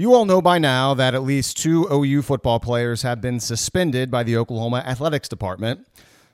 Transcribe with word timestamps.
You 0.00 0.14
all 0.14 0.24
know 0.24 0.40
by 0.40 0.58
now 0.58 0.94
that 0.94 1.14
at 1.14 1.24
least 1.24 1.58
two 1.58 1.86
OU 1.92 2.22
football 2.22 2.58
players 2.58 3.02
have 3.02 3.20
been 3.20 3.38
suspended 3.38 4.10
by 4.10 4.22
the 4.22 4.34
Oklahoma 4.34 4.78
Athletics 4.78 5.28
Department. 5.28 5.86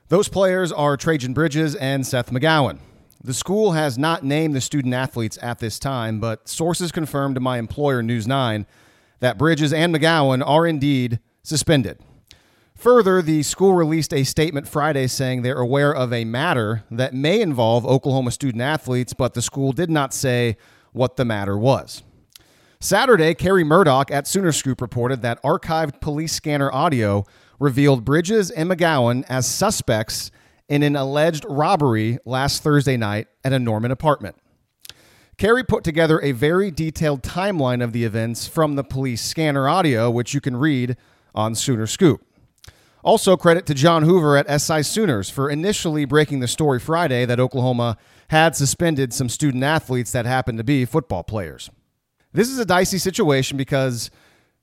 Those 0.07 0.29
players 0.29 0.71
are 0.71 0.95
Trejan 0.95 1.33
Bridges 1.33 1.75
and 1.75 2.07
Seth 2.07 2.31
McGowan. 2.31 2.79
The 3.21 3.33
school 3.33 3.73
has 3.73 3.97
not 3.97 4.23
named 4.23 4.55
the 4.55 4.61
student 4.61 4.93
athletes 4.93 5.37
at 5.41 5.59
this 5.59 5.79
time, 5.79 6.21
but 6.21 6.47
sources 6.47 6.93
confirmed 6.93 7.35
to 7.35 7.41
my 7.41 7.57
employer, 7.57 8.01
News 8.01 8.25
9, 8.25 8.65
that 9.19 9.37
Bridges 9.37 9.73
and 9.73 9.93
McGowan 9.93 10.41
are 10.47 10.65
indeed 10.65 11.19
suspended. 11.43 11.99
Further, 12.73 13.21
the 13.21 13.43
school 13.43 13.73
released 13.73 14.13
a 14.13 14.23
statement 14.23 14.69
Friday 14.69 15.07
saying 15.07 15.41
they're 15.41 15.59
aware 15.59 15.93
of 15.93 16.13
a 16.13 16.23
matter 16.23 16.85
that 16.89 17.13
may 17.13 17.41
involve 17.41 17.85
Oklahoma 17.85 18.31
student 18.31 18.61
athletes, 18.61 19.11
but 19.11 19.33
the 19.33 19.41
school 19.41 19.73
did 19.73 19.89
not 19.89 20.13
say 20.13 20.55
what 20.93 21.17
the 21.17 21.25
matter 21.25 21.57
was. 21.57 22.03
Saturday, 22.79 23.33
Kerry 23.33 23.63
Murdoch 23.63 24.11
at 24.11 24.27
Sooner 24.27 24.51
Scoop 24.51 24.81
reported 24.81 25.23
that 25.23 25.41
archived 25.41 25.99
police 25.99 26.33
scanner 26.33 26.71
audio 26.71 27.25
revealed 27.59 28.05
Bridges 28.05 28.51
and 28.51 28.69
McGowan 28.69 29.25
as 29.27 29.47
suspects 29.47 30.29
in 30.69 30.83
an 30.83 30.95
alleged 30.95 31.43
robbery 31.49 32.19
last 32.23 32.61
Thursday 32.61 32.95
night 32.95 33.27
at 33.43 33.51
a 33.51 33.57
Norman 33.57 33.89
apartment. 33.89 34.35
Kerry 35.39 35.63
put 35.63 35.83
together 35.83 36.21
a 36.21 36.33
very 36.33 36.69
detailed 36.69 37.23
timeline 37.23 37.83
of 37.83 37.93
the 37.93 38.03
events 38.03 38.47
from 38.47 38.75
the 38.75 38.83
police 38.83 39.23
scanner 39.23 39.67
audio, 39.67 40.11
which 40.11 40.35
you 40.35 40.41
can 40.41 40.55
read 40.55 40.97
on 41.33 41.55
Sooner 41.55 41.87
Scoop. 41.87 42.23
Also, 43.03 43.37
credit 43.37 43.65
to 43.67 43.73
John 43.73 44.03
Hoover 44.03 44.37
at 44.37 44.61
SI 44.61 44.83
Sooners 44.83 45.31
for 45.31 45.49
initially 45.49 46.05
breaking 46.05 46.41
the 46.41 46.47
story 46.47 46.79
Friday 46.79 47.25
that 47.25 47.39
Oklahoma 47.39 47.97
had 48.29 48.55
suspended 48.55 49.13
some 49.13 49.29
student 49.29 49.63
athletes 49.63 50.11
that 50.11 50.25
happened 50.25 50.59
to 50.59 50.63
be 50.63 50.85
football 50.85 51.23
players. 51.23 51.71
This 52.33 52.49
is 52.49 52.59
a 52.59 52.65
dicey 52.65 52.97
situation 52.97 53.57
because, 53.57 54.11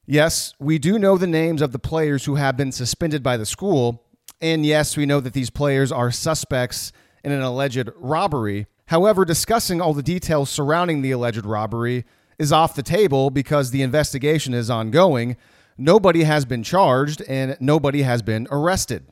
yes, 0.06 0.54
we 0.58 0.78
do 0.78 0.98
know 0.98 1.16
the 1.16 1.26
names 1.26 1.62
of 1.62 1.72
the 1.72 1.78
players 1.78 2.24
who 2.24 2.34
have 2.36 2.56
been 2.56 2.72
suspended 2.72 3.22
by 3.22 3.36
the 3.36 3.46
school. 3.46 4.04
And 4.40 4.66
yes, 4.66 4.96
we 4.96 5.06
know 5.06 5.20
that 5.20 5.32
these 5.32 5.50
players 5.50 5.90
are 5.90 6.10
suspects 6.10 6.92
in 7.24 7.32
an 7.32 7.40
alleged 7.40 7.90
robbery. 7.96 8.66
However, 8.86 9.24
discussing 9.24 9.80
all 9.80 9.94
the 9.94 10.02
details 10.02 10.50
surrounding 10.50 11.00
the 11.00 11.10
alleged 11.10 11.46
robbery 11.46 12.04
is 12.38 12.52
off 12.52 12.74
the 12.74 12.82
table 12.82 13.30
because 13.30 13.70
the 13.70 13.82
investigation 13.82 14.52
is 14.52 14.68
ongoing. 14.68 15.36
Nobody 15.78 16.24
has 16.24 16.44
been 16.44 16.62
charged 16.62 17.22
and 17.22 17.56
nobody 17.60 18.02
has 18.02 18.22
been 18.22 18.46
arrested. 18.50 19.06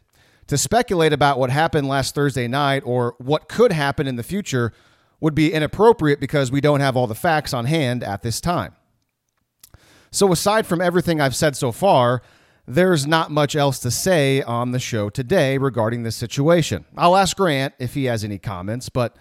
To 0.48 0.58
speculate 0.58 1.12
about 1.12 1.38
what 1.38 1.50
happened 1.50 1.88
last 1.88 2.14
Thursday 2.14 2.48
night 2.48 2.82
or 2.84 3.14
what 3.18 3.48
could 3.48 3.72
happen 3.72 4.06
in 4.06 4.16
the 4.16 4.22
future 4.22 4.72
would 5.22 5.34
be 5.36 5.52
inappropriate 5.52 6.18
because 6.18 6.50
we 6.50 6.60
don't 6.60 6.80
have 6.80 6.96
all 6.96 7.06
the 7.06 7.14
facts 7.14 7.54
on 7.54 7.64
hand 7.64 8.02
at 8.02 8.22
this 8.22 8.40
time. 8.40 8.74
So, 10.10 10.32
aside 10.32 10.66
from 10.66 10.80
everything 10.80 11.20
I've 11.20 11.36
said 11.36 11.56
so 11.56 11.70
far, 11.70 12.22
there's 12.66 13.06
not 13.06 13.30
much 13.30 13.54
else 13.54 13.78
to 13.78 13.90
say 13.90 14.42
on 14.42 14.72
the 14.72 14.80
show 14.80 15.08
today 15.08 15.58
regarding 15.58 16.02
this 16.02 16.16
situation. 16.16 16.84
I'll 16.96 17.16
ask 17.16 17.36
Grant 17.36 17.72
if 17.78 17.94
he 17.94 18.06
has 18.06 18.24
any 18.24 18.36
comments, 18.36 18.88
but 18.88 19.16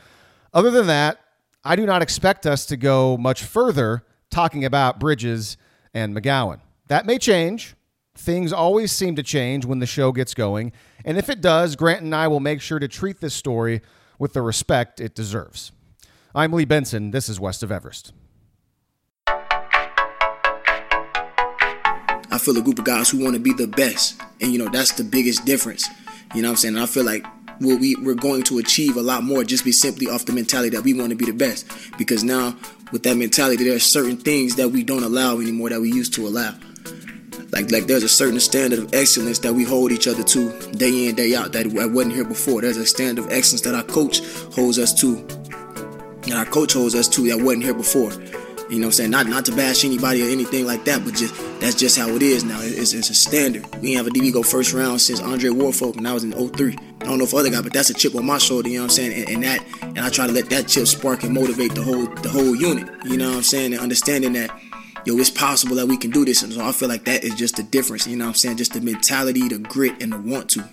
other 0.53 0.71
than 0.71 0.87
that, 0.87 1.19
I 1.63 1.75
do 1.75 1.85
not 1.85 2.01
expect 2.01 2.47
us 2.47 2.65
to 2.65 2.77
go 2.77 3.15
much 3.15 3.43
further 3.43 4.03
talking 4.31 4.65
about 4.65 4.99
Bridges 4.99 5.55
and 5.93 6.15
McGowan. 6.15 6.61
That 6.87 7.05
may 7.05 7.19
change. 7.19 7.75
Things 8.15 8.51
always 8.51 8.91
seem 8.91 9.15
to 9.17 9.23
change 9.23 9.65
when 9.65 9.79
the 9.79 9.85
show 9.85 10.11
gets 10.11 10.33
going. 10.33 10.73
And 11.05 11.19
if 11.19 11.29
it 11.29 11.41
does, 11.41 11.75
Grant 11.75 12.01
and 12.01 12.15
I 12.15 12.27
will 12.27 12.39
make 12.39 12.59
sure 12.59 12.79
to 12.79 12.87
treat 12.87 13.21
this 13.21 13.35
story 13.35 13.81
with 14.17 14.33
the 14.33 14.41
respect 14.41 14.99
it 14.99 15.13
deserves. 15.13 15.71
I'm 16.33 16.53
Lee 16.53 16.63
Benson. 16.63 17.11
This 17.11 17.27
is 17.27 17.41
West 17.41 17.61
of 17.61 17.73
Everest. 17.73 18.13
I 19.27 19.49
feel 22.39 22.57
a 22.57 22.61
group 22.61 22.79
of 22.79 22.85
guys 22.85 23.09
who 23.09 23.21
want 23.21 23.33
to 23.33 23.39
be 23.41 23.51
the 23.51 23.67
best. 23.67 24.21
And, 24.39 24.53
you 24.53 24.57
know, 24.57 24.69
that's 24.69 24.93
the 24.93 25.03
biggest 25.03 25.43
difference. 25.43 25.89
You 26.33 26.41
know 26.41 26.47
what 26.47 26.53
I'm 26.53 26.57
saying? 26.57 26.77
I 26.77 26.85
feel 26.85 27.03
like 27.03 27.25
we, 27.59 27.97
we're 27.97 28.15
going 28.15 28.43
to 28.43 28.59
achieve 28.59 28.95
a 28.95 29.01
lot 29.01 29.25
more 29.25 29.43
just 29.43 29.65
be 29.65 29.73
simply 29.73 30.07
off 30.07 30.25
the 30.25 30.31
mentality 30.31 30.69
that 30.69 30.83
we 30.83 30.93
want 30.93 31.09
to 31.09 31.17
be 31.17 31.25
the 31.25 31.33
best. 31.33 31.67
Because 31.97 32.23
now, 32.23 32.55
with 32.93 33.03
that 33.03 33.17
mentality, 33.17 33.65
there 33.65 33.75
are 33.75 33.79
certain 33.79 34.15
things 34.15 34.55
that 34.55 34.69
we 34.69 34.83
don't 34.83 35.03
allow 35.03 35.41
anymore 35.41 35.67
that 35.69 35.81
we 35.81 35.91
used 35.91 36.13
to 36.13 36.25
allow. 36.25 36.55
Like, 37.51 37.71
like 37.71 37.87
there's 37.87 38.03
a 38.03 38.09
certain 38.09 38.39
standard 38.39 38.79
of 38.79 38.93
excellence 38.93 39.39
that 39.39 39.53
we 39.53 39.65
hold 39.65 39.91
each 39.91 40.07
other 40.07 40.23
to 40.23 40.71
day 40.71 41.09
in, 41.09 41.15
day 41.15 41.35
out 41.35 41.51
that 41.51 41.65
I 41.77 41.87
wasn't 41.87 42.15
here 42.15 42.23
before. 42.23 42.61
There's 42.61 42.77
a 42.77 42.85
standard 42.85 43.25
of 43.25 43.31
excellence 43.33 43.63
that 43.63 43.75
our 43.75 43.83
coach 43.83 44.21
holds 44.55 44.79
us 44.79 44.93
to 45.01 45.27
and 46.23 46.33
our 46.33 46.45
coach 46.45 46.73
holds 46.73 46.95
us 46.95 47.07
to 47.09 47.27
that 47.27 47.41
wasn't 47.41 47.63
here 47.63 47.73
before. 47.73 48.11
You 48.71 48.79
know 48.79 48.85
what 48.85 48.85
I'm 48.85 48.91
saying? 48.93 49.11
Not 49.11 49.27
not 49.27 49.43
to 49.45 49.55
bash 49.55 49.83
anybody 49.83 50.25
or 50.25 50.29
anything 50.29 50.65
like 50.65 50.85
that, 50.85 51.03
but 51.03 51.13
just 51.13 51.35
that's 51.59 51.75
just 51.75 51.97
how 51.97 52.07
it 52.09 52.21
is 52.21 52.45
now. 52.45 52.59
It's, 52.61 52.93
it's 52.93 53.09
a 53.09 53.13
standard. 53.13 53.65
We 53.81 53.93
have 53.95 54.07
a 54.07 54.09
DB 54.09 54.31
go 54.31 54.43
first 54.43 54.73
round 54.73 55.01
since 55.01 55.19
Andre 55.19 55.49
Woolfolk, 55.49 55.97
and 55.97 56.07
I 56.07 56.13
was 56.13 56.23
in 56.23 56.31
03. 56.31 56.77
I 57.01 57.03
don't 57.03 57.17
know 57.17 57.25
if 57.25 57.33
other 57.33 57.49
guy, 57.49 57.61
but 57.61 57.73
that's 57.73 57.89
a 57.89 57.93
chip 57.93 58.15
on 58.15 58.25
my 58.25 58.37
shoulder, 58.37 58.69
you 58.69 58.77
know 58.77 58.83
what 58.83 58.91
I'm 58.91 58.95
saying? 58.95 59.13
And, 59.13 59.29
and, 59.29 59.43
that 59.43 59.65
and 59.81 59.99
I 59.99 60.09
try 60.09 60.25
to 60.25 60.31
let 60.31 60.49
that 60.51 60.69
chip 60.69 60.87
spark 60.87 61.23
and 61.23 61.33
motivate 61.33 61.75
the 61.75 61.81
whole 61.81 62.05
the 62.05 62.29
whole 62.29 62.55
unit. 62.55 62.87
You 63.03 63.17
know 63.17 63.29
what 63.29 63.37
I'm 63.37 63.43
saying? 63.43 63.73
And 63.73 63.81
understanding 63.81 64.33
that 64.33 64.57
yo, 65.05 65.17
it's 65.17 65.29
possible 65.29 65.75
that 65.75 65.87
we 65.87 65.97
can 65.97 66.11
do 66.11 66.25
this. 66.25 66.43
And 66.43 66.53
so 66.53 66.63
I 66.63 66.71
feel 66.71 66.89
like 66.89 67.05
that 67.05 67.23
is 67.23 67.35
just 67.35 67.57
the 67.57 67.63
difference, 67.63 68.07
you 68.07 68.15
know 68.15 68.25
what 68.25 68.29
I'm 68.29 68.35
saying? 68.35 68.57
Just 68.57 68.73
the 68.73 68.81
mentality, 68.81 69.47
the 69.47 69.57
grit, 69.57 70.01
and 70.01 70.13
the 70.13 70.17
want 70.17 70.49
to. 70.51 70.63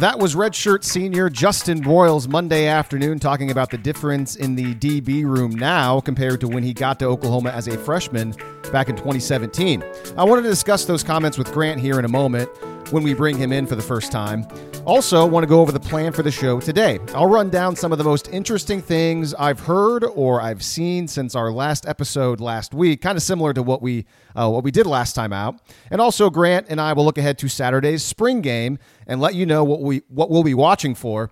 That 0.00 0.18
was 0.18 0.34
redshirt 0.34 0.84
senior 0.84 1.28
Justin 1.28 1.82
Broyles 1.82 2.26
Monday 2.26 2.66
afternoon 2.66 3.18
talking 3.18 3.50
about 3.50 3.70
the 3.70 3.76
difference 3.76 4.36
in 4.36 4.54
the 4.54 4.74
DB 4.76 5.22
room 5.22 5.50
now 5.50 6.00
compared 6.00 6.40
to 6.40 6.48
when 6.48 6.62
he 6.62 6.72
got 6.72 6.98
to 7.00 7.04
Oklahoma 7.04 7.50
as 7.50 7.68
a 7.68 7.76
freshman 7.76 8.34
back 8.72 8.88
in 8.88 8.96
2017. 8.96 9.84
I 10.16 10.24
wanted 10.24 10.42
to 10.42 10.48
discuss 10.48 10.86
those 10.86 11.02
comments 11.02 11.36
with 11.36 11.52
Grant 11.52 11.78
here 11.78 11.98
in 11.98 12.06
a 12.06 12.08
moment 12.08 12.48
when 12.92 13.02
we 13.02 13.14
bring 13.14 13.36
him 13.36 13.52
in 13.52 13.66
for 13.66 13.74
the 13.74 13.82
first 13.82 14.12
time. 14.12 14.46
Also, 14.84 15.24
want 15.24 15.42
to 15.42 15.48
go 15.48 15.60
over 15.60 15.72
the 15.72 15.80
plan 15.80 16.12
for 16.12 16.22
the 16.22 16.30
show 16.30 16.60
today. 16.60 16.98
I'll 17.14 17.28
run 17.28 17.50
down 17.50 17.74
some 17.74 17.90
of 17.92 17.98
the 17.98 18.04
most 18.04 18.28
interesting 18.28 18.82
things 18.82 19.32
I've 19.34 19.60
heard 19.60 20.04
or 20.04 20.40
I've 20.40 20.62
seen 20.62 21.08
since 21.08 21.34
our 21.34 21.50
last 21.50 21.88
episode 21.88 22.40
last 22.40 22.74
week, 22.74 23.00
kind 23.00 23.16
of 23.16 23.22
similar 23.22 23.52
to 23.54 23.62
what 23.62 23.80
we 23.80 24.04
uh, 24.36 24.48
what 24.50 24.64
we 24.64 24.70
did 24.70 24.86
last 24.86 25.14
time 25.14 25.32
out. 25.32 25.60
And 25.90 26.00
also, 26.00 26.30
Grant 26.30 26.66
and 26.68 26.80
I 26.80 26.92
will 26.92 27.04
look 27.04 27.18
ahead 27.18 27.38
to 27.38 27.48
Saturday's 27.48 28.02
spring 28.02 28.40
game 28.40 28.78
and 29.06 29.20
let 29.20 29.34
you 29.34 29.46
know 29.46 29.64
what 29.64 29.80
we 29.80 30.02
what 30.08 30.30
we'll 30.30 30.44
be 30.44 30.54
watching 30.54 30.94
for. 30.94 31.30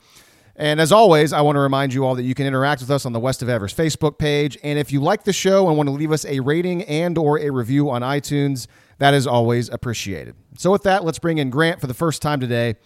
And 0.57 0.79
as 0.79 0.93
always, 0.93 1.33
I 1.33 1.41
want 1.41 1.57
to 1.57 1.61
remind 1.61 1.95
you 1.95 2.05
all 2.05 2.15
that 2.17 2.23
you 2.23 2.35
can 2.35 2.47
interact 2.47 2.83
with 2.83 2.91
us 2.91 3.07
on 3.07 3.15
the 3.15 3.21
West 3.21 3.41
of 3.41 3.49
Everest 3.49 3.77
Facebook 3.77 4.19
page. 4.19 4.59
And 4.63 4.79
if 4.79 4.93
you 4.93 5.01
like 5.01 5.25
the 5.25 5.33
show 5.33 5.69
and 5.69 5.77
want 5.77 5.89
to 5.89 5.93
leave 5.93 6.13
us 6.13 6.27
a 6.27 6.41
rating 6.41 6.83
and 6.83 7.17
or 7.17 7.39
a 7.39 7.49
review 7.49 7.89
on 7.89 8.03
iTunes, 8.03 8.67
that 9.01 9.15
is 9.15 9.27
always 9.27 9.69
appreciated. 9.71 10.37
So 10.57 10.71
with 10.71 10.83
that, 10.85 11.05
let's 11.05 11.19
bring 11.19 11.39
in 11.39 11.51
Grant 11.51 11.81
for 11.81 11.87
the 11.87 11.95
first 11.95 12.21
time 12.23 12.39
today. 12.39 12.77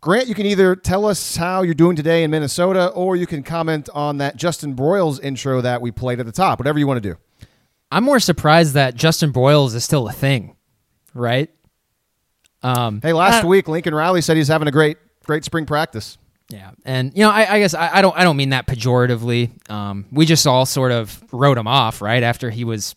Grant, 0.00 0.26
you 0.26 0.34
can 0.34 0.46
either 0.46 0.74
tell 0.74 1.06
us 1.06 1.36
how 1.36 1.62
you're 1.62 1.74
doing 1.74 1.94
today 1.94 2.24
in 2.24 2.30
Minnesota, 2.30 2.88
or 2.88 3.16
you 3.16 3.26
can 3.26 3.42
comment 3.42 3.88
on 3.94 4.18
that 4.18 4.36
Justin 4.36 4.74
Broyles 4.74 5.22
intro 5.22 5.60
that 5.60 5.80
we 5.80 5.92
played 5.92 6.18
at 6.18 6.26
the 6.26 6.32
top. 6.32 6.58
Whatever 6.58 6.78
you 6.78 6.86
want 6.86 7.02
to 7.02 7.08
do. 7.08 7.18
I'm 7.92 8.02
more 8.02 8.18
surprised 8.18 8.74
that 8.74 8.96
Justin 8.96 9.32
Broyles 9.32 9.74
is 9.74 9.84
still 9.84 10.08
a 10.08 10.12
thing, 10.12 10.56
right? 11.14 11.50
Um, 12.62 13.00
hey, 13.00 13.12
last 13.12 13.44
uh, 13.44 13.48
week 13.48 13.68
Lincoln 13.68 13.94
Riley 13.94 14.22
said 14.22 14.36
he's 14.36 14.48
having 14.48 14.68
a 14.68 14.72
great, 14.72 14.98
great 15.24 15.44
spring 15.44 15.66
practice. 15.66 16.18
Yeah, 16.48 16.72
and 16.84 17.12
you 17.14 17.22
know, 17.22 17.30
I, 17.30 17.54
I 17.54 17.58
guess 17.60 17.74
I, 17.74 17.98
I, 17.98 18.02
don't, 18.02 18.16
I 18.16 18.24
don't 18.24 18.36
mean 18.36 18.50
that 18.50 18.66
pejoratively. 18.66 19.70
Um, 19.70 20.06
we 20.10 20.26
just 20.26 20.48
all 20.48 20.66
sort 20.66 20.90
of 20.90 21.22
wrote 21.32 21.58
him 21.58 21.68
off, 21.68 22.02
right, 22.02 22.24
after 22.24 22.50
he 22.50 22.64
was 22.64 22.96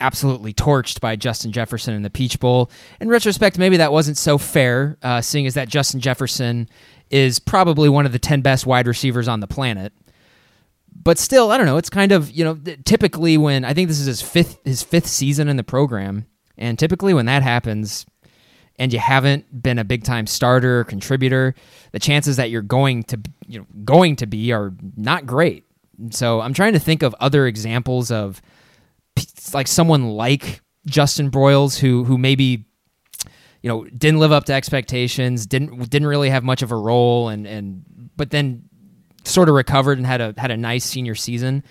absolutely 0.00 0.52
torched 0.52 1.00
by 1.00 1.16
Justin 1.16 1.52
Jefferson 1.52 1.94
in 1.94 2.02
the 2.02 2.10
Peach 2.10 2.40
Bowl. 2.40 2.70
In 3.00 3.08
retrospect, 3.08 3.58
maybe 3.58 3.76
that 3.76 3.92
wasn't 3.92 4.16
so 4.16 4.38
fair, 4.38 4.98
uh, 5.02 5.20
seeing 5.20 5.46
as 5.46 5.54
that 5.54 5.68
Justin 5.68 6.00
Jefferson 6.00 6.68
is 7.10 7.38
probably 7.38 7.88
one 7.88 8.06
of 8.06 8.12
the 8.12 8.18
10 8.18 8.40
best 8.40 8.66
wide 8.66 8.86
receivers 8.86 9.28
on 9.28 9.40
the 9.40 9.46
planet. 9.46 9.92
But 11.02 11.18
still, 11.18 11.50
I 11.50 11.56
don't 11.56 11.66
know. 11.66 11.76
It's 11.76 11.90
kind 11.90 12.12
of, 12.12 12.30
you 12.30 12.44
know, 12.44 12.58
typically 12.84 13.38
when 13.38 13.64
I 13.64 13.74
think 13.74 13.88
this 13.88 14.00
is 14.00 14.06
his 14.06 14.22
fifth 14.22 14.58
his 14.64 14.82
fifth 14.82 15.06
season 15.06 15.48
in 15.48 15.56
the 15.56 15.64
program, 15.64 16.26
and 16.58 16.78
typically 16.78 17.14
when 17.14 17.26
that 17.26 17.42
happens 17.42 18.04
and 18.78 18.92
you 18.92 18.98
haven't 18.98 19.62
been 19.62 19.78
a 19.78 19.84
big 19.84 20.04
time 20.04 20.26
starter 20.26 20.80
or 20.80 20.84
contributor, 20.84 21.54
the 21.92 21.98
chances 21.98 22.36
that 22.36 22.50
you're 22.50 22.62
going 22.62 23.02
to 23.04 23.20
you 23.46 23.60
know 23.60 23.66
going 23.84 24.16
to 24.16 24.26
be 24.26 24.52
are 24.52 24.72
not 24.96 25.26
great. 25.26 25.64
So 26.10 26.40
I'm 26.40 26.54
trying 26.54 26.72
to 26.72 26.78
think 26.78 27.02
of 27.02 27.14
other 27.20 27.46
examples 27.46 28.10
of 28.10 28.42
like 29.54 29.68
someone 29.68 30.10
like 30.10 30.60
Justin 30.86 31.30
Broyles 31.30 31.78
who 31.78 32.04
who 32.04 32.18
maybe 32.18 32.66
you 33.62 33.68
know 33.68 33.84
didn't 33.84 34.20
live 34.20 34.32
up 34.32 34.44
to 34.44 34.52
expectations, 34.52 35.46
didn't 35.46 35.90
didn't 35.90 36.08
really 36.08 36.30
have 36.30 36.44
much 36.44 36.62
of 36.62 36.72
a 36.72 36.76
role, 36.76 37.28
and 37.28 37.46
and 37.46 38.10
but 38.16 38.30
then 38.30 38.68
sort 39.24 39.48
of 39.48 39.54
recovered 39.54 39.98
and 39.98 40.06
had 40.06 40.20
a 40.20 40.34
had 40.36 40.50
a 40.50 40.56
nice 40.56 40.84
senior 40.84 41.14
season. 41.14 41.62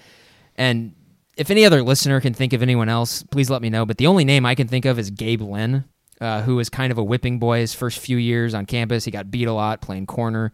And 0.56 0.96
if 1.38 1.50
any 1.50 1.66
other 1.66 1.81
listener 1.81 2.19
can 2.19 2.34
think 2.34 2.54
of 2.54 2.62
anyone 2.62 2.90
else, 2.90 3.24
please 3.24 3.50
let 3.50 3.62
me 3.62 3.69
know. 3.69 3.86
But 3.86 3.98
the 3.98 4.07
only 4.07 4.25
name 4.25 4.45
I 4.45 4.56
can 4.56 4.68
think 4.68 4.86
of 4.86 5.00
is 5.00 5.10
Gabe 5.10 5.42
Lynn, 5.42 5.86
uh, 6.19 6.42
who 6.42 6.57
was 6.57 6.69
kind 6.69 6.92
of 6.92 6.98
a 6.98 7.04
whipping 7.04 7.40
boy 7.40 7.60
his 7.60 7.74
first 7.74 8.00
few 8.00 8.18
years 8.18 8.54
on 8.54 8.66
campus. 8.66 9.06
He 9.06 9.12
got 9.12 9.31
beat 9.31 9.48
a 9.48 9.54
lot 9.54 9.81
playing 9.81 10.06
corner. 10.06 10.52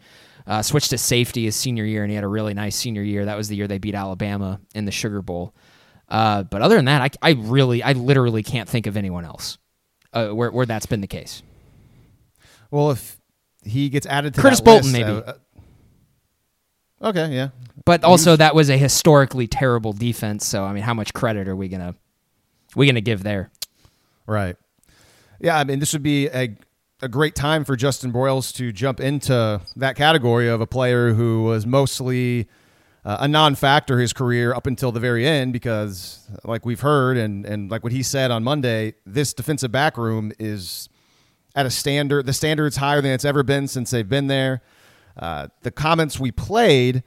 Uh, 0.48 0.62
switched 0.62 0.92
to 0.92 0.98
safety 0.98 1.46
his 1.46 1.56
senior 1.56 1.86
year, 1.86 2.04
and 2.04 2.12
he 2.12 2.16
had 2.16 2.24
a 2.24 2.28
really 2.28 2.54
nice 2.54 2.76
senior 2.76 3.02
year. 3.02 3.26
That 3.26 3.36
was 3.36 3.48
the 3.48 3.56
year 3.56 3.68
they 3.68 3.80
beat 3.80 3.96
Alabama 3.96 4.60
in 4.76 4.86
the 4.86 4.92
Sugar 4.92 5.24
Bowl. 5.24 5.56
Uh, 6.08 6.44
but 6.44 6.62
other 6.62 6.76
than 6.76 6.86
that, 6.86 7.02
I, 7.02 7.30
I 7.30 7.32
really, 7.34 7.82
I 7.82 7.94
literally 7.94 8.44
can't 8.44 8.70
think 8.70 8.88
of 8.88 8.96
anyone 8.96 9.26
else 9.26 9.58
uh, 10.14 10.30
where 10.30 10.52
where 10.52 10.66
that's 10.66 10.86
been 10.86 11.02
the 11.02 11.08
case. 11.08 11.44
Well, 12.72 12.92
if 12.92 13.20
he 13.64 13.90
gets 13.90 14.06
added 14.08 14.34
to 14.36 14.42
Curtis 14.42 14.62
Bolton, 14.62 14.92
list, 14.92 14.94
maybe. 14.94 15.10
uh, 15.10 15.34
uh, 17.02 17.10
okay, 17.10 17.34
yeah. 17.34 17.50
But 17.86 18.04
also, 18.04 18.36
that 18.36 18.56
was 18.56 18.70
a 18.70 18.78
historically 18.78 19.48
terrible 19.48 19.94
defense. 19.94 20.46
So 20.46 20.64
I 20.64 20.74
mean, 20.74 20.84
how 20.84 20.94
much 20.94 21.14
credit 21.14 21.48
are 21.48 21.56
we 21.56 21.68
gonna 21.68 21.96
we 22.76 22.88
gonna 22.88 23.02
give 23.02 23.24
there? 23.24 23.52
Right. 24.26 24.56
Yeah, 25.40 25.58
I 25.58 25.64
mean, 25.66 25.80
this 25.80 25.94
would 25.94 26.02
be 26.02 26.28
a, 26.30 26.56
a 27.02 27.08
great 27.10 27.36
time 27.36 27.66
for 27.66 27.76
Justin 27.76 28.12
Broyles 28.12 28.56
to 28.56 28.72
jump 28.72 29.00
into 29.00 29.62
that 29.76 29.96
category 29.96 30.48
of 30.48 30.62
a 30.62 30.66
player 30.66 31.14
who 31.14 31.44
was 31.44 31.66
mostly 31.66 32.48
uh, 33.06 33.18
a 33.20 33.28
non 33.28 33.54
factor 33.54 34.00
his 34.00 34.12
career 34.14 34.54
up 34.54 34.66
until 34.66 34.92
the 34.92 35.00
very 35.00 35.28
end 35.28 35.54
because, 35.54 36.28
like 36.44 36.66
we've 36.66 36.82
heard 36.82 37.18
and, 37.18 37.46
and 37.46 37.70
like 37.70 37.84
what 37.84 37.94
he 37.94 38.02
said 38.02 38.32
on 38.32 38.44
Monday, 38.44 38.96
this 39.06 39.34
defensive 39.34 39.72
back 39.72 39.96
room 39.96 40.32
is 40.40 40.90
at 41.56 41.68
a 41.68 41.72
standard. 41.72 42.26
The 42.26 42.34
standard's 42.34 42.78
higher 42.78 43.02
than 43.02 43.12
it's 43.12 43.26
ever 43.26 43.44
been 43.44 43.68
since 43.68 43.92
they've 43.92 44.10
been 44.10 44.26
there. 44.28 44.64
Uh, 45.16 45.48
the 45.62 45.72
comments 45.72 46.20
we 46.20 46.32
played 46.32 47.04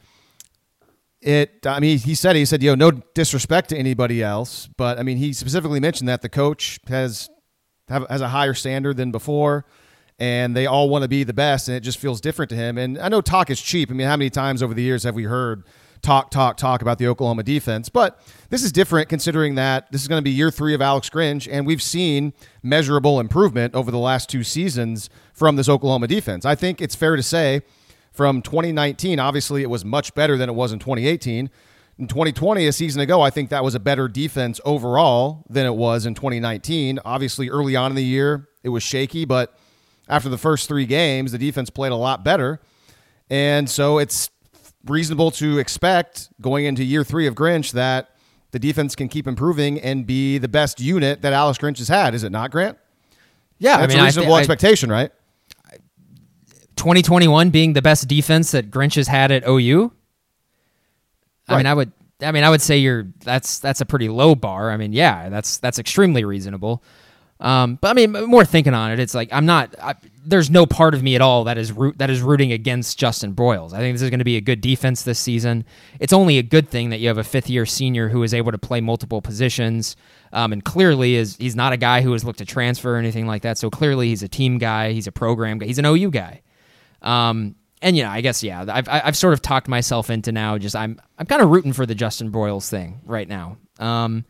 it 1.21 1.67
i 1.67 1.81
mean 1.81 1.99
he 1.99 2.15
said 2.15 2.37
he 2.37 2.45
said 2.45 2.63
you 2.63 2.75
know 2.75 2.91
no 2.91 3.03
disrespect 3.13 3.71
to 3.71 3.77
anybody 3.77 4.23
else 4.23 4.69
but 4.77 5.01
i 5.01 5.03
mean 5.03 5.17
he 5.17 5.33
specifically 5.33 5.81
mentioned 5.81 6.09
that 6.09 6.23
the 6.23 6.29
coach 6.29 6.79
has 6.87 7.29
have, 7.89 8.07
has 8.09 8.21
a 8.21 8.29
higher 8.29 8.55
standard 8.55 8.97
than 8.97 9.11
before 9.11 9.65
and 10.21 10.57
they 10.57 10.65
all 10.65 10.89
want 10.89 11.03
to 11.03 11.09
be 11.09 11.25
the 11.25 11.33
best 11.33 11.67
and 11.67 11.77
it 11.77 11.81
just 11.81 11.99
feels 11.99 12.21
different 12.21 12.49
to 12.49 12.55
him 12.55 12.79
and 12.79 12.99
i 13.01 13.09
know 13.09 13.21
talk 13.21 13.51
is 13.51 13.61
cheap 13.61 13.91
i 13.91 13.95
mean 13.95 14.07
how 14.07 14.17
many 14.17 14.31
times 14.31 14.63
over 14.63 14.73
the 14.73 14.83
years 14.83 15.03
have 15.03 15.17
we 15.17 15.25
heard 15.25 15.65
talk 16.03 16.31
talk 16.31 16.57
talk 16.57 16.83
about 16.83 16.99
the 16.99 17.07
oklahoma 17.07 17.43
defense 17.43 17.89
but 17.89 18.21
this 18.51 18.63
is 18.63 18.73
different 18.73 19.09
considering 19.09 19.55
that 19.57 19.91
this 19.91 20.01
is 20.03 20.09
going 20.09 20.19
to 20.19 20.25
be 20.25 20.31
year 20.31 20.51
three 20.51 20.75
of 20.75 20.81
alex 20.81 21.11
grinch 21.11 21.49
and 21.51 21.67
we've 21.67 21.83
seen 21.83 22.33
measurable 22.63 23.21
improvement 23.21 23.75
over 23.75 23.91
the 23.91 23.99
last 23.99 24.29
two 24.29 24.45
seasons 24.45 25.11
from 25.33 25.57
this 25.57 25.69
oklahoma 25.69 26.07
defense 26.07 26.45
i 26.45 26.55
think 26.55 26.81
it's 26.81 26.95
fair 26.95 27.17
to 27.17 27.23
say 27.23 27.63
from 28.19 28.43
2019. 28.43 29.21
Obviously, 29.21 29.63
it 29.63 29.71
was 29.71 29.85
much 29.85 30.13
better 30.13 30.37
than 30.37 30.49
it 30.49 30.55
was 30.55 30.73
in 30.73 30.81
2018. 30.81 31.49
In 32.01 32.09
2020, 32.09 32.67
a 32.67 32.73
season 32.73 33.01
ago, 33.01 33.23
I 33.23 33.31
think 33.31 33.49
that 33.51 33.63
was 33.63 33.77
a 33.77 33.81
better 33.81 34.09
defense 34.09 34.61
overall 34.65 35.45
than 35.49 35.67
it 35.67 35.75
was 35.77 36.05
in 36.05 36.15
2019. 36.17 36.99
Obviously, 37.05 37.49
early 37.49 37.77
on 37.77 37.93
in 37.93 37.95
the 37.95 38.05
year, 38.05 38.49
it 38.65 38.71
was 38.71 38.83
shaky, 38.83 39.25
but 39.25 39.57
after 40.09 40.29
the 40.29 40.37
first 40.37 40.67
three 40.67 40.85
games, 40.85 41.31
the 41.31 41.39
defense 41.39 41.71
played 41.71 41.93
a 41.93 41.97
lot 41.97 42.25
better. 42.25 42.61
And 43.31 43.71
so 43.71 43.99
it's 43.99 44.31
reasonable 44.85 45.31
to 45.33 45.59
expect 45.59 46.29
going 46.41 46.65
into 46.65 46.85
year 46.85 47.05
three 47.05 47.27
of 47.27 47.35
Grinch 47.35 47.73
that 47.73 48.11
the 48.51 48.59
defense 48.59 48.95
can 48.95 49.09
keep 49.09 49.27
improving 49.27 49.81
and 49.81 50.07
be 50.07 50.39
the 50.39 50.49
best 50.49 50.81
unit 50.81 51.23
that 51.23 51.33
Alex 51.33 51.59
Grinch 51.59 51.79
has 51.79 51.89
had. 51.89 52.15
Is 52.15 52.25
it 52.25 52.31
not, 52.31 52.51
Grant? 52.51 52.79
Yeah, 53.59 53.79
That's 53.79 53.93
I 53.93 53.97
mean, 53.97 54.03
a 54.03 54.07
reasonable 54.07 54.35
I, 54.35 54.37
I, 54.37 54.41
expectation, 54.41 54.91
right? 54.91 55.11
2021 56.77 57.51
being 57.51 57.73
the 57.73 57.83
best 57.83 58.07
defense 58.09 58.53
that 58.53 58.71
Grinch 58.71 58.95
has 58.95 59.09
had 59.09 59.33
at 59.33 59.47
OU. 59.47 59.93
I 61.49 61.57
mean, 61.57 61.67
I 61.67 61.75
would. 61.75 61.93
I 62.21 62.33
mean, 62.33 62.45
I 62.45 62.51
would 62.51 62.61
say 62.61 62.79
you're. 62.79 63.07
That's 63.25 63.59
that's 63.59 63.81
a 63.81 63.87
pretty 63.87 64.09
low 64.09 64.35
bar. 64.35 64.71
I 64.71 64.77
mean, 64.77 64.93
yeah, 64.93 65.29
that's 65.29 65.59
that's 65.59 65.79
extremely 65.79 66.25
reasonable. 66.25 66.83
Um, 67.41 67.79
but 67.81 67.89
I 67.89 67.93
mean, 67.95 68.13
more 68.27 68.45
thinking 68.45 68.75
on 68.75 68.91
it, 68.91 68.99
it's 68.99 69.15
like 69.15 69.29
I'm 69.33 69.47
not. 69.47 69.75
I, 69.81 69.95
there's 70.25 70.51
no 70.51 70.67
part 70.67 70.93
of 70.93 71.03
me 71.03 71.15
at 71.15 71.21
all 71.21 71.45
that 71.45 71.57
is 71.57 71.71
root, 71.73 71.99
that 71.99 72.11
is 72.11 72.21
rooting 72.21 72.53
against 72.53 72.99
Justin 72.99 73.35
Broyles. 73.35 73.73
I 73.73 73.79
think 73.79 73.95
this 73.95 74.03
is 74.03 74.11
going 74.11 74.19
to 74.19 74.25
be 74.25 74.37
a 74.37 74.41
good 74.41 74.61
defense 74.61 75.03
this 75.03 75.19
season. 75.19 75.65
It's 76.01 76.13
only 76.13 76.39
a 76.39 76.43
good 76.43 76.69
thing 76.69 76.91
that 76.91 76.99
you 76.99 77.09
have 77.09 77.19
a 77.19 77.25
fifth 77.25 77.49
year 77.49 77.65
senior 77.65 78.09
who 78.09 78.23
is 78.25 78.35
able 78.35 78.51
to 78.51 78.59
play 78.59 78.81
multiple 78.81 79.23
positions, 79.23 79.95
um, 80.33 80.53
and 80.53 80.65
clearly 80.65 81.15
is 81.15 81.37
he's 81.37 81.55
not 81.55 81.73
a 81.73 81.77
guy 81.77 82.03
who 82.03 82.13
has 82.13 82.25
looked 82.25 82.41
to 82.41 82.45
transfer 82.45 82.97
or 82.97 82.99
anything 82.99 83.27
like 83.27 83.43
that. 83.43 83.57
So 83.57 83.71
clearly 83.71 84.09
he's 84.09 84.25
a 84.25 84.29
team 84.29 84.59
guy. 84.59 84.93
He's 84.93 85.07
a 85.07 85.13
program 85.13 85.59
guy. 85.59 85.67
He's 85.67 85.79
an 85.79 85.87
OU 85.87 86.11
guy. 86.11 86.43
Um, 87.03 87.55
and 87.81 87.97
you 87.97 88.03
know, 88.03 88.11
I 88.11 88.21
guess 88.21 88.43
yeah, 88.43 88.65
I've 88.69 88.89
I've 88.89 89.17
sort 89.17 89.33
of 89.33 89.43
talked 89.43 89.69
myself 89.69 90.11
into 90.11 90.33
now. 90.33 90.59
Just 90.59 90.75
I'm 90.75 91.01
I'm 91.19 91.27
kind 91.27 91.41
of 91.41 91.51
rooting 91.51 91.73
for 91.73 91.87
the 91.87 91.95
Justin 91.95 92.33
Broyles 92.33 92.69
thing 92.69 93.01
right 93.05 93.29
now. 93.29 93.59
Um, 93.79 94.25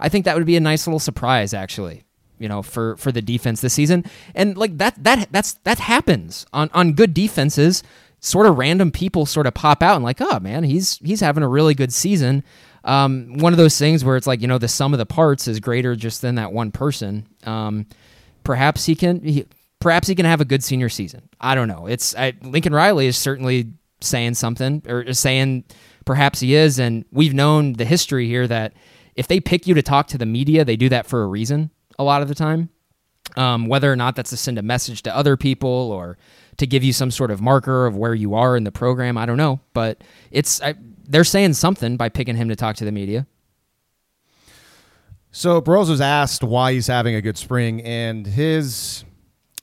I 0.00 0.08
think 0.08 0.24
that 0.24 0.34
would 0.36 0.46
be 0.46 0.56
a 0.56 0.60
nice 0.60 0.86
little 0.86 0.98
surprise, 0.98 1.52
actually. 1.52 2.04
You 2.38 2.48
know, 2.48 2.62
for 2.62 2.96
for 2.96 3.12
the 3.12 3.22
defense 3.22 3.60
this 3.60 3.74
season, 3.74 4.04
and 4.34 4.56
like 4.56 4.78
that 4.78 5.02
that 5.02 5.28
that's 5.30 5.54
that 5.64 5.78
happens 5.78 6.46
on 6.52 6.70
on 6.74 6.92
good 6.92 7.14
defenses. 7.14 7.82
Sort 8.20 8.46
of 8.46 8.56
random 8.56 8.90
people 8.90 9.26
sort 9.26 9.46
of 9.46 9.52
pop 9.52 9.82
out 9.82 9.96
and 9.96 10.04
like, 10.04 10.20
oh 10.20 10.40
man, 10.40 10.64
he's 10.64 10.96
he's 10.98 11.20
having 11.20 11.42
a 11.42 11.48
really 11.48 11.74
good 11.74 11.92
season. 11.92 12.42
Um, 12.82 13.38
one 13.38 13.52
of 13.52 13.58
those 13.58 13.78
things 13.78 14.02
where 14.02 14.16
it's 14.16 14.26
like 14.26 14.40
you 14.40 14.48
know 14.48 14.58
the 14.58 14.68
sum 14.68 14.94
of 14.94 14.98
the 14.98 15.06
parts 15.06 15.46
is 15.46 15.60
greater 15.60 15.94
just 15.94 16.22
than 16.22 16.36
that 16.36 16.52
one 16.52 16.70
person. 16.70 17.26
Um, 17.44 17.86
perhaps 18.42 18.86
he 18.86 18.94
can. 18.94 19.20
He, 19.22 19.46
perhaps 19.84 20.08
he 20.08 20.14
can 20.14 20.24
have 20.24 20.40
a 20.40 20.46
good 20.46 20.64
senior 20.64 20.88
season. 20.88 21.28
I 21.38 21.54
don't 21.54 21.68
know. 21.68 21.86
It's 21.86 22.16
I, 22.16 22.32
Lincoln 22.40 22.72
Riley 22.72 23.06
is 23.06 23.18
certainly 23.18 23.72
saying 24.00 24.34
something 24.34 24.82
or 24.88 25.12
saying 25.12 25.64
perhaps 26.06 26.40
he 26.40 26.54
is, 26.54 26.78
and 26.78 27.04
we've 27.12 27.34
known 27.34 27.74
the 27.74 27.84
history 27.84 28.26
here 28.26 28.48
that 28.48 28.72
if 29.14 29.28
they 29.28 29.40
pick 29.40 29.66
you 29.66 29.74
to 29.74 29.82
talk 29.82 30.08
to 30.08 30.18
the 30.18 30.26
media, 30.26 30.64
they 30.64 30.76
do 30.76 30.88
that 30.88 31.06
for 31.06 31.22
a 31.22 31.26
reason. 31.26 31.70
A 31.98 32.04
lot 32.04 32.22
of 32.22 32.28
the 32.28 32.34
time, 32.34 32.70
um, 33.36 33.66
whether 33.66 33.92
or 33.92 33.96
not 33.96 34.16
that's 34.16 34.30
to 34.30 34.36
send 34.36 34.58
a 34.58 34.62
message 34.62 35.02
to 35.02 35.16
other 35.16 35.36
people 35.36 35.68
or 35.68 36.18
to 36.56 36.66
give 36.66 36.84
you 36.84 36.92
some 36.92 37.10
sort 37.10 37.30
of 37.30 37.40
marker 37.40 37.86
of 37.86 37.96
where 37.96 38.14
you 38.14 38.34
are 38.34 38.56
in 38.56 38.64
the 38.64 38.72
program, 38.72 39.18
I 39.18 39.26
don't 39.26 39.36
know. 39.36 39.60
But 39.72 40.02
it's 40.30 40.60
I, 40.62 40.74
they're 41.06 41.24
saying 41.24 41.54
something 41.54 41.96
by 41.96 42.08
picking 42.08 42.36
him 42.36 42.48
to 42.48 42.56
talk 42.56 42.76
to 42.76 42.84
the 42.84 42.92
media. 42.92 43.26
So 45.30 45.60
Broyles 45.60 45.88
was 45.88 46.00
asked 46.00 46.44
why 46.44 46.72
he's 46.72 46.86
having 46.86 47.16
a 47.16 47.20
good 47.20 47.36
spring, 47.36 47.82
and 47.82 48.26
his 48.26 49.04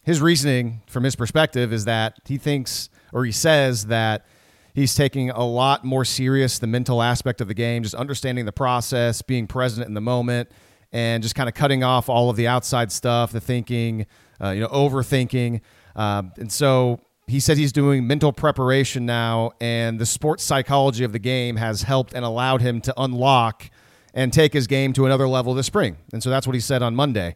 his 0.03 0.21
reasoning 0.21 0.81
from 0.87 1.03
his 1.03 1.15
perspective 1.15 1.71
is 1.71 1.85
that 1.85 2.17
he 2.25 2.37
thinks 2.37 2.89
or 3.13 3.23
he 3.23 3.31
says 3.31 3.85
that 3.87 4.25
he's 4.73 4.95
taking 4.95 5.29
a 5.29 5.45
lot 5.45 5.83
more 5.83 6.03
serious 6.05 6.59
the 6.59 6.67
mental 6.67 7.01
aspect 7.01 7.41
of 7.41 7.47
the 7.47 7.53
game, 7.53 7.83
just 7.83 7.95
understanding 7.95 8.45
the 8.45 8.51
process, 8.51 9.21
being 9.21 9.47
present 9.47 9.87
in 9.87 9.93
the 9.93 10.01
moment, 10.01 10.49
and 10.91 11.23
just 11.23 11.35
kind 11.35 11.47
of 11.47 11.55
cutting 11.55 11.83
off 11.83 12.09
all 12.09 12.29
of 12.29 12.35
the 12.35 12.47
outside 12.47 12.91
stuff, 12.91 13.31
the 13.31 13.41
thinking, 13.41 14.05
uh, 14.41 14.49
you 14.49 14.61
know, 14.61 14.67
overthinking. 14.67 15.61
Um, 15.95 16.31
and 16.37 16.51
so 16.51 16.99
he 17.27 17.39
said 17.39 17.57
he's 17.57 17.71
doing 17.71 18.05
mental 18.07 18.33
preparation 18.33 19.05
now, 19.05 19.51
and 19.61 19.99
the 19.99 20.05
sports 20.05 20.43
psychology 20.43 21.03
of 21.03 21.11
the 21.11 21.19
game 21.19 21.55
has 21.55 21.83
helped 21.83 22.13
and 22.13 22.25
allowed 22.25 22.61
him 22.61 22.81
to 22.81 22.93
unlock 22.97 23.69
and 24.13 24.33
take 24.33 24.53
his 24.53 24.67
game 24.67 24.93
to 24.93 25.05
another 25.05 25.27
level 25.27 25.53
this 25.53 25.67
spring. 25.67 25.97
And 26.11 26.21
so 26.21 26.29
that's 26.29 26.45
what 26.45 26.53
he 26.53 26.59
said 26.59 26.81
on 26.81 26.95
Monday. 26.95 27.35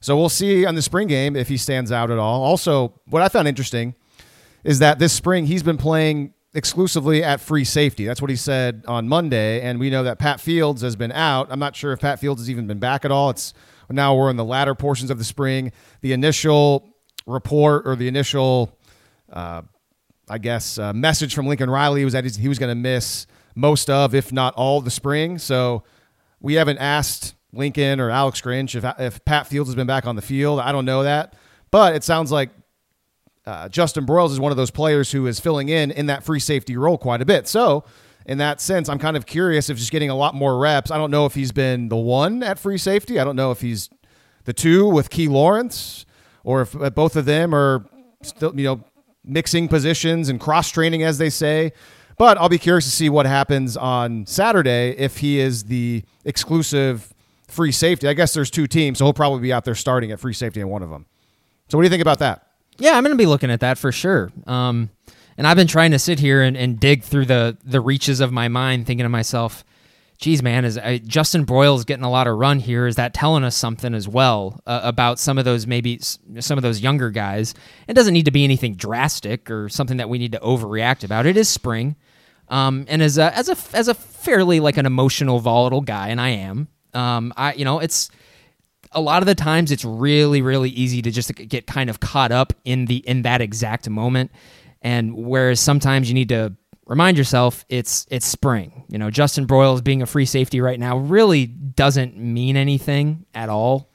So 0.00 0.16
we'll 0.16 0.28
see 0.28 0.66
on 0.66 0.74
the 0.74 0.82
spring 0.82 1.08
game 1.08 1.34
if 1.34 1.48
he 1.48 1.56
stands 1.56 1.90
out 1.90 2.10
at 2.10 2.18
all. 2.18 2.42
Also, 2.42 2.92
what 3.06 3.22
I 3.22 3.28
found 3.28 3.48
interesting 3.48 3.94
is 4.62 4.78
that 4.80 4.98
this 4.98 5.14
spring 5.14 5.46
he's 5.46 5.62
been 5.62 5.78
playing 5.78 6.33
exclusively 6.54 7.22
at 7.22 7.40
free 7.40 7.64
safety. 7.64 8.04
That's 8.04 8.20
what 8.20 8.30
he 8.30 8.36
said 8.36 8.84
on 8.86 9.08
Monday. 9.08 9.60
And 9.60 9.80
we 9.80 9.90
know 9.90 10.04
that 10.04 10.18
Pat 10.18 10.40
Fields 10.40 10.82
has 10.82 10.96
been 10.96 11.12
out. 11.12 11.48
I'm 11.50 11.58
not 11.58 11.74
sure 11.76 11.92
if 11.92 12.00
Pat 12.00 12.20
Fields 12.20 12.40
has 12.40 12.48
even 12.48 12.66
been 12.66 12.78
back 12.78 13.04
at 13.04 13.10
all. 13.10 13.30
It's 13.30 13.52
now 13.90 14.14
we're 14.14 14.30
in 14.30 14.36
the 14.36 14.44
latter 14.44 14.74
portions 14.74 15.10
of 15.10 15.18
the 15.18 15.24
spring. 15.24 15.72
The 16.00 16.12
initial 16.12 16.88
report 17.26 17.86
or 17.86 17.96
the 17.96 18.08
initial, 18.08 18.78
uh, 19.32 19.62
I 20.28 20.38
guess, 20.38 20.78
uh, 20.78 20.92
message 20.92 21.34
from 21.34 21.46
Lincoln 21.46 21.68
Riley 21.68 22.04
was 22.04 22.14
that 22.14 22.24
he 22.24 22.48
was 22.48 22.58
going 22.58 22.70
to 22.70 22.80
miss 22.80 23.26
most 23.54 23.90
of, 23.90 24.14
if 24.14 24.32
not 24.32 24.54
all, 24.54 24.80
the 24.80 24.90
spring. 24.90 25.38
So 25.38 25.82
we 26.40 26.54
haven't 26.54 26.78
asked 26.78 27.34
Lincoln 27.52 28.00
or 28.00 28.10
Alex 28.10 28.40
Grinch 28.40 28.74
if, 28.74 28.84
if 28.98 29.24
Pat 29.24 29.46
Fields 29.46 29.68
has 29.68 29.74
been 29.74 29.86
back 29.86 30.06
on 30.06 30.16
the 30.16 30.22
field. 30.22 30.60
I 30.60 30.72
don't 30.72 30.84
know 30.84 31.02
that. 31.02 31.34
But 31.70 31.94
it 31.94 32.04
sounds 32.04 32.30
like 32.30 32.50
uh, 33.46 33.68
Justin 33.68 34.06
Broyles 34.06 34.30
is 34.30 34.40
one 34.40 34.52
of 34.52 34.56
those 34.56 34.70
players 34.70 35.12
who 35.12 35.26
is 35.26 35.38
filling 35.38 35.68
in 35.68 35.90
in 35.90 36.06
that 36.06 36.24
free 36.24 36.40
safety 36.40 36.76
role 36.76 36.96
quite 36.96 37.20
a 37.20 37.26
bit. 37.26 37.46
So, 37.46 37.84
in 38.26 38.38
that 38.38 38.60
sense, 38.60 38.88
I'm 38.88 38.98
kind 38.98 39.16
of 39.16 39.26
curious 39.26 39.68
if 39.68 39.76
he's 39.76 39.90
getting 39.90 40.08
a 40.08 40.14
lot 40.14 40.34
more 40.34 40.58
reps. 40.58 40.90
I 40.90 40.96
don't 40.96 41.10
know 41.10 41.26
if 41.26 41.34
he's 41.34 41.52
been 41.52 41.88
the 41.88 41.96
one 41.96 42.42
at 42.42 42.58
free 42.58 42.78
safety. 42.78 43.20
I 43.20 43.24
don't 43.24 43.36
know 43.36 43.50
if 43.50 43.60
he's 43.60 43.90
the 44.44 44.54
two 44.54 44.88
with 44.88 45.10
Key 45.10 45.28
Lawrence 45.28 46.06
or 46.42 46.62
if 46.62 46.80
uh, 46.80 46.88
both 46.90 47.16
of 47.16 47.26
them 47.26 47.54
are 47.54 47.84
still, 48.22 48.58
you 48.58 48.64
know, 48.64 48.84
mixing 49.24 49.68
positions 49.68 50.28
and 50.30 50.40
cross 50.40 50.70
training, 50.70 51.02
as 51.02 51.18
they 51.18 51.28
say. 51.28 51.72
But 52.16 52.38
I'll 52.38 52.48
be 52.48 52.58
curious 52.58 52.84
to 52.84 52.90
see 52.90 53.10
what 53.10 53.26
happens 53.26 53.76
on 53.76 54.24
Saturday 54.26 54.94
if 54.96 55.18
he 55.18 55.38
is 55.38 55.64
the 55.64 56.04
exclusive 56.24 57.12
free 57.48 57.72
safety. 57.72 58.08
I 58.08 58.14
guess 58.14 58.32
there's 58.32 58.50
two 58.50 58.66
teams, 58.66 58.98
so 58.98 59.04
he'll 59.04 59.12
probably 59.12 59.40
be 59.40 59.52
out 59.52 59.64
there 59.64 59.74
starting 59.74 60.12
at 60.12 60.20
free 60.20 60.32
safety 60.32 60.60
in 60.60 60.68
one 60.68 60.82
of 60.82 60.90
them. 60.90 61.06
So 61.68 61.76
what 61.76 61.82
do 61.82 61.86
you 61.86 61.90
think 61.90 62.02
about 62.02 62.20
that? 62.20 62.46
Yeah, 62.78 62.96
I'm 62.96 63.04
going 63.04 63.16
to 63.16 63.22
be 63.22 63.26
looking 63.26 63.50
at 63.50 63.60
that 63.60 63.78
for 63.78 63.92
sure. 63.92 64.32
Um, 64.46 64.90
and 65.36 65.46
I've 65.46 65.56
been 65.56 65.66
trying 65.66 65.92
to 65.92 65.98
sit 65.98 66.18
here 66.18 66.42
and, 66.42 66.56
and, 66.56 66.78
dig 66.78 67.02
through 67.02 67.26
the 67.26 67.56
the 67.64 67.80
reaches 67.80 68.20
of 68.20 68.32
my 68.32 68.48
mind, 68.48 68.86
thinking 68.86 69.04
to 69.04 69.08
myself, 69.08 69.64
"Geez, 70.18 70.42
man, 70.42 70.64
is 70.64 70.78
uh, 70.78 70.98
Justin 71.04 71.44
Broyles 71.44 71.84
getting 71.84 72.04
a 72.04 72.10
lot 72.10 72.26
of 72.26 72.38
run 72.38 72.60
here? 72.60 72.86
Is 72.86 72.96
that 72.96 73.14
telling 73.14 73.44
us 73.44 73.56
something 73.56 73.94
as 73.94 74.06
well 74.06 74.60
uh, 74.66 74.80
about 74.84 75.18
some 75.18 75.38
of 75.38 75.44
those 75.44 75.66
maybe 75.66 75.98
some 76.00 76.58
of 76.58 76.62
those 76.62 76.80
younger 76.80 77.10
guys? 77.10 77.54
It 77.88 77.94
doesn't 77.94 78.14
need 78.14 78.26
to 78.26 78.30
be 78.30 78.44
anything 78.44 78.74
drastic 78.74 79.50
or 79.50 79.68
something 79.68 79.96
that 79.96 80.08
we 80.08 80.18
need 80.18 80.32
to 80.32 80.40
overreact 80.40 81.04
about. 81.04 81.26
It 81.26 81.36
is 81.36 81.48
spring." 81.48 81.96
Um, 82.48 82.84
and 82.88 83.02
as 83.02 83.18
a 83.18 83.36
as 83.36 83.48
a 83.48 83.56
as 83.76 83.88
a 83.88 83.94
fairly 83.94 84.60
like 84.60 84.76
an 84.76 84.86
emotional, 84.86 85.40
volatile 85.40 85.80
guy, 85.80 86.08
and 86.08 86.20
I 86.20 86.30
am. 86.30 86.68
Um, 86.92 87.32
I 87.36 87.54
you 87.54 87.64
know 87.64 87.80
it's 87.80 88.10
a 88.94 89.00
lot 89.00 89.22
of 89.22 89.26
the 89.26 89.34
times 89.34 89.70
it's 89.70 89.84
really 89.84 90.42
really 90.42 90.70
easy 90.70 91.02
to 91.02 91.10
just 91.10 91.34
get 91.34 91.66
kind 91.66 91.90
of 91.90 92.00
caught 92.00 92.32
up 92.32 92.52
in 92.64 92.86
the 92.86 92.96
in 92.98 93.22
that 93.22 93.40
exact 93.40 93.88
moment, 93.88 94.30
and 94.82 95.14
whereas 95.14 95.60
sometimes 95.60 96.08
you 96.08 96.14
need 96.14 96.28
to 96.30 96.54
remind 96.86 97.16
yourself 97.16 97.64
it's 97.68 98.06
it's 98.10 98.26
spring. 98.26 98.84
You 98.88 98.98
know, 98.98 99.10
Justin 99.10 99.46
broyles 99.46 99.82
being 99.82 100.02
a 100.02 100.06
free 100.06 100.26
safety 100.26 100.60
right 100.60 100.78
now 100.78 100.98
really 100.98 101.46
doesn't 101.46 102.16
mean 102.16 102.56
anything 102.56 103.26
at 103.34 103.48
all. 103.48 103.90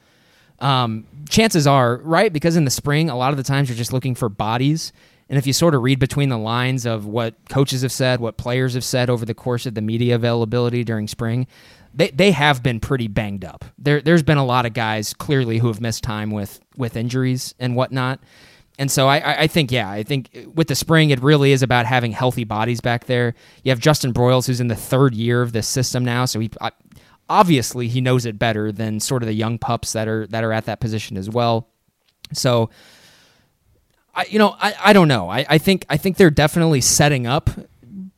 Um, 0.59 1.05
chances 1.29 1.67
are, 1.67 1.97
right? 2.03 2.31
Because 2.31 2.55
in 2.55 2.65
the 2.65 2.71
spring, 2.71 3.09
a 3.09 3.17
lot 3.17 3.31
of 3.31 3.37
the 3.37 3.43
times 3.43 3.69
you're 3.69 3.77
just 3.77 3.93
looking 3.93 4.15
for 4.15 4.27
bodies. 4.27 4.91
And 5.29 5.37
if 5.37 5.45
you 5.45 5.53
sort 5.53 5.75
of 5.75 5.83
read 5.83 5.99
between 5.99 6.29
the 6.29 6.37
lines 6.37 6.85
of 6.85 7.05
what 7.05 7.35
coaches 7.49 7.83
have 7.83 7.91
said, 7.91 8.19
what 8.19 8.37
players 8.37 8.73
have 8.73 8.83
said 8.83 9.09
over 9.11 9.25
the 9.25 9.35
course 9.35 9.67
of 9.67 9.75
the 9.75 9.81
media 9.81 10.15
availability 10.15 10.83
during 10.83 11.07
spring, 11.07 11.45
they, 11.93 12.09
they 12.09 12.31
have 12.31 12.61
been 12.63 12.79
pretty 12.79 13.07
banged 13.07 13.45
up. 13.45 13.65
There, 13.77 14.01
there's 14.01 14.23
been 14.23 14.37
a 14.37 14.45
lot 14.45 14.65
of 14.65 14.73
guys 14.73 15.13
clearly 15.13 15.59
who 15.59 15.67
have 15.67 15.81
missed 15.81 16.03
time 16.03 16.31
with, 16.31 16.59
with 16.77 16.95
injuries 16.95 17.55
and 17.59 17.75
whatnot. 17.75 18.19
And 18.77 18.89
so 18.89 19.09
I, 19.09 19.41
I 19.41 19.47
think, 19.47 19.71
yeah, 19.71 19.89
I 19.89 20.03
think 20.03 20.29
with 20.53 20.69
the 20.69 20.75
spring, 20.75 21.09
it 21.09 21.21
really 21.21 21.51
is 21.51 21.61
about 21.61 21.85
having 21.85 22.13
healthy 22.13 22.45
bodies 22.45 22.79
back 22.79 23.05
there. 23.05 23.35
You 23.63 23.71
have 23.71 23.79
Justin 23.79 24.13
Broyles, 24.13 24.47
who's 24.47 24.61
in 24.61 24.67
the 24.69 24.75
third 24.75 25.13
year 25.13 25.41
of 25.41 25.51
this 25.51 25.67
system 25.67 26.05
now, 26.05 26.23
so 26.23 26.39
he 26.39 26.49
obviously 27.29 27.87
he 27.87 28.01
knows 28.01 28.25
it 28.25 28.39
better 28.39 28.71
than 28.71 28.99
sort 28.99 29.21
of 29.21 29.27
the 29.27 29.33
young 29.33 29.57
pups 29.57 29.93
that 29.93 30.07
are 30.07 30.25
that 30.27 30.43
are 30.43 30.51
at 30.51 30.65
that 30.65 30.79
position 30.79 31.15
as 31.17 31.29
well. 31.29 31.69
So, 32.33 32.69
I, 34.15 34.25
you 34.29 34.39
know, 34.39 34.55
I, 34.59 34.73
I 34.81 34.93
don't 34.93 35.07
know. 35.07 35.29
I, 35.29 35.45
I 35.47 35.57
think 35.57 35.85
I 35.89 35.97
think 35.97 36.17
they're 36.17 36.31
definitely 36.31 36.81
setting 36.81 37.27
up 37.27 37.49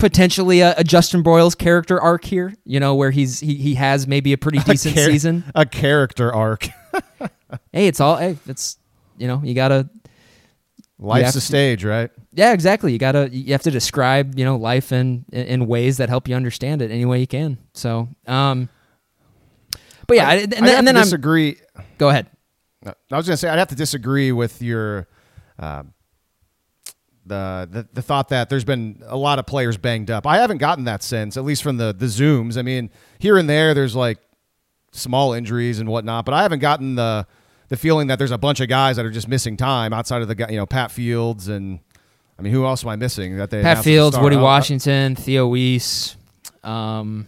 potentially 0.01 0.59
a, 0.59 0.73
a, 0.77 0.83
Justin 0.83 1.23
Broyles 1.23 1.57
character 1.57 2.01
arc 2.01 2.25
here. 2.25 2.53
You 2.65 2.79
know, 2.81 2.95
where 2.95 3.11
he's 3.11 3.39
he, 3.39 3.55
he 3.55 3.75
has 3.75 4.07
maybe 4.07 4.33
a 4.33 4.37
pretty 4.37 4.59
decent 4.65 4.95
a 4.95 4.97
char- 4.97 5.09
season. 5.09 5.43
A 5.55 5.65
character 5.65 6.33
arc. 6.33 6.67
hey, 7.71 7.87
it's 7.87 8.01
all. 8.01 8.17
Hey, 8.17 8.37
it's 8.47 8.77
you 9.17 9.27
know 9.27 9.41
you 9.43 9.53
gotta 9.53 9.89
Life's 11.01 11.35
a 11.35 11.41
stage, 11.41 11.83
right? 11.83 12.11
Yeah, 12.33 12.53
exactly. 12.53 12.93
You 12.93 12.99
gotta 12.99 13.29
you 13.31 13.53
have 13.53 13.63
to 13.63 13.71
describe 13.71 14.37
you 14.37 14.45
know 14.45 14.55
life 14.55 14.91
in 14.91 15.25
in 15.31 15.67
ways 15.67 15.97
that 15.97 16.09
help 16.09 16.27
you 16.27 16.35
understand 16.35 16.81
it 16.81 16.91
any 16.91 17.05
way 17.05 17.19
you 17.19 17.27
can. 17.27 17.57
So, 17.73 18.07
um, 18.27 18.69
but 20.07 20.17
yeah, 20.17 20.29
I, 20.29 20.35
and, 20.35 20.51
then, 20.51 20.77
and 20.77 20.87
then 20.87 20.97
I 20.97 21.01
disagree. 21.01 21.57
I'm, 21.75 21.85
go 21.97 22.09
ahead. 22.09 22.27
I 22.85 23.17
was 23.17 23.25
gonna 23.25 23.37
say 23.37 23.49
I'd 23.49 23.59
have 23.59 23.69
to 23.69 23.75
disagree 23.75 24.31
with 24.31 24.61
your. 24.61 25.07
Uh, 25.57 25.83
the, 27.25 27.67
the 27.69 27.87
the 27.93 28.01
thought 28.01 28.29
that 28.29 28.49
there's 28.49 28.63
been 28.63 29.01
a 29.05 29.17
lot 29.17 29.39
of 29.39 29.45
players 29.45 29.77
banged 29.77 30.09
up. 30.09 30.25
I 30.25 30.37
haven't 30.37 30.57
gotten 30.57 30.85
that 30.85 31.03
sense, 31.03 31.37
at 31.37 31.43
least 31.43 31.63
from 31.63 31.77
the 31.77 31.93
the 31.93 32.07
zooms. 32.07 32.57
I 32.57 32.61
mean, 32.61 32.89
here 33.19 33.37
and 33.37 33.49
there, 33.49 33.73
there's 33.73 33.95
like 33.95 34.17
small 34.91 35.33
injuries 35.33 35.79
and 35.79 35.89
whatnot, 35.89 36.25
but 36.25 36.33
I 36.33 36.43
haven't 36.43 36.59
gotten 36.59 36.95
the 36.95 37.27
the 37.69 37.77
feeling 37.77 38.07
that 38.07 38.17
there's 38.19 38.31
a 38.31 38.37
bunch 38.37 38.59
of 38.59 38.67
guys 38.67 38.97
that 38.97 39.05
are 39.05 39.11
just 39.11 39.27
missing 39.27 39.55
time 39.55 39.93
outside 39.93 40.21
of 40.21 40.27
the 40.27 40.47
you 40.49 40.57
know 40.57 40.65
Pat 40.65 40.91
Fields 40.91 41.47
and 41.47 41.79
I 42.37 42.41
mean 42.41 42.53
who 42.53 42.65
else 42.65 42.83
am 42.83 42.89
I 42.89 42.95
missing 42.95 43.37
that 43.37 43.49
they 43.49 43.61
Pat 43.61 43.83
Fields, 43.83 44.17
Woody 44.17 44.35
out? 44.35 44.43
Washington, 44.43 45.15
Theo 45.15 45.47
Wease. 45.47 46.17
Um, 46.63 47.27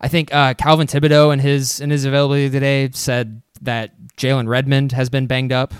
I 0.00 0.08
think 0.08 0.34
uh, 0.34 0.54
Calvin 0.54 0.86
Thibodeaux 0.86 1.32
in 1.32 1.38
his 1.38 1.80
in 1.80 1.90
his 1.90 2.04
availability 2.04 2.50
today 2.50 2.90
said 2.92 3.42
that 3.62 3.92
Jalen 4.16 4.48
Redmond 4.48 4.92
has 4.92 5.10
been 5.10 5.26
banged 5.26 5.52
up. 5.52 5.74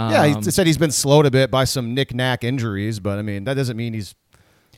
Um, 0.00 0.12
yeah, 0.12 0.26
he 0.26 0.34
um, 0.34 0.42
said 0.42 0.66
he's 0.66 0.78
been 0.78 0.90
slowed 0.90 1.26
a 1.26 1.30
bit 1.30 1.50
by 1.50 1.64
some 1.64 1.94
knick 1.94 2.14
knack 2.14 2.44
injuries, 2.44 3.00
but 3.00 3.18
I 3.18 3.22
mean 3.22 3.44
that 3.44 3.54
doesn't 3.54 3.76
mean 3.76 3.92
he's 3.92 4.14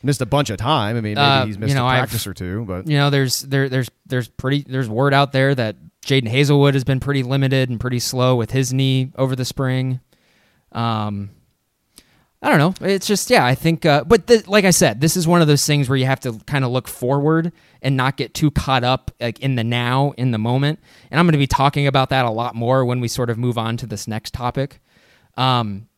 missed 0.02 0.20
a 0.20 0.26
bunch 0.26 0.50
of 0.50 0.56
time. 0.56 0.96
I 0.96 1.00
mean, 1.00 1.14
maybe 1.14 1.20
uh, 1.20 1.46
he's 1.46 1.58
missed 1.58 1.70
you 1.70 1.74
know, 1.74 1.86
a 1.86 1.90
practice 1.90 2.26
I've, 2.26 2.30
or 2.30 2.34
two, 2.34 2.64
but 2.64 2.88
you 2.88 2.96
know, 2.96 3.10
there's 3.10 3.40
there 3.40 3.68
there's 3.68 3.90
there's 4.06 4.28
pretty 4.28 4.62
there's 4.62 4.88
word 4.88 5.14
out 5.14 5.32
there 5.32 5.54
that 5.54 5.76
Jaden 6.04 6.28
Hazelwood 6.28 6.74
has 6.74 6.84
been 6.84 7.00
pretty 7.00 7.22
limited 7.22 7.70
and 7.70 7.78
pretty 7.78 8.00
slow 8.00 8.34
with 8.34 8.50
his 8.50 8.72
knee 8.72 9.12
over 9.16 9.36
the 9.36 9.44
spring. 9.44 10.00
Um, 10.72 11.30
I 12.44 12.48
don't 12.48 12.58
know. 12.58 12.88
It's 12.88 13.06
just 13.06 13.30
yeah. 13.30 13.46
I 13.46 13.54
think, 13.54 13.86
uh, 13.86 14.02
but 14.02 14.26
the, 14.26 14.42
like 14.48 14.64
I 14.64 14.70
said, 14.70 15.00
this 15.00 15.16
is 15.16 15.28
one 15.28 15.40
of 15.40 15.46
those 15.46 15.64
things 15.64 15.88
where 15.88 15.96
you 15.96 16.06
have 16.06 16.18
to 16.20 16.40
kind 16.46 16.64
of 16.64 16.72
look 16.72 16.88
forward 16.88 17.52
and 17.80 17.96
not 17.96 18.16
get 18.16 18.34
too 18.34 18.50
caught 18.50 18.82
up 18.82 19.12
like 19.20 19.38
in 19.38 19.54
the 19.54 19.62
now, 19.62 20.12
in 20.16 20.32
the 20.32 20.38
moment. 20.38 20.80
And 21.12 21.20
I'm 21.20 21.26
going 21.26 21.32
to 21.32 21.38
be 21.38 21.46
talking 21.46 21.86
about 21.86 22.08
that 22.08 22.24
a 22.24 22.30
lot 22.30 22.56
more 22.56 22.84
when 22.84 22.98
we 22.98 23.06
sort 23.06 23.30
of 23.30 23.38
move 23.38 23.56
on 23.56 23.76
to 23.76 23.86
this 23.86 24.08
next 24.08 24.34
topic. 24.34 24.80
Um, 25.36 25.88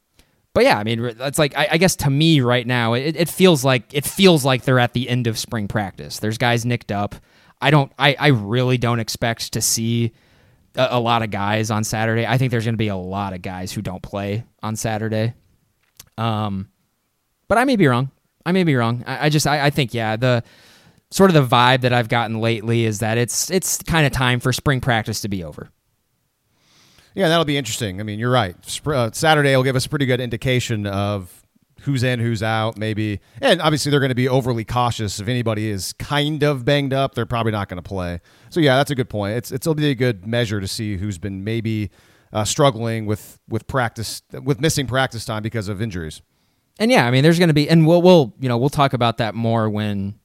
but 0.54 0.64
yeah, 0.64 0.78
I 0.78 0.84
mean, 0.84 1.04
it's 1.04 1.38
like 1.38 1.56
I, 1.56 1.68
I 1.72 1.76
guess 1.78 1.96
to 1.96 2.10
me 2.10 2.40
right 2.40 2.66
now, 2.66 2.94
it, 2.94 3.16
it 3.16 3.28
feels 3.28 3.64
like 3.64 3.92
it 3.92 4.04
feels 4.04 4.44
like 4.44 4.62
they're 4.62 4.78
at 4.78 4.92
the 4.92 5.08
end 5.08 5.26
of 5.26 5.38
spring 5.38 5.66
practice. 5.66 6.20
There's 6.20 6.38
guys 6.38 6.64
nicked 6.64 6.92
up. 6.92 7.16
I 7.60 7.70
don't. 7.70 7.92
I, 7.98 8.16
I 8.18 8.28
really 8.28 8.78
don't 8.78 9.00
expect 9.00 9.54
to 9.54 9.60
see 9.60 10.12
a, 10.76 10.88
a 10.92 11.00
lot 11.00 11.22
of 11.22 11.30
guys 11.30 11.70
on 11.70 11.82
Saturday. 11.82 12.24
I 12.26 12.38
think 12.38 12.52
there's 12.52 12.64
going 12.64 12.74
to 12.74 12.78
be 12.78 12.88
a 12.88 12.96
lot 12.96 13.32
of 13.32 13.42
guys 13.42 13.72
who 13.72 13.82
don't 13.82 14.02
play 14.02 14.44
on 14.62 14.76
Saturday. 14.76 15.34
Um, 16.16 16.68
but 17.48 17.58
I 17.58 17.64
may 17.64 17.76
be 17.76 17.88
wrong. 17.88 18.10
I 18.46 18.52
may 18.52 18.62
be 18.64 18.76
wrong. 18.76 19.02
I, 19.06 19.26
I 19.26 19.28
just 19.30 19.46
I, 19.46 19.66
I 19.66 19.70
think 19.70 19.92
yeah 19.92 20.16
the 20.16 20.44
sort 21.10 21.30
of 21.30 21.34
the 21.34 21.56
vibe 21.56 21.82
that 21.82 21.92
I've 21.92 22.08
gotten 22.08 22.40
lately 22.40 22.84
is 22.84 23.00
that 23.00 23.18
it's 23.18 23.50
it's 23.50 23.82
kind 23.82 24.06
of 24.06 24.12
time 24.12 24.40
for 24.40 24.52
spring 24.52 24.80
practice 24.80 25.20
to 25.22 25.28
be 25.28 25.42
over. 25.42 25.70
Yeah, 27.14 27.28
that'll 27.28 27.44
be 27.44 27.56
interesting. 27.56 28.00
I 28.00 28.02
mean, 28.02 28.18
you're 28.18 28.30
right. 28.30 28.56
Uh, 28.86 29.10
Saturday 29.12 29.54
will 29.56 29.62
give 29.62 29.76
us 29.76 29.86
a 29.86 29.88
pretty 29.88 30.06
good 30.06 30.20
indication 30.20 30.86
of 30.86 31.44
who's 31.80 32.02
in, 32.02 32.18
who's 32.18 32.42
out, 32.42 32.76
maybe. 32.76 33.20
And 33.40 33.60
obviously, 33.60 33.90
they're 33.90 34.00
going 34.00 34.08
to 34.10 34.14
be 34.16 34.28
overly 34.28 34.64
cautious. 34.64 35.20
If 35.20 35.28
anybody 35.28 35.68
is 35.68 35.92
kind 35.94 36.42
of 36.42 36.64
banged 36.64 36.92
up, 36.92 37.14
they're 37.14 37.26
probably 37.26 37.52
not 37.52 37.68
going 37.68 37.82
to 37.82 37.88
play. 37.88 38.20
So 38.50 38.60
yeah, 38.60 38.76
that's 38.76 38.90
a 38.90 38.94
good 38.94 39.08
point. 39.08 39.36
It's 39.36 39.52
it'll 39.52 39.74
be 39.74 39.90
a 39.90 39.94
good 39.94 40.26
measure 40.26 40.60
to 40.60 40.68
see 40.68 40.96
who's 40.96 41.18
been 41.18 41.44
maybe 41.44 41.90
uh, 42.32 42.44
struggling 42.44 43.06
with 43.06 43.38
with 43.48 43.66
practice 43.66 44.22
with 44.42 44.60
missing 44.60 44.86
practice 44.86 45.24
time 45.24 45.42
because 45.42 45.68
of 45.68 45.80
injuries. 45.80 46.20
And 46.80 46.90
yeah, 46.90 47.06
I 47.06 47.12
mean, 47.12 47.22
there's 47.22 47.38
going 47.38 47.48
to 47.48 47.54
be, 47.54 47.68
and 47.68 47.86
we'll 47.86 48.02
we'll 48.02 48.34
you 48.40 48.48
know 48.48 48.58
we'll 48.58 48.70
talk 48.70 48.92
about 48.92 49.18
that 49.18 49.34
more 49.36 49.70
when 49.70 50.18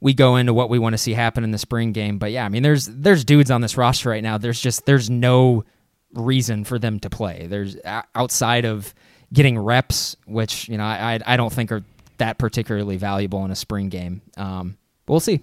we 0.00 0.14
go 0.14 0.36
into 0.36 0.54
what 0.54 0.70
we 0.70 0.78
want 0.78 0.94
to 0.94 0.98
see 0.98 1.12
happen 1.12 1.44
in 1.44 1.50
the 1.50 1.58
spring 1.58 1.92
game. 1.92 2.18
But 2.18 2.32
yeah, 2.32 2.46
I 2.46 2.48
mean, 2.48 2.62
there's 2.62 2.86
there's 2.86 3.24
dudes 3.24 3.50
on 3.50 3.60
this 3.60 3.76
roster 3.76 4.08
right 4.08 4.22
now. 4.22 4.38
There's 4.38 4.60
just 4.60 4.86
there's 4.86 5.10
no 5.10 5.64
reason 6.14 6.64
for 6.64 6.78
them 6.78 7.00
to 7.00 7.10
play. 7.10 7.46
There's 7.48 7.76
outside 8.14 8.64
of 8.64 8.94
getting 9.32 9.58
reps, 9.58 10.16
which 10.26 10.68
you 10.68 10.78
know 10.78 10.84
I 10.84 11.20
I 11.24 11.36
don't 11.36 11.52
think 11.52 11.72
are 11.72 11.82
that 12.18 12.38
particularly 12.38 12.96
valuable 12.96 13.44
in 13.44 13.50
a 13.50 13.56
spring 13.56 13.88
game. 13.88 14.22
Um, 14.36 14.76
we'll 15.08 15.20
see. 15.20 15.40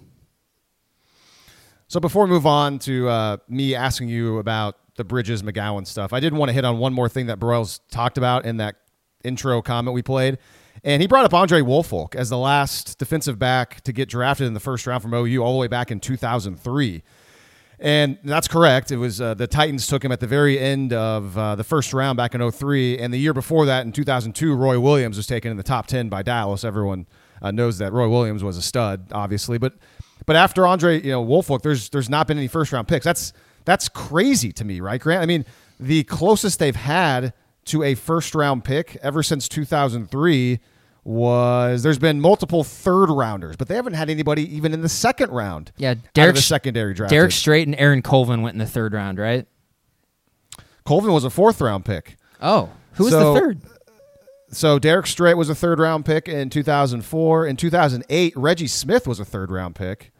So 1.88 1.98
before 1.98 2.24
we 2.24 2.30
move 2.30 2.46
on 2.46 2.78
to 2.80 3.08
uh, 3.08 3.36
me 3.48 3.74
asking 3.74 4.08
you 4.08 4.38
about 4.38 4.76
the 4.96 5.02
Bridges 5.02 5.42
McGowan 5.42 5.86
stuff, 5.86 6.12
I 6.12 6.20
did 6.20 6.32
want 6.32 6.48
to 6.48 6.52
hit 6.52 6.64
on 6.64 6.78
one 6.78 6.92
more 6.92 7.08
thing 7.08 7.26
that 7.26 7.40
Broyles 7.40 7.80
talked 7.90 8.16
about 8.16 8.44
in 8.44 8.58
that 8.58 8.76
intro 9.24 9.60
comment 9.60 9.94
we 9.94 10.02
played. 10.02 10.38
And 10.84 11.02
he 11.02 11.08
brought 11.08 11.24
up 11.24 11.34
Andre 11.34 11.60
Woolfolk 11.60 12.14
as 12.14 12.30
the 12.30 12.38
last 12.38 12.98
defensive 12.98 13.38
back 13.38 13.80
to 13.82 13.92
get 13.92 14.08
drafted 14.08 14.46
in 14.46 14.54
the 14.54 14.60
first 14.60 14.86
round 14.86 15.02
from 15.02 15.12
OU 15.12 15.42
all 15.42 15.52
the 15.52 15.58
way 15.58 15.66
back 15.66 15.90
in 15.90 16.00
2003. 16.00 17.02
And 17.82 18.18
that's 18.22 18.46
correct. 18.46 18.90
It 18.90 18.98
was 18.98 19.22
uh, 19.22 19.32
the 19.32 19.46
Titans 19.46 19.86
took 19.86 20.04
him 20.04 20.12
at 20.12 20.20
the 20.20 20.26
very 20.26 20.58
end 20.58 20.92
of 20.92 21.36
uh, 21.36 21.54
the 21.56 21.64
first 21.64 21.94
round 21.94 22.18
back 22.18 22.34
in 22.34 22.50
03. 22.50 22.98
And 22.98 23.12
the 23.12 23.18
year 23.18 23.32
before 23.32 23.64
that, 23.66 23.86
in 23.86 23.92
2002, 23.92 24.54
Roy 24.54 24.78
Williams 24.78 25.16
was 25.16 25.26
taken 25.26 25.50
in 25.50 25.56
the 25.56 25.62
top 25.62 25.86
10 25.86 26.10
by 26.10 26.22
Dallas. 26.22 26.62
Everyone 26.62 27.06
uh, 27.40 27.50
knows 27.50 27.78
that 27.78 27.92
Roy 27.92 28.06
Williams 28.06 28.44
was 28.44 28.58
a 28.58 28.62
stud, 28.62 29.06
obviously. 29.12 29.56
But 29.56 29.74
but 30.26 30.36
after 30.36 30.66
Andre, 30.66 31.00
you 31.00 31.10
know, 31.10 31.22
Woolfolk, 31.22 31.62
there's 31.62 31.88
there's 31.88 32.10
not 32.10 32.26
been 32.26 32.36
any 32.36 32.48
first 32.48 32.70
round 32.70 32.86
picks. 32.86 33.04
That's 33.04 33.32
that's 33.64 33.88
crazy 33.88 34.52
to 34.52 34.64
me, 34.64 34.80
right, 34.80 35.00
Grant? 35.00 35.22
I 35.22 35.26
mean, 35.26 35.46
the 35.78 36.04
closest 36.04 36.58
they've 36.58 36.76
had 36.76 37.32
to 37.66 37.82
a 37.82 37.94
first 37.94 38.34
round 38.34 38.62
pick 38.62 38.96
ever 39.02 39.22
since 39.22 39.48
2003 39.48 40.60
was 41.04 41.82
there's 41.82 41.98
been 41.98 42.20
multiple 42.20 42.64
third 42.64 43.10
rounders, 43.10 43.56
but 43.56 43.68
they 43.68 43.74
haven't 43.74 43.94
had 43.94 44.10
anybody 44.10 44.54
even 44.54 44.72
in 44.72 44.82
the 44.82 44.88
second 44.88 45.30
round. 45.30 45.72
Yeah, 45.76 45.94
Derek 46.14 46.36
the 46.36 46.42
secondary 46.42 46.94
draft. 46.94 47.10
Derek 47.10 47.32
Strait 47.32 47.66
and 47.66 47.76
Aaron 47.78 48.02
Colvin 48.02 48.42
went 48.42 48.54
in 48.54 48.58
the 48.58 48.66
third 48.66 48.92
round, 48.92 49.18
right? 49.18 49.46
Colvin 50.84 51.12
was 51.12 51.24
a 51.24 51.30
fourth 51.30 51.60
round 51.60 51.84
pick. 51.84 52.16
Oh, 52.40 52.70
who 52.94 53.04
was 53.04 53.12
so, 53.12 53.34
the 53.34 53.40
third? 53.40 53.60
So 54.52 54.78
Derek 54.78 55.06
Strait 55.06 55.36
was 55.36 55.48
a 55.48 55.54
third 55.54 55.78
round 55.78 56.04
pick 56.04 56.28
in 56.28 56.50
2004. 56.50 57.46
In 57.46 57.56
2008, 57.56 58.36
Reggie 58.36 58.66
Smith 58.66 59.06
was 59.06 59.20
a 59.20 59.24
third 59.24 59.50
round 59.50 59.74
pick, 59.74 60.12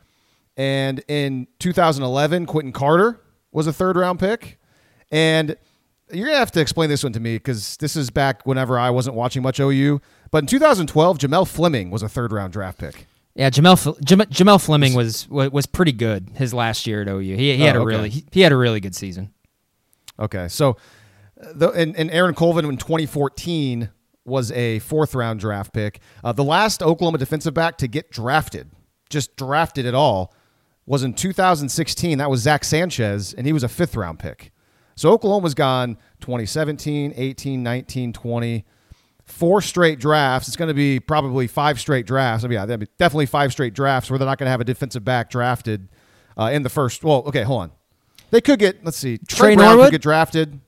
and 0.57 1.03
in 1.09 1.47
2011, 1.59 2.47
Quinton 2.47 2.73
Carter 2.73 3.21
was 3.53 3.67
a 3.67 3.73
third 3.73 3.97
round 3.97 4.19
pick, 4.19 4.59
and 5.11 5.57
you're 6.13 6.27
gonna 6.27 6.39
have 6.39 6.53
to 6.53 6.61
explain 6.61 6.89
this 6.89 7.03
one 7.03 7.13
to 7.13 7.21
me 7.21 7.37
because 7.37 7.77
this 7.79 7.97
is 7.97 8.11
back 8.11 8.47
whenever 8.47 8.79
I 8.79 8.91
wasn't 8.91 9.17
watching 9.17 9.43
much 9.43 9.61
OU. 9.61 10.01
But 10.31 10.45
in 10.45 10.47
2012, 10.47 11.19
Jamell 11.19 11.49
Fleming 11.49 11.91
was 11.91 12.03
a 12.03 12.09
third 12.09 12.33
round 12.33 12.53
draft 12.53 12.79
pick. 12.79 13.07
Yeah, 13.35 13.51
Jamell 13.51 13.99
Jamell, 14.01 14.27
Jamell 14.27 14.65
Fleming 14.65 14.95
was 14.95 15.29
was 15.29 15.67
pretty 15.67 15.93
good 15.93 16.31
his 16.35 16.53
last 16.53 16.87
year 16.87 17.03
at 17.03 17.09
OU. 17.09 17.21
He, 17.21 17.57
he 17.57 17.63
had 17.63 17.77
oh, 17.77 17.83
a 17.83 17.87
really 17.87 18.11
he, 18.11 18.25
he, 18.33 18.41
had 18.41 18.53
a 18.53 18.57
really 18.57 18.81
good 18.81 18.95
season. 18.95 19.33
Okay, 20.19 20.49
so 20.49 20.77
the, 21.37 21.71
and, 21.71 21.97
and 21.97 22.11
Aaron 22.11 22.35
Colvin 22.35 22.65
in 22.65 22.77
2014 22.77 23.89
was 24.25 24.53
a 24.53 24.81
fourth 24.81 25.15
round 25.15 25.41
draft 25.41 25.73
pick. 25.73 26.01
Uh, 26.23 26.33
the 26.33 26.45
last 26.45 26.83
Oklahoma 26.83 27.19
defensive 27.19 27.55
back 27.55 27.79
to 27.79 27.89
get 27.89 28.11
drafted, 28.11 28.71
just 29.09 29.37
drafted 29.37 29.87
at 29.87 29.95
all, 29.95 30.35
was 30.87 31.03
in 31.03 31.15
2016. 31.15 32.19
That 32.19 32.31
was 32.31 32.41
Zach 32.41 32.65
Sanchez, 32.65 33.33
and 33.33 33.47
he 33.47 33.53
was 33.53 33.63
a 33.63 33.69
fifth 33.69 33.97
round 33.97 34.19
pick. 34.19 34.53
So 34.97 35.11
Oklahoma's 35.11 35.55
gone 35.55 35.97
2017, 36.21 37.15
18, 37.17 37.63
19, 37.63 38.13
20, 38.13 38.65
four 39.31 39.63
straight 39.63 39.99
drafts. 39.99 40.49
It's 40.49 40.57
going 40.57 40.69
to 40.69 40.75
be 40.75 41.01
probably 41.01 41.47
five 41.47 41.81
straight 41.81 42.07
drafts. 42.07 42.45
I 42.45 42.49
mean, 42.49 42.57
yeah, 42.57 42.67
that'd 42.67 42.81
be 42.81 42.87
definitely 42.99 43.27
five 43.27 43.53
straight 43.53 43.75
drafts 43.75 44.11
where 44.11 44.19
they're 44.19 44.27
not 44.29 44.39
going 44.39 44.47
to 44.47 44.51
have 44.51 44.61
a 44.61 44.65
defensive 44.65 45.05
back 45.05 45.31
drafted 45.31 45.89
uh, 46.39 46.51
in 46.53 46.63
the 46.63 46.69
first. 46.69 47.03
Well, 47.05 47.23
okay, 47.27 47.43
hold 47.43 47.63
on. 47.63 47.73
They 48.31 48.41
could 48.41 48.59
get. 48.59 48.85
Let's 48.85 48.97
see. 48.97 49.19
Tre, 49.19 49.49
Tre 49.51 49.57
Brown 49.57 49.69
Norwood? 49.69 49.87
could 49.87 49.93
get 49.93 50.03
drafted. 50.03 50.61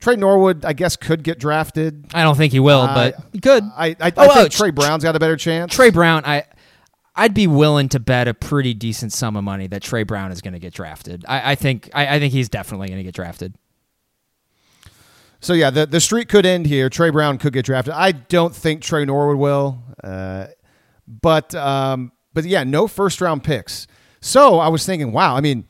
Tre 0.00 0.16
Norwood, 0.16 0.64
I 0.64 0.74
guess, 0.74 0.96
could 0.96 1.22
get 1.22 1.38
drafted. 1.38 2.06
I 2.12 2.22
don't 2.24 2.36
think 2.36 2.52
he 2.52 2.60
will, 2.60 2.80
Uh, 2.82 2.94
but 2.94 3.16
he 3.32 3.40
could. 3.40 3.64
I, 3.76 3.88
I, 3.88 3.96
I 4.08 4.12
Oh, 4.16 4.34
think 4.34 4.46
oh, 4.46 4.48
Tre 4.48 4.70
Brown's 4.70 5.02
got 5.02 5.16
a 5.16 5.18
better 5.18 5.36
chance. 5.36 5.74
Tre 5.74 5.90
Brown, 5.90 6.24
I 6.26 6.44
I'd 7.16 7.32
be 7.32 7.46
willing 7.46 7.88
to 7.90 8.00
bet 8.00 8.28
a 8.28 8.34
pretty 8.34 8.74
decent 8.74 9.12
sum 9.12 9.36
of 9.36 9.44
money 9.44 9.66
that 9.68 9.82
Tre 9.82 10.02
Brown 10.02 10.30
is 10.32 10.40
going 10.42 10.52
to 10.52 10.58
get 10.58 10.74
drafted. 10.74 11.24
I, 11.28 11.52
I 11.52 11.54
think 11.54 11.88
I, 11.94 12.16
I 12.16 12.18
think 12.18 12.32
he's 12.32 12.48
definitely 12.48 12.88
going 12.88 12.98
to 12.98 13.04
get 13.04 13.14
drafted. 13.14 13.54
So 15.44 15.52
yeah, 15.52 15.68
the 15.68 15.84
the 15.84 16.00
streak 16.00 16.30
could 16.30 16.46
end 16.46 16.64
here. 16.64 16.88
Tre 16.88 17.10
Brown 17.10 17.36
could 17.36 17.52
get 17.52 17.66
drafted. 17.66 17.92
I 17.92 18.12
don't 18.12 18.56
think 18.56 18.80
Tre 18.80 19.04
Norwood 19.04 19.36
will, 19.36 19.84
uh, 20.02 20.46
but 21.06 21.54
um, 21.54 22.12
but 22.32 22.46
yeah, 22.46 22.64
no 22.64 22.88
first 22.88 23.20
round 23.20 23.44
picks. 23.44 23.86
So 24.22 24.58
I 24.58 24.68
was 24.68 24.86
thinking, 24.86 25.12
wow. 25.12 25.36
I 25.36 25.42
mean, 25.42 25.68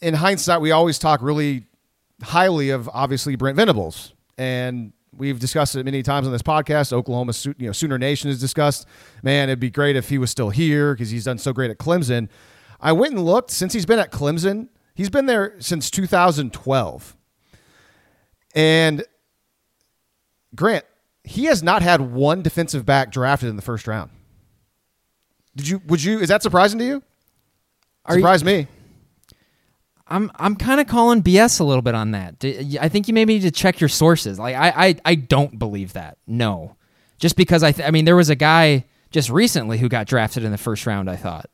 in 0.00 0.14
hindsight, 0.14 0.62
we 0.62 0.70
always 0.70 0.98
talk 0.98 1.20
really 1.20 1.66
highly 2.22 2.70
of 2.70 2.88
obviously 2.88 3.36
Brent 3.36 3.56
Venables, 3.56 4.14
and 4.38 4.94
we've 5.14 5.38
discussed 5.38 5.76
it 5.76 5.84
many 5.84 6.02
times 6.02 6.26
on 6.26 6.32
this 6.32 6.40
podcast. 6.40 6.90
Oklahoma, 6.90 7.34
you 7.58 7.66
know, 7.66 7.72
Sooner 7.72 7.98
Nation 7.98 8.30
has 8.30 8.40
discussed. 8.40 8.86
Man, 9.22 9.50
it'd 9.50 9.60
be 9.60 9.70
great 9.70 9.94
if 9.94 10.08
he 10.08 10.16
was 10.16 10.30
still 10.30 10.48
here 10.48 10.94
because 10.94 11.10
he's 11.10 11.24
done 11.24 11.36
so 11.36 11.52
great 11.52 11.70
at 11.70 11.76
Clemson. 11.76 12.30
I 12.80 12.92
went 12.92 13.12
and 13.12 13.26
looked 13.26 13.50
since 13.50 13.74
he's 13.74 13.84
been 13.84 13.98
at 13.98 14.10
Clemson. 14.10 14.68
He's 14.94 15.10
been 15.10 15.26
there 15.26 15.56
since 15.58 15.90
2012. 15.90 17.16
And 18.54 19.04
Grant, 20.54 20.84
he 21.24 21.46
has 21.46 21.62
not 21.62 21.82
had 21.82 22.00
one 22.00 22.42
defensive 22.42 22.86
back 22.86 23.10
drafted 23.10 23.48
in 23.48 23.56
the 23.56 23.62
first 23.62 23.86
round. 23.88 24.10
Did 25.56 25.68
you? 25.68 25.82
Would 25.86 26.02
you? 26.02 26.18
Is 26.20 26.28
that 26.28 26.42
surprising 26.42 26.78
to 26.78 26.84
you? 26.84 27.02
Are 28.06 28.18
you- 28.18 28.44
me. 28.44 28.66
I'm 30.06 30.30
I'm 30.36 30.54
kind 30.54 30.80
of 30.82 30.86
calling 30.86 31.22
BS 31.22 31.60
a 31.60 31.64
little 31.64 31.80
bit 31.80 31.94
on 31.94 32.10
that. 32.10 32.44
I 32.78 32.88
think 32.90 33.08
you 33.08 33.14
maybe 33.14 33.34
need 33.34 33.42
to 33.42 33.50
check 33.50 33.80
your 33.80 33.88
sources. 33.88 34.38
Like 34.38 34.54
I 34.54 34.68
I, 34.88 34.96
I 35.04 35.14
don't 35.14 35.58
believe 35.58 35.94
that. 35.94 36.18
No, 36.26 36.76
just 37.18 37.36
because 37.36 37.62
I 37.62 37.72
th- 37.72 37.88
I 37.88 37.90
mean 37.90 38.04
there 38.04 38.14
was 38.14 38.28
a 38.28 38.34
guy 38.34 38.84
just 39.10 39.30
recently 39.30 39.78
who 39.78 39.88
got 39.88 40.06
drafted 40.06 40.44
in 40.44 40.52
the 40.52 40.58
first 40.58 40.86
round. 40.86 41.08
I 41.08 41.16
thought. 41.16 41.48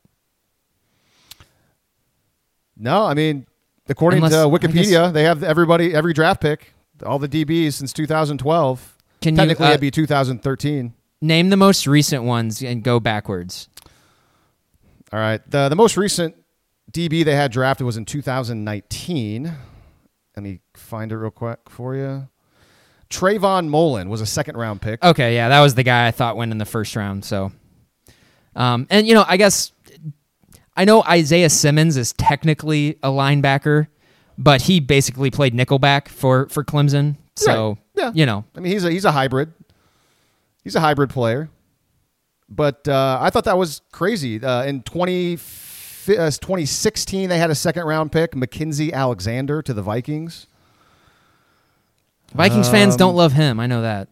No, 2.77 3.05
I 3.05 3.15
mean, 3.15 3.47
according 3.89 4.19
Unless- 4.25 4.33
to 4.33 4.49
Wikipedia, 4.49 5.13
they 5.13 5.23
have 5.25 5.43
everybody 5.45 5.95
every 5.95 6.13
draft 6.13 6.41
pick, 6.41 6.73
all 7.05 7.19
the 7.19 7.29
DBs 7.29 7.75
since 7.75 7.93
2012. 7.93 8.97
Can 9.21 9.35
you, 9.35 9.37
Technically, 9.37 9.67
uh, 9.67 9.71
it'd 9.71 9.81
be 9.81 9.91
2013. 9.91 10.95
Name 11.21 11.51
the 11.51 11.57
most 11.57 11.87
recent 11.87 12.25
ones 12.25 12.63
and 12.63 12.83
go 12.83 12.99
backwards. 12.99 13.69
All 15.13 15.19
right. 15.19 15.41
The 15.51 15.69
the 15.69 15.77
most 15.77 15.97
recent 15.97 16.37
DB 16.91 17.25
they 17.25 17.35
had 17.35 17.53
drafted 17.53 17.85
was 17.85 17.97
in 17.97 18.05
2019. 18.05 19.53
Let 20.37 20.43
me 20.43 20.61
find 20.75 21.13
it 21.13 21.17
real 21.17 21.31
quick 21.31 21.59
for 21.69 21.95
you. 21.95 22.29
Trayvon 23.11 23.69
Mullen 23.69 24.09
was 24.09 24.21
a 24.21 24.27
second 24.27 24.57
round 24.57 24.81
pick. 24.81 25.03
Okay, 25.05 25.35
yeah, 25.35 25.49
that 25.49 25.61
was 25.61 25.75
the 25.75 25.83
guy 25.83 26.07
I 26.07 26.13
thought 26.13 26.37
went 26.37 26.53
in 26.53 26.59
the 26.59 26.65
first 26.65 26.95
round. 26.95 27.25
So, 27.25 27.51
um, 28.55 28.87
and 28.89 29.07
you 29.07 29.15
know, 29.15 29.25
I 29.27 29.37
guess 29.37 29.73
I 30.77 30.85
know 30.85 31.03
Isaiah 31.03 31.51
Simmons 31.51 31.97
is 31.97 32.13
technically 32.13 32.99
a 33.03 33.09
linebacker, 33.09 33.89
but 34.43 34.63
he 34.63 34.81
basically 34.81 35.31
played 35.31 35.55
nickelback 35.55 36.09
for 36.09 36.49
for 36.49 36.65
Clemson. 36.65 37.17
So, 37.37 37.69
Right. 37.69 37.79
Yeah. 37.95 38.11
you 38.15 38.27
know, 38.27 38.45
I 38.57 38.61
mean, 38.61 38.73
he's 38.73 38.85
a 38.85 38.91
he's 38.91 39.05
a 39.05 39.13
hybrid. 39.13 39.53
He's 40.65 40.75
a 40.75 40.81
hybrid 40.81 41.11
player. 41.11 41.51
But 42.49 42.89
uh, 42.89 43.19
I 43.21 43.31
thought 43.31 43.45
that 43.45 43.57
was 43.59 43.81
crazy. 43.93 44.43
Uh, 44.43 44.65
in 44.65 44.83
20, 44.83 45.35
uh, 45.35 45.37
2016, 46.33 47.29
they 47.29 47.39
had 47.39 47.49
a 47.51 47.55
second 47.55 47.85
round 47.85 48.11
pick, 48.11 48.33
Mackensie 48.33 48.93
Alexander, 48.93 49.63
to 49.63 49.73
the 49.73 49.83
Vikings. 49.83 50.49
Vikings 52.35 52.69
fans 52.69 52.95
Um, 52.95 52.99
don't 52.99 53.15
love 53.17 53.33
him. 53.33 53.61
I 53.61 53.67
know 53.67 53.83
that. 53.83 54.09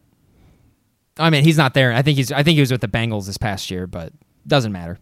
I 1.17 1.29
mean, 1.29 1.43
he's 1.43 1.57
not 1.57 1.73
there. 1.73 1.91
I 1.91 2.01
think 2.01 2.17
he's. 2.17 2.31
I 2.31 2.43
think 2.43 2.55
he 2.55 2.61
was 2.61 2.71
with 2.71 2.81
the 2.81 2.87
Bengals 2.87 3.25
this 3.25 3.37
past 3.37 3.69
year, 3.69 3.87
but 3.87 4.13
doesn't 4.47 4.71
matter. 4.71 4.99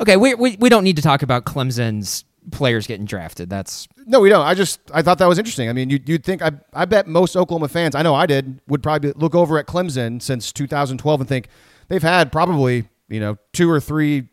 Okay, 0.00 0.16
we 0.16 0.34
we, 0.34 0.56
we 0.58 0.68
don't 0.68 0.82
need 0.84 0.96
to 0.96 1.02
talk 1.02 1.22
about 1.22 1.44
Clemson's 1.44 2.24
players 2.50 2.86
getting 2.86 3.06
drafted. 3.06 3.48
That's 3.48 3.88
No, 4.06 4.20
we 4.20 4.28
don't. 4.28 4.44
I 4.44 4.54
just 4.54 4.80
I 4.92 5.02
thought 5.02 5.18
that 5.18 5.28
was 5.28 5.38
interesting. 5.38 5.68
I 5.68 5.72
mean, 5.72 5.90
you, 5.90 6.00
you'd 6.04 6.24
think 6.24 6.42
I 6.42 6.52
I 6.72 6.84
bet 6.84 7.06
most 7.06 7.36
Oklahoma 7.36 7.68
fans, 7.68 7.94
I 7.94 8.02
know 8.02 8.14
I 8.14 8.26
did, 8.26 8.60
would 8.68 8.82
probably 8.82 9.12
look 9.12 9.34
over 9.34 9.58
at 9.58 9.66
Clemson 9.66 10.20
since 10.20 10.52
2012 10.52 11.20
and 11.20 11.28
think 11.28 11.48
they've 11.88 12.02
had 12.02 12.32
probably 12.32 12.88
you 13.08 13.20
know 13.20 13.36
two 13.52 13.70
or 13.70 13.80
three 13.80 14.28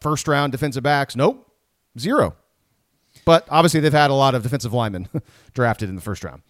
first 0.00 0.28
round 0.28 0.52
defensive 0.52 0.82
backs. 0.82 1.16
Nope, 1.16 1.50
zero. 1.98 2.36
But 3.24 3.46
obviously 3.50 3.80
they've 3.80 3.92
had 3.92 4.10
a 4.10 4.14
lot 4.14 4.34
of 4.34 4.42
defensive 4.42 4.72
linemen 4.72 5.08
drafted 5.54 5.88
in 5.88 5.94
the 5.94 6.02
first 6.02 6.24
round. 6.24 6.42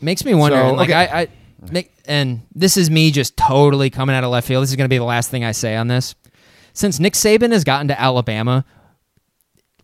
Makes 0.00 0.24
me 0.24 0.34
wonder. 0.34 0.56
So, 0.56 0.72
like 0.72 0.88
okay. 0.88 0.94
I, 0.94 1.20
I 1.20 1.28
make, 1.70 1.92
and 2.06 2.42
this 2.54 2.76
is 2.76 2.90
me 2.90 3.10
just 3.10 3.36
totally 3.36 3.90
coming 3.90 4.16
out 4.16 4.24
of 4.24 4.30
left 4.30 4.48
field. 4.48 4.62
This 4.62 4.70
is 4.70 4.76
going 4.76 4.86
to 4.86 4.92
be 4.92 4.98
the 4.98 5.04
last 5.04 5.30
thing 5.30 5.44
I 5.44 5.52
say 5.52 5.76
on 5.76 5.88
this. 5.88 6.14
Since 6.72 7.00
Nick 7.00 7.14
Saban 7.14 7.52
has 7.52 7.64
gotten 7.64 7.88
to 7.88 8.00
Alabama, 8.00 8.64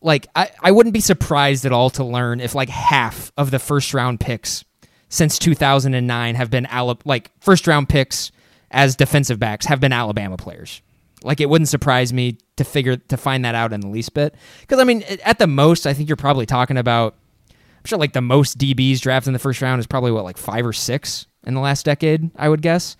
like 0.06 0.28
I, 0.36 0.50
I 0.60 0.70
wouldn't 0.70 0.92
be 0.92 1.00
surprised 1.00 1.66
at 1.66 1.72
all 1.72 1.90
to 1.90 2.04
learn 2.04 2.40
if 2.40 2.54
like 2.54 2.68
half 2.68 3.32
of 3.36 3.50
the 3.50 3.58
first 3.58 3.92
round 3.92 4.20
picks 4.20 4.64
since 5.08 5.36
2009 5.36 6.34
have 6.36 6.48
been 6.48 6.66
Ala- 6.72 6.98
like 7.04 7.32
first 7.40 7.66
round 7.66 7.88
picks 7.88 8.30
as 8.70 8.94
defensive 8.94 9.40
backs 9.40 9.66
have 9.66 9.80
been 9.80 9.92
Alabama 9.92 10.36
players. 10.36 10.80
Like 11.24 11.40
it 11.40 11.50
wouldn't 11.50 11.68
surprise 11.68 12.12
me 12.12 12.38
to 12.56 12.62
figure 12.62 12.96
to 12.96 13.16
find 13.16 13.44
that 13.44 13.56
out 13.56 13.72
in 13.72 13.80
the 13.80 13.88
least 13.88 14.14
bit. 14.14 14.36
Because 14.60 14.78
I 14.78 14.84
mean, 14.84 15.02
at 15.24 15.40
the 15.40 15.48
most, 15.48 15.88
I 15.88 15.92
think 15.92 16.08
you're 16.08 16.14
probably 16.16 16.46
talking 16.46 16.76
about 16.76 17.16
I'm 17.50 17.84
sure 17.84 17.98
like 17.98 18.12
the 18.12 18.22
most 18.22 18.58
DBs 18.58 19.00
drafted 19.00 19.30
in 19.30 19.32
the 19.32 19.40
first 19.40 19.60
round 19.60 19.80
is 19.80 19.88
probably 19.88 20.12
what 20.12 20.22
like 20.22 20.38
five 20.38 20.64
or 20.64 20.72
six 20.72 21.26
in 21.44 21.54
the 21.54 21.60
last 21.60 21.84
decade, 21.84 22.30
I 22.36 22.48
would 22.48 22.62
guess, 22.62 22.96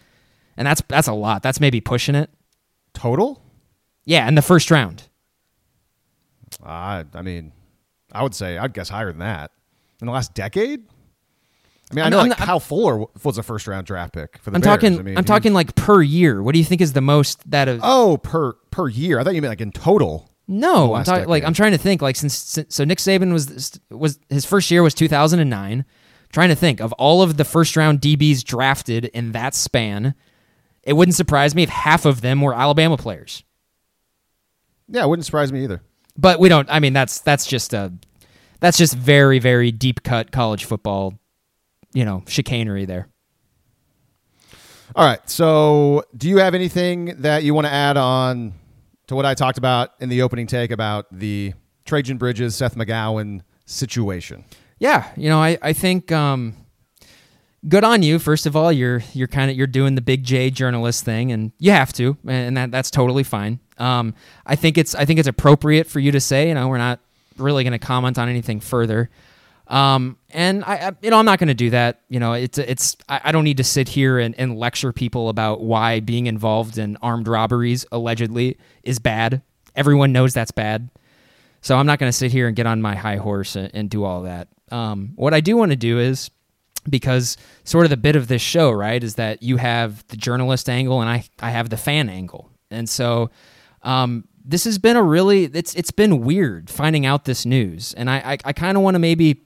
and 0.57 0.66
that's 0.66 0.83
that's 0.88 1.09
a 1.09 1.12
lot. 1.12 1.45
That's 1.45 1.61
maybe 1.61 1.81
pushing 1.81 2.16
it. 2.16 2.31
Total? 2.95 3.40
Yeah, 4.05 4.27
in 4.27 4.35
the 4.35 4.42
first 4.42 4.73
round. 4.73 5.05
I 6.65 7.05
I 7.15 7.23
mean, 7.23 7.53
I 8.13 8.23
would 8.23 8.35
say 8.35 8.59
I'd 8.59 8.73
guess 8.73 8.89
higher 8.89 9.11
than 9.11 9.21
that 9.21 9.51
in 10.01 10.07
the 10.07 10.13
last 10.13 10.35
decade. 10.35 10.85
I 11.91 11.95
mean, 11.95 12.05
i 12.05 12.09
know 12.09 12.19
I'm 12.19 12.29
like 12.31 12.39
Kyle 12.39 12.59
Fuller 12.59 13.05
was 13.23 13.39
a 13.39 13.43
first 13.45 13.67
round 13.69 13.87
draft 13.87 14.13
pick 14.13 14.39
for 14.39 14.51
the 14.51 14.57
I'm 14.57 14.61
Bears. 14.61 14.75
talking. 14.77 14.99
I 14.99 15.03
mean, 15.03 15.17
I'm 15.17 15.25
he- 15.25 15.29
talking 15.29 15.53
like 15.53 15.75
per 15.77 16.03
year. 16.03 16.43
What 16.43 16.53
do 16.53 16.59
you 16.59 16.65
think 16.65 16.81
is 16.81 16.93
the 16.95 17.01
most 17.01 17.49
that? 17.51 17.69
Of, 17.69 17.81
Oh, 17.83 18.17
per 18.19 18.55
per 18.71 18.89
year. 18.89 19.19
I 19.21 19.25
thought 19.25 19.35
you 19.35 19.43
meant 19.43 19.53
like 19.53 19.61
in 19.61 19.71
total. 19.73 20.31
no, 20.49 20.95
I'm 20.95 21.05
talking 21.05 21.29
like. 21.29 21.45
I'm 21.45 21.55
trying 21.55 21.73
to 21.73 21.79
think. 21.79 22.03
Like 22.03 22.17
since, 22.17 22.35
since 22.35 22.75
so 22.75 22.85
Nick 22.85 22.99
Saban 22.99 23.33
was 23.33 23.79
was 23.91 24.19
his 24.29 24.45
first 24.45 24.71
year 24.71 24.83
was 24.83 24.95
2009. 24.95 25.85
Trying 26.33 26.49
to 26.49 26.57
think 26.57 26.81
of 26.81 26.93
all 26.95 27.23
of 27.23 27.37
the 27.37 27.45
first 27.45 27.77
round 27.77 28.01
DBs 28.01 28.43
drafted 28.43 29.05
in 29.07 29.31
that 29.33 29.55
span. 29.55 30.15
It 30.83 30.95
wouldn't 30.95 31.15
surprise 31.15 31.55
me 31.55 31.63
if 31.63 31.69
half 31.69 32.05
of 32.05 32.21
them 32.21 32.41
were 32.41 32.53
Alabama 32.53 32.97
players. 32.97 33.45
Yeah, 34.89 35.05
it 35.05 35.09
wouldn't 35.09 35.25
surprise 35.25 35.53
me 35.53 35.63
either. 35.65 35.83
But 36.19 36.41
we 36.41 36.49
don't 36.49 36.69
i 36.71 36.81
mean 36.81 36.93
that's 36.93 37.21
that's 37.21 37.47
just 37.47 37.75
a 37.75 37.93
that's 38.61 38.79
just 38.79 38.95
very 38.95 39.39
very 39.39 39.71
deep 39.71 40.03
cut 40.03 40.33
college 40.33 40.65
football 40.65 41.15
you 41.93 42.05
know 42.05 42.23
chicanery 42.27 42.85
there 42.85 43.09
All 44.95 45.05
right. 45.05 45.21
So, 45.29 46.05
do 46.17 46.29
you 46.29 46.39
have 46.39 46.55
anything 46.55 47.17
that 47.23 47.43
you 47.43 47.53
want 47.53 47.67
to 47.67 47.73
add 47.73 47.97
on 47.99 48.55
to 49.09 49.15
what 49.15 49.27
I 49.27 49.35
talked 49.35 49.59
about 49.59 49.91
in 50.01 50.09
the 50.09 50.23
opening 50.23 50.47
take 50.47 50.71
about 50.71 51.07
the 51.13 51.53
Trejan 51.85 52.19
Bridges, 52.19 52.57
Seth 52.57 52.77
McGowan 52.77 53.43
situation? 53.67 54.45
yeah 54.79 55.11
you 55.17 55.29
know 55.31 55.43
i 55.43 55.57
i 55.63 55.73
think 55.73 56.13
um 56.13 56.55
good 57.67 57.83
on 57.83 58.03
you 58.03 58.19
first 58.19 58.45
of 58.45 58.55
all 58.55 58.71
you're 58.71 59.03
you're 59.15 59.27
kind 59.27 59.51
of 59.51 59.57
you're 59.57 59.67
doing 59.67 59.95
the 59.95 60.03
big 60.03 60.23
j 60.23 60.51
journalist 60.51 61.03
thing 61.05 61.33
and 61.33 61.53
you 61.59 61.71
have 61.71 61.93
to 61.95 62.17
and 62.27 62.57
that 62.57 62.71
that's 62.71 62.91
totally 62.91 63.23
fine 63.23 63.59
um 63.79 64.15
i 64.47 64.57
think 64.57 64.79
it's 64.79 64.95
i 64.95 65.05
think 65.05 65.19
it's 65.19 65.29
appropriate 65.29 65.87
for 65.87 66.01
you 66.01 66.12
to 66.12 66.21
say 66.21 66.49
you 66.49 66.55
know 66.55 66.69
we're 66.69 66.79
not 66.79 67.01
really 67.39 67.65
going 67.65 67.73
to 67.73 67.79
comment 67.79 68.19
on 68.19 68.29
anything 68.29 68.61
further 68.61 69.11
um 69.69 70.17
and 70.31 70.65
i, 70.65 70.77
I 70.77 70.93
you 71.03 71.11
know 71.11 71.19
i'm 71.19 71.27
not 71.27 71.39
going 71.39 71.49
to 71.49 71.55
do 71.55 71.71
that 71.71 72.01
you 72.09 72.21
know 72.21 72.33
it's 72.33 72.59
it's 72.59 72.97
i, 73.09 73.21
I 73.25 73.33
don't 73.33 73.45
need 73.45 73.57
to 73.59 73.65
sit 73.65 73.89
here 73.89 74.19
and, 74.19 74.35
and 74.39 74.59
lecture 74.59 74.93
people 74.93 75.29
about 75.29 75.61
why 75.61 76.01
being 76.01 76.27
involved 76.27 76.79
in 76.79 76.97
armed 77.03 77.29
robberies 77.29 77.85
allegedly 77.93 78.59
is 78.83 78.99
bad 78.99 79.43
everyone 79.75 80.12
knows 80.12 80.35
that's 80.35 80.53
bad 80.53 80.89
so 81.67 81.77
I'm 81.77 81.87
not 81.87 81.99
going 81.99 82.09
to 82.09 82.17
sit 82.17 82.31
here 82.31 82.47
and 82.47 82.55
get 82.55 82.69
on 82.69 82.81
my 82.81 82.95
high 82.95 83.17
horse 83.17 83.57
and, 83.57 83.73
and 83.75 83.91
do 83.91 84.05
all 84.05 84.23
that. 84.23 84.47
Um, 84.71 85.15
what 85.17 85.35
I 85.35 85.41
do 85.41 85.57
want 85.57 85.73
to 85.73 85.77
do 85.77 85.99
is 85.99 86.31
because 86.89 87.37
sort 87.65 87.87
of 87.87 87.91
the 87.91 87.97
bit 87.97 88.15
of 88.15 88.29
this 88.29 88.41
show, 88.41 88.71
right, 88.71 89.03
is 89.03 89.17
that 89.17 89.43
you 89.43 89.57
have 89.57 90.07
the 90.07 90.17
journalist 90.17 90.69
angle 90.69 91.01
and 91.01 91.11
I, 91.11 91.25
I 91.41 91.51
have 91.51 91.69
the 91.69 91.77
fan 91.77 92.09
angle. 92.09 92.53
And 92.71 92.89
so 92.89 93.31
um, 93.87 94.25
this 94.44 94.64
has 94.64 94.79
been 94.79 94.96
a 94.96 95.03
really 95.03 95.44
it's 95.44 95.75
it's 95.75 95.90
been 95.90 96.20
weird 96.20 96.68
finding 96.68 97.07
out 97.07 97.25
this 97.25 97.46
news. 97.46 97.94
And 97.94 98.11
I 98.11 98.18
I, 98.18 98.38
I 98.44 98.53
kind 98.53 98.77
of 98.77 98.83
want 98.83 98.96
to 98.96 98.99
maybe 98.99 99.42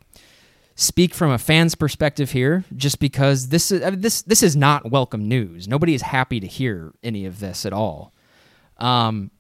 speak 0.75 1.15
from 1.15 1.31
a 1.31 1.39
fan's 1.39 1.75
perspective 1.75 2.31
here, 2.31 2.65
just 2.75 2.99
because 2.99 3.49
this 3.49 3.71
is 3.71 3.83
I 3.83 3.91
mean, 3.91 4.01
this 4.01 4.23
this 4.23 4.43
is 4.43 4.57
not 4.57 4.91
welcome 4.91 5.29
news. 5.29 5.69
Nobody 5.69 5.95
is 5.95 6.03
happy 6.03 6.41
to 6.41 6.47
hear 6.47 6.93
any 7.03 7.27
of 7.27 7.39
this 7.39 7.65
at 7.67 7.73
all. 7.73 8.15
Um, 8.79 9.31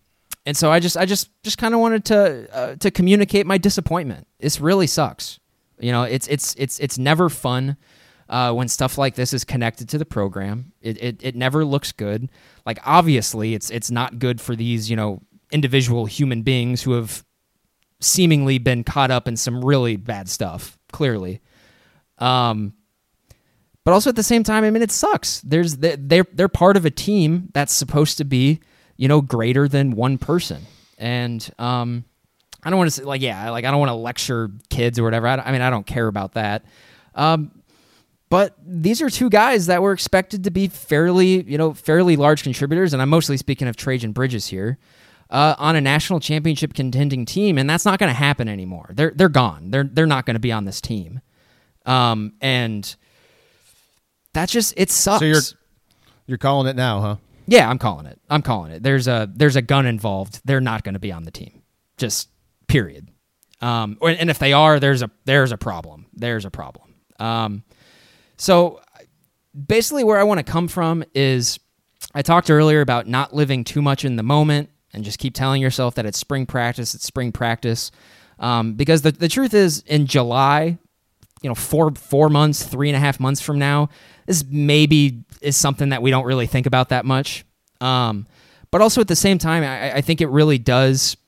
and 0.44 0.56
so 0.56 0.70
I 0.70 0.80
just 0.80 0.96
I 0.96 1.06
just 1.06 1.30
just 1.42 1.58
kind 1.58 1.74
of 1.74 1.80
wanted 1.80 2.04
to 2.06 2.56
uh, 2.56 2.76
to 2.76 2.90
communicate 2.90 3.46
my 3.46 3.58
disappointment. 3.58 4.26
This 4.38 4.60
really 4.60 4.86
sucks. 4.86 5.40
You 5.78 5.92
know, 5.92 6.02
it's 6.02 6.28
it's 6.28 6.54
it's 6.58 6.78
it's 6.78 6.98
never 6.98 7.30
fun 7.30 7.78
uh, 8.30 8.52
when 8.52 8.68
stuff 8.68 8.96
like 8.96 9.16
this 9.16 9.34
is 9.34 9.44
connected 9.44 9.88
to 9.90 9.98
the 9.98 10.06
program. 10.06 10.72
It, 10.80 11.02
it 11.02 11.20
it 11.22 11.36
never 11.36 11.64
looks 11.64 11.92
good. 11.92 12.30
Like 12.64 12.78
obviously, 12.84 13.54
it's 13.54 13.70
it's 13.70 13.90
not 13.90 14.20
good 14.20 14.40
for 14.40 14.56
these 14.56 14.88
you 14.88 14.96
know 14.96 15.20
individual 15.50 16.06
human 16.06 16.42
beings 16.42 16.82
who 16.82 16.92
have 16.92 17.24
seemingly 18.00 18.58
been 18.58 18.84
caught 18.84 19.10
up 19.10 19.26
in 19.26 19.36
some 19.36 19.62
really 19.64 19.96
bad 19.96 20.28
stuff. 20.28 20.78
Clearly, 20.92 21.40
um, 22.18 22.72
but 23.84 23.92
also 23.92 24.10
at 24.10 24.16
the 24.16 24.22
same 24.22 24.44
time, 24.44 24.62
I 24.62 24.70
mean, 24.70 24.82
it 24.82 24.92
sucks. 24.92 25.40
There's 25.40 25.76
they're 25.78 26.26
they're 26.32 26.48
part 26.48 26.76
of 26.76 26.84
a 26.84 26.90
team 26.90 27.48
that's 27.52 27.74
supposed 27.74 28.16
to 28.18 28.24
be 28.24 28.60
you 28.96 29.08
know 29.08 29.20
greater 29.20 29.66
than 29.66 29.96
one 29.96 30.18
person, 30.18 30.62
and 30.98 31.52
um, 31.58 32.04
I 32.62 32.70
don't 32.70 32.78
want 32.78 32.88
to 32.88 32.92
say 32.92 33.02
like 33.02 33.22
yeah, 33.22 33.50
like 33.50 33.64
I 33.64 33.72
don't 33.72 33.80
want 33.80 33.90
to 33.90 33.94
lecture 33.94 34.52
kids 34.68 35.00
or 35.00 35.02
whatever. 35.02 35.26
I, 35.26 35.34
I, 35.34 35.50
mean, 35.50 35.62
I 35.62 35.70
don't 35.70 35.86
care 35.86 36.06
about 36.06 36.34
that. 36.34 36.64
Um, 37.16 37.50
but 38.30 38.56
these 38.64 39.02
are 39.02 39.10
two 39.10 39.28
guys 39.28 39.66
that 39.66 39.82
were 39.82 39.92
expected 39.92 40.44
to 40.44 40.50
be 40.50 40.68
fairly, 40.68 41.42
you 41.42 41.58
know, 41.58 41.74
fairly 41.74 42.16
large 42.16 42.42
contributors, 42.42 42.92
and 42.92 43.02
I'm 43.02 43.08
mostly 43.10 43.36
speaking 43.36 43.68
of 43.68 43.76
Trejan 43.76 44.14
Bridges 44.14 44.46
here, 44.46 44.78
uh, 45.30 45.56
on 45.58 45.76
a 45.76 45.80
national 45.80 46.20
championship 46.20 46.72
contending 46.72 47.26
team, 47.26 47.58
and 47.58 47.68
that's 47.68 47.84
not 47.84 47.98
going 47.98 48.08
to 48.08 48.14
happen 48.14 48.48
anymore. 48.48 48.90
They're 48.94 49.12
they're 49.14 49.28
gone. 49.28 49.70
They're 49.70 49.84
they're 49.84 50.06
not 50.06 50.26
going 50.26 50.34
to 50.34 50.40
be 50.40 50.52
on 50.52 50.64
this 50.64 50.80
team, 50.80 51.20
um, 51.86 52.32
and 52.40 52.94
that's 54.32 54.52
just 54.52 54.74
it 54.76 54.90
sucks. 54.90 55.20
So 55.20 55.24
you're 55.26 55.42
you're 56.26 56.38
calling 56.38 56.68
it 56.68 56.76
now, 56.76 57.00
huh? 57.00 57.16
Yeah, 57.46 57.68
I'm 57.68 57.78
calling 57.78 58.06
it. 58.06 58.20
I'm 58.30 58.42
calling 58.42 58.70
it. 58.70 58.82
There's 58.84 59.08
a 59.08 59.28
there's 59.34 59.56
a 59.56 59.62
gun 59.62 59.86
involved. 59.86 60.40
They're 60.44 60.60
not 60.60 60.84
going 60.84 60.94
to 60.94 61.00
be 61.00 61.10
on 61.10 61.24
the 61.24 61.32
team. 61.32 61.62
Just 61.96 62.28
period. 62.68 63.08
Um, 63.60 63.98
and 64.00 64.30
if 64.30 64.38
they 64.38 64.52
are, 64.52 64.78
there's 64.78 65.02
a 65.02 65.10
there's 65.24 65.50
a 65.50 65.58
problem. 65.58 66.06
There's 66.14 66.44
a 66.44 66.50
problem. 66.50 66.94
Um, 67.18 67.64
so 68.40 68.80
basically, 69.66 70.02
where 70.02 70.18
I 70.18 70.22
want 70.22 70.38
to 70.38 70.50
come 70.50 70.66
from 70.66 71.04
is 71.14 71.60
I 72.14 72.22
talked 72.22 72.50
earlier 72.50 72.80
about 72.80 73.06
not 73.06 73.34
living 73.34 73.64
too 73.64 73.82
much 73.82 74.02
in 74.02 74.16
the 74.16 74.22
moment 74.22 74.70
and 74.94 75.04
just 75.04 75.18
keep 75.18 75.34
telling 75.34 75.60
yourself 75.60 75.94
that 75.96 76.06
it's 76.06 76.16
spring 76.16 76.46
practice. 76.46 76.94
It's 76.94 77.04
spring 77.04 77.32
practice. 77.32 77.90
Um, 78.38 78.72
because 78.72 79.02
the, 79.02 79.12
the 79.12 79.28
truth 79.28 79.52
is, 79.52 79.80
in 79.80 80.06
July, 80.06 80.78
you 81.42 81.50
know, 81.50 81.54
four 81.54 81.94
four 81.94 82.30
months, 82.30 82.62
three 82.62 82.88
and 82.88 82.96
a 82.96 82.98
half 82.98 83.20
months 83.20 83.42
from 83.42 83.58
now, 83.58 83.90
this 84.24 84.42
maybe 84.48 85.22
is 85.42 85.54
something 85.54 85.90
that 85.90 86.00
we 86.00 86.10
don't 86.10 86.24
really 86.24 86.46
think 86.46 86.64
about 86.64 86.88
that 86.88 87.04
much. 87.04 87.44
Um, 87.82 88.26
but 88.70 88.80
also 88.80 89.02
at 89.02 89.08
the 89.08 89.16
same 89.16 89.36
time, 89.36 89.64
I, 89.64 89.96
I 89.96 90.00
think 90.00 90.22
it 90.22 90.28
really 90.28 90.56
does 90.56 91.18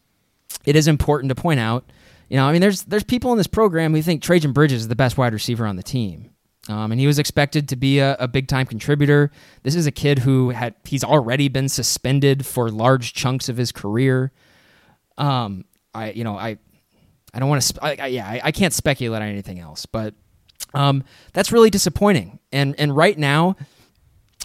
it 0.64 0.76
is 0.76 0.88
important 0.88 1.28
to 1.28 1.34
point 1.34 1.60
out, 1.60 1.84
you 2.30 2.36
know, 2.38 2.46
I 2.46 2.52
mean, 2.52 2.62
there's 2.62 2.84
there's 2.84 3.04
people 3.04 3.32
in 3.32 3.38
this 3.38 3.46
program 3.46 3.92
who 3.94 4.00
think 4.00 4.22
Trejan 4.22 4.54
Bridges 4.54 4.82
is 4.82 4.88
the 4.88 4.96
best 4.96 5.18
wide 5.18 5.34
receiver 5.34 5.66
on 5.66 5.76
the 5.76 5.82
team. 5.82 6.31
Um, 6.68 6.92
and 6.92 7.00
he 7.00 7.08
was 7.08 7.18
expected 7.18 7.68
to 7.70 7.76
be 7.76 7.98
a, 7.98 8.16
a 8.20 8.28
big 8.28 8.46
time 8.46 8.66
contributor. 8.66 9.32
This 9.64 9.74
is 9.74 9.86
a 9.86 9.90
kid 9.90 10.20
who 10.20 10.50
had 10.50 10.74
he's 10.84 11.02
already 11.02 11.48
been 11.48 11.68
suspended 11.68 12.46
for 12.46 12.70
large 12.70 13.14
chunks 13.14 13.48
of 13.48 13.56
his 13.56 13.72
career. 13.72 14.30
Um, 15.18 15.64
I 15.92 16.12
you 16.12 16.22
know 16.22 16.36
I 16.36 16.58
I 17.34 17.38
don't 17.40 17.48
want 17.48 17.62
to 17.62 17.84
I, 17.84 17.96
I, 17.98 18.06
yeah 18.06 18.26
I, 18.26 18.40
I, 18.44 18.52
can't 18.52 18.72
speculate 18.72 19.22
on 19.22 19.28
anything 19.28 19.58
else, 19.58 19.86
but 19.86 20.14
um, 20.72 21.02
that's 21.32 21.50
really 21.50 21.70
disappointing. 21.70 22.38
And 22.52 22.76
and 22.78 22.94
right 22.94 23.18
now, 23.18 23.56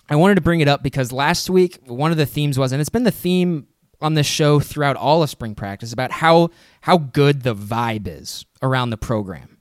I 0.10 0.16
wanted 0.16 0.36
to 0.36 0.42
bring 0.42 0.62
it 0.62 0.68
up 0.68 0.82
because 0.82 1.12
last 1.12 1.50
week 1.52 1.80
one 1.86 2.12
of 2.12 2.18
the 2.18 2.26
themes 2.26 2.58
was, 2.58 2.72
and 2.72 2.82
it's 2.82 2.90
been 2.90 3.04
the 3.04 3.12
theme 3.12 3.68
on 4.02 4.14
this 4.14 4.28
show 4.28 4.60
throughout 4.60 4.96
all 4.96 5.24
of 5.24 5.30
spring 5.30 5.56
practice 5.56 5.94
about 5.94 6.12
how 6.12 6.50
how 6.82 6.98
good 6.98 7.44
the 7.44 7.56
vibe 7.56 8.08
is 8.08 8.46
around 8.62 8.90
the 8.90 8.98
program. 8.98 9.57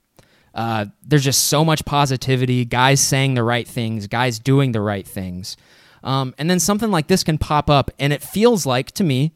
Uh, 0.57 0.87
there's 1.03 1.23
just 1.23 1.43
so 1.43 1.63
much 1.63 1.85
positivity, 1.85 2.65
guys 2.65 2.99
saying 2.99 3.35
the 3.35 3.43
right 3.43 3.67
things, 3.67 4.07
guys 4.07 4.39
doing 4.39 4.71
the 4.71 4.81
right 4.81 5.07
things, 5.07 5.55
um, 6.03 6.33
and 6.39 6.49
then 6.49 6.59
something 6.59 6.89
like 6.89 7.05
this 7.05 7.23
can 7.23 7.37
pop 7.37 7.69
up, 7.69 7.91
and 7.99 8.11
it 8.11 8.23
feels 8.23 8.65
like 8.65 8.89
to 8.91 9.03
me, 9.03 9.33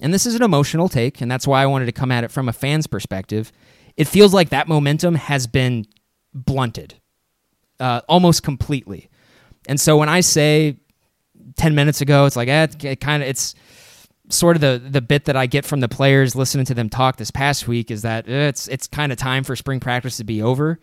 and 0.00 0.14
this 0.14 0.24
is 0.24 0.34
an 0.34 0.42
emotional 0.42 0.88
take, 0.88 1.20
and 1.20 1.30
that's 1.30 1.46
why 1.46 1.62
I 1.62 1.66
wanted 1.66 1.86
to 1.86 1.92
come 1.92 2.10
at 2.10 2.24
it 2.24 2.30
from 2.30 2.48
a 2.48 2.54
fan's 2.54 2.86
perspective. 2.86 3.52
It 3.98 4.08
feels 4.08 4.32
like 4.32 4.48
that 4.48 4.66
momentum 4.66 5.14
has 5.16 5.46
been 5.46 5.84
blunted, 6.32 6.94
uh, 7.78 8.00
almost 8.08 8.42
completely, 8.42 9.10
and 9.68 9.78
so 9.78 9.98
when 9.98 10.08
I 10.08 10.20
say 10.22 10.78
ten 11.56 11.74
minutes 11.74 12.00
ago, 12.00 12.24
it's 12.24 12.36
like 12.36 12.48
eh, 12.48 12.66
it 12.82 13.00
kind 13.00 13.22
of 13.22 13.28
it's 13.28 13.54
sort 14.28 14.56
of 14.56 14.60
the 14.60 14.82
the 14.90 15.00
bit 15.00 15.24
that 15.24 15.36
I 15.36 15.46
get 15.46 15.64
from 15.64 15.80
the 15.80 15.88
players 15.88 16.34
listening 16.36 16.64
to 16.66 16.74
them 16.74 16.88
talk 16.88 17.16
this 17.16 17.30
past 17.30 17.66
week 17.66 17.90
is 17.90 18.02
that 18.02 18.28
eh, 18.28 18.48
it's 18.48 18.68
it's 18.68 18.86
kind 18.86 19.12
of 19.12 19.18
time 19.18 19.44
for 19.44 19.56
spring 19.56 19.80
practice 19.80 20.16
to 20.18 20.24
be 20.24 20.42
over, 20.42 20.78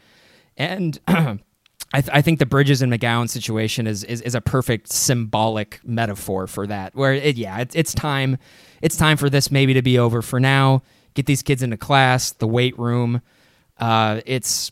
and 0.58 1.00
I, 1.08 2.02
th- 2.02 2.10
I 2.14 2.22
think 2.22 2.40
the 2.40 2.46
Bridges 2.46 2.82
and 2.82 2.92
McGowan 2.92 3.30
situation 3.30 3.88
is, 3.88 4.04
is 4.04 4.22
is 4.22 4.36
a 4.36 4.42
perfect 4.42 4.92
symbolic 4.92 5.80
metaphor 5.84 6.48
for 6.48 6.68
that. 6.68 6.96
Where 6.96 7.14
it 7.14 7.38
yeah 7.38 7.60
it's 7.60 7.76
it's 7.76 7.94
time 7.94 8.38
it's 8.82 8.98
time 8.98 9.18
for 9.18 9.30
this 9.30 9.52
maybe 9.52 9.74
to 9.74 9.82
be 9.82 9.98
over 9.98 10.22
for 10.22 10.40
now. 10.40 10.84
Get 11.14 11.26
these 11.26 11.42
kids 11.42 11.64
into 11.64 11.78
class, 11.78 12.32
the 12.32 12.48
weight 12.48 12.78
room. 12.78 13.22
Uh, 13.78 14.22
it's 14.26 14.72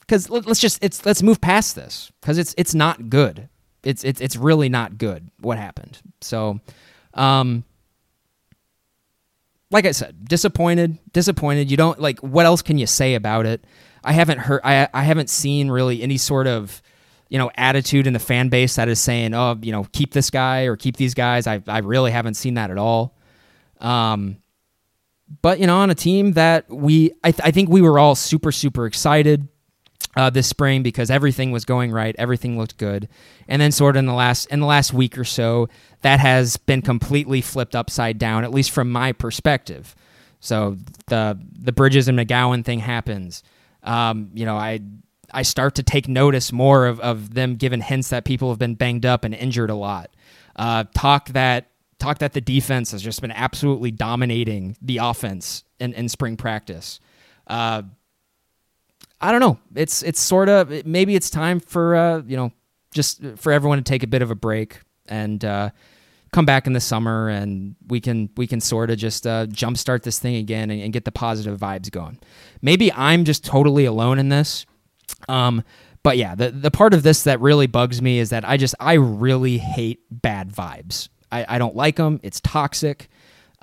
because 0.00 0.28
let, 0.30 0.46
us 0.46 0.60
just 0.60 0.82
it's 0.84 1.04
let's 1.06 1.22
move 1.22 1.40
past 1.40 1.74
this 1.74 2.12
because 2.20 2.38
it's 2.38 2.54
it's 2.58 2.74
not 2.74 3.08
good. 3.08 3.48
It's 3.82 4.04
it's 4.04 4.20
it's 4.20 4.36
really 4.36 4.68
not 4.68 4.98
good 4.98 5.30
what 5.40 5.58
happened. 5.58 6.00
So. 6.20 6.60
Um, 7.14 7.62
like 9.74 9.86
I 9.86 9.90
said, 9.90 10.28
disappointed, 10.28 10.98
disappointed. 11.12 11.68
You 11.68 11.76
don't 11.76 11.98
like 11.98 12.20
what 12.20 12.46
else 12.46 12.62
can 12.62 12.78
you 12.78 12.86
say 12.86 13.16
about 13.16 13.44
it? 13.44 13.66
I 14.04 14.12
haven't 14.12 14.38
heard 14.38 14.60
I 14.62 14.88
I 14.94 15.02
haven't 15.02 15.28
seen 15.28 15.68
really 15.68 16.00
any 16.00 16.16
sort 16.16 16.46
of 16.46 16.80
you 17.28 17.38
know 17.38 17.50
attitude 17.56 18.06
in 18.06 18.12
the 18.12 18.20
fan 18.20 18.50
base 18.50 18.76
that 18.76 18.88
is 18.88 19.00
saying, 19.00 19.34
"Oh, 19.34 19.58
you 19.60 19.72
know, 19.72 19.84
keep 19.90 20.12
this 20.12 20.30
guy 20.30 20.66
or 20.66 20.76
keep 20.76 20.96
these 20.96 21.12
guys." 21.12 21.48
I 21.48 21.60
I 21.66 21.78
really 21.78 22.12
haven't 22.12 22.34
seen 22.34 22.54
that 22.54 22.70
at 22.70 22.78
all. 22.78 23.18
Um 23.80 24.36
but 25.42 25.58
you 25.58 25.66
know, 25.66 25.78
on 25.78 25.90
a 25.90 25.94
team 25.96 26.34
that 26.34 26.70
we 26.70 27.10
I, 27.24 27.32
th- 27.32 27.44
I 27.44 27.50
think 27.50 27.68
we 27.68 27.82
were 27.82 27.98
all 27.98 28.14
super 28.14 28.52
super 28.52 28.86
excited 28.86 29.48
uh, 30.16 30.30
this 30.30 30.46
spring 30.46 30.82
because 30.82 31.10
everything 31.10 31.50
was 31.50 31.64
going 31.64 31.90
right, 31.90 32.14
everything 32.18 32.58
looked 32.58 32.76
good, 32.76 33.08
and 33.48 33.60
then 33.60 33.72
sort 33.72 33.96
of 33.96 34.00
in 34.00 34.06
the 34.06 34.14
last 34.14 34.46
in 34.46 34.60
the 34.60 34.66
last 34.66 34.92
week 34.92 35.18
or 35.18 35.24
so, 35.24 35.68
that 36.02 36.20
has 36.20 36.56
been 36.56 36.82
completely 36.82 37.40
flipped 37.40 37.74
upside 37.74 38.18
down, 38.18 38.44
at 38.44 38.52
least 38.52 38.70
from 38.70 38.90
my 38.90 39.12
perspective. 39.12 39.94
So 40.40 40.76
the 41.06 41.38
the 41.58 41.72
Bridges 41.72 42.08
and 42.08 42.18
McGowan 42.18 42.64
thing 42.64 42.80
happens. 42.80 43.42
Um, 43.82 44.30
you 44.34 44.44
know, 44.44 44.56
I 44.56 44.80
I 45.32 45.42
start 45.42 45.74
to 45.76 45.82
take 45.82 46.08
notice 46.08 46.52
more 46.52 46.86
of, 46.86 47.00
of 47.00 47.34
them 47.34 47.56
giving 47.56 47.80
hints 47.80 48.10
that 48.10 48.24
people 48.24 48.50
have 48.50 48.58
been 48.58 48.74
banged 48.74 49.04
up 49.04 49.24
and 49.24 49.34
injured 49.34 49.70
a 49.70 49.74
lot. 49.74 50.10
Uh, 50.56 50.84
talk 50.94 51.30
that 51.30 51.70
talk 51.98 52.18
that 52.18 52.32
the 52.32 52.40
defense 52.40 52.92
has 52.92 53.02
just 53.02 53.20
been 53.20 53.32
absolutely 53.32 53.90
dominating 53.90 54.76
the 54.82 54.98
offense 54.98 55.64
in, 55.80 55.92
in 55.94 56.08
spring 56.08 56.36
practice. 56.36 57.00
Uh, 57.46 57.82
I 59.24 59.32
don't 59.32 59.40
know. 59.40 59.58
It's 59.74 60.02
it's 60.02 60.20
sort 60.20 60.50
of 60.50 60.84
maybe 60.84 61.16
it's 61.16 61.30
time 61.30 61.58
for 61.58 61.96
uh, 61.96 62.22
you 62.26 62.36
know 62.36 62.52
just 62.92 63.22
for 63.36 63.52
everyone 63.52 63.78
to 63.78 63.84
take 63.84 64.02
a 64.02 64.06
bit 64.06 64.20
of 64.20 64.30
a 64.30 64.34
break 64.34 64.80
and 65.08 65.42
uh, 65.42 65.70
come 66.30 66.44
back 66.44 66.66
in 66.66 66.74
the 66.74 66.80
summer 66.80 67.30
and 67.30 67.74
we 67.88 68.00
can 68.00 68.28
we 68.36 68.46
can 68.46 68.60
sort 68.60 68.90
of 68.90 68.98
just 68.98 69.26
uh, 69.26 69.46
jumpstart 69.46 70.02
this 70.02 70.18
thing 70.18 70.36
again 70.36 70.70
and, 70.70 70.82
and, 70.82 70.92
get 70.92 71.06
the 71.06 71.10
positive 71.10 71.58
vibes 71.58 71.90
going. 71.90 72.18
Maybe 72.60 72.92
I'm 72.92 73.24
just 73.24 73.46
totally 73.46 73.86
alone 73.86 74.18
in 74.18 74.28
this. 74.28 74.66
Um, 75.26 75.64
but 76.02 76.18
yeah, 76.18 76.34
the 76.34 76.50
the 76.50 76.70
part 76.70 76.92
of 76.92 77.02
this 77.02 77.22
that 77.22 77.40
really 77.40 77.66
bugs 77.66 78.02
me 78.02 78.18
is 78.18 78.28
that 78.28 78.46
I 78.46 78.58
just 78.58 78.74
I 78.78 78.92
really 78.94 79.56
hate 79.56 80.00
bad 80.10 80.52
vibes. 80.52 81.08
I, 81.32 81.46
I 81.48 81.58
don't 81.58 81.74
like 81.74 81.96
them. 81.96 82.20
It's 82.22 82.42
toxic. 82.42 83.08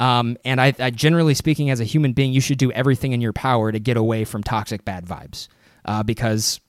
Um, 0.01 0.37
and 0.43 0.59
I, 0.59 0.73
I, 0.79 0.89
generally 0.89 1.35
speaking, 1.35 1.69
as 1.69 1.79
a 1.79 1.83
human 1.83 2.13
being, 2.13 2.33
you 2.33 2.41
should 2.41 2.57
do 2.57 2.71
everything 2.71 3.13
in 3.13 3.21
your 3.21 3.33
power 3.33 3.71
to 3.71 3.79
get 3.79 3.97
away 3.97 4.25
from 4.25 4.41
toxic 4.43 4.83
bad 4.83 5.05
vibes, 5.05 5.47
uh, 5.85 6.03
because 6.03 6.59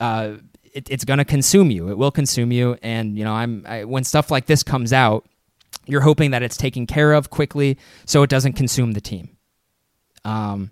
uh, 0.00 0.38
it, 0.74 0.90
it's 0.90 1.04
going 1.04 1.18
to 1.18 1.24
consume 1.24 1.70
you. 1.70 1.90
It 1.90 1.96
will 1.96 2.10
consume 2.10 2.50
you. 2.52 2.76
And 2.82 3.16
you 3.16 3.24
know, 3.24 3.32
I'm 3.32 3.64
I, 3.68 3.84
when 3.84 4.04
stuff 4.04 4.30
like 4.30 4.46
this 4.46 4.62
comes 4.62 4.92
out, 4.92 5.26
you're 5.86 6.00
hoping 6.00 6.32
that 6.32 6.42
it's 6.42 6.56
taken 6.56 6.86
care 6.86 7.12
of 7.12 7.30
quickly, 7.30 7.78
so 8.04 8.22
it 8.24 8.30
doesn't 8.30 8.54
consume 8.54 8.92
the 8.92 9.00
team. 9.00 9.36
Um, 10.24 10.70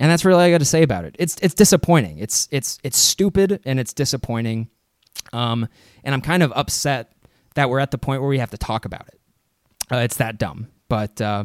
And 0.00 0.10
that's 0.10 0.24
really 0.24 0.40
all 0.42 0.48
I 0.48 0.50
got 0.50 0.58
to 0.58 0.64
say 0.64 0.82
about 0.82 1.04
it. 1.04 1.16
It's 1.18 1.36
it's 1.42 1.54
disappointing. 1.54 2.18
It's 2.18 2.48
it's 2.50 2.78
it's 2.82 2.98
stupid 2.98 3.60
and 3.64 3.80
it's 3.80 3.92
disappointing. 3.92 4.68
Um, 5.32 5.68
and 6.04 6.14
I'm 6.14 6.20
kind 6.22 6.42
of 6.42 6.52
upset 6.54 7.12
that 7.54 7.68
we're 7.68 7.80
at 7.80 7.90
the 7.90 7.98
point 7.98 8.20
where 8.22 8.30
we 8.30 8.38
have 8.38 8.50
to 8.50 8.58
talk 8.58 8.84
about 8.84 9.08
it. 9.08 9.17
Uh, 9.90 9.96
it's 9.96 10.16
that 10.16 10.38
dumb. 10.38 10.68
But 10.88 11.20
uh, 11.20 11.44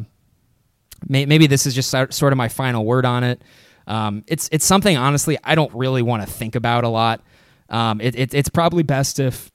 may, 1.08 1.26
maybe 1.26 1.46
this 1.46 1.66
is 1.66 1.74
just 1.74 1.90
sort 1.90 2.32
of 2.32 2.36
my 2.36 2.48
final 2.48 2.84
word 2.84 3.04
on 3.04 3.24
it. 3.24 3.42
Um, 3.86 4.24
it's 4.26 4.48
it's 4.50 4.64
something 4.64 4.96
honestly 4.96 5.36
I 5.44 5.54
don't 5.54 5.72
really 5.74 6.02
want 6.02 6.22
to 6.22 6.30
think 6.30 6.54
about 6.54 6.84
a 6.84 6.88
lot. 6.88 7.22
Um, 7.68 8.00
it, 8.00 8.14
it, 8.18 8.34
it's 8.34 8.48
probably 8.48 8.82
best 8.82 9.18
if 9.20 9.50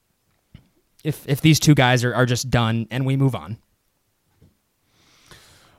if 1.04 1.28
if 1.28 1.42
these 1.42 1.60
two 1.60 1.76
guys 1.76 2.04
are, 2.04 2.14
are 2.14 2.26
just 2.26 2.50
done 2.50 2.88
and 2.92 3.06
we 3.06 3.16
move 3.16 3.36
on. 3.36 3.58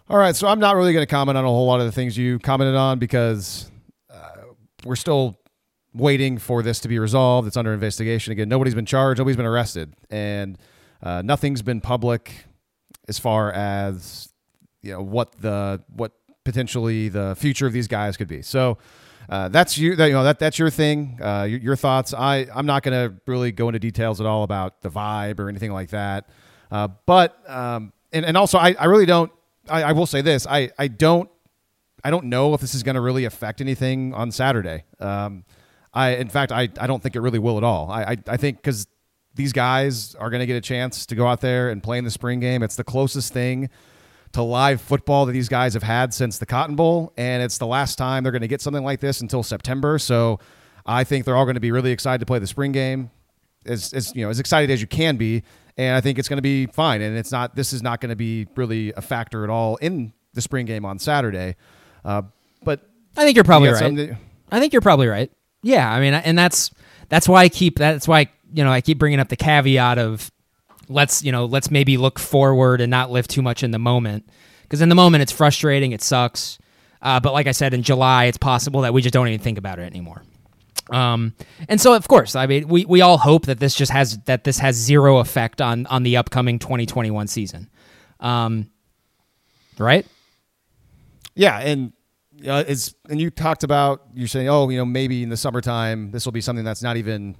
All 0.09 0.19
right, 0.19 0.35
so 0.35 0.49
I'm 0.49 0.59
not 0.59 0.75
really 0.75 0.93
going 0.93 1.07
to 1.07 1.11
comment 1.11 1.39
on 1.39 1.45
a 1.45 1.49
whole 1.49 1.67
lot 1.67 1.79
of 1.79 1.87
the 1.87 1.93
things 1.93 2.19
you 2.19 2.41
commented 2.41 2.75
on 2.75 2.99
because 2.99 3.71
uh, 4.13 4.43
we're 4.85 4.97
still 4.97 5.39
waiting 5.95 6.37
for 6.39 6.65
this 6.65 6.81
to 6.81 6.89
be 6.89 6.99
resolved. 6.99 7.47
It's 7.47 7.57
under 7.57 7.73
investigation. 7.73 8.33
Again, 8.33 8.49
nobody's 8.49 8.75
been 8.75 8.87
charged, 8.87 9.19
nobody's 9.19 9.37
been 9.37 9.47
arrested, 9.47 9.95
and 10.11 10.59
uh, 11.01 11.23
nothing's 11.23 11.63
been 11.63 11.81
public 11.81 12.47
as 13.11 13.19
far 13.19 13.53
as 13.53 14.33
you 14.83 14.93
know 14.93 15.03
what 15.03 15.33
the 15.43 15.83
what 15.95 16.13
potentially 16.45 17.09
the 17.09 17.35
future 17.37 17.67
of 17.67 17.73
these 17.73 17.89
guys 17.89 18.17
could 18.17 18.29
be. 18.29 18.41
So 18.41 18.79
uh, 19.29 19.49
that's 19.49 19.77
you. 19.77 19.97
That, 19.97 20.07
you 20.07 20.15
know 20.15 20.25
that 20.25 20.39
that's 20.39 20.59
your 20.59 20.71
thing. 20.71 21.19
Uh, 21.21 21.43
your, 21.43 21.61
your, 21.61 21.77
thoughts. 21.77 22.15
I 22.15 22.47
I'm 22.55 22.67
not 22.67 22.83
going 22.83 23.11
to 23.11 23.17
really 23.27 23.53
go 23.53 23.69
into 23.69 23.79
details 23.79 24.21
at 24.21 24.27
all 24.27 24.45
about 24.45 24.81
the 24.81 24.91
vibe 24.91 25.41
or 25.41 25.49
anything 25.49 25.73
like 25.73 25.91
that. 25.91 26.29
Uh, 26.71 26.89
but 27.05 27.39
um, 27.51 27.93
and 28.13 28.25
and 28.25 28.37
also 28.37 28.59
I, 28.59 28.75
I 28.79 28.87
really 28.87 29.07
don't. 29.07 29.31
I, 29.69 29.83
I 29.83 29.93
will 29.93 30.07
say 30.07 30.23
this. 30.23 30.47
I 30.47 30.71
I 30.79 30.89
don't 30.89 31.29
I 32.03 32.11
don't 32.11 32.27
know 32.27 32.55
if 32.55 32.61
this 32.61 32.75
is 32.75 32.83
going 32.83 32.95
to 32.95 33.01
really 33.01 33.25
affect 33.25 33.61
anything 33.61 34.15
on 34.15 34.31
Saturday. 34.31 34.85
Um, 35.01 35.45
I 35.93 36.11
in 36.11 36.29
fact 36.29 36.53
I 36.53 36.69
I 36.81 36.87
don't 36.87 37.03
think 37.03 37.17
it 37.17 37.21
really 37.21 37.41
will 37.41 37.59
at 37.59 37.65
all. 37.65 37.91
I 37.91 38.03
I, 38.03 38.17
I 38.29 38.37
think 38.37 38.59
because 38.59 38.87
these 39.35 39.53
guys 39.53 40.15
are 40.17 40.31
going 40.31 40.41
to 40.41 40.47
get 40.47 40.57
a 40.57 40.61
chance 40.61 41.07
to 41.07 41.15
go 41.15 41.27
out 41.27 41.41
there 41.41 41.71
and 41.71 41.83
play 41.83 41.99
in 41.99 42.05
the 42.05 42.11
spring 42.11 42.41
game. 42.41 42.63
It's 42.63 42.77
the 42.77 42.85
closest 42.85 43.33
thing 43.33 43.71
to 44.33 44.43
live 44.43 44.81
football 44.81 45.27
that 45.27 45.33
these 45.33 45.49
guys 45.49 45.75
have 45.75 45.83
had 45.83 46.15
since 46.15 46.39
the 46.39 46.47
Cotton 46.47 46.77
Bowl, 46.77 47.13
and 47.17 47.43
it's 47.43 47.59
the 47.59 47.67
last 47.67 47.97
time 47.97 48.23
they're 48.23 48.33
going 48.33 48.43
to 48.43 48.49
get 48.49 48.61
something 48.61 48.85
like 48.85 49.01
this 49.01 49.21
until 49.21 49.43
September. 49.43 49.99
So 49.99 50.39
I 50.87 51.05
think 51.05 51.25
they're 51.25 51.37
all 51.37 51.45
going 51.45 51.55
to 51.55 51.61
be 51.61 51.73
really 51.73 51.91
excited 51.91 52.21
to 52.21 52.27
play 52.27 52.39
the 52.39 52.47
spring 52.47 52.73
game, 52.73 53.11
as, 53.67 53.93
as 53.93 54.15
you 54.15 54.25
know, 54.25 54.31
as 54.31 54.39
excited 54.39 54.71
as 54.71 54.81
you 54.81 54.87
can 54.87 55.17
be, 55.17 55.43
and 55.77 55.97
I 55.97 56.01
think 56.01 56.19
it's 56.19 56.29
going 56.29 56.39
to 56.39 56.43
be 56.43 56.67
fine. 56.67 57.01
And 57.01 57.17
it's 57.17 57.33
not 57.33 57.57
this 57.57 57.73
is 57.73 57.83
not 57.83 58.01
going 58.01 58.11
to 58.11 58.17
be 58.17 58.47
really 58.57 58.93
a 58.97 59.03
factor 59.03 59.45
at 59.45 59.51
all 59.51 59.77
in 59.77 60.13
the 60.35 60.41
spring 60.41 60.67
game 60.67 60.85
on 60.85 60.99
Saturday. 60.99 61.57
Uh, 62.05 62.23
but 62.63 62.89
I 63.17 63.25
think 63.25 63.37
you're 63.37 63.45
probably 63.45 63.71
right. 63.71 63.95
That, 63.97 64.17
I 64.53 64.61
think 64.61 64.73
you're 64.73 64.83
probably 64.83 65.09
right. 65.09 65.31
Yeah, 65.63 65.91
I 65.91 66.01
mean, 66.01 66.15
and 66.15 66.39
that's 66.39 66.71
that's 67.09 67.29
why 67.29 67.43
I 67.43 67.49
keep 67.49 67.79
that's 67.79 68.07
why 68.09 68.31
you 68.53 68.65
know 68.65 68.73
I 68.73 68.81
keep 68.81 68.99
bringing 68.99 69.21
up 69.21 69.29
the 69.29 69.37
caveat 69.37 69.99
of 69.99 70.31
let's 70.89 71.23
you 71.23 71.33
know 71.33 71.47
let's 71.47 71.71
maybe 71.71 71.97
look 71.97 72.19
forward 72.19 72.81
and 72.81 72.91
not 72.91 73.11
live 73.11 73.29
too 73.29 73.43
much 73.43 73.63
in 73.63 73.71
the 73.71 73.79
moment. 73.79 74.29
Because 74.63 74.83
in 74.83 74.89
the 74.89 74.95
moment 74.95 75.23
it's 75.23 75.33
frustrating 75.33 75.93
it 75.93 76.03
sucks. 76.03 76.59
Uh, 77.03 77.19
but 77.19 77.33
like 77.33 77.47
i 77.47 77.53
said 77.53 77.73
in 77.73 77.83
july 77.83 78.27
it's 78.27 78.37
possible 78.37 78.83
that 78.83 78.93
we 78.93 79.01
just 79.01 79.15
don't 79.15 79.27
even 79.29 79.41
think 79.41 79.59
about 79.59 79.79
it 79.79 79.83
anymore. 79.83 80.23
Um, 80.91 81.35
and 81.69 81.81
so 81.81 81.95
of 81.95 82.09
course 82.09 82.35
i 82.35 82.47
mean 82.47 82.69
we, 82.69 82.85
we 82.85 83.01
all 83.01 83.19
hope 83.19 83.47
that 83.47 83.61
this 83.61 83.75
just 83.75 83.93
has 83.93 84.19
that 84.25 84.45
this 84.45 84.59
has 84.59 84.77
zero 84.77 85.19
effect 85.19 85.61
on 85.61 85.87
on 85.87 86.03
the 86.03 86.17
upcoming 86.17 86.59
2021 86.59 87.29
season. 87.29 87.71
Um, 88.19 88.71
right? 89.79 90.07
Yeah 91.35 91.59
and 91.59 91.93
uh, 92.47 92.65
it's 92.67 92.95
and 93.09 93.21
you 93.21 93.31
talked 93.31 93.65
about 93.65 94.03
you're 94.15 94.29
saying 94.29 94.49
oh 94.49 94.69
you 94.69 94.79
know 94.79 94.85
maybe 94.85 95.23
in 95.23 95.29
the 95.29 95.37
summertime 95.37 96.11
this 96.11 96.25
will 96.25 96.33
be 96.33 96.41
something 96.41 96.65
that's 96.65 96.83
not 96.83 96.97
even 96.97 97.37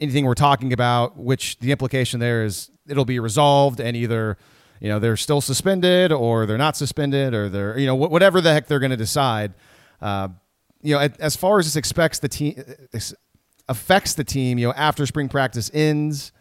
anything 0.00 0.24
we're 0.24 0.34
talking 0.34 0.72
about, 0.72 1.16
which 1.16 1.58
the 1.58 1.72
implication 1.72 2.20
there 2.20 2.44
is 2.44 2.70
it'll 2.88 3.04
be 3.04 3.18
resolved 3.18 3.80
and 3.80 3.96
either 3.96 4.38
you 4.80 4.88
know 4.88 4.98
they're 4.98 5.16
still 5.16 5.40
suspended 5.40 6.12
or 6.12 6.46
they're 6.46 6.58
not 6.58 6.76
suspended 6.76 7.34
or 7.34 7.48
they're 7.48 7.78
you 7.78 7.86
know 7.86 7.94
whatever 7.94 8.40
the 8.40 8.52
heck 8.52 8.66
they're 8.66 8.78
going 8.78 8.90
to 8.90 8.96
decide. 8.96 9.54
Uh, 10.00 10.28
you 10.82 10.94
know, 10.94 11.08
as 11.18 11.34
far 11.34 11.58
as 11.58 11.66
this 11.66 11.76
expects 11.76 12.18
the 12.18 12.28
team 12.28 12.62
affects 13.68 14.14
the 14.14 14.24
team, 14.24 14.58
you 14.58 14.68
know, 14.68 14.74
after 14.74 15.06
spring 15.06 15.28
practice 15.28 15.70
ends 15.74 16.32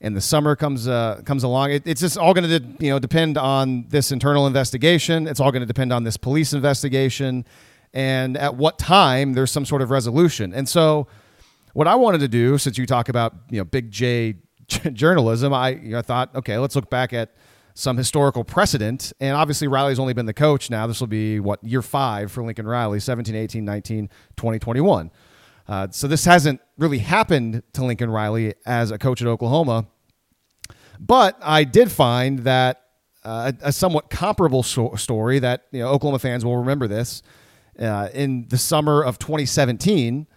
and 0.00 0.16
the 0.16 0.20
summer 0.20 0.56
comes 0.56 0.86
uh, 0.88 1.20
comes 1.24 1.42
along, 1.42 1.72
it, 1.72 1.86
it's 1.86 2.00
just 2.00 2.16
all 2.16 2.34
going 2.34 2.48
to 2.48 2.84
you 2.84 2.90
know 2.90 2.98
depend 2.98 3.36
on 3.36 3.86
this 3.88 4.12
internal 4.12 4.46
investigation. 4.46 5.26
It's 5.26 5.40
all 5.40 5.50
going 5.50 5.62
to 5.62 5.66
depend 5.66 5.92
on 5.92 6.04
this 6.04 6.16
police 6.16 6.52
investigation, 6.52 7.44
and 7.92 8.36
at 8.36 8.56
what 8.56 8.78
time 8.78 9.34
there's 9.34 9.50
some 9.50 9.64
sort 9.64 9.82
of 9.82 9.90
resolution. 9.90 10.54
And 10.54 10.68
so 10.68 11.08
what 11.74 11.86
I 11.86 11.96
wanted 11.96 12.18
to 12.20 12.28
do, 12.28 12.56
since 12.56 12.78
you 12.78 12.86
talk 12.86 13.08
about 13.08 13.34
you 13.50 13.58
know 13.58 13.64
big 13.64 13.90
J 13.90 14.36
journalism, 14.92 15.52
I 15.52 15.70
you 15.70 15.90
know, 15.90 16.02
thought, 16.02 16.34
okay, 16.34 16.56
let's 16.56 16.74
look 16.74 16.88
back 16.88 17.12
at 17.12 17.34
some 17.74 17.96
historical 17.96 18.44
precedent. 18.44 19.12
And 19.20 19.36
obviously, 19.36 19.68
Riley's 19.68 19.98
only 19.98 20.14
been 20.14 20.26
the 20.26 20.32
coach 20.32 20.70
now. 20.70 20.86
This 20.86 21.00
will 21.00 21.08
be 21.08 21.40
what 21.40 21.62
year 21.62 21.82
five 21.82 22.32
for 22.32 22.42
Lincoln 22.42 22.66
Riley 22.66 23.00
17, 23.00 23.34
18, 23.34 23.64
19, 23.64 24.08
20, 24.36 24.58
21. 24.58 25.10
Uh, 25.66 25.88
so 25.90 26.06
this 26.06 26.24
hasn't 26.24 26.60
really 26.78 26.98
happened 26.98 27.62
to 27.72 27.84
Lincoln 27.84 28.10
Riley 28.10 28.54
as 28.66 28.90
a 28.90 28.98
coach 28.98 29.20
at 29.22 29.28
Oklahoma. 29.28 29.86
But 31.00 31.36
I 31.42 31.64
did 31.64 31.90
find 31.90 32.40
that 32.40 32.82
uh, 33.24 33.52
a, 33.62 33.68
a, 33.68 33.72
somewhat 33.72 34.10
comparable 34.10 34.62
so- 34.62 34.94
story 34.96 35.38
that 35.38 35.64
you 35.72 35.80
know, 35.80 35.88
Oklahoma 35.88 36.18
fans 36.18 36.44
will 36.44 36.58
remember 36.58 36.86
this. 36.86 37.22
Uh, 37.78 38.08
in 38.14 38.46
the 38.48 38.58
summer 38.58 39.02
of 39.02 39.18
2017, 39.18 40.28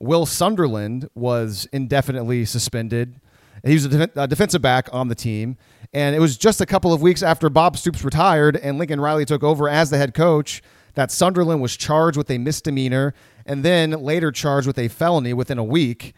Will 0.00 0.24
Sunderland 0.26 1.08
was 1.14 1.68
indefinitely 1.72 2.44
suspended. 2.46 3.20
He 3.64 3.74
was 3.74 3.84
a, 3.84 3.88
def- 3.88 4.16
a, 4.16 4.26
defensive 4.26 4.62
back 4.62 4.88
on 4.92 5.08
the 5.08 5.14
team. 5.14 5.56
And 5.92 6.16
it 6.16 6.20
was 6.20 6.38
just 6.38 6.60
a 6.60 6.66
couple 6.66 6.92
of 6.92 7.02
weeks 7.02 7.22
after 7.22 7.50
Bob 7.50 7.76
Stoops 7.76 8.02
retired 8.02 8.56
and 8.56 8.78
Lincoln 8.78 9.00
Riley 9.00 9.26
took 9.26 9.42
over 9.42 9.68
as 9.68 9.90
the 9.90 9.98
head 9.98 10.14
coach 10.14 10.62
that 10.94 11.10
Sunderland 11.10 11.60
was 11.60 11.76
charged 11.76 12.16
with 12.16 12.30
a 12.30 12.38
misdemeanor 12.38 13.14
and 13.44 13.62
then 13.62 13.90
later 13.90 14.32
charged 14.32 14.66
with 14.66 14.78
a 14.78 14.88
felony 14.88 15.34
within 15.34 15.58
a 15.58 15.64
week. 15.64 16.14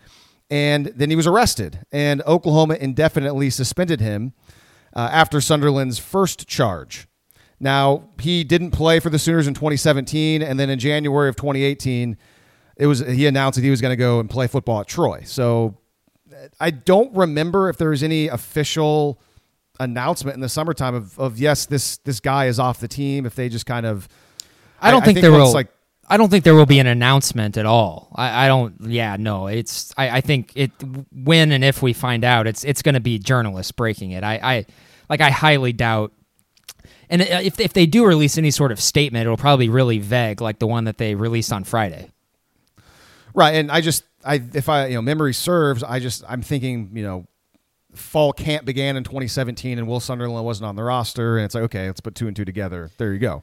And 0.50 0.86
then 0.94 1.10
he 1.10 1.16
was 1.16 1.26
arrested. 1.26 1.80
And 1.90 2.22
Oklahoma 2.22 2.74
indefinitely 2.74 3.50
suspended 3.50 4.00
him 4.00 4.32
uh, 4.94 5.08
after 5.10 5.40
Sunderland's 5.40 5.98
first 5.98 6.46
charge. 6.46 7.08
Now, 7.58 8.10
he 8.20 8.44
didn't 8.44 8.72
play 8.72 9.00
for 9.00 9.08
the 9.08 9.18
Sooners 9.18 9.46
in 9.46 9.54
2017. 9.54 10.42
And 10.42 10.60
then 10.60 10.68
in 10.68 10.78
January 10.78 11.28
of 11.28 11.36
2018, 11.36 12.16
it 12.82 12.86
was 12.86 12.98
he 12.98 13.28
announced 13.28 13.54
that 13.54 13.62
he 13.62 13.70
was 13.70 13.80
going 13.80 13.92
to 13.92 13.96
go 13.96 14.18
and 14.18 14.28
play 14.28 14.48
football 14.48 14.80
at 14.80 14.88
Troy. 14.88 15.22
So 15.24 15.76
I 16.58 16.70
don't 16.70 17.14
remember 17.14 17.68
if 17.68 17.78
there 17.78 17.90
was 17.90 18.02
any 18.02 18.26
official 18.26 19.20
announcement 19.78 20.34
in 20.34 20.40
the 20.40 20.48
summertime 20.48 20.92
of, 20.96 21.16
of 21.16 21.38
yes, 21.38 21.66
this 21.66 21.98
this 21.98 22.18
guy 22.18 22.46
is 22.46 22.58
off 22.58 22.80
the 22.80 22.88
team. 22.88 23.24
If 23.24 23.36
they 23.36 23.48
just 23.48 23.66
kind 23.66 23.86
of, 23.86 24.08
I 24.80 24.90
don't 24.90 25.02
I, 25.02 25.06
think, 25.06 25.18
I 25.18 25.20
think, 25.20 25.22
there 25.22 25.32
will 25.32 25.52
like. 25.52 25.68
I 26.08 26.16
don't 26.16 26.28
think 26.28 26.42
there 26.42 26.56
will 26.56 26.66
be 26.66 26.80
an 26.80 26.88
announcement 26.88 27.56
at 27.56 27.66
all. 27.66 28.10
I, 28.16 28.46
I 28.46 28.48
don't. 28.48 28.74
Yeah, 28.80 29.16
no. 29.16 29.46
It's. 29.46 29.94
I, 29.96 30.18
I 30.18 30.20
think 30.20 30.50
it. 30.56 30.72
When 31.12 31.52
and 31.52 31.62
if 31.62 31.82
we 31.82 31.92
find 31.92 32.24
out, 32.24 32.48
it's 32.48 32.64
it's 32.64 32.82
going 32.82 32.96
to 32.96 33.00
be 33.00 33.20
journalists 33.20 33.70
breaking 33.70 34.10
it. 34.10 34.24
I, 34.24 34.40
I 34.42 34.66
like. 35.08 35.20
I 35.20 35.30
highly 35.30 35.72
doubt. 35.72 36.12
And 37.08 37.22
uh, 37.22 37.40
if 37.44 37.60
if 37.60 37.74
they 37.74 37.86
do 37.86 38.04
release 38.04 38.38
any 38.38 38.50
sort 38.50 38.72
of 38.72 38.80
statement, 38.80 39.22
it'll 39.22 39.36
probably 39.36 39.68
be 39.68 39.72
really 39.72 40.00
vague, 40.00 40.40
like 40.40 40.58
the 40.58 40.66
one 40.66 40.82
that 40.84 40.98
they 40.98 41.14
released 41.14 41.52
on 41.52 41.62
Friday. 41.62 42.10
Right, 43.34 43.54
and 43.54 43.70
I 43.70 43.80
just 43.80 44.04
I 44.24 44.42
if 44.54 44.68
I 44.68 44.86
you 44.86 44.94
know 44.94 45.02
memory 45.02 45.34
serves, 45.34 45.82
I 45.82 45.98
just 45.98 46.24
I'm 46.28 46.42
thinking 46.42 46.90
you 46.94 47.02
know 47.02 47.26
fall 47.94 48.32
camp 48.32 48.64
began 48.64 48.96
in 48.96 49.04
2017 49.04 49.78
and 49.78 49.86
Will 49.86 50.00
Sunderland 50.00 50.44
wasn't 50.44 50.66
on 50.66 50.76
the 50.76 50.82
roster, 50.82 51.38
and 51.38 51.44
it's 51.44 51.54
like 51.54 51.64
okay, 51.64 51.86
let's 51.86 52.00
put 52.00 52.14
two 52.14 52.26
and 52.26 52.36
two 52.36 52.44
together. 52.44 52.90
There 52.98 53.12
you 53.12 53.18
go. 53.18 53.42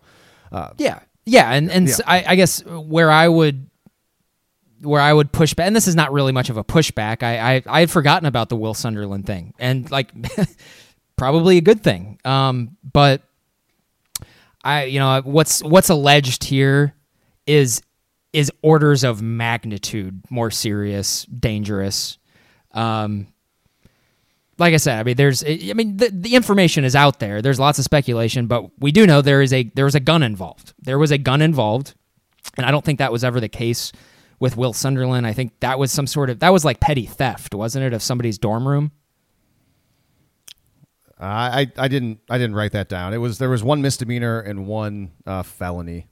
Uh, 0.52 0.72
yeah, 0.78 1.00
yeah, 1.26 1.52
and 1.52 1.72
and 1.72 1.88
yeah. 1.88 1.96
I, 2.06 2.24
I 2.30 2.36
guess 2.36 2.64
where 2.66 3.12
I 3.12 3.28
would 3.28 3.70
where 4.82 5.02
I 5.02 5.12
would 5.12 5.32
push 5.32 5.54
back, 5.54 5.68
and 5.68 5.76
this 5.76 5.88
is 5.88 5.96
not 5.96 6.12
really 6.12 6.32
much 6.32 6.50
of 6.50 6.58
a 6.58 6.64
pushback. 6.64 7.24
I 7.24 7.56
I, 7.56 7.64
I 7.68 7.80
had 7.82 7.92
forgotten 7.92 8.26
about 8.26 8.50
the 8.50 8.56
Will 8.56 8.74
Sunderland 8.74 9.26
thing, 9.26 9.54
and 9.60 9.90
like 9.92 10.12
probably 11.16 11.58
a 11.58 11.62
good 11.62 11.82
thing. 11.82 12.20
Um, 12.26 12.78
but 12.84 13.22
I 14.64 14.86
you 14.86 15.00
know 15.00 15.22
what's 15.24 15.64
what's 15.64 15.90
alleged 15.90 16.44
here 16.44 16.94
is 17.46 17.82
is 18.34 18.52
orders 18.62 19.04
of 19.04 19.22
magnitude 19.22 20.22
more 20.30 20.52
serious, 20.52 21.26
dangerous. 21.26 22.18
Um, 22.74 23.28
like 24.58 24.74
I 24.74 24.78
said, 24.78 25.00
I 25.00 25.04
mean, 25.04 25.16
there's, 25.16 25.44
I 25.44 25.74
mean, 25.74 25.98
the, 25.98 26.10
the 26.12 26.36
information 26.36 26.84
is 26.84 26.96
out 26.96 27.20
there. 27.20 27.42
There's 27.42 27.60
lots 27.60 27.80
of 27.80 27.86
speculation, 27.86 28.48
but 28.48 28.70
we 28.80 28.92
do 28.92 29.08
know 29.08 29.22
there 29.22 29.42
is 29.42 29.54
a 29.54 29.64
there 29.74 29.86
was 29.86 29.96
a 29.96 30.00
gun 30.00 30.22
involved. 30.22 30.74
There 30.80 31.00
was 31.00 31.12
a 31.12 31.18
gun 31.18 31.42
involved, 31.42 31.96
and 32.58 32.66
I 32.66 32.72
don't 32.72 32.84
think 32.84 33.00
that 33.00 33.12
was 33.12 33.24
ever 33.24 33.40
the 33.40 33.48
case 33.48 33.92
with 34.40 34.58
Will 34.58 34.74
Sunderland. 34.74 35.26
I 35.26 35.34
think 35.34 35.60
that 35.62 35.80
was 35.80 35.92
some 35.92 36.08
sort 36.08 36.30
of 36.30 36.40
that 36.40 36.52
was 36.52 36.66
like 36.66 36.80
petty 36.80 37.06
theft, 37.06 37.56
wasn't 37.56 37.86
it, 37.86 37.94
of 37.94 38.04
somebody's 38.04 38.38
dorm 38.38 38.68
room? 38.68 38.92
I 41.20 41.72
I 41.78 41.88
didn't 41.88 42.20
I 42.30 42.38
didn't 42.38 42.56
write 42.56 42.72
that 42.74 42.90
down. 42.90 43.14
It 43.14 43.18
was 43.18 43.38
there 43.38 43.50
was 43.50 43.64
one 43.64 43.82
misdemeanor 43.82 44.40
and 44.40 44.68
one 44.68 45.12
uh, 45.26 45.44
felony. 45.44 46.08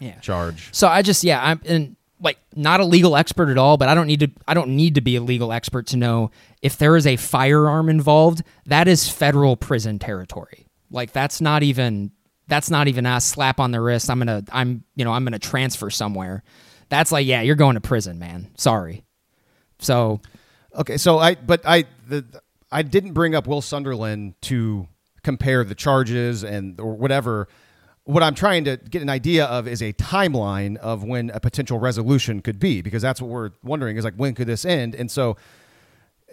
Yeah. 0.00 0.18
charge. 0.20 0.68
So 0.72 0.88
I 0.88 1.02
just 1.02 1.22
yeah, 1.22 1.40
I'm 1.42 1.60
and 1.64 1.96
like 2.20 2.38
not 2.54 2.80
a 2.80 2.84
legal 2.84 3.16
expert 3.16 3.48
at 3.48 3.58
all, 3.58 3.76
but 3.76 3.88
I 3.88 3.94
don't 3.94 4.06
need 4.06 4.20
to 4.20 4.30
I 4.48 4.54
don't 4.54 4.70
need 4.70 4.96
to 4.96 5.00
be 5.00 5.16
a 5.16 5.20
legal 5.20 5.52
expert 5.52 5.86
to 5.88 5.96
know 5.96 6.30
if 6.62 6.76
there 6.76 6.96
is 6.96 7.06
a 7.06 7.16
firearm 7.16 7.88
involved, 7.88 8.42
that 8.66 8.88
is 8.88 9.08
federal 9.08 9.56
prison 9.56 9.98
territory. 9.98 10.66
Like 10.90 11.12
that's 11.12 11.40
not 11.40 11.62
even 11.62 12.10
that's 12.48 12.70
not 12.70 12.88
even 12.88 13.06
a 13.06 13.20
slap 13.20 13.60
on 13.60 13.70
the 13.70 13.80
wrist. 13.80 14.10
I'm 14.10 14.18
gonna 14.18 14.42
I'm 14.50 14.84
you 14.96 15.04
know 15.04 15.12
I'm 15.12 15.24
gonna 15.24 15.38
transfer 15.38 15.90
somewhere. 15.90 16.42
That's 16.88 17.12
like 17.12 17.26
yeah, 17.26 17.42
you're 17.42 17.54
going 17.56 17.74
to 17.74 17.80
prison, 17.80 18.18
man. 18.18 18.50
Sorry. 18.56 19.04
So 19.78 20.20
Okay, 20.74 20.96
so 20.96 21.18
I 21.18 21.34
but 21.34 21.62
I 21.64 21.84
the 22.08 22.24
I 22.70 22.82
didn't 22.82 23.12
bring 23.12 23.34
up 23.34 23.46
Will 23.46 23.62
Sunderland 23.62 24.34
to 24.42 24.86
compare 25.22 25.64
the 25.64 25.74
charges 25.74 26.44
and 26.44 26.80
or 26.80 26.94
whatever. 26.94 27.48
What 28.10 28.24
I'm 28.24 28.34
trying 28.34 28.64
to 28.64 28.76
get 28.76 29.02
an 29.02 29.08
idea 29.08 29.44
of 29.44 29.68
is 29.68 29.80
a 29.82 29.92
timeline 29.92 30.76
of 30.78 31.04
when 31.04 31.30
a 31.30 31.38
potential 31.38 31.78
resolution 31.78 32.42
could 32.42 32.58
be, 32.58 32.82
because 32.82 33.02
that's 33.02 33.22
what 33.22 33.30
we're 33.30 33.50
wondering 33.62 33.96
is 33.96 34.04
like 34.04 34.16
when 34.16 34.34
could 34.34 34.48
this 34.48 34.64
end? 34.64 34.96
And 34.96 35.08
so 35.08 35.36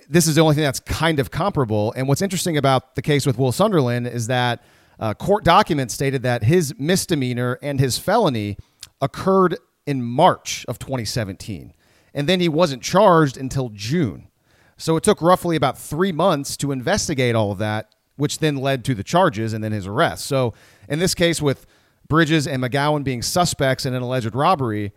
this 0.09 0.25
is 0.25 0.33
the 0.33 0.41
only 0.41 0.55
thing 0.55 0.63
that's 0.63 0.79
kind 0.79 1.19
of 1.19 1.29
comparable. 1.29 1.93
And 1.95 2.07
what's 2.07 2.23
interesting 2.23 2.57
about 2.57 2.95
the 2.95 3.03
case 3.03 3.27
with 3.27 3.37
Will 3.37 3.51
Sunderland 3.51 4.07
is 4.07 4.25
that 4.25 4.63
uh, 4.99 5.13
court 5.13 5.43
documents 5.43 5.93
stated 5.93 6.23
that 6.23 6.45
his 6.45 6.73
misdemeanor 6.79 7.59
and 7.61 7.79
his 7.79 7.99
felony 7.99 8.57
occurred 8.99 9.55
in 9.85 10.01
March 10.01 10.65
of 10.67 10.79
2017. 10.79 11.75
And 12.11 12.27
then 12.27 12.39
he 12.39 12.49
wasn't 12.49 12.81
charged 12.81 13.37
until 13.37 13.69
June. 13.69 14.29
So 14.77 14.97
it 14.97 15.03
took 15.03 15.21
roughly 15.21 15.55
about 15.55 15.77
three 15.77 16.11
months 16.11 16.57
to 16.57 16.71
investigate 16.71 17.35
all 17.35 17.51
of 17.51 17.59
that, 17.59 17.93
which 18.15 18.39
then 18.39 18.55
led 18.55 18.83
to 18.85 18.95
the 18.95 19.03
charges 19.03 19.53
and 19.53 19.63
then 19.63 19.73
his 19.73 19.85
arrest. 19.85 20.25
So 20.25 20.55
in 20.87 20.99
this 20.99 21.13
case, 21.13 21.41
with 21.41 21.65
Bridges 22.07 22.47
and 22.47 22.63
McGowan 22.63 23.03
being 23.03 23.21
suspects 23.21 23.85
in 23.85 23.93
an 23.93 24.01
alleged 24.01 24.33
robbery, 24.33 24.93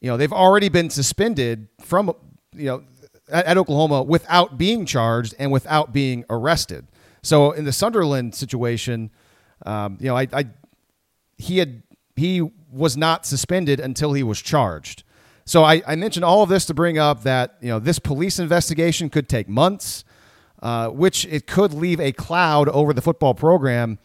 you 0.00 0.10
know, 0.10 0.16
they've 0.16 0.32
already 0.32 0.68
been 0.68 0.90
suspended 0.90 1.68
from, 1.80 2.12
you 2.54 2.66
know, 2.66 2.84
at, 3.28 3.46
at 3.46 3.58
Oklahoma 3.58 4.02
without 4.02 4.58
being 4.58 4.84
charged 4.86 5.34
and 5.38 5.50
without 5.50 5.92
being 5.92 6.24
arrested. 6.28 6.86
So 7.22 7.52
in 7.52 7.64
the 7.64 7.72
Sunderland 7.72 8.34
situation, 8.34 9.10
um, 9.64 9.96
you 10.00 10.06
know, 10.06 10.16
I, 10.16 10.28
I 10.32 10.44
he 11.38 11.58
had 11.58 11.82
he 12.14 12.40
was 12.70 12.96
not 12.96 13.26
suspended 13.26 13.80
until 13.80 14.12
he 14.12 14.22
was 14.22 14.40
charged. 14.40 15.02
So 15.44 15.64
I, 15.64 15.82
I 15.86 15.96
mentioned 15.96 16.24
all 16.24 16.42
of 16.42 16.48
this 16.48 16.66
to 16.66 16.74
bring 16.74 16.98
up 16.98 17.22
that 17.22 17.56
you 17.60 17.68
know 17.68 17.78
this 17.78 17.98
police 17.98 18.38
investigation 18.38 19.08
could 19.08 19.28
take 19.28 19.48
months, 19.48 20.04
uh, 20.62 20.88
which 20.88 21.24
it 21.26 21.46
could 21.46 21.72
leave 21.72 22.00
a 22.00 22.12
cloud 22.12 22.68
over 22.68 22.92
the 22.92 23.02
football 23.02 23.34
program 23.34 23.98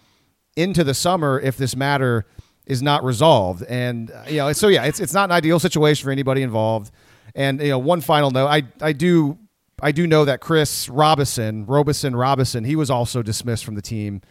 into 0.56 0.84
the 0.84 0.94
summer 0.94 1.40
if 1.40 1.58
this 1.58 1.76
matter 1.76 2.26
is 2.66 2.82
not 2.82 3.04
resolved. 3.04 3.64
And 3.64 4.12
uh, 4.12 4.24
you 4.28 4.38
know, 4.38 4.54
so 4.54 4.68
yeah, 4.68 4.86
it's 4.86 5.00
it's 5.00 5.14
not 5.14 5.26
an 5.26 5.32
ideal 5.32 5.60
situation 5.60 6.04
for 6.04 6.12
anybody 6.12 6.42
involved. 6.42 6.92
And 7.36 7.62
you 7.62 7.70
know, 7.70 7.80
one 7.80 8.02
final 8.02 8.32
note, 8.32 8.48
I 8.48 8.64
I 8.82 8.94
do 8.94 9.38
I 9.82 9.92
do 9.92 10.06
know 10.06 10.26
that 10.26 10.42
Chris 10.42 10.88
Robison, 10.90 11.66
Robison 11.66 12.16
Robison, 12.16 12.64
he 12.64 12.76
was 12.76 12.90
also 12.90 13.22
dismissed 13.22 13.66
from 13.66 13.76
the 13.76 13.82
team 13.82 14.22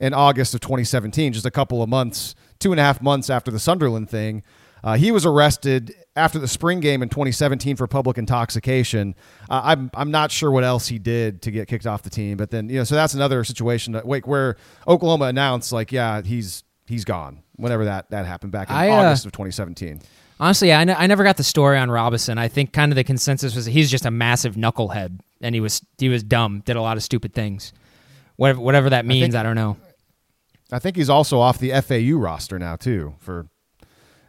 in 0.00 0.14
August 0.14 0.54
of 0.54 0.60
2017, 0.60 1.32
just 1.32 1.46
a 1.46 1.50
couple 1.50 1.82
of 1.82 1.88
months, 1.88 2.34
two 2.58 2.72
and 2.72 2.80
a 2.80 2.82
half 2.82 3.00
months 3.00 3.30
after 3.30 3.50
the 3.50 3.58
Sunderland 3.58 4.10
thing. 4.10 4.42
Uh, 4.84 4.98
he 4.98 5.10
was 5.10 5.24
arrested 5.24 5.94
after 6.14 6.38
the 6.38 6.46
spring 6.46 6.78
game 6.78 7.02
in 7.02 7.08
2017 7.08 7.74
for 7.76 7.86
public 7.86 8.18
intoxication. 8.18 9.14
Uh, 9.48 9.62
I'm 9.64 9.90
I'm 9.94 10.10
not 10.10 10.30
sure 10.30 10.50
what 10.50 10.62
else 10.62 10.86
he 10.88 10.98
did 10.98 11.40
to 11.42 11.50
get 11.50 11.68
kicked 11.68 11.86
off 11.86 12.02
the 12.02 12.10
team, 12.10 12.36
but 12.36 12.50
then 12.50 12.68
you 12.68 12.76
know, 12.76 12.84
so 12.84 12.94
that's 12.94 13.14
another 13.14 13.42
situation 13.44 13.94
that, 13.94 14.06
wait, 14.06 14.26
where 14.26 14.56
Oklahoma 14.86 15.24
announced 15.24 15.72
like, 15.72 15.90
yeah, 15.90 16.20
he's 16.20 16.64
he's 16.86 17.06
gone. 17.06 17.42
Whenever 17.56 17.86
that 17.86 18.10
that 18.10 18.26
happened 18.26 18.52
back 18.52 18.68
in 18.68 18.76
I, 18.76 18.90
uh, 18.90 18.96
August 18.96 19.24
of 19.24 19.32
2017. 19.32 20.02
honestly, 20.38 20.70
I, 20.70 20.84
ne- 20.84 20.94
I 20.94 21.06
never 21.06 21.24
got 21.24 21.38
the 21.38 21.44
story 21.44 21.78
on 21.78 21.90
Robinson. 21.90 22.36
I 22.36 22.48
think 22.48 22.74
kind 22.74 22.92
of 22.92 22.96
the 22.96 23.04
consensus 23.04 23.54
was 23.56 23.64
he's 23.64 23.90
just 23.90 24.04
a 24.04 24.10
massive 24.10 24.54
knucklehead 24.56 25.18
and 25.40 25.54
he 25.54 25.62
was 25.62 25.82
he 25.96 26.10
was 26.10 26.22
dumb, 26.22 26.60
did 26.66 26.76
a 26.76 26.82
lot 26.82 26.98
of 26.98 27.02
stupid 27.02 27.32
things. 27.32 27.72
Whatever 28.36 28.60
whatever 28.60 28.90
that 28.90 29.06
means, 29.06 29.34
I, 29.34 29.38
think- 29.38 29.44
don't 29.46 29.56
know. 29.56 29.76
I 30.70 30.78
think 30.78 30.96
he's 30.96 31.08
also 31.08 31.38
off 31.38 31.58
the 31.58 31.70
FAU 31.80 32.18
roster 32.18 32.58
now 32.58 32.76
too. 32.76 33.14
For 33.20 33.46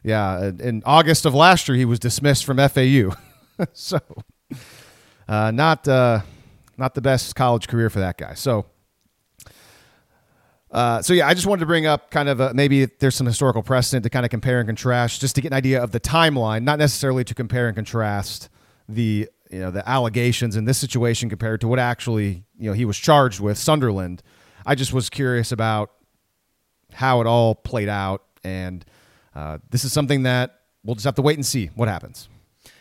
yeah, 0.06 0.52
in 0.60 0.84
August 0.86 1.26
of 1.26 1.34
last 1.34 1.68
year, 1.68 1.76
he 1.76 1.84
was 1.84 1.98
dismissed 1.98 2.46
from 2.46 2.58
FAU. 2.58 3.16
so 3.74 4.00
uh, 5.28 5.50
not 5.50 5.88
uh, 5.88 6.22
not 6.78 6.94
the 6.94 7.02
best 7.02 7.36
college 7.36 7.68
career 7.68 7.90
for 7.90 8.00
that 8.00 8.18
guy. 8.18 8.36
So. 8.36 8.68
Uh, 10.72 11.02
so 11.02 11.14
yeah, 11.14 11.26
I 11.26 11.34
just 11.34 11.48
wanted 11.48 11.62
to 11.62 11.68
bring 11.68 11.86
up 11.86 12.12
kind 12.12 12.28
of 12.28 12.42
a, 12.42 12.54
maybe 12.54 12.86
there's 12.86 13.16
some 13.16 13.26
historical 13.26 13.64
precedent 13.64 14.04
to 14.04 14.10
kind 14.10 14.26
of 14.26 14.30
compare 14.30 14.60
and 14.60 14.68
contrast, 14.68 15.22
just 15.22 15.36
to 15.36 15.42
get 15.42 15.54
an 15.54 15.58
idea 15.58 15.82
of 15.82 15.92
the 15.92 16.02
timeline, 16.02 16.64
not 16.64 16.80
necessarily 16.80 17.24
to 17.24 17.34
compare 17.34 17.68
and 17.68 17.76
contrast 17.76 18.50
the 18.90 19.30
you 19.50 19.60
know 19.60 19.72
the 19.72 19.88
allegations 19.88 20.58
in 20.58 20.66
this 20.66 20.78
situation 20.78 21.30
compared 21.30 21.62
to 21.62 21.68
what 21.70 21.80
actually 21.80 22.44
you 22.60 22.70
know 22.70 22.74
he 22.74 22.84
was 22.84 22.98
charged 22.98 23.40
with 23.40 23.58
Sunderland. 23.58 24.22
I 24.66 24.76
just 24.76 24.92
was 24.92 25.10
curious 25.10 25.54
about 25.54 25.92
how 26.92 27.22
it 27.22 27.28
all 27.28 27.56
played 27.56 27.88
out, 27.88 28.24
and 28.44 28.84
uh, 29.36 29.58
this 29.70 29.84
is 29.84 29.94
something 29.94 30.24
that 30.24 30.62
we'll 30.84 30.96
just 30.96 31.06
have 31.06 31.16
to 31.16 31.22
wait 31.22 31.38
and 31.38 31.46
see 31.46 31.68
what 31.76 31.88
happens. 31.88 32.30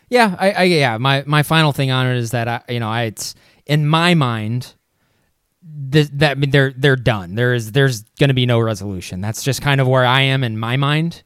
Yeah, 0.08 0.36
I, 0.38 0.50
I 0.52 0.62
yeah. 0.64 0.98
My 0.98 1.24
my 1.26 1.42
final 1.42 1.72
thing 1.72 1.90
on 1.90 2.06
it 2.06 2.16
is 2.16 2.30
that 2.30 2.46
I 2.48 2.62
you 2.68 2.80
know 2.80 2.88
I 2.88 3.04
it's 3.04 3.34
in 3.66 3.86
my 3.86 4.14
mind 4.14 4.74
th- 5.90 6.10
that 6.14 6.32
I 6.32 6.34
mean, 6.34 6.50
they're 6.50 6.72
they're 6.76 6.96
done. 6.96 7.34
There 7.34 7.54
is 7.54 7.72
there's 7.72 8.02
going 8.18 8.28
to 8.28 8.34
be 8.34 8.46
no 8.46 8.60
resolution. 8.60 9.20
That's 9.20 9.42
just 9.42 9.62
kind 9.62 9.80
of 9.80 9.88
where 9.88 10.04
I 10.04 10.22
am 10.22 10.44
in 10.44 10.58
my 10.58 10.76
mind. 10.76 11.22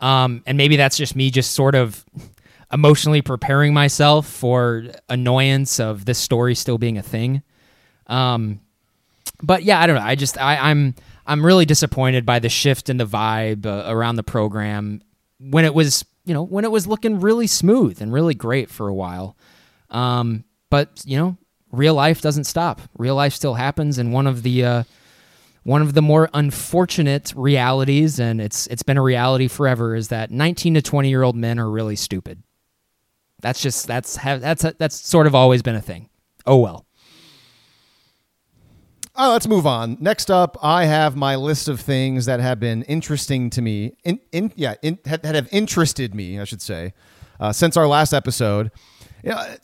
Um, 0.00 0.42
and 0.46 0.56
maybe 0.56 0.76
that's 0.76 0.96
just 0.96 1.14
me 1.14 1.30
just 1.30 1.52
sort 1.52 1.74
of 1.74 2.04
emotionally 2.72 3.20
preparing 3.20 3.74
myself 3.74 4.26
for 4.26 4.84
annoyance 5.08 5.78
of 5.80 6.04
this 6.04 6.18
story 6.18 6.54
still 6.54 6.78
being 6.78 6.96
a 6.96 7.02
thing. 7.02 7.42
Um, 8.06 8.60
but 9.42 9.62
yeah, 9.64 9.80
I 9.80 9.86
don't 9.86 9.96
know. 9.96 10.02
I 10.02 10.14
just 10.14 10.40
I, 10.40 10.56
I'm 10.56 10.94
I'm 11.30 11.46
really 11.46 11.64
disappointed 11.64 12.26
by 12.26 12.40
the 12.40 12.48
shift 12.48 12.90
in 12.90 12.96
the 12.96 13.06
vibe 13.06 13.64
uh, 13.64 13.84
around 13.86 14.16
the 14.16 14.24
program 14.24 15.00
when 15.38 15.64
it 15.64 15.72
was 15.72 16.04
you 16.24 16.34
know 16.34 16.42
when 16.42 16.64
it 16.64 16.72
was 16.72 16.88
looking 16.88 17.20
really 17.20 17.46
smooth 17.46 18.02
and 18.02 18.12
really 18.12 18.34
great 18.34 18.68
for 18.68 18.88
a 18.88 18.94
while. 18.94 19.36
Um, 19.90 20.42
but 20.70 21.02
you 21.06 21.16
know, 21.16 21.36
real 21.70 21.94
life 21.94 22.20
doesn't 22.20 22.44
stop. 22.44 22.80
Real 22.98 23.14
life 23.14 23.32
still 23.32 23.54
happens, 23.54 23.96
and 23.96 24.12
one 24.12 24.26
of 24.26 24.42
the 24.42 24.64
uh, 24.64 24.82
one 25.62 25.82
of 25.82 25.94
the 25.94 26.02
more 26.02 26.28
unfortunate 26.34 27.32
realities, 27.36 28.18
and 28.18 28.40
it's 28.40 28.66
it's 28.66 28.82
been 28.82 28.98
a 28.98 29.02
reality 29.02 29.46
forever, 29.46 29.94
is 29.94 30.08
that 30.08 30.32
19 30.32 30.74
to 30.74 30.82
20 30.82 31.08
year 31.08 31.22
old 31.22 31.36
men 31.36 31.60
are 31.60 31.70
really 31.70 31.96
stupid. 31.96 32.42
That's 33.40 33.62
just 33.62 33.86
that's 33.86 34.16
ha- 34.16 34.38
that's 34.38 34.64
that's 34.78 34.96
sort 34.96 35.28
of 35.28 35.36
always 35.36 35.62
been 35.62 35.76
a 35.76 35.80
thing. 35.80 36.08
Oh 36.44 36.58
well. 36.58 36.86
Uh, 39.20 39.28
let's 39.28 39.46
move 39.46 39.66
on. 39.66 39.98
Next 40.00 40.30
up, 40.30 40.56
I 40.62 40.86
have 40.86 41.14
my 41.14 41.36
list 41.36 41.68
of 41.68 41.78
things 41.78 42.24
that 42.24 42.40
have 42.40 42.58
been 42.58 42.84
interesting 42.84 43.50
to 43.50 43.60
me. 43.60 43.94
In, 44.02 44.18
in 44.32 44.50
yeah, 44.56 44.76
in, 44.80 44.98
that 45.04 45.34
have 45.34 45.46
interested 45.52 46.14
me, 46.14 46.40
I 46.40 46.44
should 46.44 46.62
say, 46.62 46.94
uh, 47.38 47.52
since 47.52 47.76
our 47.76 47.86
last 47.86 48.14
episode. 48.14 48.70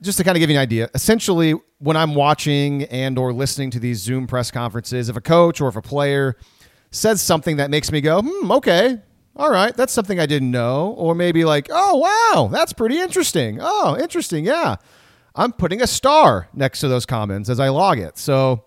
Just 0.02 0.18
to 0.18 0.24
kind 0.24 0.36
of 0.36 0.40
give 0.40 0.50
you 0.50 0.56
an 0.56 0.60
idea. 0.60 0.90
Essentially, 0.94 1.54
when 1.78 1.96
I'm 1.96 2.14
watching 2.14 2.82
and 2.84 3.16
or 3.18 3.32
listening 3.32 3.70
to 3.70 3.80
these 3.80 3.98
Zoom 3.98 4.26
press 4.26 4.50
conferences, 4.50 5.08
if 5.08 5.16
a 5.16 5.22
coach 5.22 5.62
or 5.62 5.68
if 5.68 5.76
a 5.76 5.80
player 5.80 6.36
says 6.90 7.22
something 7.22 7.56
that 7.56 7.70
makes 7.70 7.90
me 7.90 8.02
go, 8.02 8.20
"Hmm, 8.20 8.52
okay, 8.52 9.00
all 9.36 9.50
right, 9.50 9.74
that's 9.74 9.94
something 9.94 10.20
I 10.20 10.26
didn't 10.26 10.50
know," 10.50 10.94
or 10.98 11.14
maybe 11.14 11.46
like, 11.46 11.68
"Oh, 11.70 11.96
wow, 12.34 12.50
that's 12.52 12.74
pretty 12.74 13.00
interesting." 13.00 13.56
Oh, 13.62 13.96
interesting, 13.98 14.44
yeah. 14.44 14.76
I'm 15.34 15.52
putting 15.52 15.80
a 15.80 15.86
star 15.86 16.48
next 16.52 16.80
to 16.80 16.88
those 16.88 17.06
comments 17.06 17.48
as 17.48 17.58
I 17.58 17.70
log 17.70 17.98
it. 17.98 18.18
So 18.18 18.65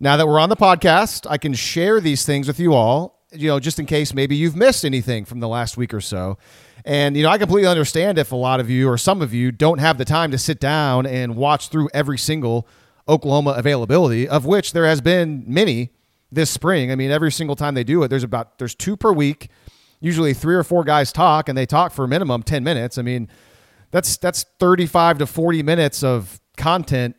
now 0.00 0.16
that 0.16 0.26
we're 0.26 0.38
on 0.38 0.48
the 0.48 0.56
podcast, 0.56 1.26
I 1.28 1.38
can 1.38 1.54
share 1.54 2.00
these 2.00 2.24
things 2.24 2.46
with 2.46 2.60
you 2.60 2.74
all, 2.74 3.24
you 3.32 3.48
know, 3.48 3.58
just 3.58 3.78
in 3.78 3.86
case 3.86 4.12
maybe 4.12 4.36
you've 4.36 4.56
missed 4.56 4.84
anything 4.84 5.24
from 5.24 5.40
the 5.40 5.48
last 5.48 5.76
week 5.76 5.94
or 5.94 6.00
so. 6.00 6.38
And, 6.84 7.16
you 7.16 7.22
know, 7.22 7.30
I 7.30 7.38
completely 7.38 7.68
understand 7.68 8.18
if 8.18 8.30
a 8.30 8.36
lot 8.36 8.60
of 8.60 8.70
you 8.70 8.88
or 8.88 8.96
some 8.98 9.20
of 9.22 9.34
you 9.34 9.50
don't 9.50 9.78
have 9.78 9.98
the 9.98 10.04
time 10.04 10.30
to 10.30 10.38
sit 10.38 10.60
down 10.60 11.06
and 11.06 11.34
watch 11.34 11.68
through 11.68 11.88
every 11.92 12.18
single 12.18 12.68
Oklahoma 13.08 13.54
availability, 13.56 14.28
of 14.28 14.46
which 14.46 14.72
there 14.72 14.86
has 14.86 15.00
been 15.00 15.44
many 15.46 15.90
this 16.30 16.50
spring. 16.50 16.92
I 16.92 16.94
mean, 16.94 17.10
every 17.10 17.32
single 17.32 17.56
time 17.56 17.74
they 17.74 17.84
do 17.84 18.02
it, 18.02 18.08
there's 18.08 18.24
about 18.24 18.58
there's 18.58 18.74
two 18.74 18.96
per 18.96 19.12
week. 19.12 19.50
Usually 20.00 20.34
three 20.34 20.54
or 20.54 20.62
four 20.62 20.84
guys 20.84 21.12
talk 21.12 21.48
and 21.48 21.56
they 21.56 21.66
talk 21.66 21.92
for 21.92 22.04
a 22.04 22.08
minimum 22.08 22.42
10 22.42 22.62
minutes. 22.62 22.98
I 22.98 23.02
mean, 23.02 23.28
that's 23.90 24.16
that's 24.16 24.44
35 24.60 25.18
to 25.18 25.26
40 25.26 25.62
minutes 25.62 26.04
of 26.04 26.40
content 26.56 27.16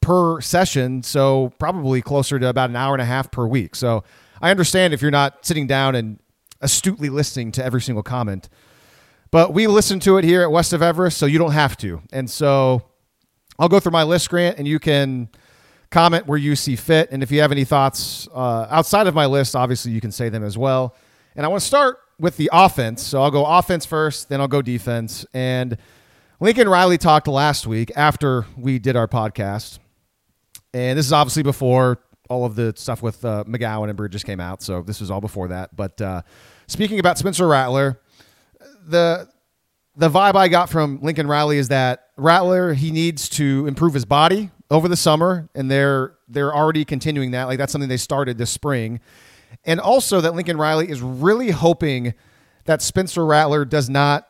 per 0.00 0.40
session, 0.40 1.02
so 1.02 1.52
probably 1.58 2.02
closer 2.02 2.38
to 2.38 2.48
about 2.48 2.70
an 2.70 2.76
hour 2.76 2.94
and 2.94 3.02
a 3.02 3.06
half 3.06 3.30
per 3.30 3.46
week. 3.46 3.74
So 3.74 4.02
I 4.40 4.50
understand 4.50 4.94
if 4.94 5.02
you're 5.02 5.10
not 5.10 5.44
sitting 5.44 5.66
down 5.66 5.94
and 5.94 6.18
astutely 6.60 7.08
listening 7.08 7.52
to 7.52 7.64
every 7.64 7.80
single 7.80 8.02
comment, 8.02 8.48
but 9.30 9.54
we 9.54 9.66
listen 9.66 10.00
to 10.00 10.16
it 10.18 10.24
here 10.24 10.42
at 10.42 10.50
West 10.50 10.72
of 10.72 10.82
Everest, 10.82 11.18
so 11.18 11.26
you 11.26 11.38
don't 11.38 11.52
have 11.52 11.76
to. 11.78 12.02
And 12.12 12.28
so 12.28 12.82
I'll 13.58 13.68
go 13.68 13.78
through 13.78 13.92
my 13.92 14.02
list, 14.02 14.28
Grant, 14.30 14.58
and 14.58 14.66
you 14.66 14.78
can 14.78 15.28
comment 15.90 16.26
where 16.26 16.38
you 16.38 16.56
see 16.56 16.76
fit. 16.76 17.10
And 17.10 17.22
if 17.22 17.30
you 17.30 17.40
have 17.40 17.52
any 17.52 17.64
thoughts 17.64 18.28
uh, 18.34 18.66
outside 18.70 19.06
of 19.06 19.14
my 19.14 19.26
list, 19.26 19.54
obviously 19.54 19.92
you 19.92 20.00
can 20.00 20.12
say 20.12 20.28
them 20.28 20.42
as 20.42 20.56
well. 20.56 20.96
And 21.36 21.44
I 21.44 21.48
want 21.48 21.60
to 21.60 21.66
start 21.66 21.98
with 22.18 22.36
the 22.36 22.50
offense. 22.52 23.02
So 23.02 23.22
I'll 23.22 23.30
go 23.30 23.44
offense 23.44 23.84
first, 23.86 24.28
then 24.28 24.40
I'll 24.40 24.48
go 24.48 24.62
defense. 24.62 25.26
And 25.34 25.76
Lincoln 26.38 26.68
Riley 26.68 26.98
talked 26.98 27.28
last 27.28 27.66
week 27.66 27.92
after 27.96 28.46
we 28.56 28.78
did 28.78 28.96
our 28.96 29.08
podcast. 29.08 29.78
And 30.72 30.98
this 30.98 31.06
is 31.06 31.12
obviously 31.12 31.42
before 31.42 31.98
all 32.28 32.44
of 32.44 32.54
the 32.54 32.72
stuff 32.76 33.02
with 33.02 33.24
uh, 33.24 33.44
McGowan 33.46 33.88
and 33.88 33.96
Bridges 33.96 34.22
came 34.22 34.40
out. 34.40 34.62
So 34.62 34.82
this 34.82 35.00
was 35.00 35.10
all 35.10 35.20
before 35.20 35.48
that. 35.48 35.74
But 35.74 36.00
uh, 36.00 36.22
speaking 36.68 37.00
about 37.00 37.18
Spencer 37.18 37.46
Rattler, 37.46 38.00
the 38.86 39.28
the 39.96 40.08
vibe 40.08 40.36
I 40.36 40.48
got 40.48 40.70
from 40.70 41.00
Lincoln 41.02 41.26
Riley 41.26 41.58
is 41.58 41.68
that 41.68 42.06
Rattler 42.16 42.72
he 42.72 42.90
needs 42.92 43.28
to 43.30 43.66
improve 43.66 43.94
his 43.94 44.04
body 44.04 44.50
over 44.70 44.86
the 44.86 44.96
summer, 44.96 45.48
and 45.54 45.70
they're 45.70 46.14
they're 46.28 46.54
already 46.54 46.84
continuing 46.84 47.32
that. 47.32 47.44
Like 47.44 47.58
that's 47.58 47.72
something 47.72 47.88
they 47.88 47.96
started 47.96 48.38
this 48.38 48.50
spring, 48.50 49.00
and 49.64 49.80
also 49.80 50.20
that 50.20 50.34
Lincoln 50.34 50.56
Riley 50.56 50.88
is 50.88 51.02
really 51.02 51.50
hoping 51.50 52.14
that 52.66 52.80
Spencer 52.80 53.26
Rattler 53.26 53.64
does 53.64 53.90
not 53.90 54.28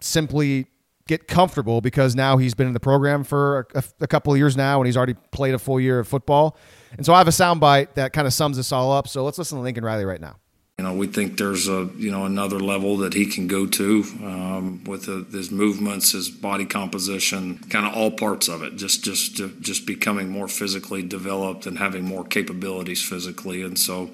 simply 0.00 0.66
get 1.06 1.28
comfortable 1.28 1.80
because 1.80 2.14
now 2.14 2.36
he's 2.36 2.54
been 2.54 2.66
in 2.66 2.72
the 2.72 2.80
program 2.80 3.24
for 3.24 3.66
a, 3.74 3.84
a 4.00 4.06
couple 4.06 4.32
of 4.32 4.38
years 4.38 4.56
now 4.56 4.80
and 4.80 4.86
he's 4.86 4.96
already 4.96 5.14
played 5.32 5.54
a 5.54 5.58
full 5.58 5.80
year 5.80 5.98
of 5.98 6.08
football. 6.08 6.56
And 6.96 7.04
so 7.04 7.12
I 7.12 7.18
have 7.18 7.28
a 7.28 7.32
soundbite 7.32 7.94
that 7.94 8.12
kind 8.12 8.26
of 8.26 8.32
sums 8.32 8.56
this 8.56 8.72
all 8.72 8.92
up. 8.92 9.08
So 9.08 9.24
let's 9.24 9.38
listen 9.38 9.58
to 9.58 9.62
Lincoln 9.62 9.84
Riley 9.84 10.04
right 10.04 10.20
now. 10.20 10.36
You 10.78 10.84
know, 10.84 10.94
we 10.94 11.06
think 11.06 11.38
there's 11.38 11.68
a 11.68 11.88
you 11.96 12.10
know 12.10 12.24
another 12.24 12.58
level 12.58 12.96
that 12.96 13.14
he 13.14 13.26
can 13.26 13.46
go 13.46 13.64
to 13.64 14.02
um, 14.24 14.82
with 14.82 15.04
the, 15.04 15.24
his 15.30 15.52
movements, 15.52 16.10
his 16.10 16.28
body 16.28 16.64
composition, 16.64 17.58
kind 17.70 17.86
of 17.86 17.94
all 17.94 18.10
parts 18.10 18.48
of 18.48 18.64
it. 18.64 18.74
Just 18.74 19.04
just 19.04 19.36
just 19.60 19.86
becoming 19.86 20.30
more 20.30 20.48
physically 20.48 21.04
developed 21.04 21.66
and 21.66 21.78
having 21.78 22.04
more 22.04 22.24
capabilities 22.24 23.00
physically, 23.00 23.62
and 23.62 23.78
so 23.78 24.10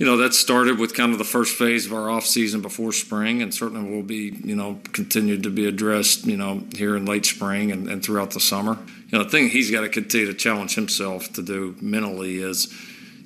you 0.00 0.06
know 0.06 0.16
that 0.16 0.32
started 0.32 0.78
with 0.78 0.94
kind 0.94 1.12
of 1.12 1.18
the 1.18 1.24
first 1.24 1.54
phase 1.54 1.84
of 1.84 1.92
our 1.92 2.08
off 2.08 2.24
season 2.24 2.62
before 2.62 2.90
spring, 2.90 3.42
and 3.42 3.52
certainly 3.52 3.88
will 3.90 4.02
be 4.02 4.34
you 4.42 4.56
know 4.56 4.80
continued 4.92 5.42
to 5.42 5.50
be 5.50 5.68
addressed 5.68 6.24
you 6.24 6.38
know 6.38 6.62
here 6.74 6.96
in 6.96 7.04
late 7.04 7.26
spring 7.26 7.70
and, 7.70 7.86
and 7.86 8.02
throughout 8.02 8.30
the 8.30 8.40
summer. 8.40 8.78
You 9.10 9.18
know, 9.18 9.24
the 9.24 9.30
thing 9.30 9.50
he's 9.50 9.70
got 9.70 9.82
to 9.82 9.90
continue 9.90 10.26
to 10.26 10.34
challenge 10.34 10.74
himself 10.74 11.30
to 11.34 11.42
do 11.42 11.76
mentally 11.82 12.38
is 12.38 12.74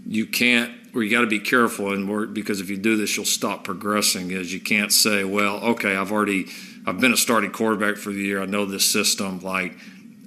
you 0.05 0.27
can't 0.27 0.73
or 0.93 1.05
you 1.05 1.13
got 1.13 1.21
to 1.21 1.29
be 1.29 1.39
careful 1.39 1.93
and 1.93 2.09
work 2.09 2.35
because 2.35 2.61
if 2.61 2.69
you 2.69 2.77
do 2.77 2.97
this, 2.97 3.17
you'll 3.17 3.25
stop 3.25 3.63
progressing. 3.63 4.33
Is 4.33 4.53
you 4.53 4.61
can't 4.61 4.93
say, 4.93 5.23
well, 5.23 5.59
okay, 5.59 5.95
I've 5.95 6.11
already 6.11 6.47
I've 6.85 6.99
been 6.99 7.13
a 7.13 7.17
starting 7.17 7.53
quarterback 7.53 7.99
for 7.99 8.11
the 8.11 8.21
year. 8.21 8.43
I 8.43 8.47
know 8.47 8.65
this 8.65 8.85
system. 8.85 9.39
Like 9.39 9.77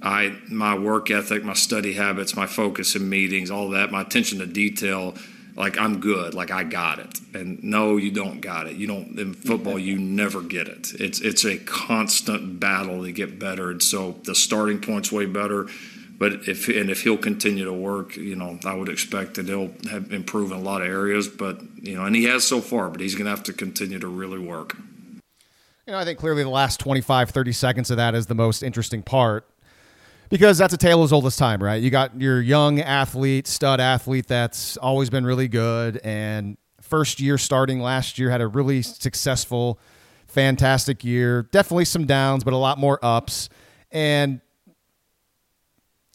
I, 0.00 0.34
my 0.48 0.78
work 0.78 1.10
ethic, 1.10 1.44
my 1.44 1.52
study 1.52 1.92
habits, 1.92 2.34
my 2.34 2.46
focus 2.46 2.96
in 2.96 3.06
meetings, 3.06 3.50
all 3.50 3.68
that, 3.70 3.92
my 3.92 4.00
attention 4.00 4.38
to 4.38 4.46
detail. 4.46 5.14
Like 5.58 5.76
I'm 5.76 6.00
good. 6.00 6.34
Like 6.34 6.50
I 6.50 6.62
got 6.62 7.00
it. 7.00 7.18
And 7.34 7.62
no, 7.62 7.96
you 7.96 8.10
don't 8.10 8.40
got 8.40 8.66
it. 8.66 8.76
You 8.76 8.86
don't 8.86 9.18
in 9.18 9.34
football. 9.34 9.78
You 9.78 9.98
never 9.98 10.40
get 10.40 10.68
it. 10.68 10.92
It's 10.98 11.20
it's 11.20 11.44
a 11.44 11.58
constant 11.58 12.60
battle 12.60 13.02
to 13.02 13.12
get 13.12 13.38
better. 13.38 13.70
And 13.70 13.82
so 13.82 14.12
the 14.24 14.34
starting 14.34 14.80
point's 14.80 15.12
way 15.12 15.26
better 15.26 15.66
but 16.18 16.48
if 16.48 16.68
and 16.68 16.90
if 16.90 17.04
he'll 17.04 17.16
continue 17.16 17.64
to 17.64 17.72
work, 17.72 18.16
you 18.16 18.34
know, 18.34 18.58
I 18.64 18.74
would 18.74 18.88
expect 18.88 19.34
that 19.34 19.46
he'll 19.46 19.70
have 19.88 20.12
improve 20.12 20.50
in 20.50 20.58
a 20.58 20.60
lot 20.60 20.82
of 20.82 20.88
areas. 20.88 21.28
But 21.28 21.62
you 21.80 21.94
know, 21.94 22.04
and 22.04 22.14
he 22.14 22.24
has 22.24 22.44
so 22.44 22.60
far, 22.60 22.90
but 22.90 23.00
he's 23.00 23.14
going 23.14 23.26
to 23.26 23.30
have 23.30 23.44
to 23.44 23.52
continue 23.52 24.00
to 24.00 24.08
really 24.08 24.38
work. 24.38 24.76
You 25.86 25.92
know, 25.92 25.98
I 25.98 26.04
think 26.04 26.18
clearly 26.18 26.42
the 26.42 26.50
last 26.50 26.80
25, 26.80 27.30
30 27.30 27.52
seconds 27.52 27.90
of 27.90 27.96
that 27.96 28.14
is 28.14 28.26
the 28.26 28.34
most 28.34 28.62
interesting 28.62 29.02
part 29.02 29.46
because 30.28 30.58
that's 30.58 30.74
a 30.74 30.78
tale 30.78 31.02
as 31.02 31.12
old 31.12 31.26
as 31.26 31.36
time, 31.36 31.62
right? 31.62 31.82
You 31.82 31.90
got 31.90 32.20
your 32.20 32.40
young 32.40 32.80
athlete, 32.80 33.46
stud 33.46 33.80
athlete 33.80 34.26
that's 34.26 34.76
always 34.76 35.10
been 35.10 35.24
really 35.24 35.48
good, 35.48 35.98
and 36.04 36.56
first 36.80 37.20
year 37.20 37.38
starting 37.38 37.80
last 37.80 38.18
year 38.18 38.30
had 38.30 38.40
a 38.40 38.46
really 38.46 38.82
successful, 38.82 39.78
fantastic 40.26 41.04
year. 41.04 41.42
Definitely 41.50 41.84
some 41.84 42.06
downs, 42.06 42.44
but 42.44 42.52
a 42.52 42.56
lot 42.56 42.78
more 42.78 42.98
ups. 43.02 43.48
And 43.90 44.40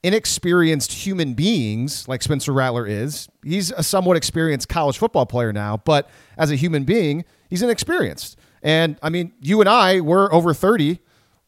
inexperienced 0.03 0.91
human 0.91 1.33
beings 1.33 2.07
like 2.07 2.21
Spencer 2.21 2.51
Rattler 2.51 2.85
is. 2.85 3.29
He's 3.43 3.71
a 3.71 3.81
somewhat 3.81 4.17
experienced 4.17 4.67
college 4.67 4.97
football 4.97 5.25
player 5.25 5.53
now, 5.53 5.77
but 5.77 6.09
as 6.37 6.51
a 6.51 6.55
human 6.55 6.83
being, 6.83 7.23
he's 7.49 7.61
inexperienced. 7.61 8.37
And 8.61 8.97
I 9.01 9.09
mean, 9.09 9.31
you 9.41 9.61
and 9.61 9.69
I, 9.69 10.01
we're 10.01 10.31
over 10.33 10.53
30. 10.53 10.99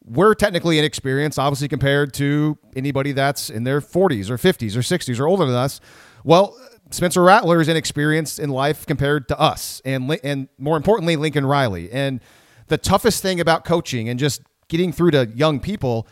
We're 0.06 0.34
technically 0.34 0.78
inexperienced, 0.78 1.38
obviously, 1.38 1.68
compared 1.68 2.14
to 2.14 2.56
anybody 2.76 3.12
that's 3.12 3.50
in 3.50 3.64
their 3.64 3.80
40s 3.80 4.30
or 4.30 4.36
50s 4.38 4.76
or 4.76 4.80
60s 4.80 5.18
or 5.18 5.26
older 5.26 5.44
than 5.44 5.56
us. 5.56 5.80
Well, 6.22 6.56
Spencer 6.90 7.22
Rattler 7.22 7.60
is 7.60 7.68
inexperienced 7.68 8.38
in 8.38 8.50
life 8.50 8.86
compared 8.86 9.26
to 9.28 9.38
us, 9.38 9.82
and 9.84 10.18
and 10.22 10.48
more 10.58 10.76
importantly, 10.76 11.16
Lincoln 11.16 11.44
Riley. 11.44 11.90
And 11.90 12.20
the 12.68 12.78
toughest 12.78 13.22
thing 13.22 13.40
about 13.40 13.64
coaching 13.64 14.08
and 14.08 14.18
just 14.18 14.42
getting 14.68 14.92
through 14.92 15.10
to 15.12 15.26
young 15.34 15.60
people 15.60 16.06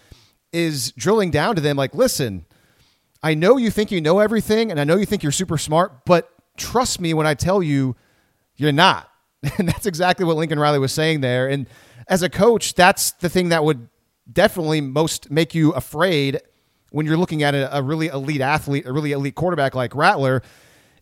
is 0.53 0.92
drilling 0.92 1.30
down 1.30 1.57
to 1.57 1.61
them 1.61 1.76
like, 1.76 1.95
listen, 1.95 2.47
I 3.22 3.34
know 3.34 3.57
you 3.57 3.70
think 3.70 3.90
you 3.90 4.01
know 4.01 4.18
everything 4.18 4.70
and 4.70 4.78
I 4.78 4.84
know 4.84 4.97
you 4.97 5.07
think 5.07 5.22
you're 5.22 5.32
super 5.32 5.59
smart, 5.59 6.05
but 6.05 6.30
trust 6.57 7.01
me 7.01 7.14
when 7.14 7.26
I 7.26 7.34
tell 7.34 7.62
you 7.62 7.97
you're 8.57 8.72
not. 8.72 9.11
And 9.59 9.68
that's 9.68 9.84
exactly 9.84 10.24
what 10.24 10.36
Lincoln 10.36 10.59
Riley 10.59 10.78
was 10.78 10.92
saying 10.92 11.20
there. 11.20 11.49
And 11.49 11.66
as 12.09 12.22
a 12.22 12.28
coach, 12.28 12.74
that's 12.74 13.12
the 13.12 13.28
thing 13.28 13.48
that 13.50 13.64
would 13.64 13.88
definitely 14.30 14.80
most 14.80 15.30
make 15.30 15.55
you 15.55 15.72
afraid 15.72 16.40
when 16.90 17.07
you're 17.07 17.16
looking 17.16 17.42
at 17.42 17.55
a, 17.55 17.78
a 17.78 17.82
really 17.82 18.07
elite 18.07 18.40
athlete, 18.40 18.86
a 18.86 18.92
really 18.92 19.12
elite 19.12 19.34
quarterback 19.34 19.74
like 19.74 19.94
Rattler, 19.94 20.42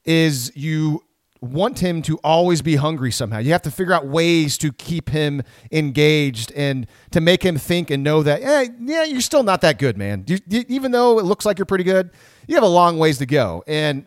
is 0.05 0.51
you 0.57 1.03
want 1.43 1.81
him 1.81 2.03
to 2.03 2.19
always 2.19 2.63
be 2.63 2.77
hungry 2.77 3.11
somehow. 3.11 3.39
You 3.39 3.51
have 3.53 3.63
to 3.63 3.71
figure 3.71 3.93
out 3.93 4.07
ways 4.07 4.57
to 4.59 4.73
keep 4.73 5.11
him 5.11 5.43
engaged 5.73 6.53
and 6.53 6.87
to 7.11 7.21
make 7.21 7.43
him 7.43 7.59
think 7.59 7.91
and 7.91 8.03
know 8.05 8.23
that, 8.23 8.43
eh, 8.43 8.69
yeah, 8.81 9.05
you're 9.05 9.21
still 9.21 9.43
not 9.43 9.61
that 9.63 9.79
good, 9.79 9.99
man. 9.99 10.25
You, 10.29 10.39
you, 10.49 10.65
even 10.69 10.93
though 10.93 11.19
it 11.19 11.25
looks 11.25 11.45
like 11.45 11.59
you're 11.59 11.67
pretty 11.67 11.85
good, 11.85 12.11
you 12.47 12.55
have 12.55 12.65
a 12.65 12.69
long 12.69 12.97
ways 12.97 13.19
to 13.19 13.27
go. 13.27 13.65
And 13.67 14.07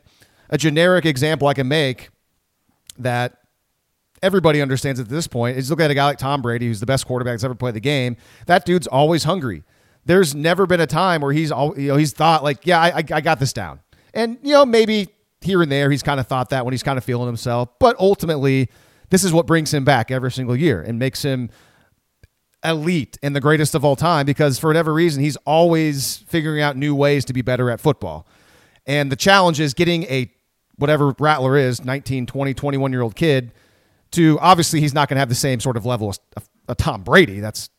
a 0.50 0.58
generic 0.58 1.06
example 1.06 1.48
I 1.48 1.54
can 1.54 1.68
make 1.68 2.10
that 2.98 3.38
everybody 4.26 4.60
understands 4.60 5.00
at 5.00 5.08
this 5.08 5.28
point 5.28 5.58
is 5.58 5.70
look 5.70 5.80
at 5.80 5.92
a 5.92 5.94
guy 5.94 6.06
like 6.06 6.18
Tom 6.18 6.42
Brady, 6.42 6.66
who's 6.66 6.80
the 6.80 6.88
best 6.88 7.06
quarterback 7.06 7.34
that's 7.34 7.44
ever 7.44 7.54
played 7.54 7.76
the 7.76 7.80
game. 7.80 8.18
That 8.48 8.66
dude's 8.66 8.88
always 8.88 9.24
hungry. 9.24 9.64
There's 10.04 10.34
never 10.34 10.66
been 10.66 10.82
a 10.82 10.88
time 10.88 11.22
where 11.22 11.32
he's 11.32 11.52
all 11.52 11.80
you 11.80 11.90
know 11.90 11.96
he's 11.96 12.12
thought 12.12 12.44
like, 12.44 12.66
yeah, 12.66 12.80
I, 12.80 12.98
I 12.98 13.22
got 13.22 13.40
this 13.40 13.54
down. 13.54 13.80
And 14.14 14.40
you 14.42 14.54
know 14.54 14.66
maybe 14.66 15.10
here 15.42 15.62
and 15.62 15.72
there, 15.72 15.92
he's 15.92 16.04
kind 16.04 16.20
of 16.20 16.28
thought 16.28 16.50
that 16.50 16.66
when 16.66 16.74
he's 16.74 16.84
kind 16.84 16.98
of 16.98 17.04
feeling 17.04 17.28
himself. 17.28 17.70
But 17.80 17.96
ultimately, 18.00 18.70
this 19.10 19.24
is 19.24 19.32
what 19.32 19.46
brings 19.46 19.74
him 19.74 19.86
back 19.86 20.10
every 20.10 20.32
single 20.32 20.56
year 20.56 20.82
and 20.82 20.98
makes 20.98 21.24
him 21.24 21.50
elite 22.64 23.20
and 23.22 23.36
the 23.36 23.42
greatest 23.42 23.76
of 23.76 23.86
all 23.86 23.96
time 23.96 24.26
because 24.26 24.58
for 24.58 24.68
whatever 24.68 24.92
reason, 24.92 25.22
he's 25.22 25.36
always 25.46 26.18
figuring 26.28 26.62
out 26.62 26.76
new 26.76 26.96
ways 26.96 27.24
to 27.26 27.34
be 27.34 27.44
better 27.44 27.70
at 27.70 27.80
football. 27.80 28.28
And 28.88 29.12
the 29.12 29.16
challenge 29.16 29.60
is 29.60 29.76
getting 29.76 30.04
a 30.04 30.32
whatever 30.78 31.14
Rattler 31.20 31.58
is, 31.58 31.86
19, 31.86 32.26
20, 32.26 32.54
21 32.54 32.92
year 32.92 33.02
old 33.02 33.16
kid 33.16 33.54
to 34.16 34.40
obviously 34.40 34.80
he's 34.80 34.94
not 34.94 35.10
going 35.10 35.16
to 35.16 35.20
have 35.20 35.30
the 35.30 35.36
same 35.36 35.60
sort 35.60 35.78
of 35.78 35.86
level 35.86 36.14
of, 36.36 36.50
of 36.68 36.78
Tom 36.78 37.04
Brady. 37.04 37.40
That's 37.40 37.70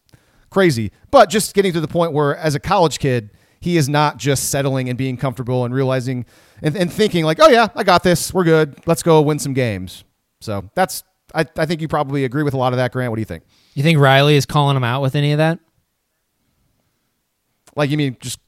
crazy. 0.50 0.92
But 1.10 1.28
just 1.28 1.54
getting 1.54 1.72
to 1.72 1.80
the 1.80 1.88
point 1.88 2.12
where 2.12 2.36
as 2.36 2.54
a 2.54 2.60
college 2.60 2.98
kid, 2.98 3.30
he 3.60 3.76
is 3.76 3.88
not 3.88 4.16
just 4.18 4.50
settling 4.50 4.88
and 4.88 4.96
being 4.96 5.16
comfortable 5.16 5.64
and 5.64 5.74
realizing 5.74 6.24
and, 6.62 6.76
and 6.76 6.92
thinking 6.92 7.24
like, 7.24 7.38
oh 7.40 7.48
yeah, 7.48 7.68
I 7.74 7.84
got 7.84 8.02
this. 8.02 8.32
We're 8.32 8.44
good. 8.44 8.76
Let's 8.86 9.02
go 9.02 9.20
win 9.22 9.38
some 9.38 9.54
games. 9.54 10.04
So 10.40 10.70
that's 10.74 11.02
I, 11.34 11.44
I 11.56 11.66
think 11.66 11.80
you 11.80 11.88
probably 11.88 12.24
agree 12.24 12.42
with 12.42 12.54
a 12.54 12.56
lot 12.56 12.72
of 12.72 12.76
that, 12.78 12.92
Grant. 12.92 13.10
What 13.10 13.16
do 13.16 13.20
you 13.20 13.26
think? 13.26 13.44
You 13.74 13.82
think 13.82 13.98
Riley 13.98 14.36
is 14.36 14.46
calling 14.46 14.76
him 14.76 14.84
out 14.84 15.02
with 15.02 15.14
any 15.14 15.32
of 15.32 15.38
that? 15.38 15.58
Like 17.74 17.90
you 17.90 17.96
mean 17.96 18.16
just 18.20 18.38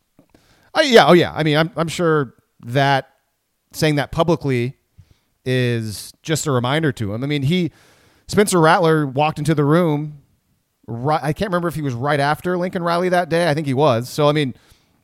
oh 0.74 0.80
yeah, 0.80 1.06
oh 1.06 1.12
yeah. 1.12 1.32
I 1.34 1.42
mean 1.42 1.56
I'm 1.56 1.70
I'm 1.76 1.88
sure 1.88 2.34
that 2.64 3.10
saying 3.72 3.96
that 3.96 4.12
publicly 4.12 4.77
is 5.48 6.12
just 6.22 6.46
a 6.46 6.52
reminder 6.52 6.92
to 6.92 7.14
him. 7.14 7.24
I 7.24 7.26
mean, 7.26 7.42
he 7.42 7.72
Spencer 8.26 8.60
Rattler 8.60 9.06
walked 9.06 9.38
into 9.38 9.54
the 9.54 9.64
room 9.64 10.20
right 10.86 11.22
I 11.22 11.32
can't 11.32 11.48
remember 11.48 11.68
if 11.68 11.74
he 11.74 11.80
was 11.80 11.94
right 11.94 12.20
after 12.20 12.58
Lincoln 12.58 12.82
Riley 12.82 13.08
that 13.08 13.30
day. 13.30 13.48
I 13.48 13.54
think 13.54 13.66
he 13.66 13.72
was. 13.72 14.10
So 14.10 14.28
I 14.28 14.32
mean, 14.32 14.54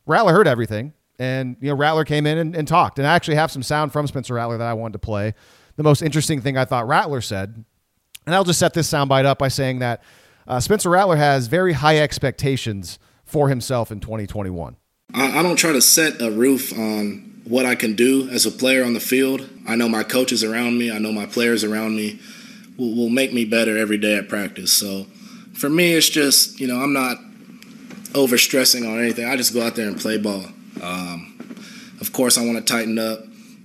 Rattler 0.06 0.34
heard 0.34 0.46
everything, 0.46 0.92
and 1.18 1.56
you 1.60 1.70
know 1.70 1.74
Rattler 1.74 2.04
came 2.04 2.26
in 2.26 2.36
and, 2.36 2.54
and 2.54 2.68
talked. 2.68 2.98
And 2.98 3.08
I 3.08 3.14
actually 3.14 3.36
have 3.36 3.50
some 3.50 3.62
sound 3.62 3.90
from 3.92 4.06
Spencer 4.06 4.34
Rattler 4.34 4.58
that 4.58 4.66
I 4.66 4.74
wanted 4.74 4.92
to 4.92 4.98
play. 4.98 5.32
The 5.76 5.82
most 5.82 6.02
interesting 6.02 6.42
thing 6.42 6.58
I 6.58 6.66
thought 6.66 6.86
Rattler 6.86 7.22
said, 7.22 7.64
and 8.26 8.34
I'll 8.34 8.44
just 8.44 8.58
set 8.58 8.74
this 8.74 8.88
soundbite 8.88 9.24
up 9.24 9.38
by 9.38 9.48
saying 9.48 9.78
that 9.78 10.02
uh, 10.46 10.60
Spencer 10.60 10.90
Rattler 10.90 11.16
has 11.16 11.46
very 11.46 11.72
high 11.72 11.98
expectations 11.98 12.98
for 13.24 13.48
himself 13.48 13.90
in 13.90 14.00
2021. 14.00 14.76
I, 15.14 15.38
I 15.38 15.42
don't 15.42 15.56
try 15.56 15.72
to 15.72 15.80
set 15.80 16.20
a 16.20 16.30
roof 16.30 16.78
on 16.78 17.33
what 17.44 17.66
I 17.66 17.74
can 17.74 17.94
do 17.94 18.28
as 18.30 18.46
a 18.46 18.50
player 18.50 18.84
on 18.84 18.94
the 18.94 19.00
field. 19.00 19.48
I 19.66 19.76
know 19.76 19.88
my 19.88 20.02
coaches 20.02 20.42
around 20.42 20.78
me. 20.78 20.90
I 20.90 20.98
know 20.98 21.12
my 21.12 21.26
players 21.26 21.62
around 21.62 21.96
me 21.96 22.18
will, 22.76 22.94
will 22.94 23.08
make 23.10 23.32
me 23.32 23.44
better 23.44 23.76
every 23.76 23.98
day 23.98 24.16
at 24.16 24.28
practice. 24.28 24.72
So 24.72 25.04
for 25.52 25.68
me, 25.68 25.94
it's 25.94 26.08
just 26.08 26.60
you 26.60 26.66
know 26.66 26.80
I'm 26.80 26.92
not 26.92 27.18
over 28.14 28.38
stressing 28.38 28.86
on 28.86 28.98
anything. 28.98 29.26
I 29.26 29.36
just 29.36 29.52
go 29.52 29.62
out 29.62 29.74
there 29.74 29.88
and 29.88 29.98
play 29.98 30.18
ball. 30.18 30.44
Um, 30.82 31.30
of 32.00 32.12
course, 32.12 32.38
I 32.38 32.44
want 32.44 32.58
to 32.58 32.64
tighten 32.64 32.98
up 32.98 33.20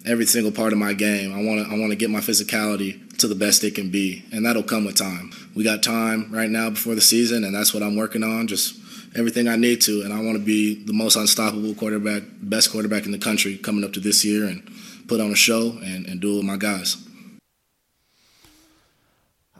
every 0.05 0.25
single 0.25 0.51
part 0.51 0.73
of 0.73 0.79
my 0.79 0.93
game. 0.93 1.33
I 1.33 1.43
want 1.43 1.65
to 1.65 1.73
I 1.73 1.79
want 1.79 1.91
to 1.91 1.95
get 1.95 2.09
my 2.09 2.19
physicality 2.19 3.17
to 3.17 3.27
the 3.27 3.35
best 3.35 3.63
it 3.63 3.75
can 3.75 3.89
be, 3.89 4.23
and 4.31 4.45
that'll 4.45 4.63
come 4.63 4.85
with 4.85 4.95
time. 4.95 5.31
We 5.55 5.63
got 5.63 5.83
time 5.83 6.29
right 6.31 6.49
now 6.49 6.69
before 6.69 6.95
the 6.95 7.01
season, 7.01 7.43
and 7.43 7.53
that's 7.53 7.73
what 7.73 7.83
I'm 7.83 7.95
working 7.95 8.23
on. 8.23 8.47
Just 8.47 8.78
everything 9.15 9.47
I 9.47 9.55
need 9.55 9.81
to, 9.81 10.01
and 10.01 10.13
I 10.13 10.21
want 10.21 10.37
to 10.37 10.43
be 10.43 10.83
the 10.83 10.93
most 10.93 11.15
unstoppable 11.15 11.73
quarterback, 11.73 12.23
best 12.41 12.71
quarterback 12.71 13.05
in 13.05 13.11
the 13.11 13.17
country 13.17 13.57
coming 13.57 13.83
up 13.83 13.93
to 13.93 13.99
this 13.99 14.23
year, 14.23 14.45
and 14.45 14.69
put 15.07 15.19
on 15.19 15.31
a 15.31 15.35
show 15.35 15.77
and, 15.83 16.05
and 16.05 16.21
do 16.21 16.33
it 16.33 16.35
with 16.37 16.45
my 16.45 16.57
guys. 16.57 16.97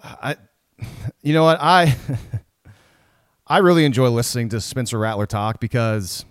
I, 0.04 0.38
you 1.22 1.34
know 1.34 1.44
what 1.44 1.58
I. 1.60 1.96
I 3.52 3.58
really 3.58 3.84
enjoy 3.84 4.10
listening 4.10 4.50
to 4.50 4.62
Spencer 4.62 5.00
Rattler 5.00 5.26
talk 5.26 5.60
because 5.60 6.24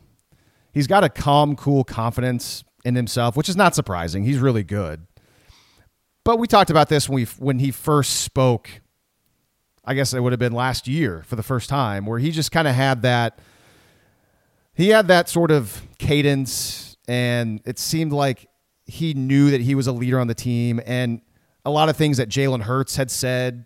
he's 0.73 0.87
got 0.87 1.03
a 1.03 1.09
calm, 1.09 1.57
cool 1.57 1.83
confidence 1.83 2.63
in 2.85 2.95
himself, 2.95 3.37
which 3.37 3.49
is 3.49 3.57
not 3.57 3.75
surprising. 3.75 4.23
He's 4.23 4.39
really 4.39 4.63
good. 4.63 5.05
But 6.25 6.39
we 6.39 6.47
talked 6.47 6.71
about 6.71 6.89
this 6.89 7.09
when 7.09 7.17
we 7.17 7.25
when 7.39 7.59
he 7.59 7.73
first 7.73 8.21
spoke. 8.21 8.71
I 9.89 9.95
guess 9.95 10.13
it 10.13 10.21
would 10.21 10.33
have 10.33 10.39
been 10.39 10.53
last 10.53 10.87
year 10.87 11.23
for 11.27 11.35
the 11.35 11.43
first 11.43 11.71
time, 11.71 12.05
where 12.05 12.19
he 12.19 12.31
just 12.31 12.53
kind 12.53 12.69
of 12.69 12.75
had 12.75 13.01
that. 13.03 13.39
He 14.75 14.91
had 14.91 15.09
that 15.09 15.31
sort 15.31 15.51
of 15.51 15.81
cadence, 15.99 16.99
and 17.09 17.63
it 17.65 17.79
seemed 17.79 18.13
like 18.13 18.51
he 18.85 19.15
knew 19.15 19.51
that 19.51 19.63
he 19.63 19.75
was 19.75 19.87
a 19.87 19.93
leader 19.93 20.21
on 20.21 20.27
the 20.27 20.35
team, 20.35 20.79
and 20.85 21.23
a 21.65 21.71
lot 21.71 21.89
of 21.89 21.97
things 21.97 22.19
that 22.19 22.29
Jalen 22.29 22.61
Hurts 22.61 22.97
had 22.97 23.11
said 23.11 23.65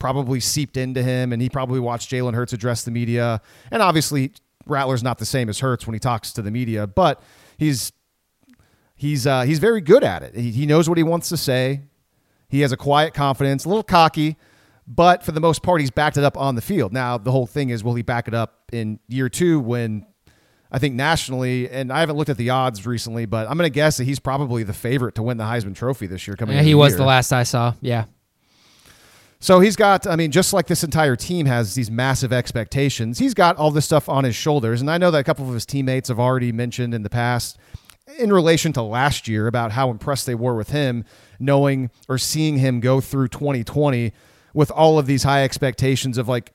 probably 0.00 0.40
seeped 0.40 0.76
into 0.76 1.04
him, 1.04 1.32
and 1.32 1.40
he 1.40 1.48
probably 1.48 1.78
watched 1.78 2.10
Jalen 2.10 2.34
Hurts 2.34 2.52
address 2.52 2.82
the 2.82 2.90
media. 2.90 3.40
And 3.70 3.80
obviously, 3.80 4.32
Rattler's 4.66 5.04
not 5.04 5.18
the 5.18 5.24
same 5.24 5.48
as 5.48 5.60
Hurts 5.60 5.86
when 5.86 5.94
he 5.94 6.00
talks 6.00 6.32
to 6.32 6.42
the 6.42 6.50
media, 6.50 6.88
but 6.88 7.22
he's 7.58 7.92
he's 8.96 9.24
uh, 9.24 9.42
he's 9.42 9.60
very 9.60 9.80
good 9.80 10.02
at 10.02 10.24
it. 10.24 10.34
He, 10.34 10.50
he 10.50 10.66
knows 10.66 10.88
what 10.88 10.98
he 10.98 11.04
wants 11.04 11.28
to 11.28 11.36
say. 11.36 11.82
He 12.48 12.62
has 12.62 12.72
a 12.72 12.76
quiet 12.76 13.14
confidence, 13.14 13.64
a 13.64 13.68
little 13.68 13.84
cocky, 13.84 14.36
but 14.92 15.22
for 15.22 15.30
the 15.30 15.40
most 15.40 15.62
part, 15.62 15.80
he's 15.80 15.92
backed 15.92 16.16
it 16.16 16.24
up 16.24 16.36
on 16.36 16.56
the 16.56 16.60
field. 16.60 16.92
Now, 16.92 17.16
the 17.16 17.30
whole 17.30 17.46
thing 17.46 17.70
is, 17.70 17.84
will 17.84 17.94
he 17.94 18.02
back 18.02 18.26
it 18.26 18.34
up 18.34 18.70
in 18.72 18.98
year 19.06 19.28
two 19.28 19.60
when 19.60 20.04
I 20.72 20.80
think 20.80 20.96
nationally, 20.96 21.70
and 21.70 21.92
I 21.92 22.00
haven't 22.00 22.16
looked 22.16 22.28
at 22.28 22.36
the 22.36 22.50
odds 22.50 22.84
recently, 22.84 23.24
but 23.24 23.48
I'm 23.48 23.56
going 23.56 23.70
to 23.70 23.74
guess 23.74 23.98
that 23.98 24.04
he's 24.04 24.18
probably 24.18 24.64
the 24.64 24.72
favorite 24.72 25.14
to 25.14 25.22
win 25.22 25.36
the 25.36 25.44
Heisman 25.44 25.76
Trophy 25.76 26.08
this 26.08 26.26
year. 26.26 26.36
Coming, 26.36 26.56
yeah, 26.56 26.62
he 26.62 26.74
was 26.74 26.92
year. 26.92 26.98
the 26.98 27.04
last 27.04 27.30
I 27.32 27.44
saw. 27.44 27.74
Yeah. 27.80 28.06
So 29.38 29.60
he's 29.60 29.76
got, 29.76 30.08
I 30.08 30.16
mean, 30.16 30.32
just 30.32 30.52
like 30.52 30.66
this 30.66 30.82
entire 30.82 31.14
team 31.14 31.46
has 31.46 31.76
these 31.76 31.90
massive 31.90 32.32
expectations, 32.32 33.20
he's 33.20 33.32
got 33.32 33.56
all 33.58 33.70
this 33.70 33.84
stuff 33.84 34.08
on 34.08 34.24
his 34.24 34.34
shoulders. 34.34 34.80
And 34.80 34.90
I 34.90 34.98
know 34.98 35.12
that 35.12 35.18
a 35.18 35.24
couple 35.24 35.46
of 35.46 35.54
his 35.54 35.64
teammates 35.64 36.08
have 36.08 36.18
already 36.18 36.50
mentioned 36.50 36.94
in 36.94 37.04
the 37.04 37.10
past, 37.10 37.58
in 38.18 38.32
relation 38.32 38.72
to 38.72 38.82
last 38.82 39.28
year, 39.28 39.46
about 39.46 39.70
how 39.70 39.90
impressed 39.90 40.26
they 40.26 40.34
were 40.34 40.56
with 40.56 40.70
him, 40.70 41.04
knowing 41.38 41.90
or 42.08 42.18
seeing 42.18 42.58
him 42.58 42.80
go 42.80 43.00
through 43.00 43.28
2020 43.28 44.12
with 44.54 44.70
all 44.70 44.98
of 44.98 45.06
these 45.06 45.22
high 45.22 45.44
expectations 45.44 46.18
of 46.18 46.28
like, 46.28 46.52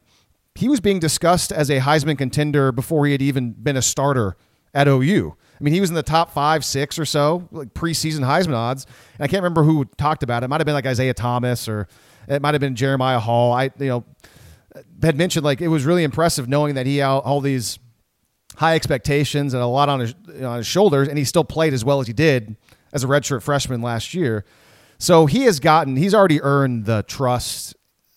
he 0.56 0.70
was 0.70 0.80
being 0.80 1.00
discussed 1.00 1.52
as 1.52 1.70
a 1.70 1.80
Heisman 1.80 2.18
contender 2.18 2.72
before 2.72 3.06
he 3.06 3.12
had 3.12 3.22
even 3.22 3.52
been 3.52 3.76
a 3.76 3.82
starter 3.82 4.38
at 4.74 4.88
OU. 4.88 5.36
I 5.60 5.64
mean, 5.64 5.74
he 5.74 5.82
was 5.82 5.90
in 5.90 5.96
the 5.96 6.04
top 6.04 6.32
five, 6.32 6.64
six 6.64 7.00
or 7.00 7.06
so, 7.06 7.48
like 7.52 7.74
preseason 7.74 8.20
Heisman 8.22 8.56
odds. 8.56 8.86
And 9.18 9.24
I 9.24 9.28
can't 9.28 9.42
remember 9.42 9.64
who 9.64 9.86
talked 9.98 10.24
about 10.24 10.44
it. 10.44 10.46
It 10.46 10.48
might 10.50 10.60
have 10.60 10.66
been 10.66 10.74
like 10.74 10.86
Isaiah 10.86 11.14
Thomas 11.14 11.68
or 11.68 11.88
it 12.28 12.42
might 12.42 12.54
have 12.54 12.62
been 12.62 12.76
Jeremiah 12.76 13.20
Hall. 13.20 13.54
I, 13.54 13.72
you 13.80 13.88
know, 13.88 14.06
had 15.02 15.18
mentioned 15.18 15.46
like 15.46 15.62
it 15.62 15.68
was 15.68 15.86
really 15.86 16.04
impressive 16.04 16.48
knowing 16.48 16.76
that 16.76 16.86
he 16.86 16.98
had 16.98 17.08
all 17.08 17.42
these 17.42 17.80
high 18.56 18.76
expectations 18.76 19.54
and 19.54 19.62
a 19.62 19.68
lot 19.68 19.90
on 19.90 20.02
his, 20.02 20.16
you 20.28 20.42
know, 20.42 20.52
on 20.52 20.58
his 20.58 20.68
shoulders, 20.68 21.08
and 21.08 21.18
he 21.18 21.26
still 21.26 21.44
played 21.44 21.74
as 21.74 21.84
well 21.84 22.00
as 22.00 22.08
he 22.08 22.14
did 22.14 22.56
as 22.94 23.04
a 23.04 23.08
redshirt 23.08 23.42
freshman 23.42 23.82
last 23.82 24.14
year. 24.14 24.46
So 24.98 25.26
he 25.26 25.44
has 25.44 25.60
gotten, 25.60 25.98
he's 25.98 26.14
already 26.14 26.42
earned 26.42 26.86
the 26.86 27.04
trust 27.04 27.76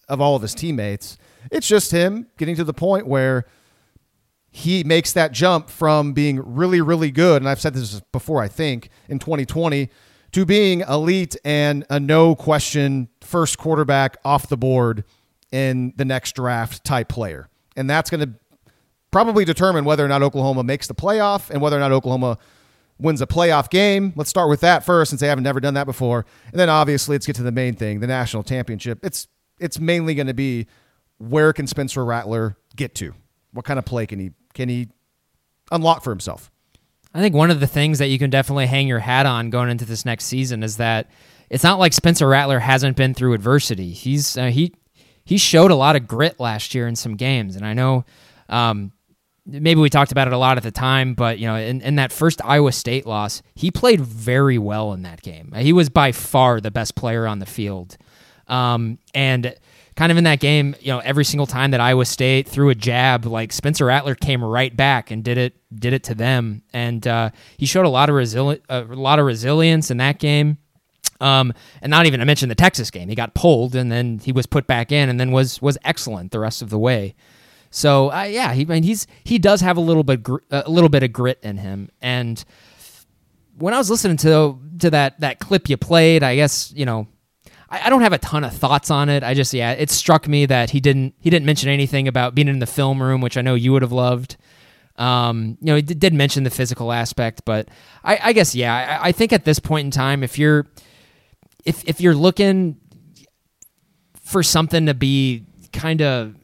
of 0.08 0.20
all 0.20 0.36
of 0.36 0.42
his 0.42 0.54
teammates. 0.54 1.18
It's 1.50 1.66
just 1.66 1.92
him 1.92 2.26
getting 2.36 2.56
to 2.56 2.64
the 2.64 2.74
point 2.74 3.06
where 3.06 3.44
he 4.50 4.82
makes 4.84 5.12
that 5.12 5.32
jump 5.32 5.68
from 5.70 6.12
being 6.12 6.40
really, 6.44 6.80
really 6.80 7.10
good. 7.10 7.42
And 7.42 7.48
I've 7.48 7.60
said 7.60 7.74
this 7.74 8.00
before, 8.12 8.42
I 8.42 8.48
think, 8.48 8.88
in 9.08 9.18
2020 9.18 9.88
to 10.32 10.44
being 10.44 10.80
elite 10.80 11.36
and 11.44 11.84
a 11.90 12.00
no 12.00 12.34
question 12.34 13.08
first 13.20 13.58
quarterback 13.58 14.16
off 14.24 14.48
the 14.48 14.56
board 14.56 15.04
in 15.52 15.92
the 15.96 16.04
next 16.04 16.34
draft 16.34 16.84
type 16.84 17.08
player. 17.08 17.48
And 17.76 17.88
that's 17.88 18.10
going 18.10 18.20
to 18.20 18.34
probably 19.10 19.44
determine 19.44 19.84
whether 19.84 20.04
or 20.04 20.08
not 20.08 20.22
Oklahoma 20.22 20.64
makes 20.64 20.86
the 20.86 20.94
playoff 20.94 21.50
and 21.50 21.60
whether 21.60 21.76
or 21.76 21.80
not 21.80 21.92
Oklahoma 21.92 22.38
wins 22.98 23.22
a 23.22 23.26
playoff 23.26 23.70
game. 23.70 24.12
Let's 24.16 24.28
start 24.28 24.48
with 24.48 24.60
that 24.60 24.84
first 24.84 25.10
since 25.10 25.20
they 25.20 25.28
haven't 25.28 25.44
never 25.44 25.60
done 25.60 25.74
that 25.74 25.84
before. 25.84 26.26
And 26.50 26.58
then 26.58 26.68
obviously 26.68 27.14
let's 27.14 27.26
get 27.26 27.36
to 27.36 27.42
the 27.42 27.52
main 27.52 27.74
thing, 27.74 28.00
the 28.00 28.06
national 28.06 28.42
championship. 28.42 28.98
It's 29.02 29.28
it's 29.60 29.78
mainly 29.78 30.14
going 30.14 30.26
to 30.26 30.34
be 30.34 30.66
where 31.18 31.52
can 31.52 31.66
Spencer 31.66 32.04
Rattler 32.04 32.56
get 32.76 32.94
to? 32.96 33.14
What 33.52 33.64
kind 33.64 33.78
of 33.78 33.84
play 33.84 34.06
can 34.06 34.18
he 34.18 34.30
can 34.54 34.68
he 34.68 34.88
unlock 35.70 36.02
for 36.02 36.10
himself? 36.10 36.50
I 37.14 37.20
think 37.20 37.34
one 37.34 37.50
of 37.50 37.60
the 37.60 37.66
things 37.66 37.98
that 37.98 38.08
you 38.08 38.18
can 38.18 38.30
definitely 38.30 38.66
hang 38.66 38.86
your 38.86 38.98
hat 38.98 39.26
on 39.26 39.50
going 39.50 39.70
into 39.70 39.84
this 39.84 40.04
next 40.04 40.24
season 40.24 40.62
is 40.62 40.76
that 40.76 41.10
it's 41.50 41.64
not 41.64 41.78
like 41.78 41.92
Spencer 41.92 42.28
Rattler 42.28 42.58
hasn't 42.58 42.96
been 42.96 43.14
through 43.14 43.32
adversity. 43.32 43.92
He's 43.92 44.36
uh, 44.36 44.46
he 44.46 44.74
he 45.24 45.38
showed 45.38 45.70
a 45.70 45.76
lot 45.76 45.96
of 45.96 46.06
grit 46.06 46.38
last 46.38 46.74
year 46.74 46.86
in 46.86 46.96
some 46.96 47.16
games, 47.16 47.56
and 47.56 47.64
I 47.66 47.72
know 47.72 48.04
um, 48.48 48.92
maybe 49.46 49.80
we 49.80 49.90
talked 49.90 50.12
about 50.12 50.26
it 50.26 50.32
a 50.32 50.38
lot 50.38 50.56
at 50.56 50.62
the 50.62 50.70
time, 50.70 51.14
but 51.14 51.38
you 51.38 51.46
know, 51.46 51.56
in, 51.56 51.80
in 51.80 51.96
that 51.96 52.12
first 52.12 52.44
Iowa 52.44 52.72
State 52.72 53.06
loss, 53.06 53.42
he 53.54 53.70
played 53.70 54.00
very 54.00 54.58
well 54.58 54.92
in 54.92 55.02
that 55.02 55.22
game. 55.22 55.52
He 55.56 55.72
was 55.72 55.88
by 55.88 56.12
far 56.12 56.60
the 56.60 56.70
best 56.70 56.94
player 56.94 57.26
on 57.26 57.38
the 57.38 57.46
field, 57.46 57.96
um, 58.48 58.98
and 59.14 59.54
kind 59.96 60.12
of 60.12 60.18
in 60.18 60.24
that 60.24 60.38
game, 60.38 60.76
you 60.80 60.92
know, 60.92 61.00
every 61.00 61.24
single 61.24 61.46
time 61.46 61.72
that 61.72 61.80
Iowa 61.80 62.04
State 62.04 62.48
threw 62.48 62.70
a 62.70 62.74
jab, 62.74 63.26
like 63.26 63.52
Spencer 63.52 63.86
Rattler 63.86 64.14
came 64.14 64.44
right 64.44 64.74
back 64.74 65.10
and 65.10 65.24
did 65.24 65.36
it 65.38 65.56
did 65.74 65.92
it 65.92 66.04
to 66.04 66.14
them, 66.14 66.62
and 66.72 67.06
uh, 67.06 67.30
he 67.56 67.66
showed 67.66 67.84
a 67.84 67.88
lot 67.88 68.08
of 68.08 68.14
resili- 68.14 68.62
a 68.68 68.82
lot 68.82 69.18
of 69.18 69.26
resilience 69.26 69.90
in 69.90 69.96
that 69.98 70.18
game. 70.18 70.58
Um, 71.20 71.52
and 71.82 71.90
not 71.90 72.06
even 72.06 72.20
to 72.20 72.26
mention 72.26 72.48
the 72.48 72.54
Texas 72.54 72.92
game, 72.92 73.08
he 73.08 73.16
got 73.16 73.34
pulled 73.34 73.74
and 73.74 73.90
then 73.90 74.20
he 74.20 74.30
was 74.30 74.46
put 74.46 74.68
back 74.68 74.92
in, 74.92 75.08
and 75.08 75.18
then 75.18 75.32
was 75.32 75.60
was 75.60 75.76
excellent 75.84 76.30
the 76.30 76.38
rest 76.38 76.62
of 76.62 76.70
the 76.70 76.78
way. 76.78 77.16
So 77.70 78.12
uh, 78.12 78.22
yeah, 78.22 78.54
he 78.54 78.62
I 78.62 78.66
mean, 78.66 78.82
he's 78.84 79.06
he 79.24 79.38
does 79.38 79.60
have 79.62 79.76
a 79.76 79.80
little 79.80 80.04
bit 80.04 80.22
gr- 80.22 80.38
a 80.50 80.70
little 80.70 80.88
bit 80.88 81.02
of 81.02 81.12
grit 81.12 81.40
in 81.42 81.56
him, 81.58 81.90
and 82.00 82.42
when 83.58 83.74
I 83.74 83.78
was 83.78 83.90
listening 83.90 84.16
to 84.18 84.58
to 84.78 84.90
that 84.90 85.18
that 85.20 85.40
clip 85.40 85.68
you 85.68 85.76
played, 85.76 86.22
I 86.22 86.36
guess 86.36 86.72
you 86.74 86.86
know 86.86 87.08
I, 87.70 87.86
I 87.86 87.90
don't 87.90 88.02
have 88.02 88.12
a 88.12 88.18
ton 88.18 88.44
of 88.44 88.52
thoughts 88.52 88.90
on 88.90 89.08
it. 89.08 89.22
I 89.22 89.34
just 89.34 89.52
yeah, 89.52 89.72
it 89.72 89.90
struck 89.90 90.28
me 90.28 90.46
that 90.46 90.70
he 90.70 90.80
didn't 90.80 91.14
he 91.20 91.30
didn't 91.30 91.46
mention 91.46 91.68
anything 91.68 92.08
about 92.08 92.34
being 92.34 92.48
in 92.48 92.58
the 92.58 92.66
film 92.66 93.02
room, 93.02 93.20
which 93.20 93.36
I 93.36 93.42
know 93.42 93.54
you 93.54 93.72
would 93.72 93.82
have 93.82 93.92
loved. 93.92 94.36
Um, 94.96 95.56
you 95.60 95.66
know, 95.66 95.76
he 95.76 95.82
did 95.82 96.12
mention 96.12 96.42
the 96.42 96.50
physical 96.50 96.92
aspect, 96.92 97.42
but 97.44 97.68
I, 98.02 98.18
I 98.24 98.32
guess 98.32 98.54
yeah, 98.54 98.98
I, 99.00 99.08
I 99.08 99.12
think 99.12 99.32
at 99.32 99.44
this 99.44 99.60
point 99.60 99.84
in 99.84 99.90
time, 99.90 100.22
if 100.22 100.38
you're 100.38 100.66
if 101.64 101.88
if 101.88 102.00
you're 102.00 102.14
looking 102.14 102.80
for 104.20 104.42
something 104.42 104.86
to 104.86 104.94
be 104.94 105.44
kind 105.72 106.02
of 106.02 106.34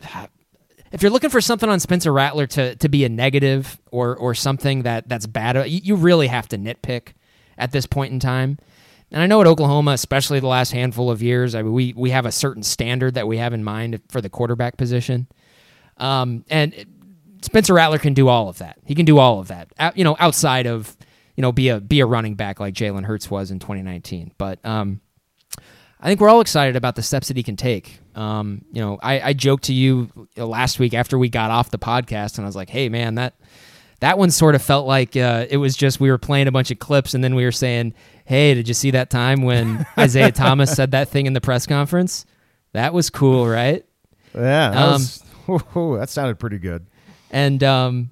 if 0.93 1.03
you're 1.03 1.11
looking 1.11 1.31
for 1.31 1.41
something 1.41 1.69
on 1.69 1.81
Spencer 1.81 2.13
Rattler 2.13 2.47
to 2.49 2.77
to 2.77 2.89
be 2.89 3.05
a 3.05 3.09
negative 3.09 3.81
or 3.91 4.17
or 4.17 4.35
something 4.35 4.83
that 4.83 5.09
that's 5.09 5.27
bad, 5.27 5.69
you, 5.69 5.81
you 5.83 5.97
really 5.97 6.29
have 6.29 6.49
to 6.49 6.59
nitpick 6.59 7.15
at 7.59 7.73
this 7.73 7.87
point 7.87 8.13
in 8.13 8.21
time. 8.21 8.59
And 9.11 9.23
I 9.23 9.27
know 9.27 9.41
at 9.41 9.47
Oklahoma, 9.47 9.93
especially 9.93 10.41
the 10.41 10.49
last 10.49 10.73
handful 10.73 11.11
of 11.11 11.23
years, 11.23 11.55
I 11.55 11.63
mean, 11.63 11.73
we 11.73 11.93
we 11.97 12.11
have 12.11 12.27
a 12.27 12.33
certain 12.33 12.63
standard 12.63 13.15
that 13.15 13.29
we 13.29 13.39
have 13.39 13.53
in 13.53 13.63
mind 13.63 14.01
for 14.09 14.21
the 14.21 14.29
quarterback 14.29 14.77
position. 14.77 15.29
Um, 15.99 16.45
and 16.51 16.75
Spencer 17.43 17.75
Rattler 17.75 17.99
can 17.99 18.15
do 18.15 18.29
all 18.29 18.49
of 18.49 18.59
that. 18.59 18.79
He 18.85 18.95
can 18.95 19.05
do 19.05 19.19
all 19.19 19.39
of 19.39 19.49
that. 19.49 19.69
you 19.95 20.05
know, 20.05 20.17
outside 20.19 20.67
of 20.67 20.97
you 21.37 21.43
know 21.43 21.53
be 21.53 21.69
a 21.69 21.81
be 21.81 22.01
a 22.01 22.07
running 22.07 22.35
back 22.35 22.59
like 22.59 22.75
Jalen 22.75 23.05
Hurts 23.05 23.31
was 23.31 23.51
in 23.51 23.59
2019. 23.59 24.33
But 24.37 24.65
um, 24.65 25.01
I 26.01 26.09
think 26.09 26.21
we're 26.21 26.29
all 26.29 26.41
excited 26.41 26.77
about 26.77 26.97
the 26.97 27.03
steps 27.03 27.29
that 27.29 27.37
he 27.37 27.43
can 27.43 27.57
take. 27.57 28.01
Um, 28.15 28.65
you 28.73 28.81
know, 28.81 28.99
I, 29.03 29.21
I 29.21 29.33
joked 29.33 29.65
to 29.65 29.73
you 29.73 30.29
last 30.37 30.79
week 30.79 30.95
after 30.95 31.19
we 31.19 31.29
got 31.29 31.51
off 31.51 31.71
the 31.71 31.79
podcast, 31.79 32.37
and 32.37 32.45
I 32.45 32.49
was 32.49 32.57
like, 32.57 32.71
"Hey, 32.71 32.89
man, 32.89 33.15
that 33.17 33.35
that 34.01 34.19
one 34.19 34.31
sort 34.31 34.55
of 34.55 34.63
felt 34.63 34.87
like 34.87 35.17
uh, 35.17 35.47
it 35.49 35.57
was 35.57 35.77
just 35.77 36.01
we 36.01 36.11
were 36.11 36.19
playing 36.19 36.47
a 36.47 36.53
bunch 36.53 36.71
of 36.71 36.79
clips, 36.79 37.15
and 37.15 37.23
then 37.23 37.35
we 37.35 37.45
were 37.45 37.53
saying, 37.53 37.95
"Hey, 38.25 38.55
did 38.55 38.69
you 38.69 38.75
see 38.75 38.91
that 38.93 39.11
time 39.11 39.43
when 39.43 39.87
Isaiah 39.99 40.33
Thomas 40.33 40.75
said 40.75 40.93
that 40.93 41.09
thing 41.09 41.27
in 41.27 41.33
the 41.33 41.41
press 41.41 41.67
conference? 41.67 42.27
That 42.73 42.93
was 42.93 43.11
cool, 43.11 43.47
right?" 43.47 43.85
Yeah, 44.35 44.71
that, 44.71 44.77
um, 44.77 44.93
was, 45.47 45.99
that 46.01 46.09
sounded 46.09 46.39
pretty 46.39 46.59
good. 46.59 46.87
And 47.31 47.63
um, 47.63 48.11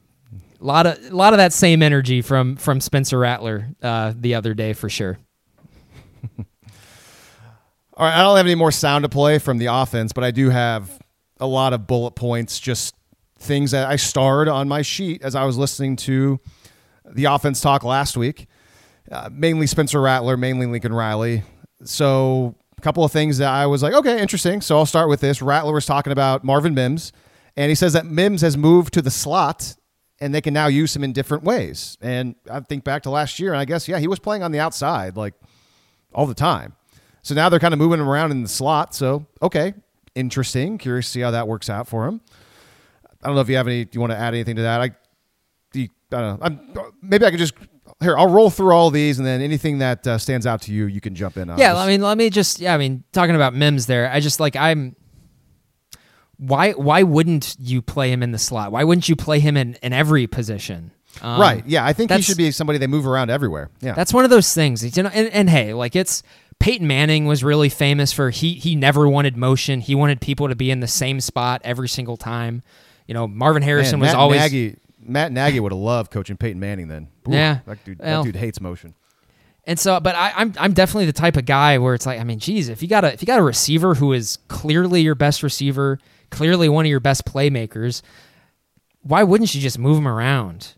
a 0.61 0.65
lot 0.65 0.87
of 0.87 0.99
a 1.11 1.15
lot 1.15 1.33
of 1.33 1.39
that 1.39 1.53
same 1.53 1.83
energy 1.83 2.23
from 2.23 2.57
from 2.57 2.81
Spencer 2.81 3.19
Rattler 3.19 3.69
uh, 3.83 4.15
the 4.17 4.35
other 4.35 4.55
day 4.55 4.73
for 4.73 4.89
sure. 4.89 5.19
All 7.97 8.07
right, 8.07 8.19
I 8.19 8.23
don't 8.23 8.37
have 8.37 8.47
any 8.47 8.55
more 8.55 8.73
sound 8.73 9.03
to 9.03 9.09
play 9.09 9.39
from 9.39 9.59
the 9.59 9.67
offense, 9.67 10.13
but 10.13 10.25
I 10.25 10.31
do 10.31 10.51
have 10.51 10.99
a 11.41 11.47
lot 11.47 11.73
of 11.73 11.87
bullet 11.87 12.13
points, 12.13 12.59
just 12.59 12.95
things 13.39 13.73
that 13.73 13.89
I 13.89 13.97
starred 13.97 14.49
on 14.49 14.69
my 14.69 14.83
sheet 14.83 15.23
as 15.23 15.35
I 15.35 15.45
was 15.45 15.59
listening 15.59 15.97
to 15.97 16.41
the 17.05 17.25
offense 17.25 17.61
talk 17.61 17.83
last 17.85 18.17
week. 18.17 18.47
Uh, 19.11 19.29
mainly 19.33 19.67
Spencer 19.67 20.01
Rattler, 20.01 20.37
mainly 20.37 20.67
Lincoln 20.67 20.93
Riley. 20.93 21.43
So 21.85 22.55
a 22.79 22.81
couple 22.81 23.05
of 23.05 23.13
things 23.13 23.39
that 23.39 23.49
I 23.49 23.67
was 23.67 23.83
like, 23.83 23.95
okay, 23.95 24.21
interesting. 24.21 24.61
So 24.61 24.77
I'll 24.79 24.87
start 24.87 25.09
with 25.09 25.21
this. 25.21 25.43
Rattler 25.43 25.73
was 25.73 25.87
talking 25.87 26.13
about 26.13 26.45
Marvin 26.45 26.75
Mims, 26.75 27.13
and 27.57 27.69
he 27.69 27.75
says 27.75 27.93
that 27.95 28.07
Mims 28.07 28.41
has 28.43 28.57
moved 28.57 28.95
to 28.95 29.03
the 29.03 29.11
slot 29.11 29.77
and 30.21 30.33
they 30.33 30.41
can 30.41 30.55
now 30.55 30.69
use 30.69 30.95
him 30.95 31.03
in 31.03 31.13
different 31.13 31.43
ways. 31.43 31.99
And 32.01 32.37
I 32.49 32.61
think 32.61 32.85
back 32.85 33.03
to 33.03 33.11
last 33.11 33.41
year, 33.41 33.53
and 33.53 33.61
I 33.61 33.65
guess, 33.65 33.89
yeah, 33.89 33.99
he 33.99 34.07
was 34.07 34.21
playing 34.21 34.45
on 34.45 34.53
the 34.53 34.61
outside 34.61 35.17
like 35.17 35.35
all 36.15 36.27
the 36.27 36.35
time. 36.35 36.75
So 37.23 37.35
now 37.35 37.49
they're 37.49 37.59
kind 37.61 37.75
of 37.75 37.79
moving 37.79 37.99
him 38.01 38.09
around 38.09 38.31
in 38.31 38.43
the 38.43 38.49
slot. 38.49 38.95
So, 38.95 39.27
okay, 39.43 39.75
interesting. 40.15 40.79
Curious 40.79 41.07
to 41.07 41.11
see 41.13 41.21
how 41.21 41.33
that 41.33 41.49
works 41.49 41.69
out 41.69 41.89
for 41.89 42.07
him. 42.07 42.21
I 43.23 43.27
don't 43.27 43.35
know 43.35 43.41
if 43.41 43.49
you 43.49 43.57
have 43.57 43.67
any, 43.67 43.85
do 43.85 43.91
you 43.97 44.01
want 44.01 44.13
to 44.13 44.17
add 44.17 44.35
anything 44.35 44.57
to 44.57 44.63
that? 44.63 44.81
I, 44.81 44.91
I 45.75 45.89
don't 46.11 46.23
know. 46.23 46.39
I'm, 46.43 46.93
maybe 47.01 47.25
I 47.25 47.31
could 47.31 47.39
just 47.39 47.55
here, 48.03 48.17
I'll 48.17 48.29
roll 48.29 48.51
through 48.51 48.73
all 48.73 48.91
these, 48.91 49.19
and 49.19 49.27
then 49.27 49.41
anything 49.41 49.79
that 49.79 50.07
uh, 50.07 50.19
stands 50.19 50.47
out 50.47 50.63
to 50.63 50.73
you, 50.73 50.87
you 50.87 51.01
can 51.01 51.15
jump 51.15 51.37
in 51.37 51.51
on. 51.51 51.59
Yeah, 51.59 51.77
I 51.77 51.87
mean, 51.87 52.01
let 52.03 52.19
me 52.19 52.31
just 52.31 52.61
yeah, 52.61 52.75
I 52.75 52.79
mean, 52.79 53.05
talking 53.13 53.35
about 53.35 53.55
Mims 53.55 53.87
there, 53.87 54.11
I 54.11 54.21
just 54.21 54.41
like 54.41 54.57
I'm 54.57 54.97
why 56.43 56.73
why 56.73 57.05
wouldn't 57.05 57.57
you 57.61 57.81
play 57.81 58.11
him 58.11 58.23
in 58.23 58.33
the 58.33 58.39
slot? 58.39 58.73
Why 58.73 58.83
wouldn't 58.85 59.09
you 59.09 59.15
play 59.15 59.39
him 59.39 59.57
in, 59.57 59.75
in 59.83 59.93
every 59.93 60.27
position? 60.27 60.91
Um, 61.21 61.41
right? 61.41 61.63
Yeah, 61.67 61.85
I 61.85 61.93
think 61.93 62.11
he 62.11 62.23
should 62.23 62.37
be 62.37 62.51
somebody 62.51 62.79
they 62.79 62.87
move 62.87 63.07
around 63.07 63.31
everywhere. 63.31 63.71
Yeah, 63.81 63.93
That's 63.93 64.13
one 64.13 64.25
of 64.25 64.31
those 64.31 64.53
things. 64.53 64.97
You 64.97 65.03
know, 65.05 65.11
and, 65.13 65.29
and 65.29 65.49
hey, 65.49 65.73
like 65.73 65.95
it's 65.95 66.23
Peyton 66.59 66.87
Manning 66.87 67.27
was 67.27 67.45
really 67.45 67.69
famous 67.69 68.13
for 68.13 68.31
he 68.31 68.55
he 68.55 68.75
never 68.75 69.09
wanted 69.09 69.37
motion. 69.37 69.81
He 69.81 69.95
wanted 69.95 70.21
people 70.21 70.49
to 70.49 70.57
be 70.57 70.71
in 70.71 70.81
the 70.81 70.89
same 70.89 71.21
spot 71.21 71.61
every 71.65 71.89
single 71.89 72.17
time. 72.17 72.63
You 73.07 73.15
know, 73.15 73.29
Marvin 73.29 73.61
Man, 73.61 73.69
Harrison 73.69 74.01
was 74.01 74.09
Matt 74.09 74.17
always 74.17 74.41
Nagy. 74.41 74.77
Matt 75.05 75.33
Nagy 75.33 75.61
would 75.61 75.73
have 75.73 75.79
loved 75.81 76.11
coaching 76.11 76.37
Peyton 76.37 76.61
Manning. 76.61 76.89
Then, 76.89 77.09
Ooh, 77.29 77.33
Yeah, 77.33 77.59
that 77.67 77.85
dude, 77.85 77.99
well. 77.99 78.23
that 78.23 78.27
dude 78.33 78.37
hates 78.41 78.61
motion. 78.61 78.95
And 79.65 79.79
so, 79.79 80.01
but 80.01 80.15
I, 80.17 80.33
I'm 80.37 80.53
I'm 80.59 80.73
definitely 80.73 81.07
the 81.07 81.13
type 81.13 81.37
of 81.37 81.45
guy 81.45 81.79
where 81.79 81.95
it's 81.95 82.05
like, 82.07 82.19
I 82.21 82.25
mean, 82.25 82.39
geez, 82.41 82.69
if 82.69 82.83
you 82.83 82.89
got 82.89 83.05
a 83.05 83.13
if 83.13 83.23
you 83.23 83.27
got 83.27 83.39
a 83.39 83.43
receiver 83.45 83.95
who 83.95 84.13
is 84.13 84.39
clearly 84.49 85.03
your 85.03 85.15
best 85.15 85.43
receiver, 85.43 85.99
clearly 86.31 86.69
one 86.69 86.85
of 86.85 86.91
your 86.91 86.99
best 87.01 87.25
playmakers, 87.25 88.03
why 89.03 89.23
wouldn't 89.23 89.55
you 89.55 89.61
just 89.61 89.79
move 89.79 89.99
him 89.99 90.09
around 90.09 90.75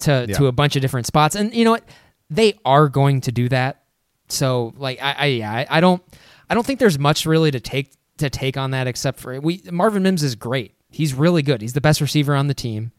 to 0.00 0.26
Yeah. 0.28 0.36
to 0.38 0.46
a 0.46 0.52
bunch 0.52 0.76
of 0.76 0.82
different 0.82 1.06
spots? 1.06 1.34
And 1.34 1.52
you 1.54 1.64
know 1.64 1.72
what, 1.72 1.84
they 2.30 2.54
are 2.64 2.88
going 2.88 3.20
to 3.22 3.32
do 3.32 3.48
that. 3.50 3.82
So 4.28 4.72
like, 4.78 5.02
I, 5.02 5.12
I 5.12 5.26
yeah, 5.26 5.64
I 5.68 5.80
don't 5.80 6.02
I 6.48 6.54
don't 6.54 6.64
think 6.66 6.78
there's 6.78 6.98
much 6.98 7.26
really 7.26 7.50
to 7.50 7.60
take 7.60 7.92
to 8.18 8.30
take 8.30 8.56
on 8.56 8.70
that 8.70 8.86
except 8.86 9.20
for 9.20 9.38
we 9.40 9.60
Marvin 9.70 10.02
Mims 10.02 10.22
is 10.22 10.34
great. 10.36 10.74
He's 10.90 11.12
really 11.12 11.42
good. 11.42 11.60
He's 11.60 11.72
the 11.74 11.80
best 11.82 12.00
receiver 12.00 12.34
on 12.34 12.46
the 12.46 12.54
team 12.54 12.92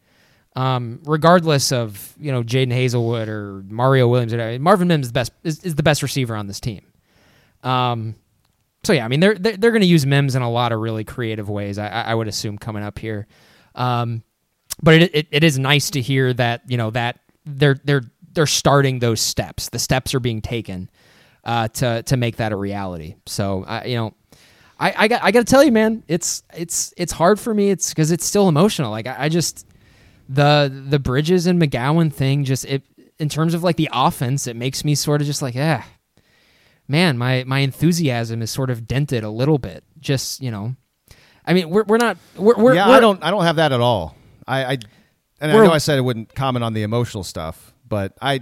um, 0.55 0.99
regardless 1.05 1.71
of 1.71 2.13
you 2.19 2.31
know 2.31 2.43
Jadon 2.43 2.71
Haselwood 2.71 3.27
or 3.27 3.63
Mario 3.67 4.07
Williams, 4.07 4.33
or 4.33 4.59
Marvin 4.59 4.87
Mims 4.87 5.07
is 5.07 5.11
the 5.11 5.13
best 5.13 5.31
is, 5.43 5.63
is 5.63 5.75
the 5.75 5.83
best 5.83 6.03
receiver 6.03 6.35
on 6.35 6.47
this 6.47 6.59
team. 6.59 6.81
Um, 7.63 8.15
so 8.83 8.93
yeah, 8.93 9.05
I 9.05 9.07
mean 9.07 9.19
they're 9.19 9.35
they're, 9.35 9.57
they're 9.57 9.71
going 9.71 9.81
to 9.81 9.87
use 9.87 10.05
Mims 10.05 10.35
in 10.35 10.41
a 10.41 10.51
lot 10.51 10.71
of 10.71 10.79
really 10.79 11.03
creative 11.03 11.49
ways. 11.49 11.77
I, 11.77 11.87
I 11.87 12.01
I 12.01 12.15
would 12.15 12.27
assume 12.27 12.57
coming 12.57 12.83
up 12.83 12.99
here, 12.99 13.27
um, 13.75 14.23
but 14.81 14.95
it, 14.95 15.15
it 15.15 15.27
it 15.31 15.43
is 15.43 15.57
nice 15.57 15.89
to 15.91 16.01
hear 16.01 16.33
that 16.33 16.61
you 16.67 16.77
know 16.77 16.91
that 16.91 17.19
they're 17.45 17.79
they're 17.83 18.03
they're 18.33 18.45
starting 18.45 18.99
those 18.99 19.21
steps. 19.21 19.69
The 19.69 19.79
steps 19.79 20.13
are 20.13 20.19
being 20.19 20.41
taken 20.41 20.89
uh, 21.43 21.69
to 21.69 22.03
to 22.03 22.17
make 22.17 22.37
that 22.37 22.51
a 22.51 22.55
reality. 22.55 23.15
So 23.25 23.63
I 23.67 23.85
you 23.85 23.95
know. 23.95 24.13
I, 24.79 24.93
I 24.97 25.07
got 25.07 25.23
I 25.23 25.31
got 25.31 25.39
to 25.41 25.45
tell 25.45 25.63
you, 25.63 25.71
man, 25.71 26.03
it's 26.09 26.43
it's 26.53 26.93
it's 26.97 27.13
hard 27.13 27.39
for 27.39 27.53
me. 27.53 27.69
It's 27.69 27.89
because 27.89 28.11
it's 28.11 28.25
still 28.25 28.49
emotional. 28.49 28.89
Like 28.91 29.07
I, 29.07 29.15
I 29.19 29.29
just 29.29 29.65
the 30.30 30.86
the 30.89 30.99
Bridges 30.99 31.47
and 31.47 31.61
McGowan 31.61 32.11
thing 32.11 32.43
just 32.43 32.65
it 32.65 32.84
in 33.19 33.30
terms 33.30 33.53
of 33.53 33.63
like 33.63 33.76
the 33.76 33.89
offense, 33.93 34.47
it 34.47 34.55
makes 34.55 34.84
me 34.84 34.95
sort 34.95 35.21
of 35.21 35.28
just 35.28 35.41
like, 35.41 35.55
yeah, 35.55 35.84
man, 36.88 37.17
my 37.17 37.43
my 37.45 37.59
enthusiasm 37.59 38.41
is 38.41 38.51
sort 38.51 38.69
of 38.69 38.88
dented 38.88 39.24
a 39.24 39.30
little 39.30 39.57
bit. 39.57 39.84
Just 39.99 40.41
you 40.41 40.51
know, 40.51 40.76
I 41.45 41.53
mean, 41.53 41.69
we're 41.69 41.84
we're 41.84 41.97
not 41.97 42.17
we're, 42.36 42.55
we're 42.55 42.76
yeah, 42.76 42.88
we're, 42.88 42.95
I 42.95 42.99
don't. 42.99 43.24
I 43.24 43.32
don't 43.32 43.43
have 43.43 43.57
that 43.57 43.71
at 43.71 43.82
all. 43.82 44.15
I, 44.47 44.65
I 44.65 44.78
and 45.39 45.51
I 45.51 45.53
know 45.53 45.71
I 45.71 45.78
said 45.78 45.97
I 45.97 46.01
wouldn't 46.01 46.34
comment 46.36 46.63
on 46.63 46.74
the 46.74 46.84
emotional 46.84 47.24
stuff, 47.24 47.74
but 47.88 48.13
I. 48.21 48.41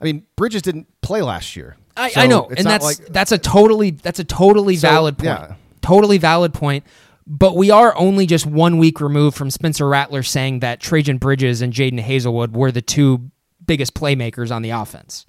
I 0.00 0.04
mean, 0.04 0.26
Bridges 0.36 0.62
didn't 0.62 0.86
play 1.00 1.22
last 1.22 1.56
year. 1.56 1.76
I, 1.96 2.10
So 2.10 2.20
I 2.20 2.28
know, 2.28 2.48
and 2.56 2.64
that's 2.64 2.84
like- 2.84 3.06
that's 3.08 3.32
a 3.32 3.38
totally 3.38 3.90
that's 3.90 4.20
a 4.20 4.24
totally 4.24 4.76
So, 4.76 4.88
valid 4.88 5.18
point. 5.18 5.26
yeah. 5.26 5.54
Totally 5.80 6.18
valid 6.18 6.54
point. 6.54 6.84
But 7.30 7.56
we 7.56 7.70
are 7.70 7.94
only 7.98 8.24
just 8.26 8.46
one 8.46 8.78
week 8.78 9.02
removed 9.02 9.36
from 9.36 9.50
Spencer 9.50 9.86
Rattler 9.86 10.22
saying 10.22 10.60
that 10.60 10.80
Trejan 10.80 11.20
Bridges 11.20 11.60
and 11.60 11.74
Jadon 11.74 12.02
Haselwood 12.02 12.52
were 12.52 12.72
the 12.72 12.80
two 12.80 13.30
biggest 13.66 13.92
playmakers 13.92 14.50
on 14.50 14.62
the 14.62 14.70
offense. 14.70 15.26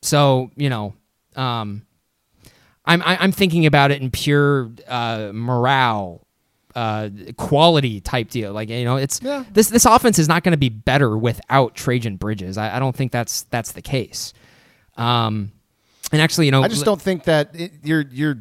So 0.00 0.50
you 0.56 0.70
know, 0.70 0.94
um, 1.36 1.84
I'm 2.86 3.02
I- 3.02 3.18
I'm 3.18 3.32
thinking 3.32 3.66
about 3.66 3.90
it 3.90 4.00
in 4.00 4.10
pure 4.10 4.70
uh, 4.88 5.30
morale, 5.34 6.26
uh, 6.74 7.10
quality 7.36 8.00
type 8.00 8.30
deal. 8.30 8.52
Like 8.54 8.70
you 8.70 8.84
know, 8.84 8.96
it's 8.96 9.20
Yeah. 9.22 9.44
this 9.52 9.68
this 9.68 9.84
offense 9.84 10.18
is 10.18 10.26
not 10.28 10.42
going 10.42 10.52
to 10.52 10.58
be 10.58 10.70
better 10.70 11.18
without 11.18 11.74
Trejan 11.74 12.18
Bridges. 12.18 12.56
I, 12.56 12.76
I 12.76 12.78
don't 12.78 12.96
think 12.96 13.12
that's 13.12 13.42
that's 13.50 13.72
the 13.72 13.82
case. 13.82 14.32
Um, 14.96 15.52
and 16.12 16.22
actually, 16.22 16.46
you 16.46 16.52
know, 16.52 16.62
I 16.62 16.68
just 16.68 16.84
don't 16.86 17.00
think 17.00 17.24
that 17.24 17.50
it, 17.54 17.72
you're 17.82 18.04
you're. 18.10 18.38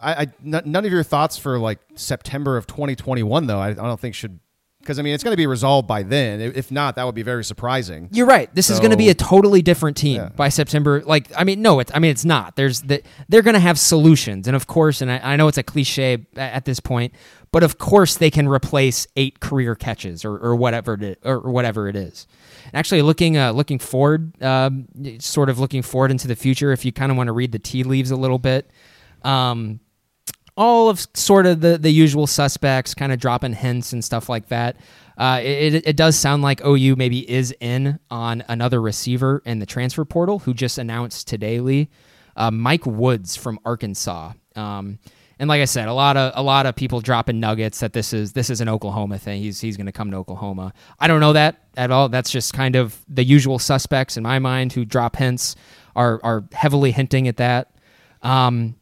I, 0.00 0.12
I 0.12 0.20
n- 0.44 0.62
none 0.64 0.84
of 0.84 0.92
your 0.92 1.02
thoughts 1.02 1.36
for 1.36 1.58
like 1.58 1.78
September 1.94 2.56
of 2.56 2.66
2021 2.66 3.46
though. 3.46 3.58
I, 3.58 3.68
I 3.70 3.74
don't 3.74 3.98
think 4.00 4.14
should 4.14 4.38
because 4.80 4.98
I 4.98 5.02
mean 5.02 5.12
it's 5.12 5.24
going 5.24 5.32
to 5.32 5.36
be 5.36 5.46
resolved 5.46 5.86
by 5.88 6.02
then. 6.02 6.40
If 6.40 6.70
not, 6.70 6.94
that 6.96 7.04
would 7.04 7.14
be 7.14 7.22
very 7.22 7.44
surprising. 7.44 8.08
You're 8.12 8.26
right. 8.26 8.52
This 8.54 8.70
is 8.70 8.78
going 8.78 8.92
to 8.92 8.96
be 8.96 9.10
a 9.10 9.14
totally 9.14 9.60
different 9.60 9.96
team 9.98 10.16
Yeah. 10.16 10.28
by 10.30 10.48
September. 10.48 11.02
Like, 11.04 11.30
I 11.36 11.44
mean, 11.44 11.60
no, 11.60 11.80
it's. 11.80 11.90
I 11.94 11.98
mean, 11.98 12.10
it's 12.12 12.24
not. 12.24 12.56
There's 12.56 12.82
the. 12.82 13.02
They're 13.28 13.42
going 13.42 13.54
to 13.54 13.60
have 13.60 13.78
solutions, 13.78 14.46
and 14.46 14.54
of 14.56 14.66
course, 14.66 15.02
and 15.02 15.10
I, 15.10 15.20
I 15.22 15.36
know 15.36 15.48
it's 15.48 15.58
a 15.58 15.62
cliche 15.62 16.26
at 16.36 16.64
this 16.64 16.80
point, 16.80 17.12
but 17.52 17.62
of 17.64 17.76
course 17.76 18.16
they 18.16 18.30
can 18.30 18.48
replace 18.48 19.06
eight 19.16 19.40
career 19.40 19.74
catches 19.74 20.24
or, 20.24 20.38
or 20.38 20.54
whatever 20.56 20.94
it 20.94 21.02
is, 21.02 21.16
or 21.24 21.40
whatever 21.50 21.88
it 21.88 21.96
is. 21.96 22.26
Actually, 22.72 23.02
looking 23.02 23.36
uh, 23.36 23.50
looking 23.52 23.80
forward, 23.80 24.40
um, 24.42 24.86
sort 25.18 25.50
of 25.50 25.58
looking 25.58 25.82
forward 25.82 26.10
into 26.12 26.28
the 26.28 26.36
future. 26.36 26.72
If 26.72 26.84
you 26.86 26.92
kind 26.92 27.10
of 27.10 27.18
want 27.18 27.26
to 27.26 27.32
read 27.32 27.52
the 27.52 27.58
tea 27.58 27.82
leaves 27.82 28.10
a 28.10 28.16
little 28.16 28.38
bit, 28.38 28.70
um, 29.22 29.80
all 30.58 30.88
of 30.90 31.06
sort 31.14 31.46
of 31.46 31.60
the, 31.60 31.78
the 31.78 31.90
usual 31.90 32.26
suspects 32.26 32.92
kind 32.92 33.12
of 33.12 33.20
dropping 33.20 33.52
hints 33.52 33.92
and 33.92 34.04
stuff 34.04 34.28
like 34.28 34.48
that. 34.48 34.76
Uh, 35.16 35.40
it, 35.42 35.86
it, 35.86 35.96
does 35.96 36.18
sound 36.18 36.42
like 36.42 36.60
OU 36.64 36.96
maybe 36.96 37.28
is 37.30 37.54
in 37.60 37.98
on 38.10 38.42
another 38.48 38.82
receiver 38.82 39.40
in 39.46 39.60
the 39.60 39.66
transfer 39.66 40.04
portal 40.04 40.40
who 40.40 40.52
just 40.52 40.76
announced 40.76 41.28
today, 41.28 41.60
Lee. 41.60 41.88
Uh, 42.36 42.50
Mike 42.50 42.86
Woods 42.86 43.36
from 43.36 43.58
Arkansas. 43.64 44.32
Um, 44.56 44.98
and 45.38 45.48
like 45.48 45.62
I 45.62 45.64
said, 45.64 45.86
a 45.86 45.92
lot 45.92 46.16
of 46.16 46.32
a 46.34 46.42
lot 46.42 46.66
of 46.66 46.74
people 46.74 47.00
dropping 47.00 47.38
nuggets 47.38 47.78
that 47.80 47.92
this 47.92 48.12
is 48.12 48.32
this 48.32 48.50
is 48.50 48.60
an 48.60 48.68
Oklahoma 48.68 49.18
thing. 49.18 49.40
He's 49.40 49.60
he's 49.60 49.76
going 49.76 49.86
to 49.86 49.92
come 49.92 50.10
to 50.10 50.16
Oklahoma. 50.16 50.72
I 50.98 51.06
don't 51.06 51.20
know 51.20 51.32
that 51.32 51.64
at 51.76 51.92
all. 51.92 52.08
That's 52.08 52.30
just 52.30 52.52
kind 52.52 52.74
of 52.74 53.04
the 53.08 53.22
usual 53.22 53.60
suspects 53.60 54.16
in 54.16 54.24
my 54.24 54.40
mind 54.40 54.72
who 54.72 54.84
drop 54.84 55.14
hints 55.16 55.54
are 55.94 56.20
are 56.24 56.44
heavily 56.52 56.90
hinting 56.90 57.28
at 57.28 57.36
that. 57.36 57.72
Um, 58.22 58.74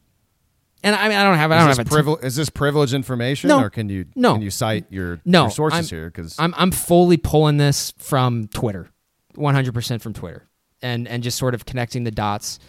and 0.83 0.95
I 0.95 1.07
mean, 1.09 1.17
I 1.17 1.23
don't 1.23 1.37
have 1.37 1.51
I 1.51 1.59
don't 1.59 1.69
Is 1.71 1.77
have 1.77 1.87
ton- 1.87 1.93
privil- 1.93 2.17
is 2.17 2.35
this 2.35 2.49
privileged 2.49 2.93
information, 2.93 3.47
No. 3.49 3.61
or 3.61 3.69
can 3.69 3.89
you 3.89 4.05
No. 4.15 4.33
can 4.33 4.41
you 4.41 4.51
cite 4.51 4.85
your, 4.89 5.19
No, 5.25 5.43
your 5.43 5.51
sources 5.51 5.91
I'm- 5.91 5.99
here? 5.99 6.09
Because 6.09 6.35
I'm 6.39 6.53
I'm 6.57 6.71
fully 6.71 7.17
pulling 7.17 7.57
this 7.57 7.93
from 7.97 8.47
Twitter, 8.47 8.89
100% 9.35 10.01
from 10.01 10.13
Twitter, 10.13 10.47
and 10.81 11.07
and 11.07 11.23
just 11.23 11.37
sort 11.37 11.53
of 11.55 11.65
connecting 11.65 12.03
the 12.03 12.11
dots. 12.11 12.59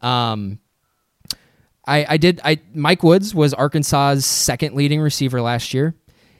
Um, 0.00 0.58
I 1.86 2.06
I 2.10 2.16
did 2.16 2.40
I 2.44 2.60
Mike 2.74 3.02
Woods 3.02 3.34
was 3.34 3.54
Arkansas's 3.54 4.26
second 4.26 4.74
leading 4.74 5.00
receiver 5.00 5.40
last 5.40 5.72
year. 5.74 5.94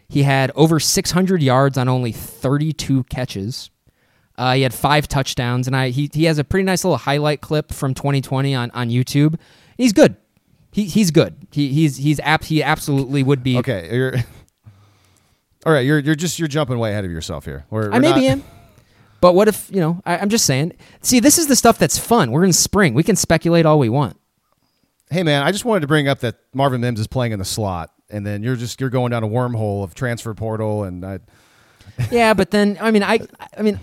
He 0.09 0.23
had 0.23 0.51
over 0.55 0.81
600 0.81 1.43
yards 1.43 1.77
on 1.77 1.87
only 1.89 2.13
32 2.13 3.05
catches. 3.05 3.71
Uh, 4.39 4.55
he 4.55 4.63
had 4.63 4.73
five 4.73 5.09
touchdowns, 5.09 5.67
and 5.67 5.75
I 5.77 5.91
he 5.91 6.09
he 6.13 6.25
has 6.25 6.39
a 6.39 6.45
pretty 6.45 6.65
nice 6.65 6.85
little 6.85 6.97
highlight 6.99 7.41
clip 7.41 7.73
from 7.73 7.93
2020 7.95 8.55
on 8.55 8.71
on 8.71 8.89
YouTube. 8.89 9.35
He's 9.77 9.93
good. 9.93 10.17
He 10.71 10.85
he's 10.85 11.11
good. 11.11 11.35
He 11.51 11.69
he's 11.73 11.97
he's 11.97 12.21
apt. 12.21 12.45
He 12.45 12.63
absolutely 12.63 13.23
would 13.23 13.43
be. 13.43 13.59
okay, 13.59 13.89
you're 13.95 14.15
all 15.67 15.73
right. 15.73 15.85
You're 15.85 15.99
you're 15.99 16.15
just 16.15 16.39
you're 16.39 16.49
jumping 16.49 16.79
way 16.79 16.91
ahead 16.93 17.05
of 17.05 17.11
yourself 17.11 17.45
here. 17.45 17.65
We're, 17.71 17.91
I 17.91 17.95
we're 17.97 18.01
maybe 18.01 18.21
not- 18.23 18.31
am. 18.31 18.45
But 19.21 19.33
what 19.35 19.49
if, 19.49 19.69
you 19.73 19.81
know, 19.81 20.01
I, 20.07 20.17
I'm 20.19 20.29
just 20.29 20.45
saying. 20.47 20.75
See, 21.03 21.19
this 21.19 21.39
is 21.39 21.49
the 21.49 21.57
stuff 21.57 21.77
that's 21.77 21.99
fun. 21.99 22.31
We're 22.31 22.45
in 22.45 22.53
spring. 22.53 22.95
We 22.95 23.03
can 23.03 23.17
speculate 23.17 23.67
all 23.67 23.77
we 23.81 23.89
want. 23.89 24.17
Hey 25.11 25.25
man, 25.25 25.43
I 25.43 25.51
just 25.51 25.65
wanted 25.65 25.81
to 25.81 25.89
bring 25.89 26.07
up 26.07 26.21
that 26.21 26.37
Marvin 26.55 26.81
Mims 26.83 27.01
is 27.01 27.09
playing 27.09 27.33
in 27.33 27.41
the 27.41 27.45
slot, 27.45 27.91
and 28.11 28.25
then 28.25 28.45
you're 28.45 28.55
just 28.55 28.81
you're 28.81 28.91
going 28.91 29.11
down 29.11 29.25
a 29.25 29.29
wormhole 29.29 29.83
of 29.83 29.95
transfer 29.97 30.35
portal, 30.35 30.85
and 30.85 31.05
I, 31.05 31.19
Yeah, 32.13 32.33
but 32.35 32.53
then, 32.53 32.79
I 32.81 32.93
mean, 32.93 33.03
I, 33.03 33.19
I 33.57 33.63
mean, 33.63 33.81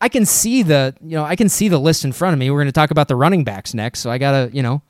I 0.00 0.08
can 0.08 0.24
see 0.24 0.62
the, 0.62 0.94
you 1.02 1.16
know, 1.16 1.24
I 1.24 1.34
can 1.34 1.48
see 1.48 1.66
the 1.68 1.80
list 1.80 2.04
in 2.04 2.12
front 2.12 2.34
of 2.34 2.38
me. 2.38 2.48
We're 2.50 2.58
going 2.58 2.66
to 2.66 2.72
talk 2.72 2.92
about 2.92 3.08
the 3.08 3.16
running 3.16 3.42
backs 3.42 3.74
next. 3.74 3.98
So 3.98 4.10
I 4.10 4.18
got 4.18 4.30
to, 4.32 4.54
you 4.54 4.62
know, 4.62 4.82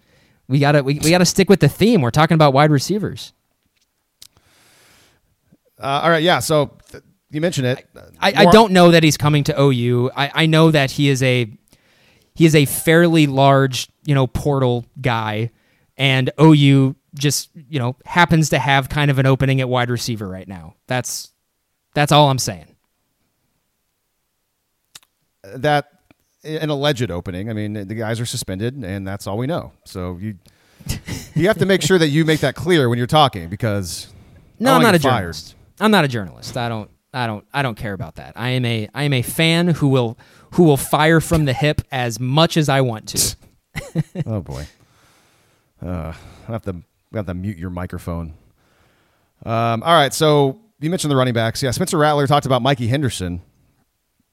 we 0.48 0.58
got 0.58 0.72
to, 0.72 0.82
we, 0.82 0.98
we 1.00 1.10
got 1.10 1.18
to 1.18 1.24
stick 1.26 1.48
with 1.50 1.60
the 1.60 1.68
theme. 1.68 2.00
We're 2.00 2.10
talking 2.10 2.34
about 2.34 2.52
wide 2.52 2.70
receivers. 2.70 3.32
uh, 5.80 6.00
all 6.02 6.10
right, 6.10 6.22
yeah. 6.22 6.38
So 6.40 6.76
th- 6.90 7.04
you 7.30 7.40
mentioned 7.40 7.66
it. 7.66 7.86
I, 8.20 8.32
I 8.34 8.42
More- 8.44 8.52
don't 8.52 8.72
know 8.72 8.90
that 8.90 9.02
he's 9.02 9.16
coming 9.16 9.44
to 9.44 9.60
OU. 9.60 10.10
I, 10.16 10.30
I 10.34 10.46
know 10.46 10.70
that 10.70 10.90
he 10.92 11.08
is 11.08 11.22
a 11.22 11.50
he 12.34 12.46
is 12.46 12.54
a 12.54 12.64
fairly 12.66 13.26
large, 13.26 13.88
you 14.04 14.14
know, 14.14 14.26
portal 14.26 14.84
guy. 15.00 15.50
and 15.96 16.30
OU 16.40 16.94
just 17.14 17.50
you 17.68 17.78
know 17.80 17.96
happens 18.04 18.50
to 18.50 18.58
have 18.58 18.88
kind 18.88 19.10
of 19.10 19.18
an 19.18 19.26
opening 19.26 19.60
at 19.60 19.68
wide 19.68 19.90
receiver 19.90 20.28
right 20.28 20.46
now. 20.48 20.74
That's 20.86 21.32
that's 21.94 22.12
all 22.12 22.30
I'm 22.30 22.38
saying. 22.38 22.74
That 25.42 25.97
an 26.56 26.70
alleged 26.70 27.10
opening. 27.10 27.50
I 27.50 27.52
mean, 27.52 27.72
the 27.74 27.94
guys 27.94 28.20
are 28.20 28.26
suspended, 28.26 28.74
and 28.74 29.06
that's 29.06 29.26
all 29.26 29.36
we 29.38 29.46
know. 29.46 29.72
So 29.84 30.16
you 30.20 30.36
you 31.34 31.48
have 31.48 31.58
to 31.58 31.66
make 31.66 31.82
sure 31.82 31.98
that 31.98 32.08
you 32.08 32.24
make 32.24 32.40
that 32.40 32.54
clear 32.54 32.88
when 32.88 32.98
you're 32.98 33.06
talking 33.06 33.48
because 33.48 34.06
No, 34.58 34.74
I'm 34.74 34.82
not 34.82 34.94
a 34.94 34.98
fired. 34.98 35.12
journalist. 35.18 35.54
I'm 35.80 35.90
not 35.90 36.04
a 36.04 36.08
journalist. 36.08 36.56
I 36.56 36.68
don't 36.68 36.90
I 37.12 37.26
don't 37.26 37.44
I 37.52 37.62
don't 37.62 37.76
care 37.76 37.92
about 37.92 38.16
that. 38.16 38.32
I 38.36 38.50
am 38.50 38.64
a 38.64 38.88
I 38.94 39.02
am 39.04 39.12
a 39.12 39.22
fan 39.22 39.68
who 39.68 39.88
will 39.88 40.18
who 40.52 40.62
will 40.64 40.76
fire 40.76 41.20
from 41.20 41.44
the 41.44 41.52
hip 41.52 41.82
as 41.92 42.18
much 42.18 42.56
as 42.56 42.68
I 42.68 42.80
want 42.80 43.08
to. 43.08 43.36
Oh 44.26 44.40
boy. 44.40 44.66
Uh, 45.84 46.12
I 46.48 46.52
have 46.52 46.62
to 46.62 46.76
I 47.12 47.16
have 47.18 47.26
to 47.26 47.34
mute 47.34 47.58
your 47.58 47.70
microphone. 47.70 48.34
Um, 49.46 49.82
all 49.84 49.94
right, 49.94 50.12
so 50.12 50.58
you 50.80 50.90
mentioned 50.90 51.10
the 51.12 51.16
running 51.16 51.34
backs. 51.34 51.62
Yeah, 51.62 51.70
Spencer 51.70 51.96
Rattler 51.98 52.26
talked 52.26 52.44
about 52.46 52.60
Mikey 52.62 52.88
Henderson. 52.88 53.40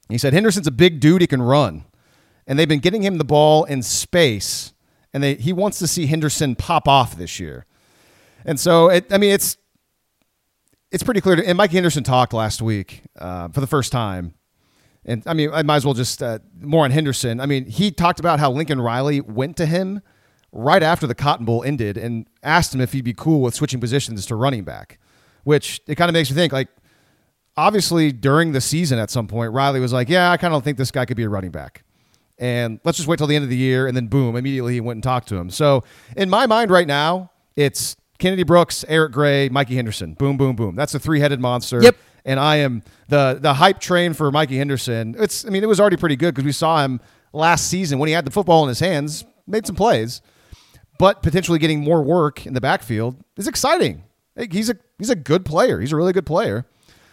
He 0.09 0.17
said 0.17 0.33
Henderson's 0.33 0.65
a 0.67 0.71
big 0.71 0.99
dude; 0.99 1.21
he 1.21 1.27
can 1.27 1.41
run, 1.41 1.83
and 2.47 2.57
they've 2.57 2.69
been 2.69 2.79
getting 2.79 3.01
him 3.01 3.17
the 3.17 3.25
ball 3.25 3.63
in 3.65 3.81
space, 3.81 4.73
and 5.13 5.23
they 5.23 5.35
he 5.35 5.53
wants 5.53 5.79
to 5.79 5.87
see 5.87 6.05
Henderson 6.05 6.55
pop 6.55 6.87
off 6.87 7.15
this 7.15 7.39
year. 7.39 7.65
And 8.45 8.59
so, 8.59 8.89
it, 8.89 9.11
I 9.11 9.17
mean, 9.17 9.31
it's 9.31 9.57
it's 10.91 11.03
pretty 11.03 11.21
clear. 11.21 11.37
To, 11.37 11.47
and 11.47 11.57
Mike 11.57 11.71
Henderson 11.71 12.03
talked 12.03 12.33
last 12.33 12.61
week 12.61 13.01
uh, 13.17 13.47
for 13.49 13.61
the 13.61 13.67
first 13.67 13.91
time, 13.91 14.33
and 15.05 15.23
I 15.25 15.33
mean, 15.33 15.49
I 15.53 15.63
might 15.63 15.77
as 15.77 15.85
well 15.85 15.93
just 15.93 16.21
uh, 16.21 16.39
more 16.59 16.83
on 16.83 16.91
Henderson. 16.91 17.39
I 17.39 17.45
mean, 17.45 17.65
he 17.65 17.91
talked 17.91 18.19
about 18.19 18.39
how 18.39 18.51
Lincoln 18.51 18.81
Riley 18.81 19.21
went 19.21 19.57
to 19.57 19.65
him 19.65 20.01
right 20.51 20.81
after 20.81 21.05
the 21.05 21.15
Cotton 21.15 21.45
Bowl 21.45 21.63
ended 21.63 21.97
and 21.97 22.27
asked 22.41 22.73
him 22.73 22.81
if 22.81 22.93
he'd 22.93 23.03
be 23.03 23.13
cool 23.13 23.41
with 23.41 23.53
switching 23.53 23.79
positions 23.81 24.25
to 24.25 24.35
running 24.35 24.63
back, 24.63 24.99
which 25.43 25.81
it 25.85 25.95
kind 25.95 26.09
of 26.09 26.13
makes 26.13 26.29
me 26.31 26.35
think 26.35 26.53
like, 26.53 26.69
obviously 27.57 28.11
during 28.11 28.53
the 28.53 28.61
season 28.61 28.97
at 28.97 29.09
some 29.09 29.27
point, 29.27 29.51
Riley 29.51 29.79
was 29.79 29.91
like, 29.91 30.07
yeah, 30.07 30.31
I 30.31 30.37
kind 30.37 30.53
of 30.53 30.63
think 30.63 30.77
this 30.77 30.91
guy 30.91 31.05
could 31.05 31.17
be 31.17 31.23
a 31.23 31.29
running 31.29 31.51
back. 31.51 31.83
And 32.37 32.79
let's 32.83 32.97
just 32.97 33.07
wait 33.07 33.17
till 33.17 33.27
the 33.27 33.35
end 33.35 33.43
of 33.43 33.49
the 33.49 33.57
year. 33.57 33.87
And 33.87 33.95
then 33.95 34.07
boom, 34.07 34.35
immediately 34.35 34.73
he 34.73 34.81
went 34.81 34.97
and 34.97 35.03
talked 35.03 35.29
to 35.29 35.35
him. 35.35 35.49
So 35.49 35.83
in 36.17 36.29
my 36.29 36.45
mind 36.47 36.69
right 36.69 36.87
now, 36.87 37.31
it's 37.55 37.95
Kennedy 38.17 38.43
Brooks, 38.43 38.83
Eric 38.87 39.13
Gray, 39.13 39.49
Mikey 39.49 39.75
Henderson. 39.75 40.13
Boom, 40.13 40.37
boom, 40.37 40.55
boom. 40.55 40.75
That's 40.75 40.93
a 40.93 40.99
three 40.99 41.19
headed 41.19 41.39
monster. 41.39 41.81
Yep. 41.81 41.95
And 42.25 42.39
I 42.39 42.57
am 42.57 42.81
the 43.07 43.37
the 43.39 43.53
hype 43.53 43.79
train 43.79 44.13
for 44.13 44.31
Mikey 44.31 44.57
Henderson. 44.57 45.15
It's 45.17 45.45
I 45.45 45.49
mean, 45.49 45.63
it 45.63 45.67
was 45.67 45.79
already 45.79 45.97
pretty 45.97 46.15
good 46.15 46.33
because 46.33 46.45
we 46.45 46.51
saw 46.51 46.83
him 46.83 46.99
last 47.33 47.67
season 47.67 47.99
when 47.99 48.07
he 48.07 48.13
had 48.13 48.25
the 48.25 48.31
football 48.31 48.63
in 48.63 48.69
his 48.69 48.79
hands, 48.79 49.25
made 49.45 49.67
some 49.67 49.75
plays, 49.75 50.21
but 50.97 51.21
potentially 51.21 51.59
getting 51.59 51.81
more 51.81 52.01
work 52.01 52.45
in 52.45 52.53
the 52.53 52.61
backfield 52.61 53.17
is 53.37 53.47
exciting. 53.47 54.03
He's 54.51 54.69
a 54.69 54.77
he's 54.97 55.09
a 55.09 55.15
good 55.15 55.45
player. 55.45 55.79
He's 55.79 55.91
a 55.91 55.95
really 55.95 56.13
good 56.13 56.25
player. 56.25 56.65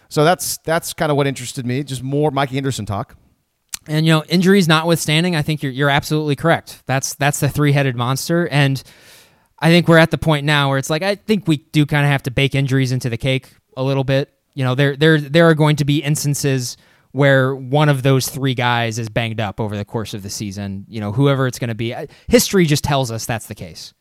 So 0.09 0.25
that's 0.25 0.59
that's 0.59 0.93
kind 0.93 1.11
of 1.11 1.17
what 1.17 1.27
interested 1.27 1.67
me. 1.67 1.83
Just 1.83 2.03
more 2.03 2.31
Mikey 2.31 2.55
Henderson 2.55 2.87
talk. 2.87 3.17
And 3.89 4.07
you 4.07 4.13
know, 4.13 4.25
injuries 4.29 4.69
notwithstanding, 4.69 5.35
I 5.35 5.43
think 5.43 5.63
you're 5.63 5.73
you're 5.73 5.91
absolutely 5.91 6.37
correct. 6.37 6.83
That's 6.87 7.15
that's 7.15 7.41
the 7.41 7.49
three 7.49 7.73
headed 7.73 7.97
monster, 7.97 8.49
and 8.49 8.83
I 9.59 9.71
think 9.71 9.89
we're 9.89 9.99
at 9.99 10.11
the 10.11 10.19
point 10.19 10.45
now 10.45 10.69
where 10.69 10.79
it's 10.79 10.91
like 10.91 11.03
I 11.03 11.15
think 11.15 11.49
we 11.49 11.59
do 11.59 11.87
kind 11.87 12.05
of 12.05 12.11
have 12.11 12.23
to 12.25 12.31
bake 12.31 12.55
injuries 12.55 12.93
into 12.93 13.09
the 13.09 13.17
cake 13.17 13.49
a 13.77 13.83
little 13.83 14.05
bit. 14.05 14.33
You 14.55 14.65
know, 14.65 14.75
there 14.75 14.97
there 14.97 15.21
there 15.21 15.49
are 15.49 15.55
going 15.55 15.77
to 15.77 15.85
be 15.85 16.03
instances 16.03 16.77
where 17.13 17.55
one 17.55 17.89
of 17.89 18.03
those 18.03 18.29
three 18.29 18.55
guys 18.55 18.99
is 18.99 19.09
banged 19.09 19.41
up 19.41 19.61
over 19.61 19.77
the 19.77 19.85
course 19.85 20.15
of 20.15 20.23
the 20.23 20.31
season. 20.31 20.87
You 20.89 21.01
know, 21.01 21.13
whoever 21.13 21.47
it's 21.47 21.59
going 21.59 21.69
to 21.69 21.75
be, 21.75 21.95
history 22.29 22.65
just 22.65 22.85
tells 22.85 23.11
us 23.11 23.27
that's 23.27 23.47
the 23.47 23.55
case. 23.55 23.93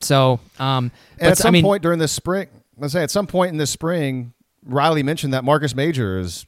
So, 0.00 0.40
um, 0.58 0.92
at 1.18 1.38
some 1.38 1.48
I 1.48 1.50
mean, 1.52 1.64
point 1.64 1.82
during 1.82 1.98
this 1.98 2.12
spring, 2.12 2.48
let's 2.76 2.92
say 2.92 3.02
at 3.02 3.10
some 3.10 3.26
point 3.26 3.52
in 3.52 3.58
this 3.58 3.70
spring, 3.70 4.32
Riley 4.64 5.02
mentioned 5.02 5.34
that 5.34 5.44
Marcus 5.44 5.74
Major 5.74 6.18
is 6.18 6.46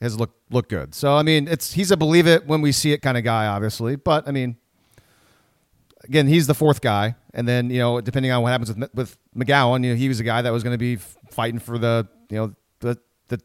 has 0.00 0.18
looked 0.18 0.36
looked 0.52 0.70
good. 0.70 0.94
So 0.94 1.14
I 1.14 1.22
mean, 1.22 1.48
it's 1.48 1.72
he's 1.72 1.90
a 1.90 1.96
believe 1.96 2.26
it 2.26 2.46
when 2.46 2.60
we 2.60 2.72
see 2.72 2.92
it 2.92 2.98
kind 2.98 3.16
of 3.18 3.24
guy, 3.24 3.46
obviously. 3.46 3.96
But 3.96 4.26
I 4.26 4.30
mean, 4.32 4.56
again, 6.04 6.26
he's 6.26 6.46
the 6.46 6.54
fourth 6.54 6.80
guy, 6.80 7.16
and 7.34 7.46
then 7.46 7.70
you 7.70 7.78
know, 7.78 8.00
depending 8.00 8.32
on 8.32 8.42
what 8.42 8.50
happens 8.50 8.74
with 8.74 8.94
with 8.94 9.18
McGowan, 9.36 9.84
you 9.84 9.90
know, 9.90 9.96
he 9.96 10.08
was 10.08 10.20
a 10.20 10.24
guy 10.24 10.42
that 10.42 10.52
was 10.52 10.62
going 10.62 10.74
to 10.74 10.78
be 10.78 10.96
fighting 11.30 11.60
for 11.60 11.78
the 11.78 12.08
you 12.30 12.36
know 12.36 12.54
the 12.80 12.98
the 13.28 13.40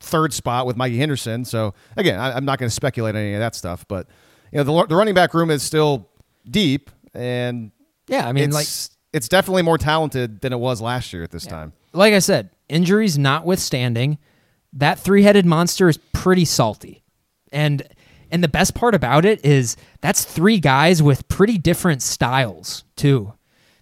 third 0.00 0.32
spot 0.32 0.66
with 0.66 0.76
Mikey 0.76 0.98
Henderson. 0.98 1.44
So 1.44 1.74
again, 1.96 2.18
I, 2.18 2.32
I'm 2.32 2.44
not 2.44 2.58
going 2.58 2.68
to 2.68 2.74
speculate 2.74 3.14
on 3.14 3.20
any 3.20 3.34
of 3.34 3.40
that 3.40 3.54
stuff, 3.54 3.86
but 3.88 4.08
you 4.52 4.58
know, 4.58 4.64
the 4.64 4.86
the 4.86 4.96
running 4.96 5.14
back 5.14 5.34
room 5.34 5.50
is 5.50 5.62
still 5.62 6.08
deep, 6.48 6.90
and 7.12 7.70
yeah, 8.06 8.26
I 8.26 8.32
mean, 8.32 8.44
it's, 8.44 8.54
like 8.54 8.98
it's 9.12 9.28
definitely 9.28 9.62
more 9.62 9.78
talented 9.78 10.40
than 10.40 10.52
it 10.52 10.58
was 10.58 10.80
last 10.80 11.12
year 11.12 11.22
at 11.22 11.30
this 11.30 11.46
time. 11.46 11.72
like 11.92 12.14
I 12.14 12.18
said, 12.18 12.50
injuries 12.68 13.18
notwithstanding, 13.18 14.18
that 14.72 14.98
three-headed 14.98 15.46
monster 15.46 15.88
is 15.88 15.98
pretty 16.12 16.44
salty. 16.44 17.02
And 17.52 17.82
and 18.30 18.44
the 18.44 18.48
best 18.48 18.74
part 18.74 18.94
about 18.94 19.24
it 19.24 19.44
is 19.44 19.76
that's 20.00 20.24
three 20.24 20.60
guys 20.60 21.02
with 21.02 21.26
pretty 21.28 21.56
different 21.58 22.02
styles 22.02 22.84
too. 22.96 23.32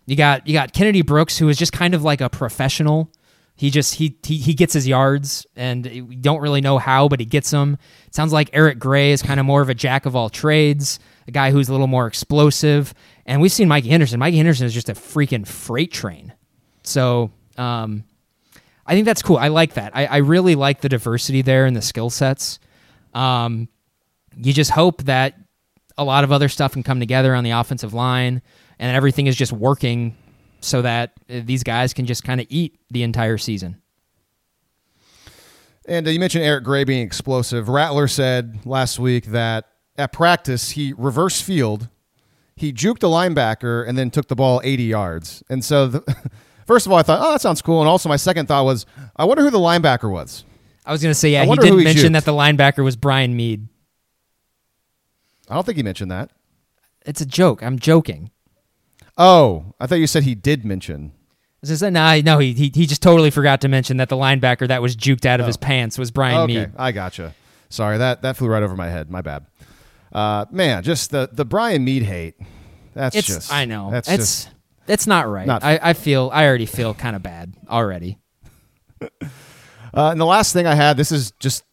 You 0.07 0.17
got 0.17 0.47
you 0.47 0.53
got 0.53 0.73
Kennedy 0.73 1.03
Brooks 1.03 1.39
who 1.39 1.49
is 1.49 1.59
just 1.59 1.73
kind 1.73 1.95
of 1.95 2.03
like 2.05 2.21
a 2.21 2.31
professional. 2.31 3.11
He 3.57 3.71
just 3.71 3.95
he 3.95 4.17
he, 4.23 4.37
he 4.37 4.55
gets 4.55 4.73
his 4.73 4.87
yards 4.87 5.47
and 5.57 5.85
we 5.85 6.15
don't 6.17 6.41
really 6.41 6.61
know 6.61 6.79
how, 6.79 7.09
but 7.09 7.19
he 7.19 7.27
gets 7.27 7.51
them. 7.51 7.79
It 8.07 8.15
sounds 8.15 8.33
like 8.33 8.51
Eric 8.53 8.79
Gray 8.79 9.13
is 9.13 9.23
kind 9.23 9.41
of 9.41 9.47
more 9.47 9.63
of 9.63 9.69
a 9.69 9.75
jack 9.75 10.07
of 10.07 10.15
all 10.15 10.29
trades, 10.29 11.01
a 11.27 11.33
guy 11.33 11.51
who's 11.51 11.69
a 11.69 11.73
little 11.73 11.87
more 11.89 12.07
explosive. 12.07 12.95
And 13.25 13.41
we've 13.41 13.51
seen 13.51 13.67
Mikey 13.67 13.89
Henderson. 13.89 14.21
Mikey 14.21 14.37
Henderson 14.37 14.67
is 14.67 14.75
just 14.75 14.89
a 14.89 14.95
freaking 14.95 15.47
freight 15.47 15.91
train. 15.91 16.33
So 16.85 17.33
um, 17.57 18.05
I 18.87 18.95
think 18.95 19.05
that's 19.05 19.23
cool. 19.23 19.37
I 19.37 19.49
like 19.49 19.75
that. 19.75 19.97
I, 19.97 20.07
I 20.07 20.17
really 20.19 20.55
like 20.55 20.81
the 20.81 20.89
diversity 20.89 21.43
there 21.43 21.67
and 21.67 21.77
the 21.77 21.83
skill 21.83 22.11
sets. 22.11 22.59
Um, 23.15 23.69
you 24.37 24.53
just 24.53 24.71
hope 24.71 25.03
that 25.05 25.35
a 25.99 26.05
lot 26.05 26.25
of 26.25 26.33
other 26.33 26.49
stuff 26.49 26.73
can 26.73 26.83
come 26.83 27.01
together 27.01 27.35
on 27.35 27.43
the 27.43 27.51
offensive 27.51 27.95
line 27.95 28.43
and 28.79 28.97
everything 28.97 29.27
is 29.27 29.37
just 29.37 29.53
working 29.53 30.17
so 30.61 30.83
that 30.83 31.13
uh, 31.31 31.41
these 31.45 31.63
guys 31.63 31.95
can 31.95 32.07
just 32.07 32.25
kind 32.25 32.41
of 32.41 32.47
eat 32.51 32.79
the 32.91 33.03
entire 33.03 33.39
season. 33.39 33.81
And 35.87 36.07
uh, 36.07 36.11
you 36.11 36.21
mentioned 36.21 36.45
Eric 36.45 36.65
Gray 36.65 36.85
being 36.85 37.05
explosive. 37.05 37.69
Rattler 37.69 38.09
said 38.09 38.67
last 38.67 38.99
week 38.99 39.27
that 39.27 39.67
at 39.97 40.13
practice 40.13 40.71
he 40.71 40.93
reverse 40.97 41.41
field, 41.41 41.89
he 42.57 42.73
juked 42.73 43.03
a 43.03 43.07
linebacker 43.07 43.87
and 43.87 43.97
then 43.97 44.11
took 44.11 44.29
the 44.29 44.37
ball 44.37 44.61
80 44.65 44.83
yards. 44.85 45.43
And 45.49 45.65
so, 45.65 45.87
the, 45.87 46.31
first 46.67 46.87
of 46.87 46.93
all, 46.93 46.99
I 46.99 47.03
thought, 47.03 47.21
oh, 47.21 47.33
that 47.33 47.41
sounds 47.41 47.63
cool. 47.63 47.81
And 47.81 47.89
also, 47.89 48.09
my 48.09 48.17
second 48.17 48.47
thought 48.47 48.65
was, 48.65 48.87
I 49.17 49.25
wonder 49.25 49.43
who 49.43 49.51
the 49.51 49.59
linebacker 49.59 50.11
was. 50.11 50.45
I 50.85 50.93
was 50.93 51.03
going 51.03 51.11
to 51.11 51.15
say, 51.19 51.31
yeah, 51.31 51.43
I 51.43 51.47
he 51.47 51.57
did 51.57 51.73
not 51.73 51.85
mention 51.85 52.13
that 52.13 52.25
the 52.25 52.33
linebacker 52.33 52.85
was 52.85 52.97
Brian 52.97 53.35
Mead. 53.37 53.67
I 55.49 55.55
don't 55.55 55.65
think 55.65 55.77
he 55.77 55.83
mentioned 55.83 56.11
that. 56.11 56.31
It's 57.05 57.21
a 57.21 57.27
joke. 57.27 57.63
I'm 57.63 57.79
joking. 57.79 58.31
Oh, 59.17 59.75
I 59.81 59.87
thought 59.87 59.97
you 59.97 60.07
said 60.07 60.25
he 60.25 60.35
did 60.35 60.65
mention. 60.65 61.13
I 61.65 61.71
was 61.71 61.81
gonna 61.81 61.91
nah, 61.93 62.17
no, 62.23 62.39
he, 62.39 62.53
he 62.53 62.71
he 62.73 62.87
just 62.87 63.03
totally 63.03 63.31
forgot 63.31 63.61
to 63.63 63.69
mention 63.69 63.97
that 63.97 64.09
the 64.09 64.17
linebacker 64.17 64.69
that 64.69 64.83
was 64.83 64.95
juked 64.95 65.25
out 65.25 65.41
of 65.41 65.45
Oh. 65.45 65.47
his 65.49 65.57
pants 65.57 65.99
was 65.99 66.11
Brian 66.11 66.39
okay, 66.43 66.55
Mead. 66.55 66.73
I 66.77 66.93
gotcha. 66.93 67.35
Sorry, 67.71 67.99
that 67.99 68.23
that 68.23 68.37
flew 68.37 68.49
right 68.49 68.63
over 68.63 68.77
my 68.77 68.89
head. 68.89 69.11
My 69.11 69.23
bad. 69.23 69.47
Uh, 70.13 70.45
man, 70.51 70.83
just 70.83 71.11
the 71.11 71.29
the 71.33 71.45
Brian 71.45 71.85
Mead 71.85 72.03
hate. 72.03 72.35
That's 72.95 73.17
It's 73.17 73.27
just 73.27 73.53
I 73.53 73.65
know. 73.65 73.91
That's 73.91 74.09
it's 74.09 74.17
just 74.45 74.51
it's 74.89 75.07
not 75.07 75.29
right. 75.29 75.47
not- 75.47 75.65
I, 75.65 75.79
I 75.83 75.93
feel 75.93 76.31
I 76.33 76.47
already 76.47 76.67
feel 76.67 76.95
kind 76.95 77.17
of 77.17 77.23
bad 77.23 77.55
already. 77.69 78.19
Uh, 79.95 80.11
and 80.11 80.21
the 80.21 80.27
last 80.27 80.53
thing 80.53 80.67
I 80.67 80.75
had, 80.75 80.99
this 80.99 81.11
is 81.11 81.31
just 81.39 81.65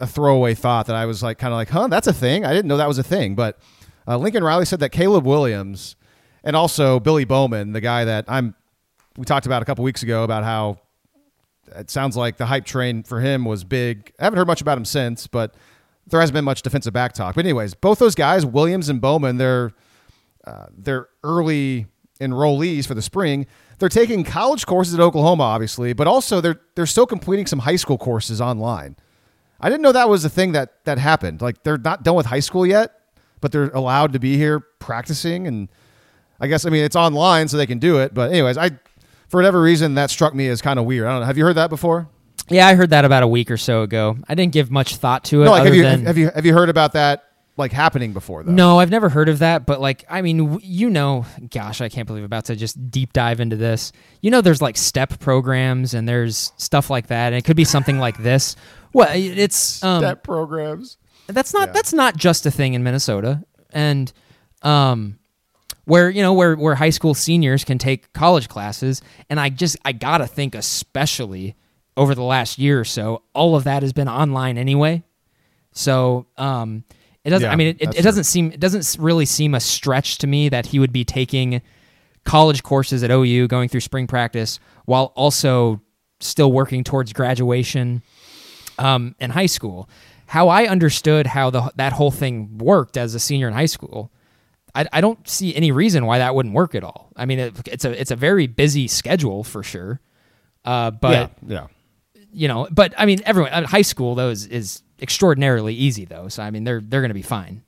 a 0.00 0.08
throwaway 0.08 0.54
thought 0.54 0.86
that 0.86 0.96
I 0.96 1.06
was 1.06 1.22
like, 1.22 1.38
kind 1.38 1.52
of 1.52 1.56
like, 1.56 1.68
huh, 1.68 1.86
that's 1.86 2.08
a 2.08 2.12
thing. 2.12 2.44
I 2.44 2.52
didn't 2.52 2.66
know 2.66 2.78
that 2.78 2.88
was 2.88 2.98
a 2.98 3.04
thing. 3.04 3.36
But 3.36 3.60
uh, 4.08 4.16
Lincoln 4.18 4.42
Riley 4.42 4.64
said 4.64 4.80
that 4.80 4.90
Caleb 4.90 5.24
Williams 5.24 5.94
and 6.42 6.56
also 6.56 6.98
Billy 6.98 7.24
Bowman, 7.24 7.72
the 7.72 7.80
guy 7.80 8.04
that 8.06 8.24
I'm, 8.26 8.56
we 9.16 9.24
talked 9.24 9.46
about 9.46 9.62
a 9.62 9.64
couple 9.64 9.84
weeks 9.84 10.02
ago 10.02 10.24
about 10.24 10.42
how 10.42 10.78
it 11.76 11.90
sounds 11.90 12.16
like 12.16 12.38
the 12.38 12.46
hype 12.46 12.64
train 12.64 13.04
for 13.04 13.20
him 13.20 13.44
was 13.44 13.62
big. 13.62 14.12
I 14.18 14.24
haven't 14.24 14.38
heard 14.38 14.48
much 14.48 14.60
about 14.60 14.76
him 14.76 14.84
since, 14.84 15.28
but 15.28 15.54
there 16.08 16.18
hasn't 16.18 16.34
been 16.34 16.44
much 16.44 16.62
defensive 16.62 16.92
back 16.92 17.12
talk. 17.12 17.36
But 17.36 17.44
anyways, 17.44 17.74
both 17.74 18.00
those 18.00 18.16
guys, 18.16 18.44
Williams 18.44 18.88
and 18.88 19.00
Bowman, 19.00 19.36
they're 19.36 19.70
uh, 20.44 20.66
they're 20.76 21.08
early 21.22 21.86
enrollees 22.20 22.86
for 22.86 22.94
the 22.94 23.02
spring. 23.02 23.46
They're 23.78 23.88
taking 23.88 24.24
college 24.24 24.66
courses 24.66 24.94
at 24.94 25.00
Oklahoma, 25.00 25.42
obviously, 25.42 25.92
but 25.92 26.06
also 26.06 26.40
they're 26.40 26.60
they're 26.74 26.86
still 26.86 27.06
completing 27.06 27.46
some 27.46 27.60
high 27.60 27.76
school 27.76 27.98
courses 27.98 28.40
online. 28.40 28.96
I 29.60 29.68
didn't 29.68 29.82
know 29.82 29.92
that 29.92 30.08
was 30.08 30.24
a 30.24 30.30
thing 30.30 30.52
that 30.52 30.84
that 30.84 30.98
happened. 30.98 31.42
Like 31.42 31.62
they're 31.62 31.78
not 31.78 32.02
done 32.02 32.14
with 32.14 32.26
high 32.26 32.40
school 32.40 32.66
yet, 32.66 33.00
but 33.40 33.52
they're 33.52 33.70
allowed 33.70 34.12
to 34.12 34.18
be 34.18 34.36
here 34.36 34.60
practicing. 34.60 35.46
And 35.46 35.68
I 36.40 36.46
guess 36.46 36.64
I 36.64 36.70
mean 36.70 36.84
it's 36.84 36.96
online, 36.96 37.48
so 37.48 37.56
they 37.56 37.66
can 37.66 37.78
do 37.78 37.98
it. 37.98 38.14
But 38.14 38.30
anyways, 38.30 38.56
I 38.56 38.70
for 39.28 39.38
whatever 39.38 39.60
reason 39.60 39.94
that 39.94 40.10
struck 40.10 40.34
me 40.34 40.48
as 40.48 40.62
kind 40.62 40.78
of 40.78 40.84
weird. 40.84 41.06
I 41.06 41.12
don't 41.12 41.20
know. 41.20 41.26
Have 41.26 41.38
you 41.38 41.44
heard 41.44 41.56
that 41.56 41.70
before? 41.70 42.08
Yeah, 42.48 42.66
I 42.66 42.74
heard 42.74 42.90
that 42.90 43.04
about 43.04 43.22
a 43.22 43.28
week 43.28 43.50
or 43.50 43.56
so 43.56 43.82
ago. 43.82 44.18
I 44.28 44.34
didn't 44.34 44.52
give 44.52 44.70
much 44.70 44.96
thought 44.96 45.24
to 45.24 45.42
it. 45.42 45.44
No, 45.46 45.52
like 45.52 45.62
other 45.62 45.70
have 45.70 45.76
you 45.76 45.82
than, 45.82 46.06
have 46.06 46.18
you 46.18 46.30
have 46.34 46.46
you 46.46 46.52
heard 46.52 46.68
about 46.68 46.92
that 46.92 47.24
like 47.56 47.72
happening 47.72 48.12
before 48.12 48.42
though. 48.42 48.52
No, 48.52 48.78
I've 48.80 48.90
never 48.90 49.08
heard 49.08 49.28
of 49.28 49.38
that, 49.38 49.64
but 49.66 49.80
like, 49.80 50.04
I 50.10 50.22
mean, 50.22 50.38
w- 50.38 50.60
you 50.62 50.90
know, 50.90 51.24
gosh, 51.50 51.80
I 51.80 51.88
can't 51.88 52.06
believe 52.06 52.22
I'm 52.22 52.26
about 52.26 52.46
to 52.46 52.56
just 52.56 52.90
deep 52.90 53.12
dive 53.12 53.38
into 53.40 53.54
this. 53.56 53.92
You 54.22 54.30
know, 54.32 54.40
there's 54.40 54.60
like 54.60 54.76
step 54.76 55.20
programs 55.20 55.94
and 55.94 56.08
there's 56.08 56.52
stuff 56.56 56.90
like 56.90 57.06
that, 57.08 57.28
and 57.28 57.36
it 57.36 57.44
could 57.44 57.56
be 57.56 57.64
something 57.64 57.98
like 57.98 58.18
this. 58.18 58.56
Well, 58.96 59.08
it's 59.12 59.82
um, 59.82 60.02
Step 60.02 60.22
programs. 60.22 60.98
that's 61.26 61.52
not 61.52 61.68
Yeah. 61.68 61.72
that's 61.72 61.92
not 61.92 62.16
just 62.16 62.46
a 62.46 62.50
thing 62.52 62.74
in 62.74 62.84
Minnesota, 62.84 63.42
and 63.72 64.12
um, 64.62 65.18
where 65.84 66.08
you 66.08 66.22
know 66.22 66.32
where 66.32 66.54
where 66.54 66.76
high 66.76 66.90
school 66.90 67.12
seniors 67.12 67.64
can 67.64 67.76
take 67.76 68.12
college 68.12 68.48
classes, 68.48 69.02
and 69.28 69.40
I 69.40 69.48
just 69.48 69.76
I 69.84 69.90
gotta 69.90 70.28
think 70.28 70.54
especially 70.54 71.56
over 71.96 72.14
the 72.14 72.22
last 72.22 72.56
year 72.56 72.78
or 72.78 72.84
so, 72.84 73.22
all 73.34 73.56
of 73.56 73.64
that 73.64 73.82
has 73.82 73.92
been 73.92 74.08
online 74.08 74.58
anyway. 74.58 75.02
So 75.72 76.26
um, 76.36 76.84
it 77.24 77.30
doesn't. 77.30 77.46
Yeah, 77.46 77.52
I 77.52 77.56
mean, 77.56 77.68
it, 77.68 77.76
it, 77.80 77.98
it 77.98 78.02
doesn't 78.02 78.24
seem 78.24 78.52
it 78.52 78.60
doesn't 78.60 78.96
really 79.02 79.24
seem 79.24 79.54
a 79.54 79.60
stretch 79.60 80.18
to 80.18 80.26
me 80.26 80.48
that 80.50 80.66
he 80.66 80.78
would 80.78 80.92
be 80.92 81.04
taking 81.04 81.62
college 82.24 82.62
courses 82.62 83.02
at 83.02 83.10
OU, 83.10 83.48
going 83.48 83.68
through 83.68 83.80
spring 83.80 84.06
practice, 84.06 84.58
while 84.84 85.12
also 85.16 85.80
still 86.20 86.52
working 86.52 86.84
towards 86.84 87.12
graduation 87.12 88.02
um, 88.78 89.14
in 89.20 89.30
high 89.30 89.46
school. 89.46 89.88
How 90.26 90.48
I 90.48 90.66
understood 90.66 91.26
how 91.26 91.50
the 91.50 91.72
that 91.76 91.92
whole 91.92 92.10
thing 92.10 92.58
worked 92.58 92.96
as 92.96 93.14
a 93.14 93.20
senior 93.20 93.48
in 93.48 93.54
high 93.54 93.66
school, 93.66 94.10
I, 94.74 94.86
I 94.92 95.00
don't 95.00 95.26
see 95.28 95.54
any 95.54 95.70
reason 95.70 96.06
why 96.06 96.18
that 96.18 96.34
wouldn't 96.34 96.54
work 96.54 96.74
at 96.74 96.84
all. 96.84 97.10
I 97.16 97.24
mean, 97.26 97.38
it, 97.38 97.68
it's 97.68 97.84
a 97.84 97.98
it's 97.98 98.10
a 98.10 98.16
very 98.16 98.46
busy 98.46 98.88
schedule 98.88 99.44
for 99.44 99.62
sure. 99.62 100.00
Uh, 100.64 100.90
but 100.90 101.32
yeah. 101.46 101.68
you 102.32 102.48
know, 102.48 102.68
but 102.70 102.94
I 102.98 103.06
mean, 103.06 103.20
everyone 103.24 103.52
uh, 103.52 103.66
high 103.66 103.82
school 103.82 104.14
though 104.14 104.30
is, 104.30 104.46
is 104.46 104.82
extraordinarily 105.00 105.74
easy 105.74 106.04
though. 106.04 106.28
So 106.28 106.42
I 106.42 106.50
mean, 106.50 106.64
they're 106.64 106.80
they're 106.80 107.00
going 107.00 107.10
to 107.10 107.14
be 107.14 107.22
fine. 107.22 107.62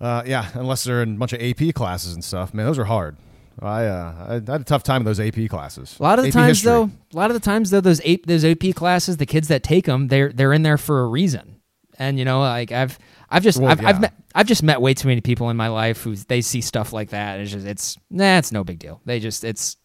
Uh, 0.00 0.22
yeah, 0.26 0.50
unless 0.54 0.84
they're 0.84 1.02
in 1.02 1.14
a 1.14 1.18
bunch 1.18 1.32
of 1.32 1.40
AP 1.40 1.74
classes 1.74 2.14
and 2.14 2.22
stuff. 2.24 2.52
Man, 2.52 2.66
those 2.66 2.78
are 2.78 2.84
hard. 2.84 3.16
I 3.62 3.86
uh, 3.86 4.26
I 4.28 4.32
had 4.34 4.60
a 4.60 4.64
tough 4.64 4.82
time 4.82 5.02
in 5.02 5.04
those 5.04 5.20
AP 5.20 5.48
classes. 5.48 5.96
A 5.98 6.02
lot 6.02 6.18
of 6.18 6.24
the 6.24 6.28
AP 6.28 6.34
times 6.34 6.58
history. 6.58 6.70
though, 6.70 6.90
a 7.12 7.16
lot 7.16 7.30
of 7.30 7.34
the 7.34 7.40
times 7.40 7.70
though, 7.70 7.80
those 7.80 8.00
AP, 8.04 8.22
those 8.26 8.44
AP 8.44 8.74
classes, 8.74 9.16
the 9.16 9.26
kids 9.26 9.48
that 9.48 9.62
take 9.62 9.86
them, 9.86 10.08
they're 10.08 10.32
they're 10.32 10.52
in 10.52 10.62
there 10.62 10.78
for 10.78 11.02
a 11.02 11.06
reason. 11.06 11.60
And 11.96 12.18
you 12.18 12.24
know, 12.24 12.40
like 12.40 12.72
I've 12.72 12.98
I've 13.30 13.44
just 13.44 13.60
Well, 13.60 13.70
I've, 13.70 13.84
I've 13.84 14.00
met 14.00 14.14
I've 14.34 14.46
just 14.46 14.64
met 14.64 14.80
way 14.80 14.94
too 14.94 15.06
many 15.06 15.20
people 15.20 15.50
in 15.50 15.56
my 15.56 15.68
life 15.68 16.02
who 16.02 16.16
they 16.16 16.40
see 16.40 16.60
stuff 16.60 16.92
like 16.92 17.10
that. 17.10 17.34
And 17.34 17.42
it's 17.42 17.52
just 17.52 17.66
it's 17.66 17.96
nah, 18.10 18.38
it's 18.38 18.50
no 18.50 18.64
big 18.64 18.80
deal. 18.80 19.00
They 19.04 19.20
just 19.20 19.44
it's 19.44 19.76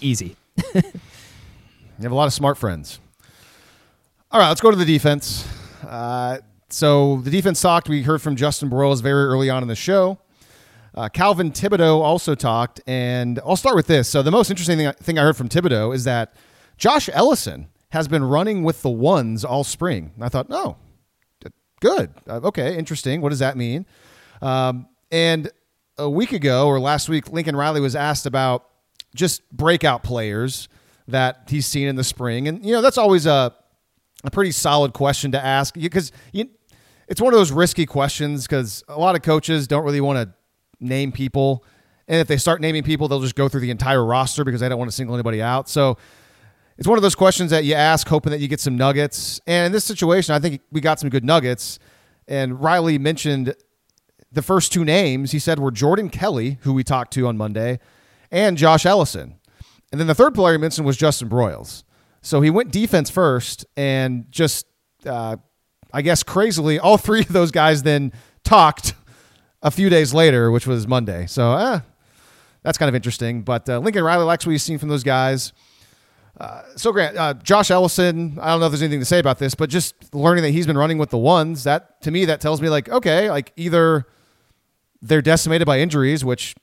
easy. 0.00 0.36
You 1.96 2.02
have 2.02 2.12
a 2.12 2.16
lot 2.16 2.26
of 2.26 2.32
smart 2.32 2.58
friends. 2.58 2.98
All 4.34 4.40
right, 4.40 4.48
let's 4.48 4.60
go 4.60 4.72
to 4.72 4.76
the 4.76 4.84
defense. 4.84 5.46
Uh, 5.86 6.38
so 6.68 7.18
the 7.18 7.30
defense 7.30 7.60
talked. 7.60 7.88
We 7.88 8.02
heard 8.02 8.20
from 8.20 8.34
Justin 8.34 8.68
Broyles 8.68 9.00
very 9.00 9.26
early 9.26 9.48
on 9.48 9.62
in 9.62 9.68
the 9.68 9.76
show. 9.76 10.18
Uh, 10.92 11.08
Calvin 11.08 11.52
Thibodeaux 11.52 12.00
also 12.00 12.34
talked, 12.34 12.80
and 12.88 13.38
I'll 13.46 13.54
start 13.54 13.76
with 13.76 13.86
this. 13.86 14.08
So 14.08 14.24
the 14.24 14.32
most 14.32 14.50
interesting 14.50 14.76
thing, 14.76 14.92
thing 14.94 15.18
I 15.20 15.22
heard 15.22 15.36
from 15.36 15.48
Thibodeaux 15.48 15.94
is 15.94 16.02
that 16.02 16.34
Josh 16.78 17.08
Ellison 17.12 17.68
has 17.90 18.08
been 18.08 18.24
running 18.24 18.64
with 18.64 18.82
the 18.82 18.90
ones 18.90 19.44
all 19.44 19.62
spring. 19.62 20.10
And 20.16 20.24
I 20.24 20.28
thought, 20.28 20.48
oh, 20.50 20.78
good, 21.78 22.10
uh, 22.28 22.40
okay, 22.42 22.76
interesting. 22.76 23.20
What 23.20 23.28
does 23.28 23.38
that 23.38 23.56
mean? 23.56 23.86
Um, 24.42 24.88
and 25.12 25.48
a 25.96 26.10
week 26.10 26.32
ago 26.32 26.66
or 26.66 26.80
last 26.80 27.08
week, 27.08 27.30
Lincoln 27.30 27.54
Riley 27.54 27.80
was 27.80 27.94
asked 27.94 28.26
about 28.26 28.68
just 29.14 29.48
breakout 29.52 30.02
players 30.02 30.68
that 31.06 31.44
he's 31.46 31.66
seen 31.66 31.86
in 31.86 31.94
the 31.94 32.02
spring, 32.02 32.48
and 32.48 32.66
you 32.66 32.72
know 32.72 32.82
that's 32.82 32.98
always 32.98 33.26
a 33.26 33.54
a 34.24 34.30
pretty 34.30 34.50
solid 34.50 34.92
question 34.92 35.32
to 35.32 35.44
ask 35.44 35.74
because 35.74 36.10
it's 36.32 37.20
one 37.20 37.32
of 37.32 37.38
those 37.38 37.52
risky 37.52 37.86
questions 37.86 38.46
because 38.46 38.82
a 38.88 38.98
lot 38.98 39.14
of 39.14 39.22
coaches 39.22 39.66
don't 39.66 39.84
really 39.84 40.00
want 40.00 40.18
to 40.18 40.34
name 40.80 41.12
people, 41.12 41.64
and 42.08 42.20
if 42.20 42.26
they 42.26 42.36
start 42.36 42.60
naming 42.60 42.82
people, 42.82 43.08
they'll 43.08 43.20
just 43.20 43.34
go 43.34 43.48
through 43.48 43.60
the 43.60 43.70
entire 43.70 44.04
roster 44.04 44.44
because 44.44 44.60
they 44.60 44.68
don't 44.68 44.78
want 44.78 44.90
to 44.90 44.96
single 44.96 45.14
anybody 45.14 45.40
out. 45.40 45.68
So 45.68 45.96
it's 46.76 46.88
one 46.88 46.98
of 46.98 47.02
those 47.02 47.14
questions 47.14 47.50
that 47.50 47.64
you 47.64 47.74
ask, 47.74 48.08
hoping 48.08 48.30
that 48.32 48.40
you 48.40 48.48
get 48.48 48.60
some 48.60 48.76
nuggets. 48.76 49.40
And 49.46 49.66
in 49.66 49.72
this 49.72 49.84
situation, 49.84 50.34
I 50.34 50.38
think 50.38 50.60
we 50.72 50.80
got 50.80 50.98
some 50.98 51.08
good 51.08 51.24
nuggets. 51.24 51.78
And 52.26 52.60
Riley 52.60 52.98
mentioned 52.98 53.54
the 54.32 54.42
first 54.42 54.72
two 54.72 54.84
names 54.84 55.30
he 55.30 55.38
said 55.38 55.58
were 55.58 55.70
Jordan 55.70 56.10
Kelly, 56.10 56.58
who 56.62 56.72
we 56.72 56.82
talked 56.82 57.12
to 57.14 57.26
on 57.26 57.36
Monday, 57.36 57.78
and 58.30 58.58
Josh 58.58 58.84
Ellison. 58.84 59.36
And 59.92 60.00
then 60.00 60.08
the 60.08 60.14
third 60.14 60.34
player 60.34 60.54
he 60.54 60.58
mentioned 60.58 60.86
was 60.86 60.96
Justin 60.96 61.28
Broyles. 61.28 61.84
So 62.24 62.40
he 62.40 62.48
went 62.48 62.72
defense 62.72 63.10
first 63.10 63.66
and 63.76 64.24
just, 64.30 64.66
uh, 65.04 65.36
I 65.92 66.00
guess, 66.00 66.22
crazily, 66.22 66.78
all 66.78 66.96
three 66.96 67.20
of 67.20 67.28
those 67.28 67.50
guys 67.50 67.82
then 67.82 68.12
talked 68.44 68.94
a 69.62 69.70
few 69.70 69.90
days 69.90 70.14
later, 70.14 70.50
which 70.50 70.66
was 70.66 70.88
Monday. 70.88 71.26
So, 71.26 71.54
eh, 71.54 71.80
that's 72.62 72.78
kind 72.78 72.88
of 72.88 72.94
interesting. 72.94 73.42
But 73.42 73.68
uh, 73.68 73.78
Lincoln 73.78 74.02
Riley 74.02 74.24
likes 74.24 74.46
what 74.46 74.52
he's 74.52 74.62
seen 74.62 74.78
from 74.78 74.88
those 74.88 75.02
guys. 75.02 75.52
Uh, 76.40 76.62
so, 76.76 76.92
Grant, 76.92 77.14
uh, 77.18 77.34
Josh 77.34 77.70
Ellison, 77.70 78.38
I 78.40 78.48
don't 78.48 78.60
know 78.60 78.66
if 78.66 78.72
there's 78.72 78.82
anything 78.82 79.00
to 79.00 79.04
say 79.04 79.18
about 79.18 79.38
this, 79.38 79.54
but 79.54 79.68
just 79.68 80.14
learning 80.14 80.44
that 80.44 80.50
he's 80.50 80.66
been 80.66 80.78
running 80.78 80.96
with 80.96 81.10
the 81.10 81.18
ones, 81.18 81.64
that 81.64 82.00
to 82.02 82.10
me, 82.10 82.24
that 82.24 82.40
tells 82.40 82.62
me, 82.62 82.70
like, 82.70 82.88
okay, 82.88 83.30
like 83.30 83.52
either 83.56 84.06
they're 85.02 85.20
decimated 85.20 85.66
by 85.66 85.78
injuries, 85.78 86.24
which, 86.24 86.54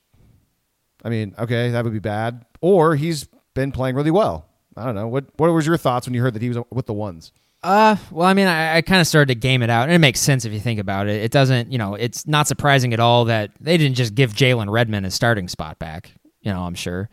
I 1.05 1.09
mean, 1.09 1.35
okay, 1.37 1.69
that 1.69 1.83
would 1.83 1.93
be 1.93 1.99
bad, 1.99 2.45
or 2.61 2.95
he's 2.95 3.27
been 3.53 3.71
playing 3.71 3.95
really 3.95 4.09
well. 4.09 4.47
I 4.77 4.85
don't 4.85 4.95
know. 4.95 5.07
What 5.07 5.25
What 5.37 5.51
was 5.53 5.67
your 5.67 5.77
thoughts 5.77 6.07
when 6.07 6.13
you 6.13 6.21
heard 6.21 6.33
that 6.33 6.41
he 6.41 6.49
was 6.49 6.59
with 6.71 6.85
the 6.85 6.93
ones? 6.93 7.31
Uh, 7.63 7.95
well, 8.09 8.27
I 8.27 8.33
mean, 8.33 8.47
I, 8.47 8.77
I 8.77 8.81
kind 8.81 9.01
of 9.01 9.07
started 9.07 9.27
to 9.27 9.35
game 9.35 9.61
it 9.61 9.69
out, 9.69 9.83
and 9.83 9.93
it 9.93 9.99
makes 9.99 10.19
sense 10.19 10.45
if 10.45 10.53
you 10.53 10.59
think 10.59 10.79
about 10.79 11.07
it. 11.07 11.21
It 11.21 11.31
doesn't, 11.31 11.71
you 11.71 11.77
know, 11.77 11.93
it's 11.93 12.25
not 12.25 12.47
surprising 12.47 12.91
at 12.91 12.99
all 12.99 13.25
that 13.25 13.51
they 13.59 13.77
didn't 13.77 13.95
just 13.97 14.15
give 14.15 14.33
Jalen 14.33 14.71
Redmond 14.71 15.05
his 15.05 15.13
starting 15.13 15.47
spot 15.47 15.77
back. 15.77 16.11
You 16.41 16.51
know, 16.51 16.63
I'm 16.63 16.73
sure. 16.73 17.07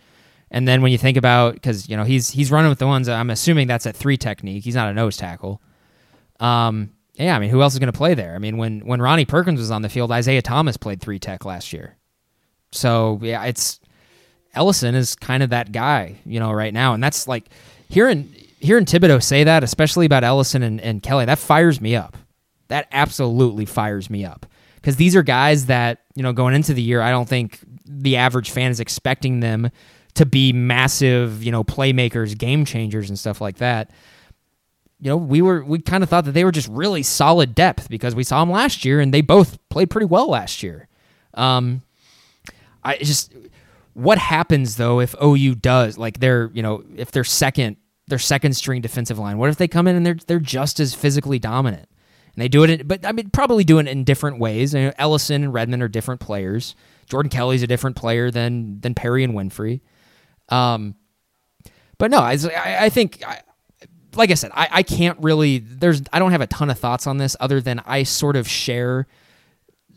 And 0.50 0.66
then 0.66 0.80
when 0.80 0.90
you 0.90 0.96
think 0.96 1.18
about, 1.18 1.52
because 1.54 1.88
you 1.88 1.96
know 1.96 2.04
he's 2.04 2.30
he's 2.30 2.50
running 2.50 2.70
with 2.70 2.78
the 2.78 2.86
ones, 2.86 3.08
I'm 3.08 3.28
assuming 3.28 3.66
that's 3.68 3.84
a 3.84 3.92
three 3.92 4.16
technique. 4.16 4.64
He's 4.64 4.74
not 4.74 4.88
a 4.88 4.94
nose 4.94 5.18
tackle. 5.18 5.60
Um, 6.40 6.94
yeah, 7.14 7.36
I 7.36 7.38
mean, 7.40 7.50
who 7.50 7.60
else 7.60 7.74
is 7.74 7.78
going 7.78 7.92
to 7.92 7.96
play 7.96 8.14
there? 8.14 8.34
I 8.34 8.38
mean, 8.38 8.56
when 8.56 8.80
when 8.80 9.02
Ronnie 9.02 9.26
Perkins 9.26 9.58
was 9.60 9.70
on 9.70 9.82
the 9.82 9.90
field, 9.90 10.10
Isaiah 10.10 10.40
Thomas 10.40 10.78
played 10.78 11.02
three 11.02 11.18
tech 11.18 11.44
last 11.44 11.74
year. 11.74 11.96
So 12.72 13.18
yeah, 13.22 13.44
it's 13.44 13.80
Ellison 14.58 14.96
is 14.96 15.14
kind 15.14 15.44
of 15.44 15.50
that 15.50 15.70
guy, 15.70 16.16
you 16.26 16.40
know, 16.40 16.50
right 16.50 16.74
now, 16.74 16.92
and 16.92 17.02
that's 17.02 17.28
like 17.28 17.48
hearing 17.88 18.34
hearing 18.58 18.84
Thibodeaux 18.84 19.22
say 19.22 19.44
that, 19.44 19.62
especially 19.62 20.04
about 20.04 20.24
Ellison 20.24 20.64
and, 20.64 20.80
and 20.80 21.00
Kelly, 21.00 21.24
that 21.26 21.38
fires 21.38 21.80
me 21.80 21.94
up. 21.94 22.16
That 22.66 22.88
absolutely 22.90 23.66
fires 23.66 24.10
me 24.10 24.24
up 24.24 24.46
because 24.76 24.96
these 24.96 25.14
are 25.14 25.22
guys 25.22 25.66
that 25.66 26.00
you 26.16 26.24
know 26.24 26.32
going 26.32 26.54
into 26.54 26.74
the 26.74 26.82
year, 26.82 27.00
I 27.00 27.10
don't 27.10 27.28
think 27.28 27.60
the 27.84 28.16
average 28.16 28.50
fan 28.50 28.72
is 28.72 28.80
expecting 28.80 29.38
them 29.38 29.70
to 30.14 30.26
be 30.26 30.52
massive, 30.52 31.44
you 31.44 31.52
know, 31.52 31.62
playmakers, 31.62 32.36
game 32.36 32.64
changers, 32.64 33.08
and 33.08 33.16
stuff 33.16 33.40
like 33.40 33.58
that. 33.58 33.90
You 34.98 35.10
know, 35.10 35.16
we 35.16 35.40
were 35.40 35.64
we 35.64 35.78
kind 35.78 36.02
of 36.02 36.10
thought 36.10 36.24
that 36.24 36.32
they 36.32 36.44
were 36.44 36.50
just 36.50 36.68
really 36.68 37.04
solid 37.04 37.54
depth 37.54 37.88
because 37.88 38.16
we 38.16 38.24
saw 38.24 38.40
them 38.40 38.50
last 38.50 38.84
year 38.84 38.98
and 38.98 39.14
they 39.14 39.20
both 39.20 39.56
played 39.68 39.90
pretty 39.90 40.06
well 40.06 40.28
last 40.28 40.64
year. 40.64 40.88
Um, 41.34 41.82
I 42.82 42.96
just 42.96 43.32
what 43.98 44.16
happens 44.16 44.76
though 44.76 45.00
if 45.00 45.14
OU 45.20 45.56
does 45.56 45.98
like 45.98 46.20
they're 46.20 46.50
you 46.54 46.62
know 46.62 46.84
if 46.96 47.10
they're 47.10 47.24
second 47.24 47.76
their 48.06 48.18
second 48.18 48.54
string 48.54 48.80
defensive 48.80 49.18
line 49.18 49.38
what 49.38 49.50
if 49.50 49.56
they 49.56 49.66
come 49.66 49.88
in 49.88 49.96
and 49.96 50.06
they're 50.06 50.16
they're 50.26 50.38
just 50.38 50.78
as 50.78 50.94
physically 50.94 51.38
dominant? 51.38 51.88
And 52.34 52.42
they 52.42 52.48
do 52.48 52.62
it 52.62 52.70
in, 52.70 52.86
but 52.86 53.04
I 53.04 53.10
mean 53.10 53.30
probably 53.30 53.64
do 53.64 53.80
it 53.80 53.88
in 53.88 54.04
different 54.04 54.38
ways. 54.38 54.72
You 54.72 54.82
know, 54.82 54.92
Ellison 54.98 55.42
and 55.42 55.52
Redmond 55.52 55.82
are 55.82 55.88
different 55.88 56.20
players. 56.20 56.76
Jordan 57.06 57.28
Kelly's 57.28 57.64
a 57.64 57.66
different 57.66 57.96
player 57.96 58.30
than 58.30 58.80
than 58.80 58.94
Perrion 58.94 59.32
Winfrey. 59.32 59.80
Um 60.48 60.94
but 61.98 62.12
no 62.12 62.18
I 62.18 62.38
I, 62.56 62.88
think 62.90 63.24
I, 63.26 63.40
like 64.14 64.30
I 64.30 64.34
said 64.34 64.52
I, 64.54 64.68
I 64.70 64.82
can't 64.84 65.18
really 65.20 65.58
there's 65.58 66.02
I 66.12 66.20
don't 66.20 66.30
have 66.30 66.40
a 66.40 66.46
ton 66.46 66.70
of 66.70 66.78
thoughts 66.78 67.08
on 67.08 67.16
this 67.18 67.34
other 67.40 67.60
than 67.60 67.80
I 67.80 68.04
sort 68.04 68.36
of 68.36 68.46
share 68.46 69.08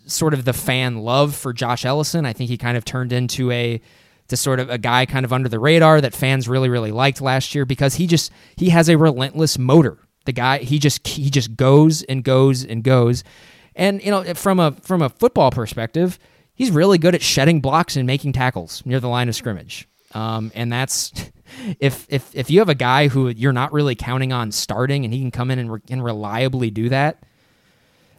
sort 0.05 0.33
of 0.33 0.45
the 0.45 0.53
fan 0.53 0.99
love 0.99 1.35
for 1.35 1.53
Josh 1.53 1.85
Ellison. 1.85 2.25
I 2.25 2.33
think 2.33 2.49
he 2.49 2.57
kind 2.57 2.77
of 2.77 2.85
turned 2.85 3.13
into 3.13 3.51
a 3.51 3.81
to 4.27 4.37
sort 4.37 4.59
of 4.59 4.69
a 4.69 4.77
guy 4.77 5.05
kind 5.05 5.25
of 5.25 5.33
under 5.33 5.49
the 5.49 5.59
radar 5.59 5.99
that 5.99 6.13
fans 6.13 6.47
really 6.47 6.69
really 6.69 6.91
liked 6.91 7.21
last 7.21 7.53
year 7.53 7.65
because 7.65 7.95
he 7.95 8.07
just 8.07 8.31
he 8.55 8.69
has 8.69 8.89
a 8.89 8.97
relentless 8.97 9.57
motor. 9.57 9.97
The 10.25 10.31
guy 10.31 10.59
he 10.59 10.79
just 10.79 11.07
he 11.07 11.29
just 11.29 11.55
goes 11.55 12.03
and 12.03 12.23
goes 12.23 12.63
and 12.63 12.83
goes. 12.83 13.23
And 13.75 14.03
you 14.03 14.11
know, 14.11 14.23
from 14.33 14.59
a 14.59 14.71
from 14.81 15.01
a 15.01 15.09
football 15.09 15.51
perspective, 15.51 16.17
he's 16.53 16.71
really 16.71 16.97
good 16.97 17.15
at 17.15 17.21
shedding 17.21 17.61
blocks 17.61 17.95
and 17.95 18.05
making 18.07 18.33
tackles 18.33 18.83
near 18.85 18.99
the 18.99 19.09
line 19.09 19.29
of 19.29 19.35
scrimmage. 19.35 19.87
Um, 20.13 20.51
and 20.55 20.71
that's 20.71 21.11
if 21.79 22.05
if 22.09 22.33
if 22.35 22.49
you 22.49 22.59
have 22.59 22.69
a 22.69 22.75
guy 22.75 23.07
who 23.07 23.29
you're 23.29 23.53
not 23.53 23.73
really 23.73 23.95
counting 23.95 24.33
on 24.33 24.51
starting 24.51 25.05
and 25.05 25.13
he 25.13 25.19
can 25.19 25.31
come 25.31 25.51
in 25.51 25.59
and, 25.59 25.73
re- 25.73 25.81
and 25.89 26.03
reliably 26.03 26.69
do 26.69 26.89
that, 26.89 27.23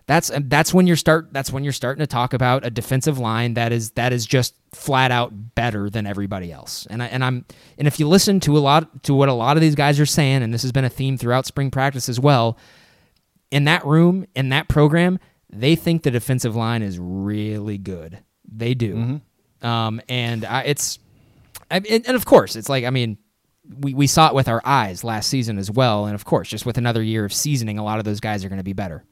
that's 0.06 0.30
that's 0.44 0.74
when 0.74 0.86
you 0.86 0.96
start 0.96 1.32
that's 1.32 1.52
when 1.52 1.64
you're 1.64 1.72
starting 1.72 2.00
to 2.00 2.06
talk 2.06 2.34
about 2.34 2.66
a 2.66 2.70
defensive 2.70 3.18
line 3.18 3.54
that 3.54 3.72
is 3.72 3.92
that 3.92 4.12
is 4.12 4.26
just 4.26 4.54
flat 4.72 5.10
out 5.10 5.54
better 5.54 5.88
than 5.88 6.06
everybody 6.06 6.50
else. 6.50 6.86
And 6.90 7.02
I, 7.02 7.06
and 7.06 7.24
I'm 7.24 7.44
and 7.78 7.86
if 7.86 8.00
you 8.00 8.08
listen 8.08 8.40
to 8.40 8.56
a 8.56 8.60
lot 8.60 9.04
to 9.04 9.14
what 9.14 9.28
a 9.28 9.32
lot 9.32 9.56
of 9.56 9.60
these 9.60 9.74
guys 9.74 10.00
are 10.00 10.06
saying 10.06 10.42
and 10.42 10.52
this 10.52 10.62
has 10.62 10.72
been 10.72 10.84
a 10.84 10.90
theme 10.90 11.16
throughout 11.16 11.46
spring 11.46 11.70
practice 11.70 12.08
as 12.08 12.18
well, 12.18 12.58
in 13.52 13.64
that 13.64 13.86
room, 13.86 14.26
in 14.34 14.48
that 14.48 14.68
program, 14.68 15.18
they 15.50 15.76
think 15.76 16.02
the 16.02 16.10
defensive 16.10 16.56
line 16.56 16.82
is 16.82 16.98
really 16.98 17.78
good. 17.78 18.18
They 18.50 18.74
do. 18.74 18.94
Mm-hmm. 18.94 19.66
Um, 19.66 20.00
and 20.08 20.44
I, 20.44 20.62
it's, 20.62 20.98
I, 21.70 21.76
and, 21.76 22.06
and 22.06 22.16
of 22.16 22.24
course, 22.24 22.56
it's 22.56 22.68
like, 22.68 22.84
I 22.84 22.90
mean, 22.90 23.18
we, 23.78 23.94
we 23.94 24.06
saw 24.06 24.28
it 24.28 24.34
with 24.34 24.48
our 24.48 24.60
eyes 24.64 25.04
last 25.04 25.28
season 25.28 25.58
as 25.58 25.70
well. 25.70 26.06
And 26.06 26.14
of 26.14 26.24
course, 26.24 26.48
just 26.48 26.66
with 26.66 26.78
another 26.78 27.02
year 27.02 27.24
of 27.24 27.32
seasoning, 27.32 27.78
a 27.78 27.84
lot 27.84 27.98
of 27.98 28.04
those 28.04 28.20
guys 28.20 28.44
are 28.44 28.48
going 28.48 28.58
to 28.58 28.64
be 28.64 28.72
better. 28.72 29.04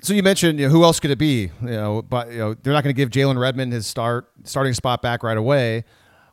So 0.00 0.14
you 0.14 0.22
mentioned 0.22 0.60
you 0.60 0.66
know, 0.66 0.72
who 0.72 0.84
else 0.84 1.00
could 1.00 1.10
it 1.10 1.18
be? 1.18 1.50
You 1.60 1.68
know, 1.68 2.02
but 2.02 2.30
you 2.30 2.38
know 2.38 2.54
they're 2.54 2.72
not 2.72 2.84
going 2.84 2.94
to 2.94 2.96
give 2.96 3.10
Jalen 3.10 3.38
Redmond 3.38 3.72
his 3.72 3.86
start 3.86 4.30
starting 4.44 4.74
spot 4.74 5.02
back 5.02 5.22
right 5.22 5.36
away. 5.36 5.84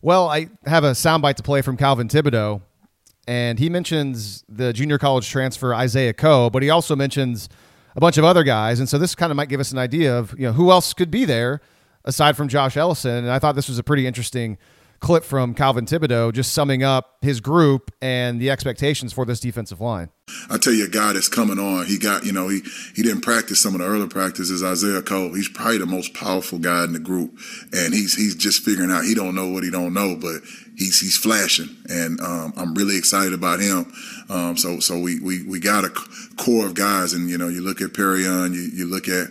Well, 0.01 0.29
I 0.29 0.49
have 0.65 0.83
a 0.83 0.91
soundbite 0.91 1.35
to 1.35 1.43
play 1.43 1.61
from 1.61 1.77
Calvin 1.77 2.07
Thibodeaux, 2.07 2.61
and 3.27 3.57
he 3.57 3.69
mentions 3.69 4.43
the 4.47 4.71
junior 4.71 4.99
college 4.99 5.27
transfer 5.29 5.73
Isaiah 5.73 6.13
Coe, 6.13 6.49
but 6.51 6.61
he 6.61 6.69
also 6.69 6.95
mentions 6.95 7.49
a 7.95 7.99
bunch 7.99 8.17
of 8.17 8.23
other 8.23 8.43
guys, 8.43 8.79
and 8.79 8.87
so 8.87 8.99
this 8.99 9.15
kind 9.15 9.31
of 9.31 9.35
might 9.35 9.49
give 9.49 9.59
us 9.59 9.71
an 9.71 9.79
idea 9.79 10.15
of 10.15 10.35
you 10.37 10.45
know 10.45 10.53
who 10.53 10.69
else 10.69 10.93
could 10.93 11.09
be 11.09 11.25
there 11.25 11.61
aside 12.03 12.37
from 12.37 12.47
Josh 12.47 12.77
Ellison. 12.77 13.15
And 13.15 13.31
I 13.31 13.39
thought 13.39 13.55
this 13.55 13.67
was 13.67 13.79
a 13.79 13.83
pretty 13.83 14.05
interesting 14.05 14.57
clip 14.99 15.23
from 15.23 15.53
Calvin 15.53 15.85
Thibodeaux, 15.85 16.33
just 16.33 16.53
summing 16.53 16.83
up 16.83 17.17
his 17.21 17.39
group 17.39 17.91
and 18.01 18.39
the 18.39 18.49
expectations 18.49 19.13
for 19.13 19.25
this 19.25 19.39
defensive 19.39 19.81
line. 19.81 20.09
I 20.49 20.57
tell 20.57 20.73
you, 20.73 20.85
a 20.85 20.89
guy 20.89 21.13
that's 21.13 21.29
coming 21.29 21.59
on, 21.59 21.85
he 21.85 21.99
got, 21.99 22.25
you 22.25 22.31
know, 22.31 22.49
he, 22.49 22.61
he 22.95 23.03
didn't 23.03 23.21
practice 23.21 23.61
some 23.61 23.75
of 23.75 23.81
the 23.81 23.85
early 23.85 24.07
practices. 24.07 24.63
Isaiah 24.63 25.01
Coe. 25.01 25.33
he's 25.33 25.49
probably 25.49 25.77
the 25.77 25.85
most 25.85 26.13
powerful 26.13 26.57
guy 26.57 26.83
in 26.83 26.93
the 26.93 26.99
group, 26.99 27.37
and 27.73 27.93
he's 27.93 28.15
he's 28.15 28.35
just 28.35 28.63
figuring 28.63 28.91
out. 28.91 29.03
He 29.03 29.13
don't 29.13 29.35
know 29.35 29.49
what 29.49 29.63
he 29.63 29.69
don't 29.69 29.93
know, 29.93 30.15
but 30.19 30.41
he's 30.75 30.99
he's 30.99 31.17
flashing, 31.17 31.69
and 31.89 32.19
um, 32.21 32.53
I'm 32.57 32.73
really 32.73 32.97
excited 32.97 33.33
about 33.33 33.59
him. 33.59 33.91
Um, 34.29 34.57
so 34.57 34.79
so 34.79 34.99
we, 34.99 35.19
we 35.19 35.43
we 35.43 35.59
got 35.59 35.85
a 35.85 35.89
core 36.37 36.65
of 36.65 36.73
guys, 36.73 37.13
and 37.13 37.29
you 37.29 37.37
know, 37.37 37.47
you 37.47 37.61
look 37.61 37.81
at 37.81 37.93
Perrion, 37.93 38.53
you 38.53 38.61
you 38.73 38.85
look 38.87 39.07
at 39.07 39.27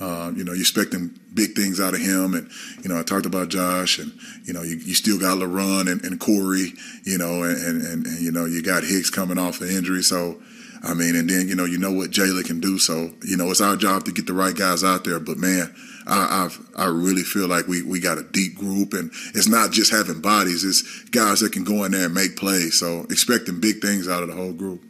uh, 0.00 0.32
you 0.34 0.44
know, 0.44 0.52
you're 0.52 0.60
expecting 0.60 1.18
big 1.34 1.54
things 1.54 1.80
out 1.80 1.94
of 1.94 2.00
him. 2.00 2.34
And, 2.34 2.50
you 2.82 2.88
know, 2.88 2.98
I 2.98 3.02
talked 3.02 3.26
about 3.26 3.48
Josh 3.48 3.98
and, 3.98 4.12
you 4.44 4.52
know, 4.52 4.62
you, 4.62 4.76
you 4.76 4.94
still 4.94 5.18
got 5.18 5.38
LaRon 5.38 5.90
and, 5.90 6.04
and 6.04 6.18
Kori, 6.18 6.72
you 7.04 7.18
know, 7.18 7.42
and, 7.44 7.60
and, 7.62 8.06
and, 8.06 8.20
you 8.20 8.32
know, 8.32 8.44
you 8.44 8.62
got 8.62 8.82
Hicks 8.82 9.10
coming 9.10 9.38
off 9.38 9.60
an 9.60 9.68
injury. 9.68 10.02
So, 10.02 10.40
I 10.82 10.94
mean, 10.94 11.16
and 11.16 11.30
then, 11.30 11.48
you 11.48 11.54
know, 11.54 11.64
you 11.64 11.78
know 11.78 11.92
what 11.92 12.10
Jalen 12.10 12.44
can 12.44 12.60
do. 12.60 12.78
So, 12.78 13.12
you 13.24 13.36
know, 13.36 13.50
it's 13.50 13.60
our 13.60 13.76
job 13.76 14.04
to 14.04 14.12
get 14.12 14.26
the 14.26 14.32
right 14.32 14.54
guys 14.54 14.84
out 14.84 15.04
there. 15.04 15.20
But, 15.20 15.38
man, 15.38 15.74
I, 16.06 16.44
I've, 16.44 16.60
I 16.76 16.86
really 16.86 17.22
feel 17.22 17.48
like 17.48 17.68
we, 17.68 17.82
we 17.82 18.00
got 18.00 18.18
a 18.18 18.24
deep 18.24 18.56
group. 18.56 18.92
And 18.92 19.10
it's 19.34 19.48
not 19.48 19.70
just 19.70 19.92
having 19.92 20.20
bodies, 20.20 20.64
it's 20.64 20.82
guys 21.10 21.40
that 21.40 21.52
can 21.52 21.64
go 21.64 21.84
in 21.84 21.92
there 21.92 22.06
and 22.06 22.14
make 22.14 22.36
plays. 22.36 22.78
So, 22.78 23.06
expecting 23.10 23.60
big 23.60 23.80
things 23.80 24.08
out 24.08 24.22
of 24.22 24.28
the 24.28 24.34
whole 24.34 24.52
group. 24.52 24.82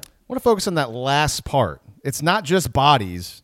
I 0.00 0.04
want 0.28 0.40
to 0.40 0.44
focus 0.44 0.68
on 0.68 0.74
that 0.74 0.90
last 0.90 1.44
part. 1.44 1.80
It's 2.04 2.22
not 2.22 2.44
just 2.44 2.72
bodies 2.72 3.42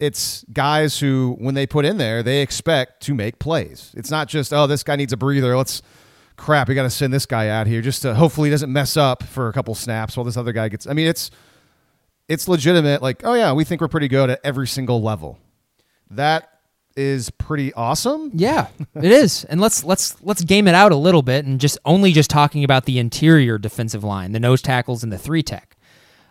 it's 0.00 0.44
guys 0.52 0.98
who, 0.98 1.36
when 1.38 1.54
they 1.54 1.66
put 1.66 1.84
in 1.84 1.98
there, 1.98 2.22
they 2.22 2.40
expect 2.40 3.02
to 3.04 3.14
make 3.14 3.38
plays. 3.38 3.92
It's 3.96 4.10
not 4.10 4.28
just, 4.28 4.52
oh, 4.52 4.66
this 4.66 4.82
guy 4.82 4.96
needs 4.96 5.12
a 5.12 5.16
breather. 5.16 5.56
Let's 5.56 5.82
crap. 6.36 6.68
We 6.68 6.74
got 6.74 6.84
to 6.84 6.90
send 6.90 7.12
this 7.12 7.26
guy 7.26 7.48
out 7.48 7.66
here 7.66 7.82
just 7.82 8.02
to 8.02 8.14
hopefully 8.14 8.48
he 8.48 8.50
doesn't 8.50 8.72
mess 8.72 8.96
up 8.96 9.24
for 9.24 9.48
a 9.48 9.52
couple 9.52 9.74
snaps 9.74 10.16
while 10.16 10.24
this 10.24 10.36
other 10.36 10.52
guy 10.52 10.68
gets. 10.68 10.86
I 10.86 10.92
mean, 10.92 11.08
it's 11.08 11.30
it's 12.28 12.48
legitimate. 12.48 13.02
Like, 13.02 13.22
oh 13.24 13.34
yeah, 13.34 13.52
we 13.52 13.64
think 13.64 13.80
we're 13.80 13.88
pretty 13.88 14.08
good 14.08 14.30
at 14.30 14.40
every 14.44 14.66
single 14.66 15.02
level. 15.02 15.38
That 16.10 16.48
is 16.96 17.30
pretty 17.30 17.72
awesome. 17.74 18.30
Yeah, 18.34 18.68
it 18.94 19.10
is. 19.10 19.44
And 19.44 19.60
let's 19.60 19.84
let's 19.84 20.20
let's 20.22 20.42
game 20.42 20.68
it 20.68 20.74
out 20.74 20.92
a 20.92 20.96
little 20.96 21.22
bit 21.22 21.44
and 21.44 21.60
just 21.60 21.78
only 21.84 22.12
just 22.12 22.30
talking 22.30 22.64
about 22.64 22.84
the 22.86 22.98
interior 22.98 23.58
defensive 23.58 24.04
line, 24.04 24.32
the 24.32 24.40
nose 24.40 24.62
tackles 24.62 25.02
and 25.02 25.12
the 25.12 25.18
three 25.18 25.42
tech. 25.42 25.76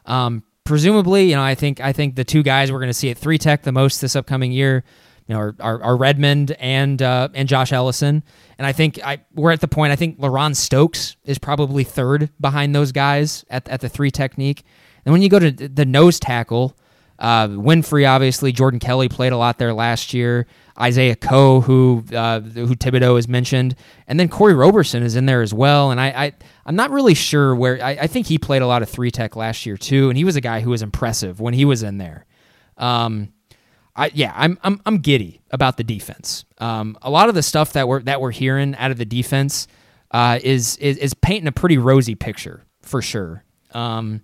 Um, 0.06 0.44
presumably, 0.68 1.30
you 1.30 1.36
know, 1.36 1.42
I 1.42 1.56
think 1.56 1.80
I 1.80 1.94
think 1.94 2.16
the 2.16 2.26
two 2.26 2.44
guys 2.44 2.72
we're 2.72 2.80
going 2.80 2.90
to 2.90 2.94
see 2.94 3.10
at 3.10 3.18
three 3.18 3.38
tech 3.38 3.64
the 3.64 3.72
most 3.72 4.02
this 4.02 4.16
upcoming 4.16 4.52
year, 4.52 4.84
you 5.26 5.34
know, 5.34 5.40
are, 5.40 5.56
are, 5.60 5.82
are 5.82 5.98
Redmond 5.98 6.52
and 6.60 7.02
uh, 7.02 7.30
and 7.34 7.48
Josh 7.48 7.72
Ellison. 7.72 8.22
And 8.58 8.68
I 8.68 8.74
think 8.74 9.00
I 9.04 9.22
we're 9.34 9.52
at 9.52 9.62
the 9.62 9.68
point. 9.68 9.94
I 9.94 9.96
think 9.96 10.20
LaRon 10.20 10.56
Stokes 10.56 11.16
is 11.24 11.38
probably 11.38 11.84
third 11.84 12.30
behind 12.40 12.76
those 12.76 12.92
guys 12.92 13.46
at 13.50 13.68
at 13.70 13.80
the 13.80 13.90
three 13.90 14.12
technique. 14.12 14.64
And 15.06 15.14
when 15.14 15.22
you 15.22 15.30
go 15.30 15.40
to 15.40 15.52
the 15.52 15.86
nose 15.86 16.20
tackle, 16.20 16.78
uh, 17.20 17.48
Winfrey 17.48 18.08
obviously, 18.08 18.52
Jordan 18.52 18.80
Kelly 18.80 19.10
played 19.10 19.34
a 19.34 19.38
lot 19.38 19.58
there 19.58 19.74
last 19.74 20.14
year. 20.14 20.46
Isaiah 20.80 21.16
Coe, 21.16 21.62
who 21.62 22.04
uh, 22.14 22.42
who 22.42 22.76
Thibodeaux 22.76 23.16
has 23.16 23.28
mentioned, 23.28 23.76
and 24.08 24.20
then 24.20 24.30
Kori 24.30 24.54
Roberson 24.54 25.02
is 25.02 25.16
in 25.16 25.26
there 25.26 25.42
as 25.42 25.54
well. 25.54 25.90
And 25.90 26.00
I, 26.00 26.08
I 26.08 26.34
I'm 26.66 26.76
not 26.76 26.92
really 26.92 27.16
sure 27.16 27.56
where. 27.56 27.84
I, 27.84 27.92
I, 28.02 28.08
think 28.08 28.28
he 28.28 28.38
played 28.38 28.62
a 28.62 28.68
lot 28.68 28.84
of 28.84 28.90
three 28.90 29.10
tech 29.10 29.36
last 29.36 29.66
year 29.66 29.76
too, 29.76 30.10
and 30.10 30.18
he 30.18 30.24
was 30.24 30.36
a 30.36 30.42
guy 30.42 30.62
who 30.62 30.70
was 30.70 30.84
impressive 30.84 31.40
when 31.40 31.56
he 31.56 31.66
was 31.66 31.82
in 31.82 31.98
there. 31.98 32.26
Um, 32.78 33.34
I 33.96 34.12
yeah, 34.14 34.32
I'm 34.36 34.60
I'm 34.62 34.80
I'm 34.86 35.00
giddy 35.00 35.42
about 35.50 35.78
the 35.78 35.84
defense. 35.84 36.46
Um, 36.60 36.96
a 37.02 37.10
lot 37.10 37.30
of 37.30 37.36
the 37.36 37.44
stuff 37.44 37.74
that 37.74 37.88
we're 37.88 38.04
that 38.04 38.22
we're 38.22 38.32
hearing 38.32 38.76
out 38.76 38.92
of 38.92 38.98
the 38.98 39.06
defense 39.06 39.68
uh, 40.12 40.40
is, 40.44 40.78
is 40.78 40.98
is 40.98 41.14
painting 41.16 41.48
a 41.48 41.52
pretty 41.52 41.80
rosy 41.80 42.14
picture 42.14 42.64
for 42.84 43.02
sure. 43.02 43.44
Um, 43.72 44.22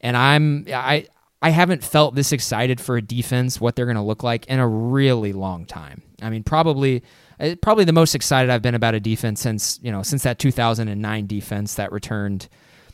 and 0.00 0.16
I'm 0.16 0.64
I 0.72 1.06
I 1.42 1.50
haven't 1.50 1.82
felt 1.82 2.14
this 2.14 2.30
excited 2.30 2.80
for 2.80 2.96
a 2.96 3.02
defense, 3.02 3.60
what 3.60 3.74
they're 3.74 3.86
going 3.86 3.96
to 3.96 4.02
look 4.02 4.22
like 4.22 4.46
in 4.46 4.60
a 4.60 4.68
really 4.68 5.32
long 5.32 5.66
time. 5.66 6.02
I 6.22 6.30
mean, 6.30 6.44
probably 6.44 7.02
uh, 7.40 7.56
probably 7.60 7.84
the 7.84 7.92
most 7.92 8.14
excited 8.14 8.48
I've 8.48 8.62
been 8.62 8.76
about 8.76 8.94
a 8.94 9.00
defense 9.00 9.40
since, 9.40 9.80
you 9.82 9.90
know, 9.90 10.04
since 10.04 10.22
that 10.22 10.38
2009 10.38 11.26
defense 11.26 11.74
that 11.74 11.90
returned, 11.90 12.48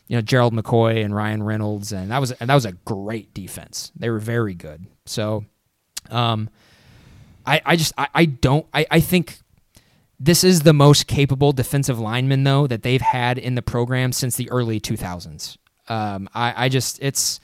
you 0.06 0.16
know, 0.16 0.22
Gerald 0.22 0.54
McCoy 0.54 1.04
and 1.04 1.14
Ryan 1.14 1.42
Reynolds 1.42 1.92
and 1.92 2.10
that 2.10 2.18
was 2.18 2.32
and 2.32 2.48
that 2.48 2.54
was 2.54 2.64
a 2.64 2.72
great 2.72 3.34
defense. 3.34 3.92
They 3.94 4.08
were 4.08 4.18
very 4.18 4.54
good. 4.54 4.86
So 5.04 5.44
um 6.10 6.48
I 7.46 7.60
I 7.66 7.76
just 7.76 7.92
I, 7.98 8.08
I 8.14 8.24
don't 8.24 8.66
I, 8.72 8.86
I 8.90 9.00
think 9.00 9.40
this 10.18 10.42
is 10.42 10.62
the 10.62 10.72
most 10.72 11.06
capable 11.06 11.52
defensive 11.52 11.98
lineman 11.98 12.44
though 12.44 12.66
that 12.66 12.82
they've 12.82 13.02
had 13.02 13.36
in 13.36 13.56
the 13.56 13.62
program 13.62 14.12
since 14.12 14.36
the 14.36 14.50
early 14.50 14.80
2000s. 14.80 15.58
Um, 15.88 16.28
I, 16.34 16.64
I 16.64 16.68
just 16.68 16.98
it's 17.02 17.40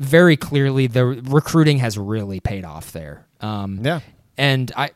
very 0.00 0.36
clearly 0.36 0.86
the 0.86 1.04
recruiting 1.04 1.78
has 1.78 1.96
really 1.96 2.40
paid 2.40 2.64
off 2.64 2.92
there. 2.92 3.26
Um, 3.40 3.80
yeah. 3.82 4.00
And 4.36 4.72
I, 4.76 4.90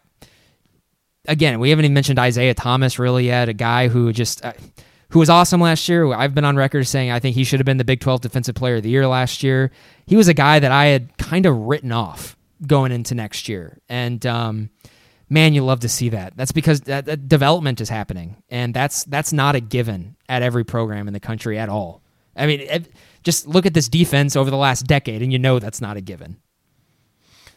again, 1.29 1.61
we 1.61 1.71
haven't 1.71 1.85
even 1.85 1.95
mentioned 1.95 2.19
Isaiah 2.19 2.55
Thomas 2.55 2.99
really 2.99 3.27
yet, 3.27 3.49
a 3.49 3.53
guy 3.53 3.89
who 3.89 4.13
just, 4.13 4.45
uh, 4.45 4.55
who 5.11 5.19
was 5.19 5.31
awesome 5.31 5.61
last 5.61 5.89
year. 5.89 6.13
I've 6.13 6.35
been 6.35 6.45
on 6.45 6.57
record 6.57 6.85
saying 6.85 7.11
I 7.11 7.21
think 7.21 7.37
he 7.37 7.45
should 7.45 7.61
have 7.61 7.67
been 7.67 7.77
the 7.77 7.85
Big 7.85 8.01
12 8.01 8.23
Defensive 8.23 8.55
Player 8.55 8.77
of 8.77 8.83
the 8.83 8.91
Year 8.91 9.07
last 9.07 9.43
year. 9.43 9.71
He 10.07 10.17
was 10.17 10.27
a 10.27 10.35
guy 10.35 10.59
that 10.59 10.73
I 10.73 10.87
had 10.87 11.17
kind 11.19 11.47
of 11.47 11.57
written 11.57 11.93
off 11.93 12.37
going 12.67 12.91
into 12.91 13.15
next 13.15 13.49
year. 13.49 13.79
And, 13.89 14.25
um, 14.27 14.71
man, 15.29 15.55
you 15.55 15.65
love 15.65 15.81
to 15.81 15.89
see 15.89 16.09
that. 16.11 16.37
That's 16.37 16.53
because 16.53 16.81
that, 16.83 17.05
that 17.07 17.29
development 17.29 17.81
is 17.81 17.89
happening, 17.89 18.43
and 18.49 18.73
that's 18.73 19.05
that's 19.05 19.33
not 19.33 19.55
a 19.55 19.61
given 19.61 20.17
at 20.29 20.43
every 20.43 20.65
program 20.65 21.09
in 21.09 21.15
the 21.15 21.21
country 21.21 21.59
at 21.59 21.69
all. 21.69 22.03
I 22.37 22.47
mean, 22.47 22.61
it, 22.61 22.93
just 23.25 23.49
look 23.49 23.67
at 23.67 23.75
this 23.75 23.89
defense 23.89 24.37
over 24.37 24.51
the 24.51 24.57
last 24.57 24.87
decade, 24.87 25.23
and 25.23 25.33
you 25.33 25.39
know 25.39 25.59
that's 25.59 25.81
not 25.81 25.97
a 25.97 26.01
given. 26.01 26.37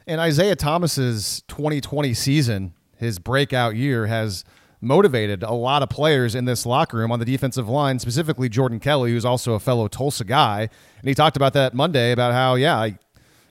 And 0.07 0.21
Isaiah 0.21 0.55
Thomas's 0.55 1.43
2020 1.49 2.13
season, 2.13 2.73
his 2.95 3.19
breakout 3.19 3.75
year, 3.75 4.07
has 4.07 4.45
motivated 4.79 5.43
a 5.43 5.51
lot 5.51 5.83
of 5.83 5.89
players 5.89 6.35
in 6.35 6.45
this 6.45 6.65
locker 6.65 6.97
room 6.97 7.11
on 7.11 7.19
the 7.19 7.25
defensive 7.25 7.67
line, 7.67 7.99
specifically 7.99 8.47
Jordan 8.47 8.79
Kelly, 8.79 9.11
who's 9.11 9.25
also 9.25 9.53
a 9.53 9.59
fellow 9.59 9.87
Tulsa 9.87 10.23
guy. 10.23 10.69
And 10.99 11.07
he 11.07 11.13
talked 11.13 11.35
about 11.35 11.53
that 11.53 11.73
Monday 11.73 12.11
about 12.11 12.33
how, 12.33 12.55
yeah, 12.55 12.89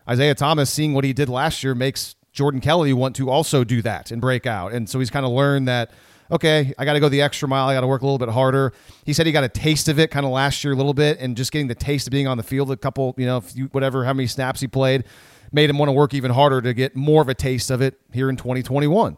Isaiah 0.08 0.34
Thomas 0.34 0.70
seeing 0.70 0.94
what 0.94 1.04
he 1.04 1.12
did 1.12 1.28
last 1.28 1.62
year 1.62 1.74
makes 1.74 2.14
Jordan 2.32 2.60
Kelly 2.60 2.92
want 2.92 3.16
to 3.16 3.28
also 3.28 3.64
do 3.64 3.82
that 3.82 4.10
and 4.10 4.20
break 4.20 4.46
out. 4.46 4.72
And 4.72 4.88
so 4.88 4.98
he's 4.98 5.10
kind 5.10 5.26
of 5.26 5.32
learned 5.32 5.68
that 5.68 5.90
okay, 6.30 6.72
I 6.78 6.84
got 6.84 6.94
to 6.94 7.00
go 7.00 7.08
the 7.08 7.22
extra 7.22 7.48
mile. 7.48 7.68
I 7.68 7.74
got 7.74 7.82
to 7.82 7.86
work 7.86 8.02
a 8.02 8.04
little 8.04 8.18
bit 8.18 8.28
harder. 8.28 8.72
He 9.04 9.12
said 9.12 9.26
he 9.26 9.32
got 9.32 9.44
a 9.44 9.48
taste 9.48 9.88
of 9.88 9.98
it 9.98 10.10
kind 10.10 10.26
of 10.26 10.32
last 10.32 10.64
year 10.64 10.72
a 10.72 10.76
little 10.76 10.94
bit, 10.94 11.18
and 11.20 11.36
just 11.36 11.52
getting 11.52 11.68
the 11.68 11.74
taste 11.74 12.06
of 12.06 12.10
being 12.10 12.26
on 12.26 12.36
the 12.36 12.42
field 12.42 12.70
a 12.70 12.76
couple, 12.76 13.14
you 13.16 13.26
know, 13.26 13.40
whatever, 13.72 14.04
how 14.04 14.12
many 14.12 14.26
snaps 14.26 14.60
he 14.60 14.66
played, 14.66 15.04
made 15.52 15.70
him 15.70 15.78
want 15.78 15.88
to 15.88 15.92
work 15.92 16.14
even 16.14 16.30
harder 16.30 16.60
to 16.60 16.74
get 16.74 16.96
more 16.96 17.22
of 17.22 17.28
a 17.28 17.34
taste 17.34 17.70
of 17.70 17.80
it 17.80 18.00
here 18.12 18.28
in 18.28 18.36
2021. 18.36 19.16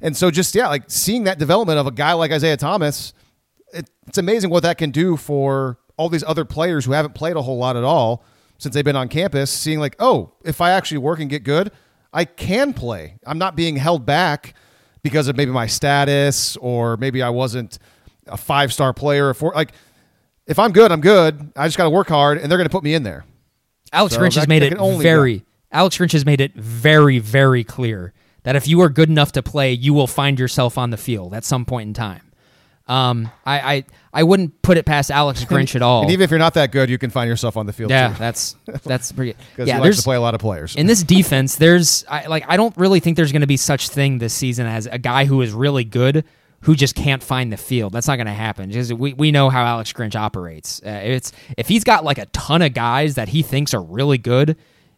And 0.00 0.16
so, 0.16 0.30
just 0.30 0.54
yeah, 0.54 0.68
like 0.68 0.84
seeing 0.88 1.24
that 1.24 1.38
development 1.38 1.78
of 1.78 1.86
a 1.86 1.92
guy 1.92 2.12
like 2.12 2.32
Isaiah 2.32 2.56
Thomas, 2.56 3.12
it, 3.72 3.88
it's 4.06 4.18
amazing 4.18 4.50
what 4.50 4.64
that 4.64 4.78
can 4.78 4.90
do 4.90 5.16
for 5.16 5.78
all 5.96 6.08
these 6.08 6.24
other 6.24 6.44
players 6.44 6.84
who 6.84 6.92
haven't 6.92 7.14
played 7.14 7.36
a 7.36 7.42
whole 7.42 7.56
lot 7.58 7.76
at 7.76 7.84
all 7.84 8.24
since 8.58 8.74
they've 8.74 8.84
been 8.84 8.96
on 8.96 9.08
campus. 9.08 9.50
Seeing 9.50 9.78
like, 9.78 9.94
oh, 9.98 10.32
if 10.44 10.60
I 10.60 10.72
actually 10.72 10.98
work 10.98 11.20
and 11.20 11.30
get 11.30 11.44
good, 11.44 11.70
I 12.12 12.24
can 12.24 12.74
play. 12.74 13.18
I'm 13.24 13.38
not 13.38 13.56
being 13.56 13.76
held 13.76 14.04
back 14.04 14.54
because 15.02 15.28
of 15.28 15.36
maybe 15.36 15.50
my 15.50 15.66
status 15.66 16.56
or 16.56 16.96
maybe 16.96 17.22
I 17.22 17.30
wasn't 17.30 17.78
a 18.26 18.36
five 18.36 18.72
star 18.72 18.92
player 18.92 19.28
or 19.28 19.34
four. 19.34 19.52
Like, 19.54 19.72
if 20.46 20.58
I'm 20.58 20.72
good, 20.72 20.90
I'm 20.92 21.00
good. 21.00 21.52
I 21.56 21.66
just 21.66 21.76
got 21.76 21.84
to 21.84 21.90
work 21.90 22.08
hard, 22.08 22.38
and 22.38 22.50
they're 22.50 22.58
going 22.58 22.68
to 22.68 22.72
put 22.72 22.84
me 22.84 22.94
in 22.94 23.02
there. 23.02 23.24
Alex 23.92 24.14
so 24.14 24.20
Grinch 24.20 24.34
has 24.34 24.48
made 24.48 24.62
it 24.62 24.78
very. 24.78 25.38
Go. 25.38 25.44
Alex 25.70 25.96
Grinch 25.96 26.12
has 26.12 26.26
made 26.26 26.40
it 26.40 26.54
very, 26.54 27.18
very 27.18 27.64
clear 27.64 28.12
that 28.42 28.56
if 28.56 28.66
you 28.66 28.80
are 28.80 28.88
good 28.88 29.08
enough 29.08 29.32
to 29.32 29.42
play, 29.42 29.72
you 29.72 29.94
will 29.94 30.06
find 30.06 30.38
yourself 30.38 30.76
on 30.76 30.90
the 30.90 30.96
field 30.96 31.32
at 31.32 31.44
some 31.44 31.64
point 31.64 31.88
in 31.88 31.94
time. 31.94 32.31
Um, 32.88 33.30
I, 33.46 33.74
I 33.74 33.84
I 34.12 34.22
wouldn't 34.24 34.60
put 34.62 34.76
it 34.76 34.84
past 34.84 35.10
Alex 35.10 35.44
Grinch 35.48 35.74
at 35.74 35.82
all. 35.82 36.02
And 36.02 36.10
even 36.10 36.24
if 36.24 36.30
you're 36.30 36.38
not 36.38 36.54
that 36.54 36.72
good, 36.72 36.90
you 36.90 36.98
can 36.98 37.10
find 37.10 37.28
yourself 37.28 37.56
on 37.56 37.66
the 37.66 37.72
field. 37.72 37.90
yeah, 37.90 38.08
too. 38.08 38.18
that's 38.18 38.56
that's 38.84 39.12
pretty. 39.12 39.36
because 39.52 39.68
yeah, 39.68 39.76
he 39.76 39.80
likes 39.80 39.98
to 39.98 40.02
play 40.02 40.16
a 40.16 40.20
lot 40.20 40.34
of 40.34 40.40
players. 40.40 40.76
in 40.76 40.86
this 40.86 41.02
defense. 41.04 41.56
There's 41.56 42.04
I, 42.08 42.26
like 42.26 42.44
I 42.48 42.56
don't 42.56 42.76
really 42.76 43.00
think 43.00 43.16
there's 43.16 43.32
going 43.32 43.42
to 43.42 43.46
be 43.46 43.56
such 43.56 43.88
thing 43.88 44.18
this 44.18 44.34
season 44.34 44.66
as 44.66 44.86
a 44.86 44.98
guy 44.98 45.24
who 45.24 45.40
is 45.42 45.52
really 45.52 45.84
good 45.84 46.24
who 46.62 46.76
just 46.76 46.94
can't 46.94 47.22
find 47.22 47.52
the 47.52 47.56
field. 47.56 47.92
That's 47.92 48.06
not 48.06 48.16
going 48.16 48.26
to 48.28 48.32
happen. 48.32 48.68
Because 48.68 48.92
we, 48.92 49.14
we 49.14 49.32
know 49.32 49.50
how 49.50 49.64
Alex 49.64 49.92
Grinch 49.92 50.14
operates. 50.14 50.80
Uh, 50.84 51.00
it's 51.02 51.32
if 51.58 51.68
he's 51.68 51.84
got 51.84 52.04
like 52.04 52.18
a 52.18 52.26
ton 52.26 52.62
of 52.62 52.72
guys 52.72 53.16
that 53.16 53.28
he 53.28 53.42
thinks 53.42 53.74
are 53.74 53.82
really 53.82 54.18
good 54.18 54.56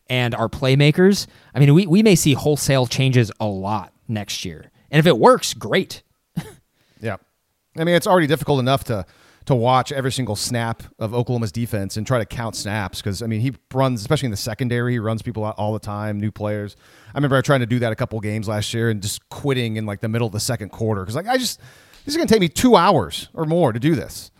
and 0.08 0.34
are 0.34 0.48
playmakers. 0.48 1.26
I 1.54 1.58
mean, 1.58 1.74
we 1.74 1.86
we 1.86 2.02
may 2.02 2.14
see 2.14 2.34
wholesale 2.34 2.86
changes 2.86 3.32
a 3.40 3.46
lot 3.46 3.92
next 4.08 4.44
year, 4.44 4.70
and 4.90 4.98
if 4.98 5.06
it 5.06 5.18
works, 5.18 5.54
great. 5.54 6.02
I 7.76 7.84
mean, 7.84 7.94
it's 7.94 8.06
already 8.06 8.26
difficult 8.26 8.60
enough 8.60 8.84
to 8.84 9.06
to 9.46 9.54
watch 9.54 9.92
every 9.92 10.10
single 10.10 10.36
snap 10.36 10.82
of 10.98 11.12
Oklahoma's 11.12 11.52
defense 11.52 11.98
and 11.98 12.06
try 12.06 12.18
to 12.18 12.24
count 12.24 12.56
snaps 12.56 13.02
because 13.02 13.22
I 13.22 13.26
mean 13.26 13.40
he 13.40 13.52
runs, 13.72 14.00
especially 14.00 14.26
in 14.26 14.30
the 14.30 14.36
secondary, 14.38 14.92
he 14.92 14.98
runs 14.98 15.22
people 15.22 15.44
out 15.44 15.54
all 15.58 15.72
the 15.72 15.78
time, 15.78 16.18
new 16.18 16.30
players. 16.30 16.76
I 17.14 17.18
remember 17.18 17.40
trying 17.42 17.60
to 17.60 17.66
do 17.66 17.78
that 17.80 17.92
a 17.92 17.96
couple 17.96 18.18
games 18.20 18.48
last 18.48 18.72
year 18.72 18.88
and 18.90 19.02
just 19.02 19.28
quitting 19.28 19.76
in 19.76 19.86
like 19.86 20.00
the 20.00 20.08
middle 20.08 20.26
of 20.26 20.32
the 20.32 20.40
second 20.40 20.70
quarter 20.70 21.02
because 21.02 21.14
like 21.14 21.28
I 21.28 21.36
just 21.36 21.60
this 22.04 22.14
is 22.14 22.16
gonna 22.16 22.28
take 22.28 22.40
me 22.40 22.48
two 22.48 22.76
hours 22.76 23.28
or 23.34 23.44
more 23.44 23.72
to 23.72 23.80
do 23.80 23.94
this, 23.94 24.30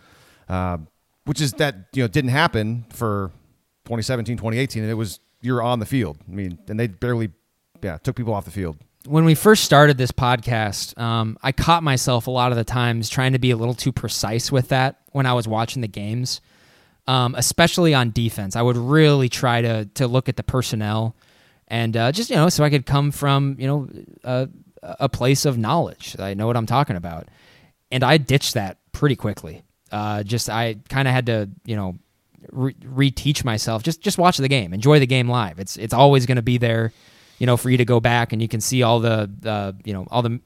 uh, 0.49 0.77
which 1.25 1.39
is 1.39 1.53
that 1.53 1.75
you 1.93 2.03
know 2.03 2.07
didn't 2.07 2.31
happen 2.31 2.85
for 2.91 3.31
2017, 3.85 4.37
2018, 4.37 4.81
and 4.81 4.91
it 4.91 4.95
was 4.95 5.19
you're 5.41 5.61
on 5.61 5.79
the 5.79 5.85
field. 5.85 6.17
I 6.27 6.31
mean, 6.31 6.57
and 6.67 6.79
they 6.79 6.87
barely 6.87 7.29
yeah 7.83 7.97
took 7.97 8.15
people 8.15 8.33
off 8.33 8.45
the 8.45 8.51
field. 8.51 8.77
When 9.05 9.25
we 9.25 9.35
first 9.35 9.63
started 9.63 9.97
this 9.97 10.11
podcast, 10.11 10.97
um, 10.99 11.37
I 11.41 11.51
caught 11.51 11.83
myself 11.83 12.27
a 12.27 12.31
lot 12.31 12.51
of 12.51 12.57
the 12.57 12.63
times 12.63 13.09
trying 13.09 13.33
to 13.33 13.39
be 13.39 13.51
a 13.51 13.57
little 13.57 13.73
too 13.73 13.91
precise 13.91 14.51
with 14.51 14.69
that 14.69 14.99
when 15.11 15.25
I 15.25 15.33
was 15.33 15.47
watching 15.47 15.81
the 15.81 15.87
games, 15.87 16.41
um, 17.07 17.35
especially 17.35 17.93
on 17.93 18.11
defense. 18.11 18.55
I 18.55 18.61
would 18.61 18.77
really 18.77 19.29
try 19.29 19.61
to 19.61 19.85
to 19.95 20.07
look 20.07 20.29
at 20.29 20.37
the 20.37 20.43
personnel 20.43 21.15
and 21.67 21.95
uh, 21.95 22.11
just 22.11 22.29
you 22.29 22.35
know 22.35 22.49
so 22.49 22.63
I 22.63 22.69
could 22.69 22.85
come 22.85 23.11
from 23.11 23.55
you 23.59 23.67
know 23.67 23.89
a, 24.23 24.49
a 24.81 25.09
place 25.09 25.45
of 25.45 25.57
knowledge. 25.57 26.15
I 26.19 26.33
know 26.33 26.47
what 26.47 26.57
I'm 26.57 26.65
talking 26.65 26.95
about, 26.95 27.27
and 27.91 28.03
I 28.03 28.17
ditched 28.17 28.53
that 28.55 28.77
pretty 28.91 29.15
quickly. 29.15 29.63
Uh, 29.91 30.23
just 30.23 30.49
I 30.49 30.77
kind 30.89 31.07
of 31.07 31.13
had 31.13 31.25
to 31.27 31.49
you 31.65 31.75
know 31.75 31.97
re- 32.51 32.73
reteach 32.73 33.43
myself. 33.43 33.83
Just 33.83 34.01
just 34.01 34.17
watch 34.17 34.37
the 34.37 34.47
game, 34.47 34.73
enjoy 34.73 34.99
the 34.99 35.07
game 35.07 35.29
live. 35.29 35.59
It's 35.59 35.77
it's 35.77 35.93
always 35.93 36.25
going 36.25 36.37
to 36.37 36.41
be 36.41 36.57
there 36.57 36.91
you 37.39 37.45
know, 37.45 37.57
for 37.57 37.69
you 37.69 37.77
to 37.77 37.85
go 37.85 37.99
back 37.99 38.33
and 38.33 38.41
you 38.41 38.47
can 38.47 38.61
see 38.61 38.83
all 38.83 38.99
the, 38.99 39.29
uh, 39.45 39.73
you 39.83 39.93
know, 39.93 40.07
all 40.09 40.21
the, 40.21 40.39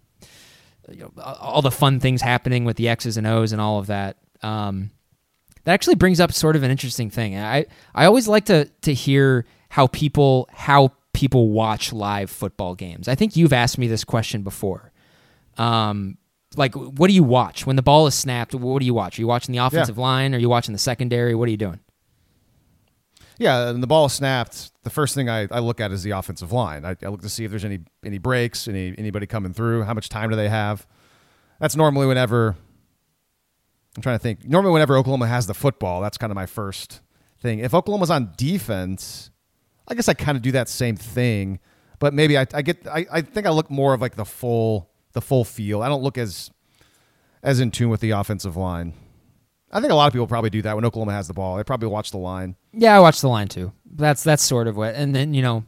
you 0.92 1.00
know, 1.02 1.12
all 1.22 1.62
the 1.62 1.72
fun 1.72 2.00
things 2.00 2.22
happening 2.22 2.66
with 2.66 2.78
the 2.78 2.90
X's 2.90 3.18
and 3.18 3.28
O's 3.28 3.52
and 3.52 3.62
all 3.62 3.80
of 3.80 3.88
that. 3.88 4.18
Um, 4.42 4.92
that 5.64 5.74
actually 5.74 5.96
brings 5.96 6.20
up 6.20 6.32
sort 6.32 6.56
of 6.56 6.64
an 6.64 6.72
interesting 6.72 7.10
thing. 7.10 7.38
I, 7.38 7.66
I 7.94 8.06
always 8.06 8.28
like 8.28 8.46
to 8.46 8.66
to 8.82 8.94
hear 8.94 9.46
how 9.70 9.88
people 9.88 10.50
how 10.52 10.94
people 11.14 11.50
watch 11.50 11.94
live 11.94 12.32
football 12.32 12.76
games. 12.76 13.08
I 13.08 13.16
think 13.16 13.36
you've 13.36 13.54
asked 13.54 13.78
me 13.78 13.88
this 13.88 14.04
question 14.04 14.42
before. 14.42 14.92
Um, 15.58 16.18
like, 16.56 16.74
what 16.76 17.08
do 17.08 17.14
you 17.14 17.24
watch 17.24 17.68
when 17.68 17.76
the 17.76 17.82
ball 17.84 18.08
is 18.08 18.16
snapped? 18.16 18.56
What 18.56 18.80
do 18.80 18.86
you 18.86 18.94
watch? 18.94 19.20
Are 19.20 19.22
you 19.22 19.28
watching 19.28 19.52
the 19.52 19.60
offensive 19.60 19.98
line? 19.98 20.34
Are 20.34 20.40
you 20.40 20.50
watching 20.50 20.74
the 20.74 20.80
secondary? 20.80 21.36
What 21.36 21.48
are 21.48 21.52
you 21.52 21.58
doing? 21.58 21.80
Yeah, 23.40 23.70
and 23.70 23.82
the 23.82 23.88
ball 23.88 24.10
snapped. 24.10 24.72
The 24.84 24.90
first 24.90 25.16
thing 25.16 25.30
I, 25.30 25.48
I 25.50 25.60
look 25.60 25.80
at 25.80 25.92
is 25.92 26.04
the 26.04 26.12
offensive 26.12 26.52
line. 26.52 26.84
I, 26.86 26.98
I 27.02 27.08
look 27.08 27.22
to 27.22 27.30
see 27.30 27.46
if 27.46 27.52
there's 27.52 27.66
any 27.66 27.80
any 28.04 28.18
breaks, 28.18 28.68
any 28.68 28.94
anybody 28.98 29.26
coming 29.26 29.54
through. 29.54 29.84
How 29.84 29.94
much 29.94 30.10
time 30.10 30.30
do 30.30 30.36
they 30.36 30.50
have? 30.50 30.86
That's 31.60 31.76
normally 31.76 32.06
whenever 32.06 32.58
I'm 33.96 34.02
trying 34.04 34.16
to 34.16 34.22
think. 34.22 34.46
Normally, 34.46 34.74
whenever 34.74 34.98
Oklahoma 34.98 35.28
has 35.28 35.48
the 35.48 35.54
football, 35.54 36.02
that's 36.02 36.18
kind 36.18 36.32
of 36.32 36.36
my 36.36 36.46
first 36.46 37.02
thing. 37.40 37.60
If 37.60 37.74
Oklahoma's 37.74 38.10
on 38.12 38.34
defense, 38.36 39.32
I 39.88 39.96
guess 39.96 40.10
I 40.10 40.14
kind 40.14 40.36
of 40.36 40.42
do 40.42 40.52
that 40.52 40.68
same 40.68 40.98
thing, 40.98 41.60
but 42.00 42.14
maybe 42.14 42.38
I, 42.38 42.46
I 42.54 42.62
get. 42.62 42.86
I, 42.88 43.06
I 43.10 43.22
think 43.22 43.48
I 43.48 43.52
look 43.52 43.72
more 43.72 43.94
of 43.94 44.02
like 44.02 44.16
the 44.16 44.26
full 44.26 44.90
the 45.14 45.22
full 45.22 45.46
feel. 45.46 45.82
I 45.82 45.88
don't 45.88 46.04
look 46.04 46.18
as 46.18 46.52
as 47.42 47.62
in 47.62 47.72
tune 47.72 47.90
with 47.90 48.02
the 48.02 48.12
offensive 48.12 48.58
line. 48.58 48.94
I 49.72 49.80
think 49.82 49.92
a 49.92 49.96
lot 49.96 50.08
of 50.08 50.14
people 50.14 50.28
probably 50.28 50.50
do 50.50 50.62
that 50.64 50.76
when 50.76 50.86
Oklahoma 50.86 51.12
has 51.14 51.28
the 51.28 51.34
ball. 51.34 51.58
They 51.58 51.64
probably 51.64 51.90
watch 51.90 52.12
the 52.12 52.18
line. 52.18 52.56
Yeah, 52.74 52.96
I 52.96 53.00
watch 53.00 53.22
the 53.22 53.28
line 53.30 53.48
too. 53.48 53.72
That's 53.92 54.24
that's 54.24 54.44
sort 54.44 54.68
of 54.68 54.76
what, 54.78 54.96
and 54.96 55.16
then 55.16 55.34
you 55.34 55.42
know, 55.42 55.64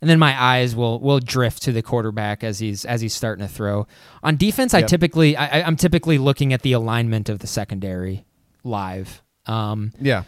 and 0.00 0.08
then 0.10 0.18
my 0.18 0.40
eyes 0.40 0.74
will 0.76 1.00
will 1.00 1.18
drift 1.20 1.62
to 1.62 1.72
the 1.72 1.82
quarterback 1.82 2.44
as 2.44 2.58
he's 2.58 2.84
as 2.84 3.00
he's 3.00 3.14
starting 3.14 3.46
to 3.46 3.52
throw. 3.52 3.86
On 4.22 4.36
defense, 4.36 4.74
I 4.74 4.82
typically 4.82 5.36
I, 5.36 5.62
I'm 5.62 5.76
typically 5.76 6.18
looking 6.18 6.52
at 6.52 6.62
the 6.62 6.72
alignment 6.72 7.28
of 7.28 7.38
the 7.38 7.46
secondary 7.46 8.24
live. 8.64 9.22
Um, 9.46 9.92
Yeah. 10.00 10.24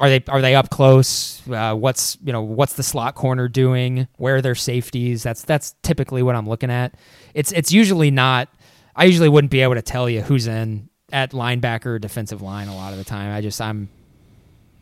are 0.00 0.08
they 0.08 0.24
are 0.28 0.40
they 0.40 0.54
up 0.56 0.68
close? 0.70 1.46
Uh, 1.48 1.74
what's 1.74 2.18
you 2.24 2.32
know 2.32 2.42
what's 2.42 2.72
the 2.74 2.82
slot 2.82 3.14
corner 3.14 3.46
doing? 3.48 4.08
Where 4.16 4.36
are 4.36 4.42
their 4.42 4.54
safeties? 4.56 5.22
That's 5.22 5.42
that's 5.44 5.74
typically 5.82 6.22
what 6.24 6.34
I'm 6.34 6.48
looking 6.48 6.70
at. 6.70 6.94
It's 7.34 7.52
it's 7.52 7.70
usually 7.72 8.10
not. 8.10 8.48
I 8.96 9.04
usually 9.04 9.28
wouldn't 9.28 9.50
be 9.52 9.60
able 9.60 9.74
to 9.74 9.82
tell 9.82 10.08
you 10.10 10.22
who's 10.22 10.46
in 10.46 10.88
at 11.12 11.32
linebacker 11.32 12.00
defensive 12.00 12.42
line 12.42 12.68
a 12.68 12.74
lot 12.74 12.92
of 12.92 12.98
the 12.98 13.04
time. 13.04 13.32
I 13.32 13.40
just 13.40 13.60
I'm 13.60 13.88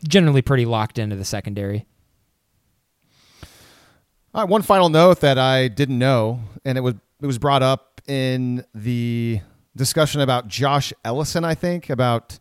generally 0.06 0.42
pretty 0.42 0.64
locked 0.64 0.98
into 0.98 1.16
the 1.16 1.24
secondary. 1.24 1.84
All 4.32 4.42
right, 4.42 4.48
one 4.48 4.62
final 4.62 4.88
note 4.88 5.20
that 5.20 5.38
I 5.38 5.68
didn't 5.68 5.98
know, 5.98 6.40
and 6.64 6.78
it 6.78 6.82
was 6.82 6.94
it 7.20 7.26
was 7.26 7.38
brought 7.38 7.62
up 7.62 8.00
in 8.06 8.64
the 8.74 9.40
discussion 9.76 10.20
about 10.20 10.48
Josh 10.48 10.92
Ellison, 11.04 11.44
I 11.44 11.54
think, 11.54 11.90
about 11.90 12.38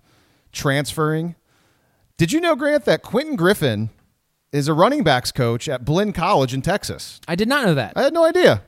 transferring. 0.52 1.36
Did 2.18 2.32
you 2.32 2.40
know, 2.42 2.56
Grant, 2.56 2.86
that 2.86 3.02
Quentin 3.02 3.36
Griffin 3.36 3.90
is 4.52 4.68
a 4.68 4.74
running 4.74 5.04
backs 5.04 5.32
coach 5.32 5.68
at 5.68 5.86
Blinn 5.86 6.14
College 6.14 6.54
in 6.54 6.62
Texas? 6.62 7.20
I 7.28 7.36
did 7.36 7.48
not 7.48 7.66
know 7.66 7.74
that. 7.74 7.94
I 7.96 8.04
had 8.04 8.14
no 8.14 8.26
idea. 8.26 8.64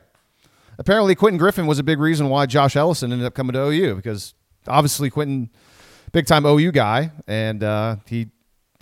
Apparently, 0.78 1.14
Quentin 1.14 1.38
Griffin 1.38 1.66
was 1.66 1.78
a 1.78 1.82
big 1.82 1.98
reason 1.98 2.28
why 2.28 2.46
Josh 2.46 2.76
Ellison 2.76 3.12
ended 3.12 3.26
up 3.26 3.34
coming 3.34 3.52
to 3.52 3.60
OU 3.60 3.96
because 3.96 4.34
obviously 4.66 5.10
Quentin, 5.10 5.50
big 6.12 6.26
time 6.26 6.44
OU 6.44 6.72
guy, 6.72 7.10
and 7.26 7.62
uh, 7.62 7.96
he 8.06 8.28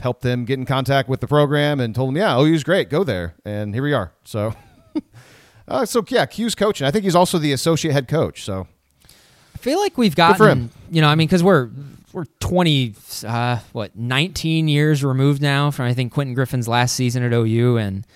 helped 0.00 0.22
them 0.22 0.44
get 0.44 0.58
in 0.58 0.66
contact 0.66 1.08
with 1.08 1.20
the 1.20 1.26
program 1.26 1.80
and 1.80 1.94
told 1.94 2.08
them, 2.08 2.16
"Yeah, 2.16 2.38
OU's 2.38 2.64
great, 2.64 2.90
go 2.90 3.04
there." 3.04 3.34
And 3.44 3.74
here 3.74 3.82
we 3.82 3.92
are. 3.92 4.12
So, 4.24 4.54
uh, 5.68 5.84
so 5.86 6.04
yeah, 6.08 6.26
Q's 6.26 6.54
coaching. 6.54 6.86
I 6.86 6.90
think 6.90 7.04
he's 7.04 7.16
also 7.16 7.38
the 7.38 7.52
associate 7.52 7.92
head 7.92 8.08
coach. 8.08 8.44
So, 8.44 8.66
I 9.06 9.58
feel 9.58 9.78
like 9.78 9.96
we've 9.98 10.16
gotten, 10.16 10.46
him. 10.46 10.70
you 10.90 11.00
know, 11.00 11.08
I 11.08 11.14
mean, 11.14 11.26
because 11.26 11.42
we're 11.42 11.70
we're 12.12 12.26
twenty, 12.40 12.94
uh, 13.26 13.58
what, 13.72 13.96
nineteen 13.96 14.68
years 14.68 15.04
removed 15.04 15.42
now 15.42 15.70
from 15.70 15.86
I 15.86 15.94
think 15.94 16.12
Quentin 16.12 16.34
Griffin's 16.34 16.68
last 16.68 16.94
season 16.94 17.22
at 17.22 17.32
OU, 17.32 17.76
and 17.76 18.06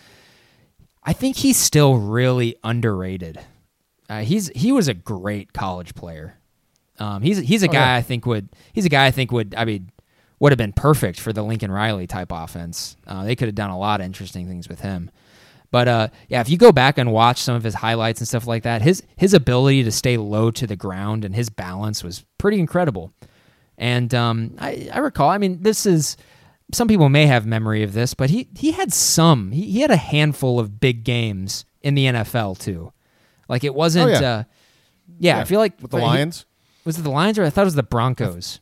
I 1.03 1.13
think 1.13 1.37
he's 1.37 1.57
still 1.57 1.97
really 1.97 2.57
underrated. 2.65 3.41
Uh, 4.09 4.21
he's 4.21 4.49
he 4.49 4.73
was 4.73 4.89
a 4.89 4.95
great 4.95 5.53
college 5.53 5.95
player. 5.95 6.39
Um, 6.99 7.23
he's 7.23 7.39
he's 7.39 7.63
a 7.63 7.69
Oh, 7.69 7.73
guy 7.73 7.93
yeah. 7.93 7.95
I 7.97 8.03
think 8.03 8.27
would 8.27 8.49
he's 8.73 8.85
a 8.85 8.89
guy 8.89 9.07
I 9.07 9.11
think 9.11 9.33
would 9.33 9.55
I 9.57 9.65
mean 9.65 9.91
would 10.41 10.53
have 10.53 10.59
been 10.59 10.73
perfect 10.73 11.19
for 11.21 11.33
the 11.33 11.43
Lincoln 11.43 11.71
Riley 11.73 12.07
type 12.07 12.29
offense. 12.31 12.97
Uh, 13.07 13.25
they 13.25 13.35
could 13.37 13.49
have 13.49 13.55
done 13.55 13.71
a 13.71 13.79
lot 13.79 14.01
of 14.01 14.07
interesting 14.07 14.47
things 14.47 14.69
with 14.69 14.81
him. 14.81 15.11
But 15.71 15.89
uh, 15.89 16.09
yeah, 16.29 16.41
if 16.41 16.49
you 16.49 16.57
go 16.57 16.71
back 16.71 16.99
and 16.99 17.11
watch 17.13 17.41
some 17.41 17.57
of 17.57 17.65
his 17.65 17.75
highlights 17.75 18.21
and 18.21 18.29
stuff 18.29 18.47
like 18.47 18.63
that, 18.63 18.83
his 18.83 19.03
his 19.17 19.35
ability 19.35 19.83
to 19.85 19.91
stay 19.91 20.17
low 20.17 20.51
to 20.53 20.67
the 20.67 20.77
ground 20.77 21.25
and 21.25 21.35
his 21.35 21.51
balance 21.51 22.05
was 22.05 22.25
pretty 22.39 22.61
incredible. 22.61 23.13
And 23.77 24.15
um, 24.15 24.55
I, 24.61 24.89
I 24.93 24.99
recall, 24.99 25.31
I 25.31 25.39
mean, 25.39 25.63
this 25.63 25.85
is 25.87 26.17
some 26.73 26.87
people 26.87 27.09
may 27.09 27.27
have 27.27 27.45
memory 27.45 27.83
of 27.83 27.93
this, 27.93 28.15
but 28.15 28.31
he 28.31 28.49
he 28.57 28.71
had 28.71 28.93
some, 28.93 29.51
he, 29.51 29.63
he 29.71 29.81
had 29.81 29.91
a 29.91 29.97
handful 29.97 30.61
of 30.61 30.79
big 30.79 31.03
games 31.03 31.65
in 31.83 31.95
the 31.97 32.07
NFL 32.07 32.59
too. 32.59 32.93
Like 33.49 33.65
it 33.65 33.75
wasn't, 33.75 34.11
Oh, 34.11 34.21
yeah. 34.21 34.31
uh, 34.31 34.45
yeah, 35.19 35.39
I 35.41 35.45
feel 35.45 35.59
like 35.59 35.81
with 35.83 35.91
the 35.91 35.99
he- 35.99 36.05
Lions. 36.05 36.47
Was 36.85 36.99
it 36.99 37.03
the 37.03 37.11
Lions 37.11 37.39
or 37.39 37.45
I 37.45 37.51
thought 37.51 37.63
it 37.63 37.65
was 37.67 37.75
the 37.75 37.83
Broncos? 37.83 38.61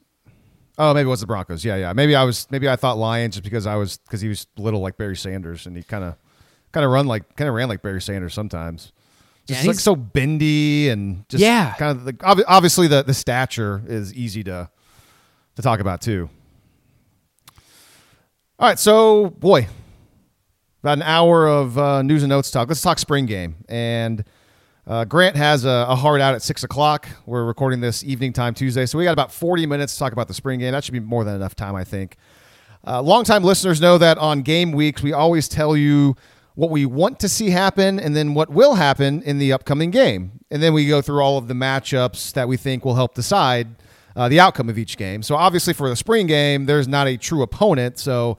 Oh, 0.78 0.94
maybe 0.94 1.06
it 1.06 1.10
was 1.10 1.20
the 1.20 1.26
Broncos. 1.26 1.64
Yeah, 1.64 1.76
yeah. 1.76 1.92
Maybe 1.92 2.16
I 2.16 2.24
was. 2.24 2.46
Maybe 2.50 2.68
I 2.68 2.76
thought 2.76 2.96
Lions 2.98 3.34
just 3.34 3.44
because 3.44 3.66
I 3.66 3.76
was 3.76 3.98
because 3.98 4.20
he 4.20 4.28
was 4.28 4.46
little 4.56 4.80
like 4.80 4.96
Barry 4.96 5.16
Sanders, 5.16 5.66
and 5.66 5.76
he 5.76 5.82
kind 5.82 6.02
of 6.04 6.16
kind 6.72 6.84
of 6.84 6.90
run 6.90 7.06
like 7.06 7.36
kind 7.36 7.48
of 7.48 7.54
ran 7.54 7.68
like 7.68 7.82
Barry 7.82 8.00
Sanders 8.00 8.32
sometimes. 8.34 8.92
Just 9.46 9.60
and 9.60 9.68
like 9.68 9.74
he's- 9.74 9.82
so 9.84 9.94
bendy 9.96 10.88
and 10.88 11.28
just 11.28 11.42
Yeah. 11.42 11.74
kind 11.74 11.98
of 11.98 12.06
like 12.06 12.18
obvi- 12.18 12.44
obviously 12.48 12.86
the 12.88 13.02
the 13.02 13.12
stature 13.14 13.82
is 13.86 14.14
easy 14.14 14.42
to 14.44 14.70
to 15.56 15.62
talk 15.62 15.80
about 15.80 16.00
too. 16.00 16.30
All 18.58 18.68
right, 18.68 18.78
so 18.78 19.30
boy, 19.30 19.66
about 20.82 20.98
an 20.98 21.02
hour 21.02 21.46
of 21.48 21.76
uh, 21.76 22.02
news 22.02 22.22
and 22.22 22.30
notes 22.30 22.50
talk. 22.50 22.68
Let's 22.68 22.80
talk 22.80 22.98
spring 22.98 23.26
game. 23.26 23.56
And 23.68 24.24
uh, 24.86 25.04
Grant 25.04 25.36
has 25.36 25.64
a, 25.64 25.86
a 25.88 25.94
hard 25.94 26.20
out 26.20 26.34
at 26.34 26.42
six 26.42 26.64
o'clock. 26.64 27.08
We're 27.26 27.44
recording 27.44 27.80
this 27.80 28.02
evening 28.04 28.32
time 28.32 28.54
Tuesday, 28.54 28.86
so 28.86 28.98
we 28.98 29.04
got 29.04 29.12
about 29.12 29.32
forty 29.32 29.66
minutes 29.66 29.92
to 29.94 29.98
talk 29.98 30.12
about 30.12 30.28
the 30.28 30.34
spring 30.34 30.60
game. 30.60 30.72
That 30.72 30.84
should 30.84 30.92
be 30.92 31.00
more 31.00 31.24
than 31.24 31.36
enough 31.36 31.54
time, 31.54 31.74
I 31.74 31.84
think. 31.84 32.16
Uh, 32.86 33.00
longtime 33.00 33.44
listeners 33.44 33.80
know 33.80 33.96
that 33.98 34.18
on 34.18 34.42
game 34.42 34.72
weeks, 34.72 35.02
we 35.02 35.12
always 35.12 35.48
tell 35.48 35.76
you 35.76 36.16
what 36.54 36.68
we 36.68 36.84
want 36.84 37.18
to 37.20 37.28
see 37.28 37.50
happen 37.50 37.98
and 37.98 38.14
then 38.14 38.34
what 38.34 38.50
will 38.50 38.74
happen 38.74 39.22
in 39.22 39.38
the 39.38 39.52
upcoming 39.52 39.90
game. 39.90 40.32
And 40.50 40.62
then 40.62 40.74
we 40.74 40.86
go 40.86 41.00
through 41.00 41.22
all 41.22 41.38
of 41.38 41.48
the 41.48 41.54
matchups 41.54 42.32
that 42.34 42.48
we 42.48 42.56
think 42.56 42.84
will 42.84 42.96
help 42.96 43.14
decide 43.14 43.68
uh, 44.16 44.28
the 44.28 44.40
outcome 44.40 44.68
of 44.68 44.76
each 44.76 44.98
game. 44.98 45.22
So 45.22 45.36
obviously 45.36 45.72
for 45.72 45.88
the 45.88 45.96
spring 45.96 46.26
game, 46.26 46.66
there's 46.66 46.88
not 46.88 47.06
a 47.06 47.16
true 47.16 47.42
opponent, 47.42 47.98
so 47.98 48.36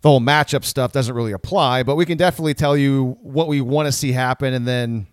the 0.00 0.08
whole 0.08 0.20
matchup 0.20 0.64
stuff 0.64 0.92
doesn't 0.92 1.14
really 1.14 1.32
apply. 1.32 1.82
But 1.82 1.96
we 1.96 2.06
can 2.06 2.16
definitely 2.16 2.54
tell 2.54 2.76
you 2.76 3.18
what 3.20 3.48
we 3.48 3.60
want 3.60 3.86
to 3.86 3.92
see 3.92 4.12
happen, 4.12 4.54
and 4.54 4.66
then 4.66 5.06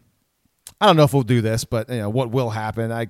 I 0.82 0.88
don't 0.88 0.96
know 0.96 1.04
if 1.04 1.14
we'll 1.14 1.22
do 1.22 1.42
this, 1.42 1.64
but 1.64 1.90
you 1.90 1.98
know 1.98 2.10
what 2.10 2.32
will 2.32 2.50
happen. 2.50 2.92
I 2.92 3.08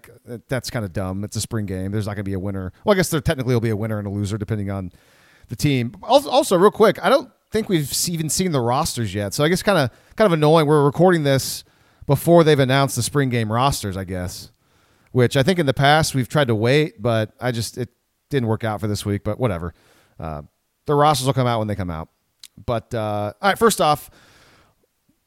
that's 0.50 0.70
kind 0.70 0.84
of 0.84 0.92
dumb. 0.92 1.24
It's 1.24 1.38
a 1.38 1.42
spring 1.42 1.66
game. 1.66 1.94
There's 1.94 2.06
not 2.06 2.16
going 2.16 2.26
to 2.26 2.30
be 2.30 2.34
a 2.34 2.40
winner. 2.40 2.74
Well, 2.84 2.94
I 2.94 2.98
guess 2.98 3.10
there 3.10 3.22
technically 3.22 3.54
will 3.54 3.62
be 3.62 3.70
a 3.70 3.78
winner 3.78 3.98
and 3.98 4.06
a 4.06 4.12
loser 4.12 4.38
depending 4.38 4.70
on 4.70 4.92
the 5.48 5.56
team. 5.56 5.96
Also, 6.04 6.30
also 6.30 6.58
real 6.58 6.70
quick, 6.70 7.04
I 7.04 7.08
don't 7.08 7.32
think 7.50 7.70
we've 7.70 7.90
even 8.10 8.30
seen 8.30 8.52
the 8.52 8.60
rosters 8.60 9.16
yet. 9.16 9.34
So 9.34 9.46
I 9.46 9.48
guess 9.48 9.64
kind 9.64 9.80
of 9.80 9.90
kind 10.18 10.26
of 10.26 10.34
annoying. 10.34 10.68
We're 10.68 10.84
recording 10.84 11.24
this 11.24 11.64
before 12.08 12.44
they've 12.44 12.60
announced 12.60 12.98
the 12.98 13.04
spring 13.04 13.30
game 13.30 13.50
rosters. 13.50 13.96
I 13.96 14.04
guess, 14.04 14.52
which 15.14 15.38
I 15.38 15.44
think 15.44 15.58
in 15.58 15.66
the 15.66 15.74
past 15.74 16.14
we've 16.14 16.28
tried 16.30 16.50
to 16.50 16.56
wait, 16.56 17.02
but 17.02 17.32
I 17.40 17.54
just 17.54 17.78
it 17.78 17.88
didn't 18.30 18.50
work 18.50 18.66
out 18.66 18.82
for 18.82 18.88
this 18.88 19.06
week. 19.06 19.24
But 19.24 19.40
whatever. 19.40 19.74
Uh, 20.20 20.42
the 20.88 20.96
rosters 20.96 21.26
will 21.26 21.34
come 21.34 21.48
out 21.48 21.60
when 21.60 21.70
they 21.70 21.76
come 21.76 21.90
out. 21.90 22.10
But 22.66 22.94
uh, 22.94 23.32
all 23.42 23.50
right, 23.50 23.58
first 23.58 23.80
off 23.80 24.10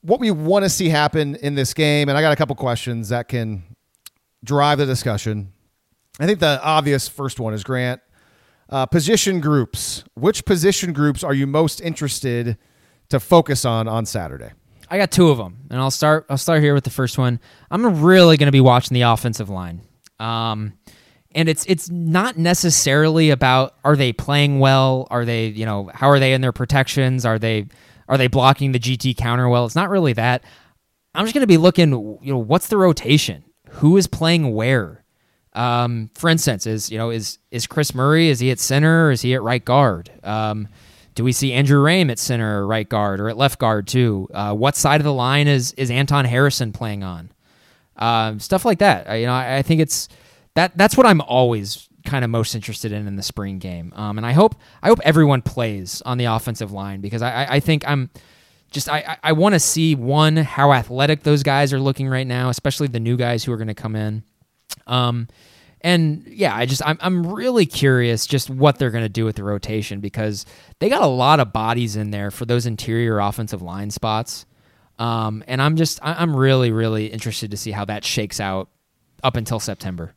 what 0.05 0.21
we 0.21 0.31
want 0.31 0.65
to 0.65 0.69
see 0.69 0.91
happen 0.91 1.35
in 1.37 1.55
this 1.55 1.73
game, 1.73 2.09
and 2.09 2.19
I 2.19 2.21
got 2.21 2.33
a 2.33 2.37
couple 2.37 2.55
questions 2.57 3.09
that 3.09 3.27
can 3.27 3.65
drive 4.45 4.79
the 4.79 4.87
discussion. 4.87 5.53
I 6.21 6.27
think 6.27 6.41
the 6.41 6.63
obvious 6.63 7.09
first 7.09 7.41
one 7.41 7.55
is 7.55 7.65
Grant. 7.65 8.03
Uh, 8.69 8.87
position 8.87 9.41
groups. 9.41 10.05
Which 10.15 10.45
position 10.45 10.93
groups 10.93 11.25
are 11.25 11.33
you 11.35 11.47
most 11.47 11.81
interested 11.81 12.59
to 13.09 13.19
focus 13.19 13.65
on 13.65 13.89
on 13.89 14.05
Saturday? 14.05 14.51
I 14.91 14.99
got 14.99 15.11
two 15.11 15.31
of 15.31 15.39
them, 15.39 15.57
and 15.71 15.81
I'll 15.81 15.91
start. 15.91 16.27
I'll 16.29 16.39
start 16.39 16.63
here 16.63 16.75
with 16.75 16.85
the 16.85 16.91
first 16.91 17.17
one. 17.17 17.41
I'm 17.71 18.03
really 18.03 18.37
going 18.37 18.49
to 18.49 18.53
be 18.53 18.61
watching 18.61 18.95
the 18.95 19.03
offensive 19.03 19.49
line, 19.49 19.81
um, 20.21 20.75
and 21.35 21.49
it's 21.49 21.65
it's 21.67 21.89
not 21.91 22.37
necessarily 22.37 23.31
about 23.31 23.75
are 23.85 23.97
they 23.97 24.13
playing 24.13 24.61
well, 24.61 25.09
are 25.11 25.25
they 25.25 25.47
you 25.47 25.65
know 25.65 25.91
how 25.95 26.09
are 26.11 26.19
they 26.19 26.35
in 26.35 26.43
their 26.43 26.53
protections, 26.53 27.25
are 27.25 27.39
they 27.39 27.67
are 28.09 28.19
they 28.19 28.27
blocking 28.29 28.73
the 28.73 28.79
GT 28.79 29.17
counter 29.17 29.49
well? 29.49 29.67
It's 29.67 29.75
not 29.75 29.91
really 29.91 30.13
that. 30.15 30.45
I'm 31.15 31.25
just 31.25 31.35
going 31.35 31.43
to 31.43 31.47
be 31.47 31.57
looking, 31.57 31.93
you 32.23 32.33
know, 32.33 32.39
what's 32.39 32.69
the 32.69 32.77
rotation? 32.77 33.45
Who 33.71 33.97
is 33.97 34.07
playing 34.07 34.55
where? 34.55 35.05
Um, 35.53 36.11
for 36.15 36.29
instance, 36.29 36.67
is 36.67 36.91
you 36.91 36.99
know 36.99 37.11
is 37.11 37.39
is 37.51 37.67
Chris 37.67 37.95
Murray? 37.95 38.29
Is 38.29 38.41
he 38.41 38.51
at 38.51 38.59
center? 38.59 39.07
Or 39.07 39.11
is 39.13 39.23
he 39.23 39.35
at 39.35 39.43
right 39.43 39.65
guard? 39.65 40.11
Um, 40.25 40.69
do 41.15 41.23
we 41.23 41.33
see 41.33 41.53
Andrew 41.53 41.81
Raym 41.81 42.11
at 42.11 42.19
center, 42.19 42.63
or 42.63 42.67
right 42.67 42.89
guard, 42.89 43.21
or 43.21 43.29
at 43.29 43.37
left 43.37 43.61
guard 43.61 43.87
too? 43.87 44.29
Uh, 44.35 44.53
what 44.53 44.75
side 44.75 45.01
of 45.01 45.05
the 45.05 45.13
line 45.13 45.47
is 45.47 45.73
is 45.75 45.91
Anton 45.91 46.25
Harrison 46.25 46.73
playing 46.73 47.05
on? 47.05 47.31
Uh, 47.97 48.37
stuff 48.39 48.65
like 48.65 48.81
that. 48.81 49.07
You 49.21 49.27
know, 49.27 49.33
I, 49.33 49.59
I, 49.59 49.63
think 49.63 49.81
it's 49.81 50.09
that 50.55 50.77
that's 50.77 50.97
what 50.97 51.07
I'm 51.07 51.21
always 51.21 51.89
kind 52.05 52.25
of 52.25 52.31
most 52.31 52.55
interested 52.55 52.93
in 52.93 53.07
in 53.07 53.17
the 53.17 53.23
spring 53.23 53.59
game. 53.59 53.93
Um, 53.97 54.19
and 54.19 54.27
I 54.27 54.33
hope 54.33 54.55
I 54.83 54.89
hope 54.89 55.01
everyone 55.05 55.43
plays 55.43 56.03
on 56.03 56.19
the 56.19 56.27
offensive 56.27 56.73
line 56.73 57.01
because 57.01 57.23
I, 57.23 57.47
I 57.49 57.61
think 57.61 57.87
I'm 57.89 58.11
just 58.71 58.89
I, 58.89 59.17
I 59.23 59.33
want 59.33 59.55
to 59.55 59.61
see 59.61 59.95
one 59.95 60.37
how 60.37 60.73
athletic 60.73 61.23
those 61.23 61.43
guys 61.43 61.73
are 61.73 61.81
looking 61.81 62.09
right 62.09 62.27
now, 62.27 62.51
especially 62.51 62.89
the 62.89 63.01
new 63.01 63.17
guys 63.17 63.45
who 63.45 63.53
are 63.53 63.57
going 63.57 63.69
to 63.69 63.75
come 63.75 63.97
in. 63.97 64.23
Um, 64.87 65.29
and 65.81 66.25
yeah, 66.27 66.55
I 66.55 66.67
just 66.67 66.83
I'm 66.85 66.99
I'm 67.01 67.27
really 67.27 67.67
curious 67.67 68.27
just 68.27 68.51
what 68.51 68.79
they're 68.79 68.91
going 68.91 69.05
to 69.05 69.09
do 69.09 69.25
with 69.25 69.37
the 69.37 69.45
rotation 69.45 70.01
because 70.01 70.45
they 70.81 70.89
got 70.89 71.03
a 71.03 71.07
lot 71.07 71.41
of 71.41 71.53
bodies 71.53 71.97
in 71.97 72.11
there 72.11 72.31
for 72.31 72.45
those 72.45 72.67
interior 72.67 73.19
offensive 73.19 73.63
line 73.63 73.91
spots. 73.91 74.47
Um, 74.99 75.45
and 75.47 75.61
I'm 75.61 75.77
just 75.77 75.99
I'm 76.03 76.35
really 76.35 76.71
really 76.71 77.07
interested 77.07 77.51
to 77.51 77.57
see 77.57 77.71
how 77.71 77.85
that 77.87 78.05
shakes 78.05 78.41
out 78.41 78.69
up 79.23 79.37
until 79.37 79.61
September. 79.61 80.15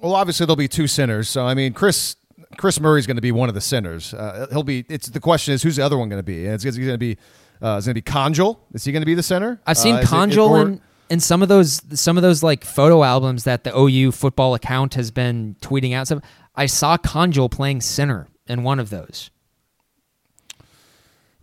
Well, 0.00 0.14
obviously 0.14 0.46
there'll 0.46 0.56
be 0.56 0.68
two 0.68 0.86
centers. 0.86 1.28
So 1.28 1.46
I 1.46 1.54
mean, 1.54 1.72
Chris 1.72 2.16
Chris 2.56 2.80
Murray's 2.80 3.06
going 3.06 3.16
to 3.16 3.22
be 3.22 3.32
one 3.32 3.48
of 3.48 3.54
the 3.54 3.60
centers. 3.60 4.14
Uh, 4.14 4.46
he'll 4.50 4.62
be. 4.62 4.84
It's 4.88 5.08
the 5.08 5.20
question 5.20 5.54
is 5.54 5.62
who's 5.62 5.76
the 5.76 5.84
other 5.84 5.98
one 5.98 6.08
going 6.08 6.18
to 6.18 6.24
be? 6.24 6.44
And 6.44 6.54
it's, 6.54 6.64
it's 6.64 6.76
going 6.76 6.90
to 6.90 6.98
be. 6.98 7.16
Uh, 7.62 7.76
is 7.76 7.86
going 7.86 7.94
to 7.94 7.94
be 7.94 8.02
Congel? 8.02 8.60
Is 8.74 8.84
he 8.84 8.92
going 8.92 9.02
to 9.02 9.06
be 9.06 9.14
the 9.14 9.22
center? 9.22 9.60
I've 9.66 9.78
seen 9.78 9.94
uh, 9.94 10.02
Congel 10.04 10.56
in, 10.56 10.80
in 11.08 11.20
some 11.20 11.42
of 11.42 11.48
those 11.48 11.80
some 11.98 12.16
of 12.16 12.22
those 12.22 12.42
like 12.42 12.64
photo 12.64 13.04
albums 13.04 13.44
that 13.44 13.64
the 13.64 13.76
OU 13.76 14.12
football 14.12 14.54
account 14.54 14.94
has 14.94 15.10
been 15.10 15.56
tweeting 15.60 15.94
out. 15.94 16.08
Some 16.08 16.20
I 16.54 16.66
saw 16.66 16.96
Congel 16.96 17.48
playing 17.48 17.80
center 17.80 18.28
in 18.46 18.62
one 18.62 18.80
of 18.80 18.90
those. 18.90 19.30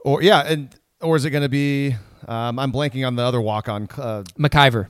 Or 0.03 0.21
yeah, 0.21 0.41
and 0.41 0.75
or 0.99 1.15
is 1.15 1.25
it 1.25 1.31
going 1.31 1.43
to 1.43 1.49
be? 1.49 1.95
Um, 2.27 2.59
I'm 2.59 2.71
blanking 2.71 3.05
on 3.07 3.15
the 3.15 3.23
other 3.23 3.41
walk 3.41 3.67
on. 3.67 3.87
Uh, 3.97 4.23
McIver. 4.37 4.87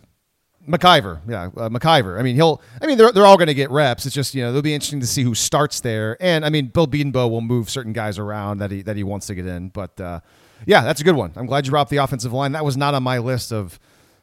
McIver, 0.67 1.19
yeah, 1.27 1.45
uh, 1.45 1.69
McIver. 1.69 2.19
I 2.19 2.23
mean, 2.23 2.35
he'll. 2.35 2.61
I 2.81 2.85
mean, 2.85 2.97
they're 2.97 3.11
they're 3.11 3.25
all 3.25 3.37
going 3.37 3.47
to 3.47 3.53
get 3.53 3.71
reps. 3.71 4.05
It's 4.05 4.13
just 4.13 4.35
you 4.35 4.43
know 4.43 4.49
it'll 4.49 4.61
be 4.61 4.73
interesting 4.73 4.99
to 4.99 5.07
see 5.07 5.23
who 5.23 5.33
starts 5.33 5.79
there. 5.79 6.17
And 6.19 6.45
I 6.45 6.49
mean, 6.49 6.67
Bill 6.67 6.87
Bedenbaugh 6.87 7.29
will 7.29 7.41
move 7.41 7.69
certain 7.69 7.93
guys 7.93 8.19
around 8.19 8.59
that 8.59 8.71
he 8.71 8.81
that 8.83 8.95
he 8.95 9.03
wants 9.03 9.27
to 9.27 9.35
get 9.35 9.47
in. 9.47 9.69
But 9.69 9.99
uh, 9.99 10.19
yeah, 10.65 10.81
that's 10.81 11.01
a 11.01 11.03
good 11.03 11.15
one. 11.15 11.33
I'm 11.35 11.47
glad 11.47 11.65
you 11.65 11.71
brought 11.71 11.83
up 11.83 11.89
the 11.89 11.97
offensive 11.97 12.31
line. 12.31 12.51
That 12.51 12.63
was 12.63 12.77
not 12.77 12.93
on 12.93 13.03
my 13.03 13.17
list 13.17 13.51
of 13.51 13.79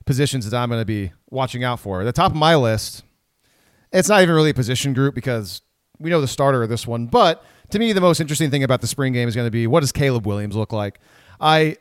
positions 0.07 0.49
that 0.49 0.57
I'm 0.57 0.69
going 0.69 0.81
to 0.81 0.87
be 0.87 1.13
watching 1.29 1.65
out 1.65 1.81
for. 1.81 2.05
The 2.05 2.13
top 2.13 2.31
of 2.31 2.37
my 2.37 2.55
list, 2.55 3.03
it's 3.93 4.09
not 4.09 4.23
even 4.23 4.35
really 4.35 4.51
a 4.51 4.55
position 4.55 4.95
group 4.95 5.15
because 5.15 5.61
we 5.99 6.09
know 6.09 6.21
the 6.21 6.29
starter 6.29 6.63
of 6.63 6.69
this 6.69 6.87
one. 6.87 7.07
But 7.07 7.45
to 7.71 7.79
me, 7.79 7.93
the 7.93 8.01
most 8.01 8.21
interesting 8.21 8.51
thing 8.51 8.63
about 8.63 8.81
the 8.81 8.87
spring 8.87 9.13
game 9.13 9.29
is 9.29 9.35
going 9.35 9.47
to 9.47 9.51
be 9.51 9.67
what 9.67 9.81
does 9.81 9.93
Caleb 9.93 10.27
Williams 10.27 10.57
look 10.57 10.73
like. 10.73 11.01
I 11.41 11.77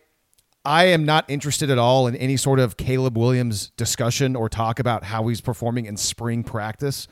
I 0.67 0.87
am 0.87 1.05
not 1.05 1.23
interested 1.29 1.69
at 1.69 1.77
all 1.77 2.07
in 2.07 2.15
any 2.17 2.35
sort 2.35 2.59
of 2.59 2.75
Caleb 2.75 3.17
Williams 3.17 3.69
discussion 3.77 4.35
or 4.35 4.49
talk 4.49 4.79
about 4.79 5.05
how 5.05 5.25
he's 5.27 5.39
performing 5.39 5.85
in 5.85 5.95
spring 5.95 6.43
practice. 6.43 7.07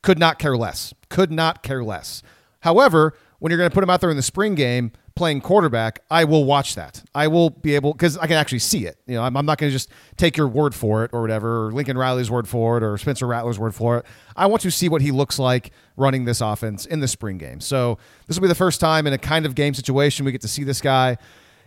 Could 0.00 0.16
not 0.16 0.38
care 0.38 0.56
less. 0.56 0.94
Could 1.08 1.32
not 1.32 1.64
care 1.64 1.82
less. 1.82 2.22
However, 2.60 3.14
when 3.40 3.50
you're 3.50 3.58
going 3.58 3.68
to 3.68 3.74
put 3.74 3.82
him 3.82 3.90
out 3.90 4.00
there 4.00 4.10
in 4.10 4.16
the 4.16 4.22
spring 4.22 4.54
game 4.54 4.92
playing 5.16 5.40
quarterback, 5.40 6.04
I 6.08 6.22
will 6.22 6.44
watch 6.44 6.76
that. 6.76 7.02
I 7.12 7.26
will 7.26 7.50
be 7.50 7.74
able 7.74 7.94
because 7.94 8.16
I 8.16 8.28
can 8.28 8.36
actually 8.36 8.60
see 8.60 8.86
it. 8.86 8.96
You 9.08 9.16
know, 9.16 9.24
I'm, 9.24 9.36
I'm 9.36 9.44
not 9.44 9.58
going 9.58 9.70
to 9.70 9.74
just 9.74 9.90
take 10.16 10.36
your 10.36 10.46
word 10.46 10.72
for 10.72 11.02
it 11.02 11.10
or 11.12 11.20
whatever, 11.20 11.66
or 11.66 11.72
Lincoln 11.72 11.98
Riley's 11.98 12.30
word 12.30 12.46
for 12.46 12.76
it, 12.76 12.84
or 12.84 12.96
Spencer 12.96 13.26
Rattler's 13.26 13.58
word 13.58 13.74
for 13.74 13.98
it. 13.98 14.06
I 14.36 14.46
want 14.46 14.62
to 14.62 14.70
see 14.70 14.88
what 14.88 15.02
he 15.02 15.10
looks 15.10 15.36
like 15.36 15.72
running 15.96 16.26
this 16.26 16.40
offense 16.40 16.86
in 16.86 17.00
the 17.00 17.08
spring 17.08 17.38
game. 17.38 17.60
So 17.60 17.98
this 18.28 18.36
will 18.36 18.42
be 18.42 18.48
the 18.48 18.54
first 18.54 18.78
time 18.78 19.08
in 19.08 19.12
a 19.12 19.18
kind 19.18 19.46
of 19.46 19.56
game 19.56 19.74
situation 19.74 20.24
we 20.24 20.30
get 20.30 20.42
to 20.42 20.48
see 20.48 20.62
this 20.62 20.80
guy. 20.80 21.18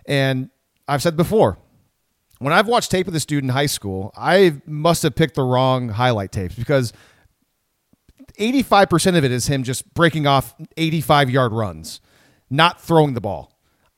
And 0.06 0.50
I've 0.88 1.02
said 1.02 1.16
before, 1.16 1.58
when 2.40 2.54
I've 2.54 2.68
watched 2.68 2.92
tape 2.92 3.08
of 3.08 3.14
this 3.14 3.26
dude 3.26 3.44
in 3.44 3.50
high 3.50 3.68
school, 3.68 4.12
I 4.18 4.62
must 4.66 5.04
have 5.04 5.16
picked 5.16 5.36
the 5.36 5.44
wrong 5.44 5.90
highlight 5.90 6.32
tapes 6.32 6.56
because 6.56 6.92
85% 8.40 9.18
of 9.18 9.24
it 9.24 9.32
is 9.32 9.48
him 9.48 9.64
just 9.64 9.94
breaking 9.94 10.28
off 10.28 10.56
85 10.76 11.30
yard 11.30 11.52
runs, 11.54 12.02
not 12.50 12.82
throwing 12.82 13.14
the 13.14 13.22
ball. 13.22 13.52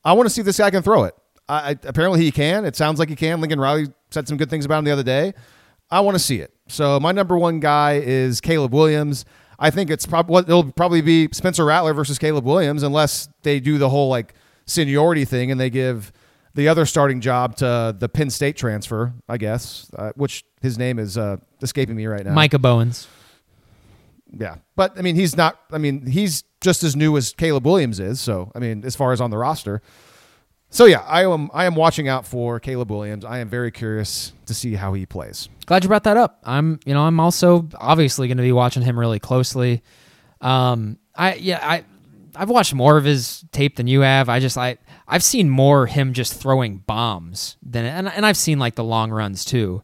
I 0.04 0.12
want 0.12 0.26
to 0.26 0.30
see 0.30 0.40
if 0.40 0.44
this 0.44 0.58
guy 0.58 0.70
can 0.70 0.82
throw 0.82 1.04
it. 1.04 1.14
I, 1.48 1.76
apparently 1.84 2.20
he 2.20 2.30
can. 2.30 2.64
It 2.64 2.76
sounds 2.76 2.98
like 2.98 3.08
he 3.08 3.16
can. 3.16 3.40
Lincoln 3.40 3.60
Riley 3.60 3.86
said 4.10 4.28
some 4.28 4.36
good 4.36 4.50
things 4.50 4.64
about 4.64 4.78
him 4.78 4.84
the 4.84 4.90
other 4.90 5.02
day. 5.02 5.32
I 5.90 6.00
want 6.00 6.16
to 6.16 6.18
see 6.18 6.40
it. 6.40 6.52
So 6.68 6.98
my 6.98 7.12
number 7.12 7.38
one 7.38 7.60
guy 7.60 7.94
is 7.94 8.40
Caleb 8.40 8.72
Williams. 8.72 9.24
I 9.58 9.70
think 9.70 9.90
it's 9.90 10.04
probably 10.04 10.40
it'll 10.40 10.70
probably 10.72 11.00
be 11.00 11.28
Spencer 11.32 11.64
Rattler 11.64 11.94
versus 11.94 12.18
Caleb 12.18 12.44
Williams 12.44 12.82
unless 12.82 13.28
they 13.42 13.60
do 13.60 13.78
the 13.78 13.88
whole 13.88 14.08
like 14.08 14.34
seniority 14.66 15.24
thing 15.24 15.50
and 15.50 15.60
they 15.60 15.70
give 15.70 16.12
the 16.56 16.68
other 16.68 16.86
starting 16.86 17.20
job 17.20 17.54
to 17.56 17.94
the 17.96 18.08
Penn 18.08 18.30
State 18.30 18.56
transfer, 18.56 19.12
I 19.28 19.36
guess, 19.36 19.90
uh, 19.94 20.12
which 20.16 20.44
his 20.62 20.78
name 20.78 20.98
is 20.98 21.16
uh, 21.16 21.36
escaping 21.62 21.94
me 21.94 22.06
right 22.06 22.24
now. 22.24 22.32
Micah 22.32 22.58
Bowens. 22.58 23.06
Yeah, 24.32 24.56
but 24.74 24.98
I 24.98 25.02
mean, 25.02 25.14
he's 25.14 25.36
not. 25.36 25.60
I 25.70 25.78
mean, 25.78 26.06
he's 26.06 26.42
just 26.60 26.82
as 26.82 26.96
new 26.96 27.16
as 27.16 27.32
Caleb 27.32 27.64
Williams 27.64 28.00
is. 28.00 28.20
So 28.20 28.50
I 28.54 28.58
mean, 28.58 28.84
as 28.84 28.96
far 28.96 29.12
as 29.12 29.20
on 29.20 29.30
the 29.30 29.36
roster. 29.36 29.82
So 30.70 30.86
yeah, 30.86 31.00
I 31.06 31.24
am. 31.24 31.50
I 31.54 31.66
am 31.66 31.76
watching 31.76 32.08
out 32.08 32.26
for 32.26 32.58
Caleb 32.58 32.90
Williams. 32.90 33.24
I 33.24 33.38
am 33.38 33.48
very 33.48 33.70
curious 33.70 34.32
to 34.46 34.54
see 34.54 34.74
how 34.74 34.94
he 34.94 35.06
plays. 35.06 35.48
Glad 35.66 35.84
you 35.84 35.88
brought 35.88 36.04
that 36.04 36.16
up. 36.16 36.40
I'm. 36.42 36.80
You 36.84 36.94
know, 36.94 37.02
I'm 37.02 37.20
also 37.20 37.68
obviously 37.76 38.28
going 38.28 38.38
to 38.38 38.42
be 38.42 38.52
watching 38.52 38.82
him 38.82 38.98
really 38.98 39.20
closely. 39.20 39.82
Um, 40.40 40.98
I 41.14 41.34
yeah, 41.34 41.60
I 41.62 41.84
I've 42.34 42.50
watched 42.50 42.74
more 42.74 42.96
of 42.96 43.04
his 43.04 43.44
tape 43.52 43.76
than 43.76 43.86
you 43.86 44.00
have. 44.00 44.28
I 44.28 44.40
just 44.40 44.58
I 44.58 44.78
I've 45.08 45.22
seen 45.22 45.48
more 45.48 45.86
him 45.86 46.12
just 46.12 46.34
throwing 46.34 46.78
bombs 46.78 47.56
than 47.62 47.84
and, 47.84 48.08
and 48.08 48.26
I've 48.26 48.36
seen 48.36 48.58
like 48.58 48.74
the 48.74 48.84
long 48.84 49.10
runs 49.10 49.44
too. 49.44 49.82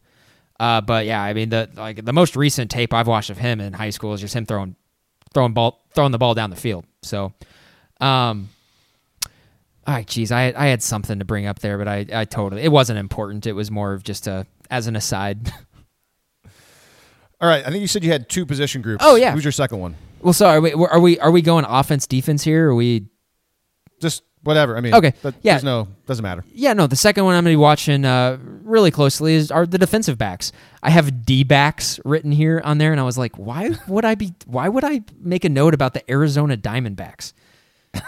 Uh, 0.59 0.81
but 0.81 1.05
yeah, 1.05 1.21
I 1.21 1.33
mean 1.33 1.49
the 1.49 1.69
like 1.75 2.03
the 2.03 2.13
most 2.13 2.35
recent 2.35 2.69
tape 2.69 2.93
I've 2.93 3.07
watched 3.07 3.29
of 3.29 3.37
him 3.37 3.59
in 3.59 3.73
high 3.73 3.89
school 3.89 4.13
is 4.13 4.21
just 4.21 4.35
him 4.35 4.45
throwing 4.45 4.75
throwing 5.33 5.53
ball 5.53 5.85
throwing 5.93 6.11
the 6.11 6.17
ball 6.17 6.33
down 6.33 6.49
the 6.49 6.55
field. 6.55 6.85
So 7.01 7.33
um 7.99 8.49
all 9.85 9.93
right, 9.93 10.07
geez, 10.07 10.31
I 10.31 10.53
I 10.55 10.67
had 10.67 10.81
something 10.81 11.19
to 11.19 11.25
bring 11.25 11.45
up 11.45 11.59
there, 11.59 11.77
but 11.77 11.87
I 11.87 12.05
I 12.13 12.25
totally 12.25 12.63
it 12.63 12.71
wasn't 12.71 12.99
important. 12.99 13.45
It 13.47 13.53
was 13.53 13.71
more 13.71 13.93
of 13.93 14.03
just 14.03 14.27
a 14.27 14.45
as 14.69 14.87
an 14.87 14.95
aside. 14.95 15.51
All 17.41 17.49
right, 17.49 17.65
I 17.65 17.69
think 17.69 17.81
you 17.81 17.87
said 17.87 18.05
you 18.05 18.11
had 18.11 18.29
two 18.29 18.45
position 18.45 18.81
groups. 18.81 19.03
Oh 19.05 19.15
yeah, 19.15 19.33
who's 19.33 19.43
your 19.43 19.51
second 19.51 19.79
one? 19.79 19.95
Well, 20.21 20.31
so 20.31 20.47
are 20.47 20.61
we 20.61 20.71
are 20.73 20.99
we 20.99 21.19
are 21.19 21.31
we 21.31 21.41
going 21.41 21.65
offense 21.67 22.07
defense 22.07 22.41
here? 22.43 22.67
Or 22.67 22.71
are 22.71 22.75
we 22.75 23.07
just 23.99 24.23
whatever. 24.43 24.77
I 24.77 24.81
mean, 24.81 24.93
Okay, 24.93 25.13
but 25.21 25.35
yeah. 25.41 25.53
There's 25.53 25.63
no 25.63 25.87
doesn't 26.05 26.23
matter. 26.23 26.43
Yeah, 26.53 26.73
no. 26.73 26.87
The 26.87 26.95
second 26.95 27.25
one 27.25 27.35
I'm 27.35 27.43
going 27.43 27.53
to 27.53 27.57
be 27.57 27.61
watching 27.61 28.05
uh, 28.05 28.37
really 28.63 28.91
closely 28.91 29.33
is 29.35 29.51
are 29.51 29.65
the 29.65 29.77
defensive 29.77 30.17
backs. 30.17 30.51
I 30.81 30.89
have 30.89 31.25
D 31.25 31.43
backs 31.43 31.99
written 32.05 32.31
here 32.31 32.61
on 32.63 32.77
there, 32.77 32.91
and 32.91 32.99
I 32.99 33.03
was 33.03 33.17
like, 33.17 33.35
why 33.37 33.71
would 33.87 34.05
I 34.05 34.15
be? 34.15 34.33
Why 34.45 34.67
would 34.69 34.83
I 34.83 35.01
make 35.19 35.45
a 35.45 35.49
note 35.49 35.73
about 35.73 35.93
the 35.93 36.09
Arizona 36.11 36.57
Diamondbacks? 36.57 37.33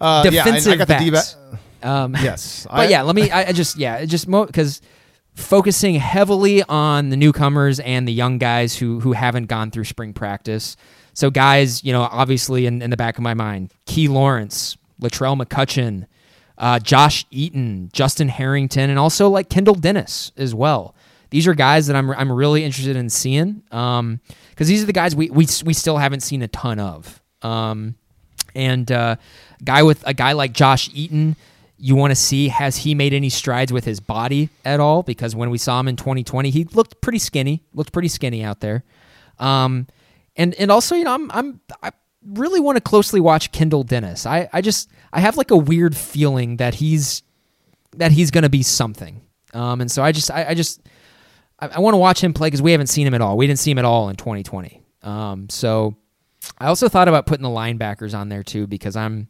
Uh, 0.00 0.22
yeah, 0.30 0.42
I- 0.42 0.44
defensive 0.44 0.72
I, 0.74 0.76
got 0.76 0.86
the 0.86 1.10
backs. 1.10 1.36
Um, 1.82 2.14
Yes, 2.22 2.66
but 2.70 2.80
I- 2.80 2.88
yeah, 2.88 3.02
let 3.02 3.16
me. 3.16 3.30
I, 3.30 3.48
I 3.48 3.52
just 3.52 3.76
yeah, 3.76 4.04
just 4.04 4.30
because 4.30 4.80
focusing 5.34 5.96
heavily 5.96 6.62
on 6.64 7.08
the 7.10 7.16
newcomers 7.16 7.80
and 7.80 8.06
the 8.06 8.12
young 8.12 8.38
guys 8.38 8.76
who 8.76 9.00
who 9.00 9.12
haven't 9.12 9.46
gone 9.46 9.70
through 9.70 9.84
spring 9.84 10.12
practice. 10.12 10.76
So 11.18 11.32
guys, 11.32 11.82
you 11.82 11.92
know, 11.92 12.02
obviously 12.02 12.66
in, 12.66 12.80
in 12.80 12.90
the 12.90 12.96
back 12.96 13.18
of 13.18 13.24
my 13.24 13.34
mind, 13.34 13.72
Key 13.86 14.06
Lawrence, 14.06 14.76
Latrell 15.02 15.36
McCutchin, 15.36 16.06
uh, 16.58 16.78
Josh 16.78 17.26
Eaton, 17.32 17.90
Justin 17.92 18.28
Harrington, 18.28 18.88
and 18.88 19.00
also 19.00 19.28
like 19.28 19.48
Kendall 19.48 19.74
Dennis 19.74 20.30
as 20.36 20.54
well. 20.54 20.94
These 21.30 21.48
are 21.48 21.54
guys 21.54 21.88
that 21.88 21.96
I'm 21.96 22.08
I'm 22.12 22.30
really 22.30 22.62
interested 22.62 22.94
in 22.94 23.10
seeing 23.10 23.64
because 23.68 24.68
these 24.68 24.84
are 24.84 24.86
the 24.86 24.92
guys 24.92 25.16
we, 25.16 25.28
we 25.30 25.48
we 25.64 25.72
still 25.72 25.96
haven't 25.96 26.20
seen 26.20 26.40
a 26.42 26.46
ton 26.46 26.78
of. 26.78 27.20
Um, 27.42 27.96
and 28.54 28.92
uh, 28.92 29.16
guy 29.64 29.82
with 29.82 30.06
a 30.06 30.14
guy 30.14 30.34
like 30.34 30.52
Josh 30.52 30.88
Eaton, 30.94 31.34
you 31.78 31.96
want 31.96 32.12
to 32.12 32.16
see 32.16 32.46
has 32.46 32.76
he 32.76 32.94
made 32.94 33.12
any 33.12 33.28
strides 33.28 33.72
with 33.72 33.84
his 33.84 33.98
body 33.98 34.50
at 34.64 34.78
all? 34.78 35.02
Because 35.02 35.34
when 35.34 35.50
we 35.50 35.58
saw 35.58 35.80
him 35.80 35.88
in 35.88 35.96
2020, 35.96 36.50
he 36.50 36.62
looked 36.62 37.00
pretty 37.00 37.18
skinny, 37.18 37.64
looked 37.74 37.92
pretty 37.92 38.06
skinny 38.06 38.44
out 38.44 38.60
there. 38.60 38.84
Um, 39.40 39.88
and 40.38 40.54
and 40.54 40.70
also, 40.70 40.94
you 40.94 41.04
know, 41.04 41.12
I'm 41.12 41.30
I'm 41.32 41.60
I 41.82 41.90
really 42.24 42.60
want 42.60 42.76
to 42.76 42.80
closely 42.80 43.20
watch 43.20 43.52
Kendall 43.52 43.82
Dennis. 43.82 44.24
I 44.24 44.48
I 44.52 44.60
just 44.62 44.88
I 45.12 45.20
have 45.20 45.36
like 45.36 45.50
a 45.50 45.56
weird 45.56 45.96
feeling 45.96 46.56
that 46.56 46.74
he's 46.74 47.22
that 47.96 48.12
he's 48.12 48.30
going 48.30 48.42
to 48.42 48.48
be 48.48 48.62
something. 48.62 49.20
Um, 49.52 49.80
and 49.80 49.90
so 49.90 50.02
I 50.02 50.12
just 50.12 50.30
I, 50.30 50.50
I 50.50 50.54
just 50.54 50.80
I, 51.58 51.68
I 51.68 51.80
want 51.80 51.94
to 51.94 51.98
watch 51.98 52.22
him 52.22 52.32
play 52.32 52.46
because 52.46 52.62
we 52.62 52.72
haven't 52.72 52.86
seen 52.86 53.06
him 53.06 53.14
at 53.14 53.20
all. 53.20 53.36
We 53.36 53.46
didn't 53.46 53.58
see 53.58 53.72
him 53.72 53.78
at 53.78 53.84
all 53.84 54.08
in 54.08 54.16
2020. 54.16 54.80
Um, 55.02 55.48
so 55.48 55.96
I 56.58 56.66
also 56.66 56.88
thought 56.88 57.08
about 57.08 57.26
putting 57.26 57.42
the 57.42 57.48
linebackers 57.48 58.16
on 58.16 58.28
there 58.28 58.42
too 58.42 58.66
because 58.66 58.96
I'm 58.96 59.28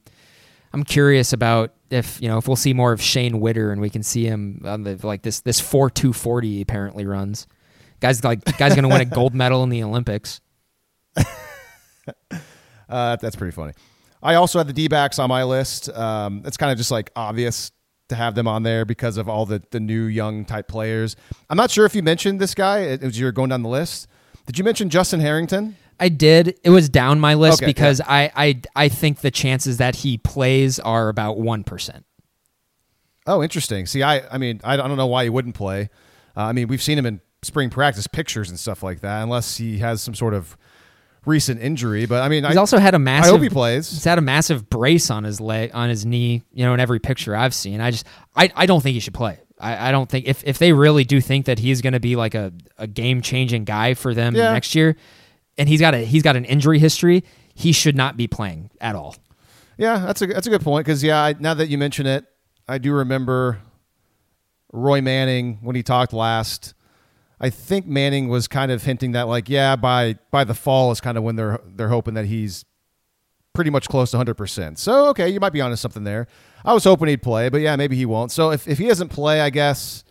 I'm 0.72 0.84
curious 0.84 1.32
about 1.32 1.72
if 1.90 2.20
you 2.20 2.28
know 2.28 2.36
if 2.36 2.46
we'll 2.46 2.56
see 2.56 2.74
more 2.74 2.92
of 2.92 3.00
Shane 3.00 3.40
Whitter 3.40 3.72
and 3.72 3.80
we 3.80 3.88
can 3.88 4.02
see 4.02 4.26
him 4.26 4.62
on 4.64 4.82
the 4.82 4.98
like 5.06 5.22
this 5.22 5.40
this 5.40 5.58
four 5.58 5.88
two 5.88 6.12
forty 6.12 6.60
apparently 6.60 7.06
runs. 7.06 7.46
Guys 8.00 8.22
like 8.22 8.44
guys 8.58 8.74
gonna 8.74 8.88
win 8.88 9.00
a 9.00 9.06
gold 9.06 9.34
medal 9.34 9.62
in 9.62 9.70
the 9.70 9.82
Olympics. 9.82 10.40
Uh, 12.88 13.16
that's 13.16 13.36
pretty 13.36 13.52
funny. 13.52 13.74
I 14.22 14.36
also 14.36 14.58
had 14.58 14.66
the 14.66 14.72
D 14.72 14.88
backs 14.88 15.18
on 15.18 15.28
my 15.28 15.44
list. 15.44 15.90
Um, 15.90 16.42
it's 16.46 16.56
kind 16.56 16.72
of 16.72 16.78
just 16.78 16.90
like 16.90 17.10
obvious 17.14 17.70
to 18.08 18.14
have 18.14 18.34
them 18.34 18.48
on 18.48 18.62
there 18.62 18.84
because 18.84 19.16
of 19.16 19.28
all 19.28 19.44
the, 19.44 19.62
the 19.70 19.80
new 19.80 20.04
young 20.04 20.44
type 20.44 20.68
players. 20.68 21.14
I'm 21.50 21.56
not 21.56 21.70
sure 21.70 21.84
if 21.84 21.94
you 21.94 22.02
mentioned 22.02 22.40
this 22.40 22.54
guy 22.54 22.84
as 22.84 23.20
you're 23.20 23.32
going 23.32 23.50
down 23.50 23.62
the 23.62 23.68
list. 23.68 24.08
Did 24.46 24.56
you 24.58 24.64
mention 24.64 24.88
Justin 24.88 25.20
Harrington? 25.20 25.76
I 26.00 26.08
did. 26.08 26.58
It 26.64 26.70
was 26.70 26.88
down 26.88 27.20
my 27.20 27.34
list 27.34 27.62
Okay, 27.62 27.66
because 27.66 28.00
I, 28.00 28.30
I 28.34 28.62
I 28.74 28.88
think 28.88 29.20
the 29.20 29.30
chances 29.30 29.76
that 29.78 29.96
he 29.96 30.16
plays 30.16 30.78
are 30.78 31.08
about 31.08 31.38
one 31.38 31.64
percent. 31.64 32.06
Oh, 33.26 33.42
interesting. 33.42 33.84
See, 33.84 34.02
I 34.02 34.22
I 34.32 34.38
mean, 34.38 34.60
I 34.64 34.76
don't 34.76 34.96
know 34.96 35.06
why 35.06 35.24
he 35.24 35.30
wouldn't 35.30 35.56
play. 35.56 35.90
Uh, 36.36 36.44
I 36.44 36.52
mean, 36.52 36.68
we've 36.68 36.82
seen 36.82 36.96
him 36.98 37.04
in 37.04 37.20
spring 37.42 37.68
practice 37.68 38.06
pictures 38.06 38.48
and 38.48 38.58
stuff 38.58 38.82
like 38.82 39.00
that, 39.00 39.22
unless 39.22 39.56
he 39.58 39.78
has 39.78 40.00
some 40.00 40.14
sort 40.14 40.34
of 40.34 40.56
recent 41.24 41.60
injury. 41.60 42.06
But 42.06 42.22
I 42.22 42.28
mean, 42.28 42.44
He's 42.44 42.56
I 42.56 42.60
also 42.60 42.78
had 42.78 42.94
a 42.94 42.98
massive. 42.98 43.28
I 43.30 43.36
hope 43.36 43.42
he 43.42 43.48
plays. 43.48 43.90
He's 43.90 44.04
had 44.04 44.18
a 44.18 44.22
massive 44.22 44.68
brace 44.70 45.10
on 45.10 45.24
his 45.24 45.40
leg, 45.40 45.70
on 45.74 45.88
his 45.88 46.04
knee. 46.06 46.42
You 46.52 46.64
know, 46.64 46.74
in 46.74 46.80
every 46.80 46.98
picture 47.00 47.34
I've 47.36 47.54
seen. 47.54 47.80
I 47.80 47.90
just, 47.90 48.06
I, 48.36 48.50
I 48.54 48.66
don't 48.66 48.82
think 48.82 48.94
he 48.94 49.00
should 49.00 49.14
play. 49.14 49.38
I, 49.60 49.88
I 49.88 49.92
don't 49.92 50.08
think 50.08 50.26
if, 50.28 50.44
if 50.44 50.58
they 50.58 50.72
really 50.72 51.02
do 51.04 51.20
think 51.20 51.46
that 51.46 51.58
he's 51.58 51.82
going 51.82 51.92
to 51.92 52.00
be 52.00 52.14
like 52.16 52.34
a, 52.34 52.52
a 52.78 52.86
game 52.86 53.22
changing 53.22 53.64
guy 53.64 53.94
for 53.94 54.14
them 54.14 54.34
Yeah. 54.36 54.52
next 54.52 54.74
year, 54.74 54.96
and 55.56 55.68
he's 55.68 55.80
got 55.80 55.94
a 55.94 55.98
he's 55.98 56.22
got 56.22 56.36
an 56.36 56.44
injury 56.44 56.78
history, 56.78 57.24
he 57.54 57.72
should 57.72 57.96
not 57.96 58.16
be 58.16 58.28
playing 58.28 58.70
at 58.80 58.94
all. 58.94 59.16
Yeah, 59.76 59.98
that's 59.98 60.22
a 60.22 60.26
that's 60.28 60.46
a 60.46 60.50
good 60.50 60.62
point 60.62 60.86
because 60.86 61.02
yeah, 61.02 61.20
I, 61.22 61.34
now 61.38 61.54
that 61.54 61.68
you 61.68 61.76
mention 61.78 62.06
it, 62.06 62.24
I 62.68 62.78
do 62.78 62.92
remember 62.92 63.58
Roy 64.72 65.00
Manning 65.00 65.58
when 65.62 65.74
he 65.76 65.82
talked 65.82 66.12
last. 66.12 66.74
I 67.40 67.50
think 67.50 67.86
Manning 67.86 68.28
was 68.28 68.48
kind 68.48 68.72
of 68.72 68.82
hinting 68.82 69.12
that 69.12 69.28
like 69.28 69.48
yeah, 69.48 69.76
by 69.76 70.18
by 70.30 70.44
the 70.44 70.54
fall 70.54 70.90
is 70.90 71.00
kind 71.00 71.16
of 71.16 71.24
when 71.24 71.36
they're 71.36 71.60
they're 71.66 71.88
hoping 71.88 72.14
that 72.14 72.26
he's 72.26 72.64
pretty 73.54 73.70
much 73.70 73.88
close 73.88 74.12
to 74.12 74.16
100%. 74.16 74.78
So 74.78 75.08
okay, 75.08 75.28
you 75.28 75.40
might 75.40 75.52
be 75.52 75.60
onto 75.60 75.76
something 75.76 76.04
there. 76.04 76.26
I 76.64 76.74
was 76.74 76.84
hoping 76.84 77.08
he'd 77.08 77.22
play, 77.22 77.48
but 77.48 77.60
yeah, 77.60 77.76
maybe 77.76 77.96
he 77.96 78.06
won't. 78.06 78.32
So 78.32 78.50
if 78.50 78.66
if 78.68 78.78
he 78.78 78.86
doesn't 78.88 79.08
play, 79.08 79.40
I 79.40 79.50
guess 79.50 80.04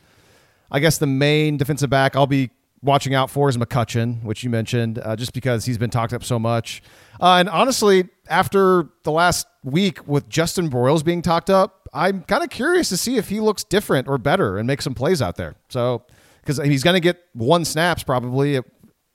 I 0.72 0.80
guess 0.80 0.98
the 0.98 1.08
main 1.08 1.58
defensive 1.58 1.90
back 1.90 2.16
I'll 2.16 2.28
be 2.28 2.50
watching 2.82 3.14
out 3.14 3.30
for 3.30 3.50
is 3.50 3.58
McCutchin, 3.58 4.24
which 4.24 4.44
you 4.44 4.50
mentioned, 4.50 5.00
uh, 5.00 5.16
just 5.16 5.34
because 5.34 5.66
he's 5.66 5.78
been 5.78 5.90
talked 5.90 6.14
up 6.14 6.24
so 6.24 6.38
much. 6.38 6.82
Uh, 7.20 7.38
and 7.40 7.50
honestly, 7.50 8.08
after 8.30 8.90
the 9.04 9.12
last 9.12 9.48
week 9.64 10.08
with 10.08 10.30
Justin 10.30 10.70
Broyles 10.70 11.04
being 11.04 11.22
talked 11.22 11.50
up, 11.50 11.90
I'm 11.94 12.24
kind 12.24 12.44
of 12.44 12.50
curious 12.50 12.90
to 12.90 12.98
see 12.98 13.18
if 13.18 13.30
he 13.30 13.40
looks 13.40 13.64
different 13.64 14.08
or 14.08 14.18
better 14.18 14.58
and 14.58 14.68
make 14.68 14.82
some 14.82 14.94
plays 14.94 15.22
out 15.22 15.36
there. 15.36 15.56
So, 15.70 16.04
because 16.48 16.58
he's 16.66 16.84
going 16.84 16.94
to 16.96 17.00
get 17.02 17.18
one 17.34 17.66
snaps 17.66 18.04
probably. 18.04 18.58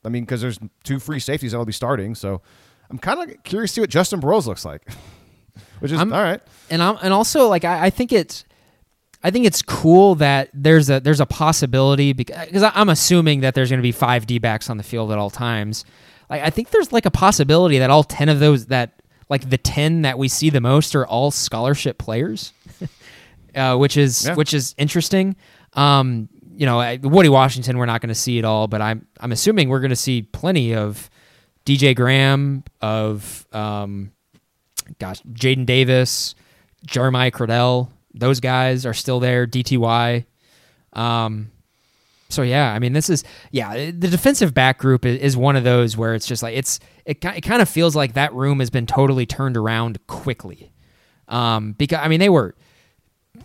I 0.04 0.08
mean, 0.08 0.24
because 0.24 0.40
there's 0.40 0.58
two 0.84 0.98
free 0.98 1.20
safeties 1.20 1.52
that'll 1.52 1.64
be 1.64 1.72
starting. 1.72 2.14
So, 2.14 2.42
I'm 2.90 2.98
kind 2.98 3.30
of 3.30 3.42
curious 3.44 3.70
to 3.70 3.74
see 3.76 3.80
what 3.80 3.90
Justin 3.90 4.20
Burrows 4.20 4.46
looks 4.46 4.64
like. 4.64 4.82
which 5.80 5.92
is 5.92 5.98
I'm- 5.98 6.12
all 6.12 6.22
right. 6.22 6.40
and 6.70 6.82
I'm, 6.82 6.98
and 7.02 7.12
also 7.12 7.48
like 7.48 7.64
I, 7.64 7.86
I 7.86 7.90
think 7.90 8.12
it's 8.12 8.44
I 9.24 9.30
think 9.30 9.46
it's 9.46 9.62
cool 9.62 10.16
that 10.16 10.50
there's 10.52 10.90
a 10.90 10.98
there's 11.00 11.20
a 11.20 11.26
possibility 11.26 12.12
because 12.12 12.62
I'm 12.74 12.88
assuming 12.88 13.40
that 13.40 13.54
there's 13.54 13.70
going 13.70 13.78
to 13.78 13.82
be 13.82 13.92
five 13.92 14.26
D 14.26 14.38
backs 14.38 14.68
on 14.68 14.76
the 14.76 14.82
field 14.82 15.12
at 15.12 15.18
all 15.18 15.30
times. 15.30 15.84
Like 16.28 16.42
I 16.42 16.50
think 16.50 16.70
there's 16.70 16.92
like 16.92 17.06
a 17.06 17.10
possibility 17.10 17.78
that 17.78 17.90
all 17.90 18.02
ten 18.04 18.28
of 18.28 18.40
those 18.40 18.66
that 18.66 19.00
like 19.28 19.48
the 19.48 19.58
ten 19.58 20.02
that 20.02 20.18
we 20.18 20.26
see 20.28 20.50
the 20.50 20.60
most 20.60 20.94
are 20.96 21.06
all 21.06 21.30
scholarship 21.30 21.98
players, 21.98 22.52
uh, 23.54 23.76
which 23.76 23.96
is 23.96 24.26
Yeah. 24.26 24.34
which 24.34 24.52
is 24.54 24.74
interesting. 24.78 25.36
Um, 25.74 26.28
you 26.56 26.66
know, 26.66 26.98
Woody 27.02 27.28
Washington, 27.28 27.78
we're 27.78 27.86
not 27.86 28.00
going 28.00 28.08
to 28.08 28.14
see 28.14 28.38
it 28.38 28.44
all, 28.44 28.68
but 28.68 28.80
I'm 28.80 29.06
I'm 29.20 29.32
assuming 29.32 29.68
we're 29.68 29.80
going 29.80 29.90
to 29.90 29.96
see 29.96 30.22
plenty 30.22 30.74
of 30.74 31.10
DJ 31.64 31.94
Graham 31.94 32.64
of 32.80 33.46
um, 33.52 34.12
gosh, 34.98 35.22
Jaden 35.22 35.66
Davis, 35.66 36.34
Jeremiah 36.86 37.30
Criddell, 37.30 37.88
those 38.14 38.40
guys 38.40 38.84
are 38.86 38.94
still 38.94 39.20
there. 39.20 39.46
DTY. 39.46 40.24
Um, 40.92 41.50
so 42.28 42.42
yeah, 42.42 42.72
I 42.72 42.78
mean, 42.78 42.92
this 42.92 43.10
is 43.10 43.24
yeah, 43.50 43.90
the 43.90 44.08
defensive 44.08 44.54
back 44.54 44.78
group 44.78 45.04
is, 45.04 45.20
is 45.20 45.36
one 45.36 45.56
of 45.56 45.64
those 45.64 45.96
where 45.96 46.14
it's 46.14 46.26
just 46.26 46.42
like 46.42 46.56
it's 46.56 46.80
it, 47.04 47.24
it 47.24 47.42
kind 47.42 47.62
of 47.62 47.68
feels 47.68 47.94
like 47.94 48.14
that 48.14 48.32
room 48.32 48.60
has 48.60 48.70
been 48.70 48.86
totally 48.86 49.26
turned 49.26 49.56
around 49.56 49.98
quickly. 50.06 50.72
Um, 51.28 51.72
because 51.72 52.00
I 52.02 52.08
mean, 52.08 52.20
they 52.20 52.28
were 52.28 52.54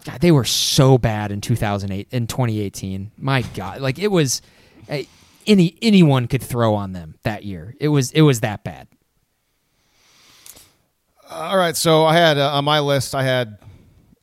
God, 0.07 0.21
they 0.21 0.31
were 0.31 0.45
so 0.45 0.97
bad 0.97 1.33
in 1.33 1.41
2008 1.41 2.07
in 2.11 2.27
2018. 2.27 3.11
My 3.17 3.41
God, 3.41 3.81
like 3.81 3.99
it 3.99 4.07
was 4.07 4.41
eh, 4.87 5.03
any 5.45 5.77
anyone 5.81 6.27
could 6.27 6.41
throw 6.41 6.75
on 6.75 6.93
them 6.93 7.15
that 7.23 7.43
year. 7.43 7.75
It 7.77 7.89
was 7.89 8.11
it 8.13 8.21
was 8.21 8.39
that 8.39 8.63
bad. 8.63 8.87
All 11.29 11.57
right, 11.57 11.75
so 11.75 12.05
I 12.05 12.15
had 12.15 12.37
uh, 12.37 12.53
on 12.55 12.63
my 12.63 12.79
list, 12.79 13.13
I 13.13 13.23
had 13.23 13.57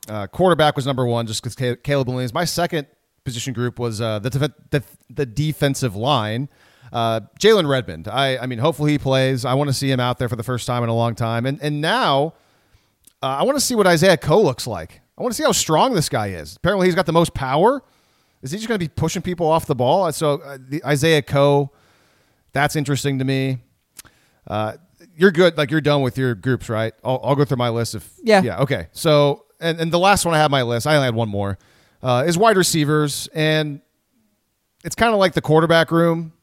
uh, 0.09 0.25
quarterback 0.25 0.75
was 0.75 0.87
number 0.87 1.05
one 1.05 1.27
just 1.27 1.43
because 1.43 1.77
Caleb 1.83 2.07
Williams. 2.07 2.33
My 2.33 2.45
second 2.45 2.87
position 3.23 3.53
group 3.53 3.77
was 3.77 4.01
uh, 4.01 4.17
the, 4.17 4.31
def- 4.31 4.69
the 4.71 4.83
the 5.11 5.27
defensive 5.27 5.95
line. 5.95 6.49
Uh, 6.91 7.19
Jalen 7.39 7.69
Redmond. 7.69 8.07
I 8.07 8.39
I 8.39 8.47
mean, 8.47 8.57
hopefully 8.57 8.93
he 8.93 8.97
plays. 8.97 9.45
I 9.45 9.53
want 9.53 9.67
to 9.67 9.73
see 9.73 9.91
him 9.91 9.99
out 9.99 10.17
there 10.17 10.29
for 10.29 10.35
the 10.35 10.41
first 10.41 10.65
time 10.65 10.81
in 10.81 10.89
a 10.89 10.95
long 10.95 11.13
time. 11.13 11.45
And 11.45 11.61
and 11.61 11.79
now 11.79 12.33
uh, 13.21 13.27
I 13.27 13.43
want 13.43 13.55
to 13.55 13.63
see 13.63 13.75
what 13.75 13.85
Isaiah 13.85 14.17
Coe 14.17 14.41
looks 14.41 14.65
like. 14.65 15.01
I 15.17 15.21
want 15.21 15.33
to 15.33 15.37
see 15.37 15.43
how 15.43 15.51
strong 15.51 15.93
this 15.93 16.09
guy 16.09 16.27
is. 16.27 16.55
Apparently, 16.57 16.87
he's 16.87 16.95
got 16.95 17.05
the 17.05 17.13
most 17.13 17.33
power. 17.33 17.81
Is 18.41 18.51
he 18.51 18.57
just 18.57 18.67
going 18.67 18.79
to 18.79 18.83
be 18.85 18.89
pushing 18.89 19.21
people 19.21 19.47
off 19.47 19.65
the 19.65 19.75
ball? 19.75 20.11
So 20.11 20.35
uh, 20.41 20.57
the 20.59 20.83
Isaiah 20.85 21.21
Coe, 21.21 21.71
that's 22.53 22.75
interesting 22.75 23.19
to 23.19 23.25
me. 23.25 23.59
Uh, 24.45 24.73
you're 25.15 25.31
good. 25.31 25.57
Like 25.57 25.71
you're 25.71 25.81
done 25.81 26.01
with 26.01 26.17
your 26.17 26.35
groups, 26.35 26.69
right? 26.69 26.93
I'll, 27.03 27.19
I'll 27.23 27.35
go 27.35 27.45
through 27.45 27.57
my 27.57 27.69
list. 27.69 27.95
If 27.95 28.13
Yeah. 28.21 28.41
yeah, 28.41 28.59
okay. 28.59 28.87
So 28.91 29.45
and 29.59 29.79
and 29.79 29.91
the 29.91 29.99
last 29.99 30.25
one 30.25 30.35
I 30.35 30.37
have 30.37 30.45
on 30.45 30.51
my 30.51 30.63
list, 30.63 30.85
I 30.85 30.95
only 30.95 31.05
had 31.05 31.15
one 31.15 31.29
more, 31.29 31.57
uh, 32.03 32.25
is 32.27 32.37
wide 32.37 32.57
receivers, 32.57 33.27
and 33.33 33.81
it's 34.83 34.95
kind 34.95 35.13
of 35.13 35.19
like 35.19 35.33
the 35.33 35.41
quarterback 35.41 35.91
room. 35.91 36.33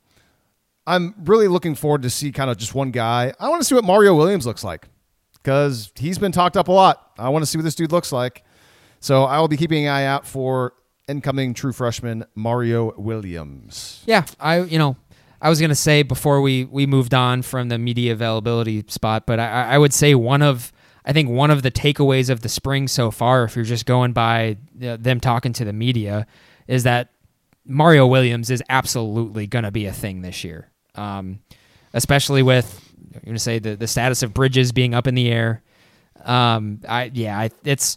I'm 0.87 1.15
really 1.25 1.47
looking 1.47 1.75
forward 1.77 2.03
to 2.03 2.11
see 2.11 2.33
kind 2.33 2.51
of 2.51 2.57
just 2.57 2.75
one 2.75 2.91
guy. 2.91 3.33
I 3.39 3.49
want 3.49 3.61
to 3.61 3.65
see 3.65 3.75
what 3.75 3.85
Mario 3.85 4.17
Williams 4.17 4.47
looks 4.47 4.65
like 4.65 4.89
because 5.35 5.93
he's 5.95 6.19
been 6.19 6.33
talked 6.33 6.57
up 6.57 6.67
a 6.69 6.73
lot. 6.73 7.13
I 7.19 7.29
want 7.29 7.43
to 7.43 7.47
see 7.47 7.59
what 7.59 7.63
this 7.63 7.77
dude 7.77 7.93
looks 7.93 8.11
like. 8.11 8.43
So 9.03 9.25
I 9.25 9.41
will 9.41 9.49
be 9.49 9.57
keeping 9.57 9.87
an 9.87 9.93
eye 9.93 10.05
out 10.05 10.25
for 10.25 10.75
incoming 11.09 11.55
true 11.55 11.73
freshman 11.73 12.25
Mario 12.37 12.95
Williams. 12.97 14.01
Yeah, 14.07 14.25
I 14.39 14.61
you 14.61 14.79
know, 14.79 14.97
I 15.41 15.51
was 15.51 15.61
gonna 15.61 15.75
say 15.75 16.05
before 16.05 16.41
we 16.41 16.65
we 16.67 16.87
moved 16.87 17.13
on 17.13 17.43
from 17.43 17.69
the 17.69 17.79
media 17.79 18.13
availability 18.13 18.85
spot, 18.87 19.27
but 19.27 19.41
I, 19.41 19.73
I 19.73 19.79
would 19.79 19.93
say 19.93 20.15
one 20.15 20.41
of 20.41 20.73
I 21.05 21.13
think 21.13 21.29
one 21.29 21.51
of 21.51 21.63
the 21.63 21.71
takeaways 21.73 22.31
of 22.31 22.43
the 22.43 22.49
spring 22.49 22.87
so 22.87 23.11
far, 23.11 23.43
if 23.43 23.57
you're 23.57 23.65
just 23.65 23.87
going 23.87 24.13
by 24.13 24.57
them 24.73 25.19
talking 25.19 25.53
to 25.55 25.65
the 25.65 25.73
media, 25.73 26.29
is 26.69 26.85
that 26.85 27.09
Mario 27.67 28.07
Williams 28.07 28.51
is 28.51 28.63
absolutely 28.69 29.49
going 29.49 29.65
to 29.65 29.73
be 29.73 29.87
a 29.87 29.93
thing 29.93 30.23
this 30.23 30.45
year, 30.45 30.71
um, 30.95 31.41
especially 31.93 32.45
with 32.45 32.95
I'm 33.17 33.23
going 33.25 33.35
to 33.35 33.41
say 33.41 33.59
the 33.59 33.75
the 33.75 33.89
status 33.89 34.23
of 34.23 34.33
Bridges 34.33 34.71
being 34.71 34.95
up 34.95 35.09
in 35.09 35.17
the 35.17 35.29
air. 35.29 35.61
Um, 36.25 36.83
I 36.89 37.11
yeah, 37.13 37.37
I, 37.37 37.51
it's 37.65 37.97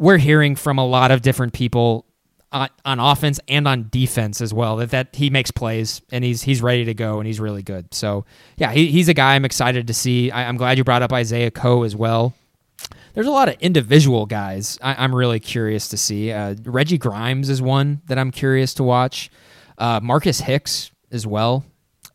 we're 0.00 0.18
hearing 0.18 0.56
from 0.56 0.78
a 0.78 0.86
lot 0.86 1.10
of 1.10 1.20
different 1.20 1.52
people 1.52 2.06
on, 2.50 2.68
on 2.84 2.98
offense 2.98 3.38
and 3.46 3.68
on 3.68 3.88
defense 3.90 4.40
as 4.40 4.52
well 4.52 4.76
that, 4.76 4.90
that 4.90 5.14
he 5.14 5.30
makes 5.30 5.50
plays 5.50 6.00
and 6.10 6.24
he's 6.24 6.42
he's 6.42 6.62
ready 6.62 6.86
to 6.86 6.94
go 6.94 7.18
and 7.18 7.26
he's 7.26 7.38
really 7.38 7.62
good. 7.62 7.92
So 7.94 8.24
yeah, 8.56 8.72
he, 8.72 8.86
he's 8.86 9.08
a 9.08 9.14
guy 9.14 9.34
I'm 9.34 9.44
excited 9.44 9.86
to 9.86 9.94
see. 9.94 10.30
I, 10.30 10.44
am 10.44 10.56
glad 10.56 10.78
you 10.78 10.84
brought 10.84 11.02
up 11.02 11.12
Isaiah 11.12 11.50
Coe 11.50 11.84
as 11.84 11.94
well. 11.94 12.34
There's 13.12 13.26
a 13.26 13.30
lot 13.30 13.50
of 13.50 13.56
individual 13.60 14.24
guys 14.24 14.78
I, 14.82 15.04
am 15.04 15.14
really 15.14 15.38
curious 15.38 15.88
to 15.88 15.98
see. 15.98 16.32
Uh, 16.32 16.56
Reggie 16.64 16.98
Grimes 16.98 17.50
is 17.50 17.60
one 17.60 18.00
that 18.06 18.18
I'm 18.18 18.30
curious 18.30 18.72
to 18.74 18.82
watch. 18.82 19.30
Uh, 19.76 20.00
Marcus 20.02 20.40
Hicks 20.40 20.90
as 21.12 21.26
well. 21.26 21.64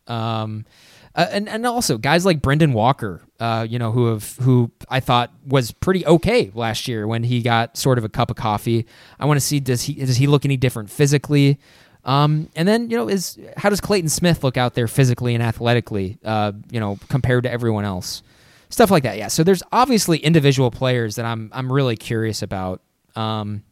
Um, 0.07 0.65
uh, 1.13 1.27
and 1.31 1.47
and 1.47 1.65
also 1.67 1.97
guys 1.97 2.25
like 2.25 2.41
Brynden 2.41 2.73
Walker, 2.73 3.21
uh, 3.39 3.67
you 3.69 3.79
know, 3.79 3.91
who 3.91 4.07
have 4.07 4.37
who 4.41 4.71
I 4.89 4.99
thought 4.99 5.31
was 5.45 5.71
pretty 5.71 6.05
okay 6.05 6.51
last 6.53 6.87
year 6.87 7.05
when 7.07 7.23
he 7.23 7.41
got 7.41 7.77
sort 7.77 7.97
of 7.97 8.03
a 8.03 8.09
cup 8.09 8.29
of 8.29 8.37
coffee. 8.37 8.85
I 9.19 9.25
want 9.25 9.39
to 9.39 9.45
see 9.45 9.59
does 9.59 9.83
he 9.83 9.93
does 9.93 10.17
he 10.17 10.27
look 10.27 10.45
any 10.45 10.57
different 10.57 10.89
physically? 10.89 11.59
Um, 12.05 12.49
and 12.55 12.67
then 12.67 12.89
you 12.89 12.97
know 12.97 13.09
is 13.09 13.37
how 13.57 13.69
does 13.69 13.81
Clayton 13.81 14.09
Smith 14.09 14.43
look 14.43 14.57
out 14.57 14.73
there 14.73 14.87
physically 14.87 15.33
and 15.33 15.43
athletically? 15.43 16.17
Uh, 16.23 16.53
you 16.71 16.79
know, 16.79 16.97
compared 17.09 17.43
to 17.43 17.51
everyone 17.51 17.83
else, 17.83 18.23
stuff 18.69 18.89
like 18.89 19.03
that. 19.03 19.17
Yeah. 19.17 19.27
So 19.27 19.43
there's 19.43 19.63
obviously 19.71 20.17
individual 20.19 20.71
players 20.71 21.15
that 21.15 21.25
I'm 21.25 21.49
I'm 21.51 21.71
really 21.71 21.97
curious 21.97 22.41
about. 22.41 22.81
Um, 23.15 23.63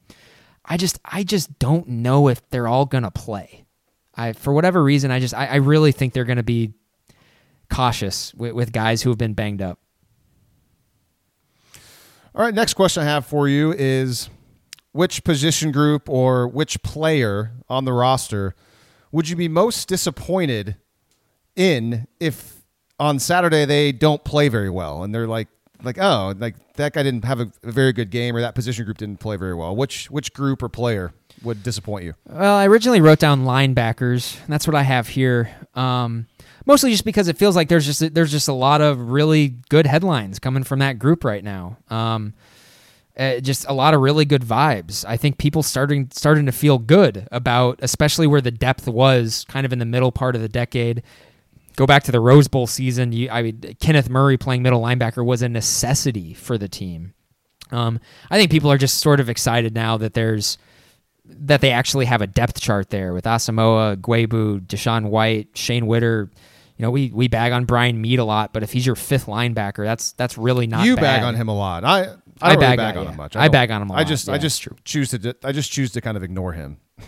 I 0.65 0.77
just 0.77 0.99
I 1.06 1.23
just 1.23 1.57
don't 1.60 1.88
know 1.88 2.27
if 2.27 2.48
they're 2.49 2.68
all 2.68 2.85
gonna 2.85 3.11
play. 3.11 3.65
I 4.15 4.34
for 4.34 4.53
whatever 4.53 4.84
reason 4.84 5.10
I 5.10 5.19
just 5.19 5.34
I, 5.34 5.45
I 5.45 5.56
really 5.56 5.91
think 5.91 6.14
they're 6.14 6.26
gonna 6.26 6.44
be 6.44 6.73
cautious 7.69 8.34
with, 8.34 8.53
with 8.53 8.72
guys 8.72 9.02
who 9.02 9.10
have 9.10 9.18
been 9.18 9.34
banged 9.34 9.61
up. 9.61 9.80
All 12.35 12.44
right, 12.44 12.53
next 12.53 12.73
question 12.73 13.03
I 13.03 13.06
have 13.06 13.26
for 13.26 13.48
you 13.48 13.73
is 13.73 14.30
which 14.91 15.23
position 15.23 15.72
group 15.72 16.10
or 16.10 16.48
which 16.48 16.81
player 16.84 17.52
on 17.69 17.85
the 17.85 17.94
roster 17.94 18.56
would 19.11 19.30
you 19.30 19.35
be 19.35 19.48
most 19.48 19.88
disappointed 19.88 20.76
in 21.56 22.07
if 22.19 22.64
on 22.99 23.19
Saturday 23.19 23.65
they 23.65 23.91
don't 23.91 24.23
play 24.23 24.49
very 24.49 24.69
well 24.69 25.03
and 25.03 25.14
they're 25.14 25.27
like 25.27 25.48
like 25.84 25.98
oh 25.99 26.34
like 26.38 26.56
that 26.76 26.94
guy 26.94 27.03
didn't 27.03 27.26
have 27.26 27.40
a, 27.40 27.52
a 27.64 27.72
very 27.72 27.94
good 27.94 28.10
game 28.10 28.35
or 28.35 28.41
that 28.41 28.56
position 28.56 28.85
group 28.85 28.98
didn't 28.98 29.19
play 29.19 29.35
very 29.35 29.53
well. 29.53 29.76
Which 29.76 30.10
which 30.10 30.34
group 30.34 30.64
or 30.64 30.69
player 30.69 31.14
would 31.44 31.61
disappoint 31.64 32.06
you? 32.06 32.14
Well, 32.27 32.56
I 32.56 32.65
originally 32.65 33.02
wrote 33.02 33.19
down 33.19 33.44
linebackers. 33.44 34.38
that's 34.48 34.65
what 34.65 34.76
I 34.76 34.84
have 34.84 35.07
here. 35.07 35.53
Um, 35.76 36.27
mostly 36.65 36.91
just 36.91 37.06
because 37.06 37.27
it 37.27 37.38
feels 37.38 37.56
like 37.56 37.69
there's 37.69 37.85
just 37.85 38.14
there's 38.14 38.31
just 38.31 38.48
a 38.48 38.53
lot 38.53 38.81
of 38.81 39.11
really 39.11 39.56
good 39.69 39.88
headlines 39.88 40.40
coming 40.40 40.64
from 40.64 40.80
that 40.80 40.99
group 40.99 41.23
right 41.23 41.44
now. 41.44 41.77
Um, 41.90 42.34
uh, 43.18 43.40
just 43.40 43.65
a 43.68 43.73
lot 43.73 43.94
of 43.94 44.02
really 44.02 44.26
good 44.26 44.41
vibes. 44.41 45.06
I 45.07 45.18
think 45.18 45.38
people 45.38 45.61
starting 45.61 46.10
starting 46.11 46.45
to 46.48 46.52
feel 46.52 46.80
good 46.80 47.27
about, 47.31 47.80
especially 47.81 48.27
where 48.27 48.41
the 48.41 48.52
depth 48.52 48.88
was, 48.88 49.45
kind 49.48 49.65
of 49.65 49.73
in 49.73 49.80
the 49.80 49.85
middle 49.85 50.11
part 50.11 50.35
of 50.35 50.41
the 50.41 50.49
decade. 50.49 51.03
Go 51.76 51.85
back 51.85 52.03
to 52.03 52.11
the 52.11 52.19
Rose 52.19 52.48
Bowl 52.48 52.68
season. 52.68 53.11
You, 53.11 53.30
I 53.30 53.41
mean, 53.41 53.61
Kenneth 53.80 54.10
Murray 54.10 54.38
playing 54.38 54.61
middle 54.61 54.81
linebacker 54.81 55.26
was 55.26 55.41
a 55.41 55.49
necessity 55.49 56.34
for 56.34 56.57
the 56.57 56.68
team. 56.68 57.14
Um, 57.72 57.99
I 58.30 58.38
think 58.38 58.52
people 58.52 58.72
are 58.72 58.77
just 58.77 58.99
sort 58.99 59.19
of 59.19 59.30
excited 59.30 59.73
now 59.73 59.98
that 59.98 60.14
there's 60.14 60.57
that 61.26 61.61
they 61.61 61.72
actually 61.72 62.06
have 62.06 62.22
a 62.22 62.27
depth 62.27 62.60
chart 62.60 62.90
there 62.90 63.14
with 63.14 63.26
Asamoah, 63.26 63.98
Ugwoegbu, 63.98 64.61
DaShaun 64.68 65.10
White, 65.10 65.49
Shane 65.53 65.85
Whitter, 65.85 66.30
you 66.77 66.83
know, 66.83 66.91
we 66.91 67.11
we 67.13 67.27
bag 67.27 67.51
on 67.51 67.65
Brian 67.65 68.01
Mead 68.01 68.19
a 68.19 68.25
lot, 68.25 68.51
but 68.51 68.63
if 68.63 68.71
he's 68.71 68.85
your 68.85 68.95
fifth 68.95 69.27
linebacker, 69.27 69.83
that's 69.83 70.13
that's 70.13 70.37
really 70.37 70.65
not. 70.65 70.85
You 70.85 70.95
bad. 70.95 71.01
bag 71.01 71.23
on 71.23 71.35
him 71.35 71.47
a 71.47 71.55
lot. 71.55 71.83
I 71.83 72.15
I, 72.41 72.53
I 72.53 72.55
bag, 72.55 72.61
really 72.61 72.77
bag 72.77 72.97
on, 72.97 73.03
yeah. 73.03 73.11
him 73.11 73.17
much. 73.17 73.35
I, 73.35 73.45
I 73.45 73.47
bag 73.49 73.71
on 73.71 73.81
him 73.81 73.89
a 73.89 73.93
lot. 73.93 73.99
I 73.99 74.03
just 74.03 74.27
yeah, 74.27 74.33
I 74.33 74.37
just 74.39 74.67
choose 74.83 75.11
to 75.11 75.35
I 75.43 75.51
just 75.51 75.71
choose 75.71 75.91
to 75.91 76.01
kind 76.01 76.17
of 76.17 76.23
ignore 76.23 76.53
him. 76.53 76.77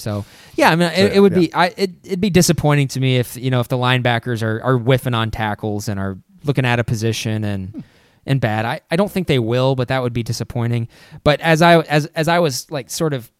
So 0.00 0.24
yeah, 0.54 0.70
I 0.70 0.76
mean, 0.76 0.92
it, 0.92 1.14
it, 1.14 1.18
would 1.18 1.32
yeah. 1.32 1.38
be 1.38 1.54
I 1.54 1.66
it, 1.76 1.90
it'd 2.04 2.20
be 2.20 2.30
disappointing 2.30 2.86
to 2.86 3.00
me 3.00 3.16
if 3.16 3.36
you 3.36 3.50
know 3.50 3.58
if 3.58 3.66
the 3.66 3.76
linebackers 3.76 4.44
are 4.44 4.62
are 4.62 4.78
whiffing 4.78 5.12
on 5.12 5.32
tackles 5.32 5.88
and 5.88 5.98
are 5.98 6.16
looking 6.44 6.64
at 6.64 6.78
a 6.78 6.84
position 6.84 7.44
and. 7.44 7.70
Hmm. 7.70 7.80
And 8.26 8.42
bad. 8.42 8.66
I, 8.66 8.82
I 8.90 8.96
don't 8.96 9.10
think 9.10 9.26
they 9.26 9.38
will, 9.38 9.74
but 9.74 9.88
that 9.88 10.02
would 10.02 10.12
be 10.12 10.22
disappointing. 10.22 10.88
But 11.24 11.40
as 11.40 11.62
I 11.62 11.80
as 11.80 12.04
as 12.08 12.28
I 12.28 12.40
was 12.40 12.70
like 12.70 12.90
sort 12.90 13.14
of 13.14 13.32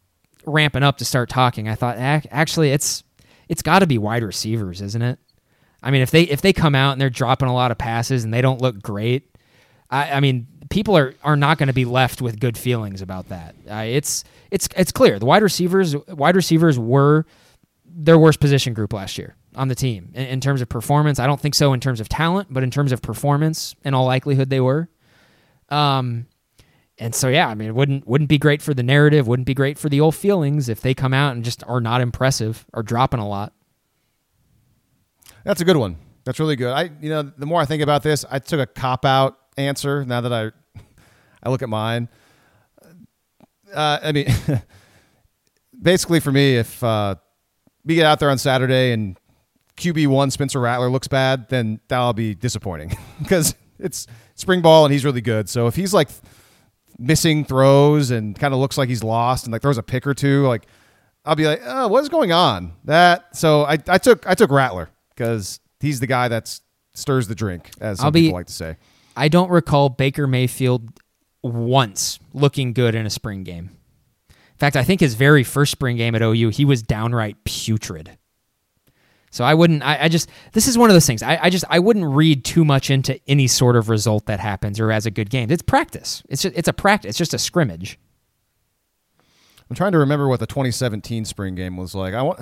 ramping 0.46 0.82
up 0.82 0.96
to 0.98 1.04
start 1.04 1.28
talking, 1.28 1.68
I 1.68 1.74
thought 1.74 1.98
actually 1.98 2.70
it's 2.70 3.04
it's 3.48 3.62
got 3.62 3.80
to 3.80 3.86
be 3.86 3.98
wide 3.98 4.22
receivers, 4.22 4.80
isn't 4.80 5.02
it? 5.02 5.18
I 5.82 5.90
mean, 5.90 6.02
if 6.02 6.10
they 6.10 6.22
if 6.22 6.40
they 6.40 6.52
come 6.52 6.74
out 6.74 6.92
and 6.92 7.00
they're 7.00 7.10
dropping 7.10 7.48
a 7.48 7.54
lot 7.54 7.70
of 7.70 7.78
passes 7.78 8.24
and 8.24 8.34
they 8.34 8.42
don't 8.42 8.60
look 8.60 8.82
great, 8.82 9.36
I, 9.90 10.12
I 10.12 10.20
mean, 10.20 10.46
people 10.70 10.96
are 10.96 11.14
are 11.22 11.36
not 11.36 11.58
going 11.58 11.68
to 11.68 11.72
be 11.72 11.84
left 11.84 12.20
with 12.20 12.40
good 12.40 12.58
feelings 12.58 13.00
about 13.00 13.28
that. 13.28 13.54
Uh, 13.70 13.84
it's 13.86 14.24
it's 14.50 14.68
it's 14.76 14.92
clear 14.92 15.18
the 15.18 15.26
wide 15.26 15.42
receivers 15.42 15.96
wide 16.08 16.36
receivers 16.36 16.78
were 16.78 17.26
their 17.84 18.18
worst 18.18 18.40
position 18.40 18.74
group 18.74 18.92
last 18.92 19.18
year 19.18 19.36
on 19.54 19.68
the 19.68 19.74
team 19.74 20.10
in, 20.14 20.26
in, 20.26 20.40
terms 20.40 20.60
of 20.60 20.68
performance. 20.68 21.18
I 21.18 21.26
don't 21.26 21.40
think 21.40 21.54
so 21.54 21.72
in 21.72 21.80
terms 21.80 22.00
of 22.00 22.08
talent, 22.08 22.48
but 22.50 22.62
in 22.62 22.70
terms 22.70 22.92
of 22.92 23.02
performance, 23.02 23.74
in 23.82 23.92
all 23.92 24.04
likelihood, 24.04 24.50
they 24.50 24.60
were. 24.60 24.88
Um, 25.68 26.26
and 26.98 27.14
so 27.14 27.28
yeah, 27.28 27.48
I 27.48 27.54
mean, 27.54 27.68
it 27.68 27.74
wouldn't 27.74 28.06
wouldn't 28.06 28.28
be 28.28 28.38
great 28.38 28.60
for 28.60 28.74
the 28.74 28.82
narrative, 28.82 29.26
wouldn't 29.26 29.46
be 29.46 29.54
great 29.54 29.78
for 29.78 29.88
the 29.88 30.00
old 30.00 30.14
feelings 30.14 30.68
if 30.68 30.80
they 30.80 30.94
come 30.94 31.14
out 31.14 31.34
and 31.34 31.44
just 31.44 31.62
are 31.66 31.80
not 31.80 32.00
impressive 32.00 32.66
or 32.72 32.82
dropping 32.82 33.20
a 33.20 33.28
lot. 33.28 33.52
That's 35.44 35.60
a 35.60 35.64
good 35.64 35.76
one. 35.76 35.96
That's 36.24 36.40
really 36.40 36.56
good. 36.56 36.72
I 36.72 36.90
you 37.00 37.08
know, 37.08 37.22
the 37.22 37.46
more 37.46 37.60
I 37.60 37.64
think 37.64 37.82
about 37.82 38.02
this, 38.02 38.24
I 38.30 38.38
took 38.38 38.60
a 38.60 38.66
cop 38.66 39.04
out 39.04 39.38
answer 39.56 40.04
now 40.04 40.20
that 40.20 40.32
I 40.32 40.50
I 41.42 41.50
look 41.50 41.62
at 41.62 41.68
mine. 41.68 42.08
Uh, 43.72 43.98
I 44.02 44.12
mean 44.12 44.26
basically 45.80 46.20
for 46.20 46.32
me 46.32 46.56
if 46.56 46.82
uh, 46.82 47.14
we 47.84 47.94
get 47.94 48.06
out 48.06 48.18
there 48.18 48.30
on 48.30 48.38
Saturday 48.38 48.92
and 48.92 49.18
QB1 49.76 50.32
Spencer 50.32 50.60
Rattler 50.60 50.90
looks 50.90 51.08
bad, 51.08 51.48
then 51.48 51.80
that'll 51.88 52.12
be 52.12 52.34
disappointing 52.34 52.96
because 53.22 53.54
it's 53.78 54.06
spring 54.34 54.60
ball 54.60 54.84
and 54.84 54.92
he's 54.92 55.04
really 55.04 55.20
good. 55.20 55.48
So 55.48 55.66
if 55.68 55.76
he's 55.76 55.94
like 55.94 56.08
missing 56.98 57.44
throws 57.44 58.10
and 58.10 58.38
kind 58.38 58.52
of 58.52 58.60
looks 58.60 58.76
like 58.76 58.88
he's 58.88 59.04
lost 59.04 59.44
and 59.44 59.52
like 59.52 59.62
throws 59.62 59.78
a 59.78 59.82
pick 59.82 60.06
or 60.06 60.14
two, 60.14 60.46
like 60.46 60.66
I'll 61.24 61.36
be 61.36 61.46
like, 61.46 61.60
oh, 61.64 61.88
what 61.88 62.02
is 62.02 62.08
going 62.08 62.32
on? 62.32 62.72
That 62.84 63.36
so 63.36 63.62
I, 63.64 63.78
I 63.88 63.98
took 63.98 64.26
I 64.26 64.34
took 64.34 64.50
Rattler 64.50 64.90
because 65.10 65.60
he's 65.80 66.00
the 66.00 66.06
guy 66.06 66.28
that 66.28 66.58
stirs 66.94 67.28
the 67.28 67.34
drink, 67.34 67.70
as 67.80 67.98
some 67.98 68.06
I'll 68.06 68.12
people 68.12 68.30
be, 68.30 68.34
like 68.34 68.46
to 68.46 68.52
say. 68.52 68.76
I 69.16 69.28
don't 69.28 69.50
recall 69.50 69.88
Baker 69.88 70.26
Mayfield 70.26 71.00
once 71.42 72.18
looking 72.32 72.72
good 72.72 72.94
in 72.94 73.06
a 73.06 73.10
spring 73.10 73.44
game. 73.44 73.70
In 74.28 74.58
fact, 74.58 74.74
I 74.74 74.82
think 74.82 75.00
his 75.00 75.14
very 75.14 75.44
first 75.44 75.70
spring 75.70 75.96
game 75.96 76.16
at 76.16 76.22
OU, 76.22 76.48
he 76.48 76.64
was 76.64 76.82
downright 76.82 77.44
putrid. 77.44 78.17
So 79.30 79.44
I 79.44 79.54
wouldn't. 79.54 79.82
I, 79.82 80.04
I, 80.04 80.08
just. 80.08 80.28
This 80.52 80.66
is 80.66 80.78
one 80.78 80.90
of 80.90 80.94
those 80.94 81.06
things. 81.06 81.22
I, 81.22 81.38
I, 81.42 81.50
just. 81.50 81.64
I 81.68 81.78
wouldn't 81.78 82.06
read 82.06 82.44
too 82.44 82.64
much 82.64 82.90
into 82.90 83.20
any 83.28 83.46
sort 83.46 83.76
of 83.76 83.88
result 83.88 84.26
that 84.26 84.40
happens 84.40 84.80
or 84.80 84.90
as 84.90 85.06
a 85.06 85.10
good 85.10 85.30
game. 85.30 85.50
It's 85.50 85.62
practice. 85.62 86.22
It's 86.28 86.42
just, 86.42 86.56
it's 86.56 86.68
a 86.68 86.72
practice. 86.72 87.10
It's 87.10 87.18
just 87.18 87.34
a 87.34 87.38
scrimmage. 87.38 87.98
I'm 89.68 89.76
trying 89.76 89.92
to 89.92 89.98
remember 89.98 90.28
what 90.28 90.40
the 90.40 90.46
2017 90.46 91.24
spring 91.24 91.54
game 91.54 91.76
was 91.76 91.94
like. 91.94 92.14
I 92.14 92.22
want. 92.22 92.40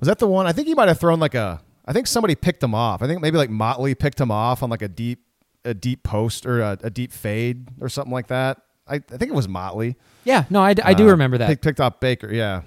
Was 0.00 0.08
that 0.08 0.18
the 0.18 0.26
one? 0.26 0.46
I 0.46 0.52
think 0.52 0.66
he 0.66 0.74
might 0.74 0.88
have 0.88 0.98
thrown 0.98 1.20
like 1.20 1.34
a. 1.34 1.60
I 1.84 1.92
think 1.92 2.06
somebody 2.06 2.34
picked 2.34 2.62
him 2.62 2.74
off. 2.74 3.02
I 3.02 3.06
think 3.06 3.20
maybe 3.20 3.38
like 3.38 3.50
Motley 3.50 3.94
picked 3.94 4.20
him 4.20 4.30
off 4.30 4.62
on 4.62 4.70
like 4.70 4.82
a 4.82 4.88
deep, 4.88 5.20
a 5.64 5.74
deep 5.74 6.02
post 6.02 6.46
or 6.46 6.60
a, 6.60 6.78
a 6.82 6.90
deep 6.90 7.12
fade 7.12 7.68
or 7.80 7.88
something 7.88 8.12
like 8.12 8.28
that. 8.28 8.58
I, 8.86 8.96
I 8.96 8.98
think 8.98 9.30
it 9.30 9.34
was 9.34 9.48
Motley. 9.48 9.96
Yeah, 10.24 10.44
no, 10.50 10.60
I, 10.60 10.74
I 10.82 10.94
do 10.94 11.08
uh, 11.08 11.12
remember 11.12 11.38
that. 11.38 11.48
Picked, 11.48 11.62
picked 11.62 11.80
off 11.80 12.00
Baker. 12.00 12.32
Yeah, 12.32 12.62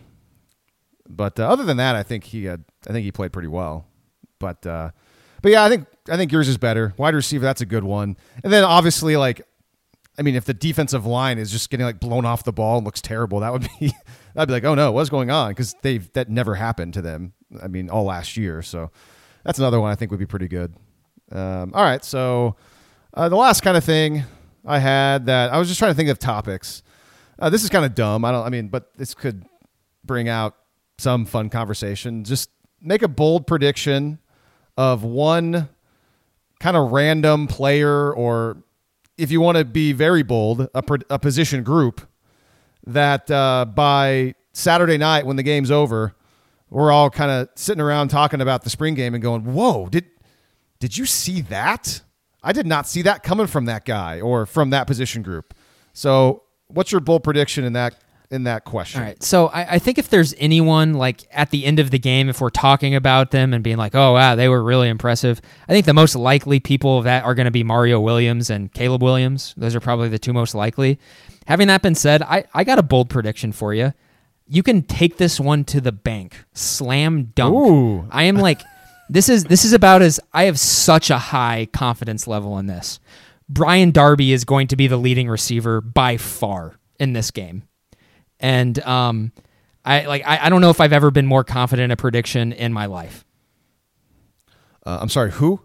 but 1.08 1.40
uh, 1.40 1.48
other 1.48 1.64
than 1.64 1.78
that, 1.78 1.96
I 1.96 2.04
think 2.04 2.24
he 2.26 2.46
had. 2.46 2.64
I 2.88 2.92
think 2.92 3.04
he 3.04 3.12
played 3.12 3.34
pretty 3.34 3.48
well. 3.48 3.88
But 4.40 4.66
uh, 4.66 4.92
but 5.42 5.52
yeah, 5.52 5.64
I 5.64 5.70
think 5.70 5.88
I 6.10 6.18
think 6.18 6.32
yours 6.32 6.48
is 6.48 6.58
better. 6.58 6.94
Wide 6.98 7.16
receiver, 7.16 7.44
that's 7.44 7.62
a 7.62 7.66
good 7.66 7.84
one. 7.84 8.18
And 8.44 8.52
then 8.52 8.64
obviously, 8.64 9.16
like, 9.18 9.42
I 10.18 10.22
mean, 10.22 10.36
if 10.36 10.46
the 10.46 10.54
defensive 10.54 11.06
line 11.06 11.38
is 11.38 11.52
just 11.52 11.70
getting 11.70 11.86
like 11.86 12.00
blown 12.00 12.26
off 12.26 12.44
the 12.44 12.54
ball 12.54 12.78
and 12.78 12.86
looks 12.86 13.02
terrible, 13.02 13.42
that 13.42 13.52
would 13.52 13.68
be 13.80 13.94
that'd 14.34 14.48
be 14.48 14.54
like, 14.54 14.64
oh 14.64 14.76
no, 14.76 14.92
what's 14.92 15.10
going 15.10 15.30
on? 15.30 15.52
Because 15.52 15.76
they've 15.82 16.12
that 16.14 16.30
never 16.30 16.56
happened 16.56 16.94
to 16.96 17.02
them. 17.02 17.34
I 17.62 17.68
mean, 17.68 17.90
all 17.90 18.06
last 18.06 18.38
year. 18.38 18.62
So 18.62 18.92
that's 19.44 19.60
another 19.60 19.80
one 19.80 19.92
I 19.92 19.96
think 19.96 20.12
would 20.12 20.20
be 20.20 20.26
pretty 20.26 20.48
good. 20.48 20.74
Um, 21.32 21.72
all 21.74 21.84
right, 21.84 22.04
so 22.04 22.56
uh, 23.14 23.30
the 23.30 23.36
last 23.36 23.62
kind 23.62 23.78
of 23.78 23.84
thing 23.84 24.24
I 24.66 24.80
had 24.80 25.28
that 25.28 25.52
I 25.52 25.58
was 25.58 25.68
just 25.68 25.80
trying 25.80 25.92
to 25.92 25.96
think 25.96 26.10
of 26.10 26.20
topics. 26.20 26.84
Uh, 27.38 27.50
this 27.50 27.64
is 27.64 27.70
kind 27.70 27.86
of 27.86 27.94
dumb. 27.96 28.26
I 28.26 28.32
don't. 28.32 28.46
I 28.46 28.50
mean, 28.50 28.70
but 28.70 28.94
this 28.96 29.14
could 29.14 29.46
bring 30.04 30.30
out 30.30 30.56
some 30.98 31.26
fun 31.26 31.50
conversation. 31.50 32.24
Just 32.24 32.50
make 32.82 33.02
a 33.02 33.08
bold 33.08 33.48
prediction 33.48 34.20
of 34.78 35.04
one 35.04 35.70
kind 36.60 36.78
of 36.78 36.92
random 36.92 37.48
player, 37.48 38.14
or 38.14 38.58
if 39.18 39.32
you 39.32 39.42
want 39.42 39.58
to 39.58 39.66
be 39.66 39.92
very 39.92 40.24
bold, 40.24 40.68
a, 40.74 40.84
a 41.10 41.20
position 41.20 41.64
group 41.64 42.02
that 42.86 43.30
uh, 43.32 43.66
by 43.66 44.36
Saturday 44.54 44.98
night 44.98 45.26
when 45.26 45.36
the 45.36 45.44
game's 45.44 45.72
over, 45.72 46.16
we're 46.70 46.92
all 46.92 47.10
kind 47.10 47.32
of 47.32 47.50
sitting 47.56 47.82
around 47.82 48.10
talking 48.10 48.42
about 48.42 48.64
the 48.64 48.70
spring 48.70 48.96
game 48.96 49.14
and 49.14 49.22
going, 49.22 49.44
"Whoa, 49.44 49.88
did 49.88 50.06
did 50.80 50.98
you 50.98 51.06
see 51.06 51.42
that? 51.42 52.02
I 52.44 52.52
did 52.52 52.68
not 52.68 52.88
see 52.88 53.02
that 53.04 53.24
coming 53.24 53.48
from 53.48 53.66
that 53.66 53.86
guy 53.86 54.20
or 54.20 54.46
from 54.46 54.72
that 54.72 54.88
position 54.88 55.22
group." 55.22 55.54
So, 55.94 56.44
what's 56.68 56.92
your 56.92 57.02
bold 57.02 57.24
prediction 57.24 57.64
in 57.64 57.74
that 57.74 57.96
in 58.36 58.44
that 58.44 58.66
question? 58.66 59.02
All 59.02 59.08
right. 59.08 59.24
So 59.24 59.48
I, 59.48 59.76
I, 59.76 59.80
think 59.80 59.98
if 59.98 60.10
there's 60.10 60.36
anyone 60.38 60.94
like 60.94 61.28
at 61.32 61.50
the 61.50 61.66
end 61.66 61.80
of 61.80 61.90
the 61.90 61.98
game, 61.98 62.30
if 62.30 62.42
we're 62.42 62.50
talking 62.52 62.94
about 62.94 63.32
them 63.32 63.54
and 63.54 63.64
being 63.64 63.78
like, 63.78 63.96
"Oh 63.96 64.14
wow, 64.14 64.36
they 64.36 64.48
were 64.48 64.62
really 64.62 64.90
impressive," 64.90 65.42
I 65.68 65.74
think 65.74 65.86
the 65.86 65.94
most 65.94 66.16
likely 66.16 66.60
people 66.60 67.02
that 67.04 67.24
are 67.24 67.34
going 67.34 67.46
to 67.46 67.52
be 67.52 67.64
Mario 67.64 68.00
Williams 68.00 68.50
and 68.50 68.72
Caleb 68.72 69.02
Williams. 69.02 69.56
Those 69.58 69.74
are 69.74 69.80
probably 69.80 70.10
the 70.10 70.20
two 70.20 70.34
most 70.34 70.54
likely. 70.54 71.00
Having 71.48 71.68
that 71.68 71.82
been 71.82 71.96
said, 71.96 72.22
I, 72.22 72.46
I 72.54 72.64
got 72.64 72.78
a 72.80 72.84
bold 72.84 73.10
prediction 73.10 73.52
for 73.52 73.74
you. 73.74 73.94
You 74.48 74.62
can 74.62 74.84
take 74.84 75.18
this 75.18 75.40
one 75.40 75.64
to 75.66 75.82
the 75.82 75.92
bank. 75.92 76.46
Slam 76.54 77.32
dunk. 77.36 77.56
Ooh. 77.56 78.08
I 78.12 78.24
am 78.24 78.36
like 78.36 78.62
this 79.10 79.30
is 79.30 79.46
this 79.46 79.66
is 79.66 79.74
about 79.74 80.02
as 80.02 80.20
I 80.34 80.44
have 80.44 80.60
such 80.60 81.10
a 81.10 81.18
high 81.18 81.68
confidence 81.72 82.28
level 82.28 82.58
in 82.58 82.68
this. 82.68 83.00
Brian 83.48 83.92
Darby 83.92 84.34
is 84.34 84.44
going 84.44 84.68
to 84.68 84.76
be 84.76 84.88
the 84.88 84.98
leading 84.98 85.30
receiver 85.30 85.80
by 85.82 86.18
far 86.18 86.80
in 87.00 87.14
this 87.14 87.32
game. 87.32 87.64
And 88.40 88.80
um 88.84 89.32
I 89.84 90.06
like 90.06 90.24
I, 90.26 90.46
I 90.46 90.50
don't 90.50 90.62
know 90.62 90.72
if 90.72 90.82
I've 90.82 90.94
ever 90.94 91.12
been 91.12 91.26
more 91.28 91.44
confident 91.44 91.86
in 91.86 91.92
a 91.92 91.96
prediction 91.96 92.52
in 92.52 92.74
my 92.74 92.88
life. 92.88 93.24
Uh, 94.86 95.00
I'm 95.02 95.10
sorry, 95.10 95.32
who? 95.32 95.62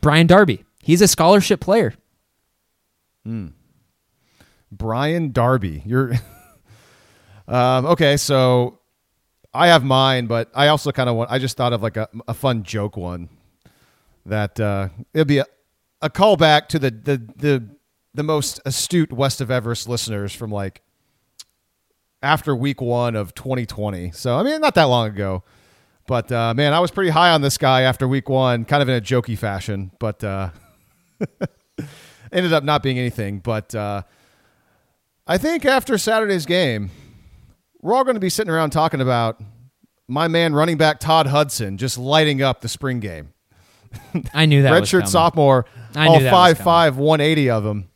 Brian 0.00 0.26
Darby. 0.26 0.64
He's 0.82 1.00
a 1.00 1.08
scholarship 1.08 1.60
player. 1.60 1.94
Hmm. 3.24 3.48
Brian 4.70 5.32
Darby. 5.32 5.82
You're 5.86 6.14
um, 7.48 7.86
okay. 7.86 8.16
So 8.16 8.80
I 9.52 9.68
have 9.68 9.84
mine, 9.84 10.26
but 10.26 10.50
I 10.54 10.68
also 10.68 10.92
kind 10.92 11.08
of 11.08 11.16
want. 11.16 11.30
I 11.30 11.38
just 11.38 11.56
thought 11.56 11.72
of 11.72 11.82
like 11.82 11.96
a, 11.96 12.08
a 12.26 12.34
fun 12.34 12.64
joke 12.64 12.96
one 12.96 13.28
that 14.26 14.58
uh, 14.58 14.88
it'll 15.12 15.24
be 15.24 15.38
a, 15.38 15.46
a 16.02 16.10
callback 16.10 16.68
to 16.68 16.78
the 16.78 16.90
the 16.90 17.22
the 17.36 17.68
the 18.14 18.22
most 18.22 18.60
astute 18.64 19.12
West 19.12 19.40
of 19.40 19.50
Everest 19.50 19.88
listeners 19.88 20.32
from 20.34 20.50
like 20.50 20.82
after 22.24 22.56
week 22.56 22.80
one 22.80 23.14
of 23.14 23.34
2020. 23.34 24.10
So 24.12 24.36
I 24.36 24.42
mean, 24.42 24.60
not 24.60 24.74
that 24.74 24.84
long 24.84 25.08
ago. 25.08 25.44
But 26.06 26.30
uh, 26.32 26.52
man, 26.54 26.74
I 26.74 26.80
was 26.80 26.90
pretty 26.90 27.10
high 27.10 27.30
on 27.30 27.40
this 27.40 27.56
guy 27.56 27.82
after 27.82 28.06
week 28.06 28.28
one, 28.28 28.64
kind 28.64 28.82
of 28.82 28.88
in 28.88 28.96
a 28.96 29.00
jokey 29.00 29.38
fashion, 29.38 29.90
but 29.98 30.22
uh, 30.22 30.50
ended 32.32 32.52
up 32.52 32.64
not 32.64 32.82
being 32.82 32.98
anything. 32.98 33.38
But 33.38 33.74
uh, 33.74 34.02
I 35.26 35.38
think 35.38 35.64
after 35.64 35.96
Saturday's 35.96 36.44
game, 36.44 36.90
we're 37.80 37.94
all 37.94 38.04
going 38.04 38.16
to 38.16 38.20
be 38.20 38.28
sitting 38.28 38.52
around 38.52 38.70
talking 38.70 39.00
about 39.00 39.40
my 40.06 40.28
man 40.28 40.52
running 40.54 40.76
back 40.76 41.00
Todd 41.00 41.26
Hudson 41.26 41.78
just 41.78 41.96
lighting 41.96 42.42
up 42.42 42.60
the 42.60 42.68
spring 42.68 43.00
game. 43.00 43.32
I 44.34 44.44
knew 44.44 44.62
that. 44.62 44.72
Redshirt 44.82 45.08
sophomore, 45.08 45.64
I 45.94 46.06
all 46.08 46.20
five 46.20 46.58
five, 46.58 46.98
one 46.98 47.22
eighty 47.22 47.48
of 47.48 47.64
them. 47.64 47.88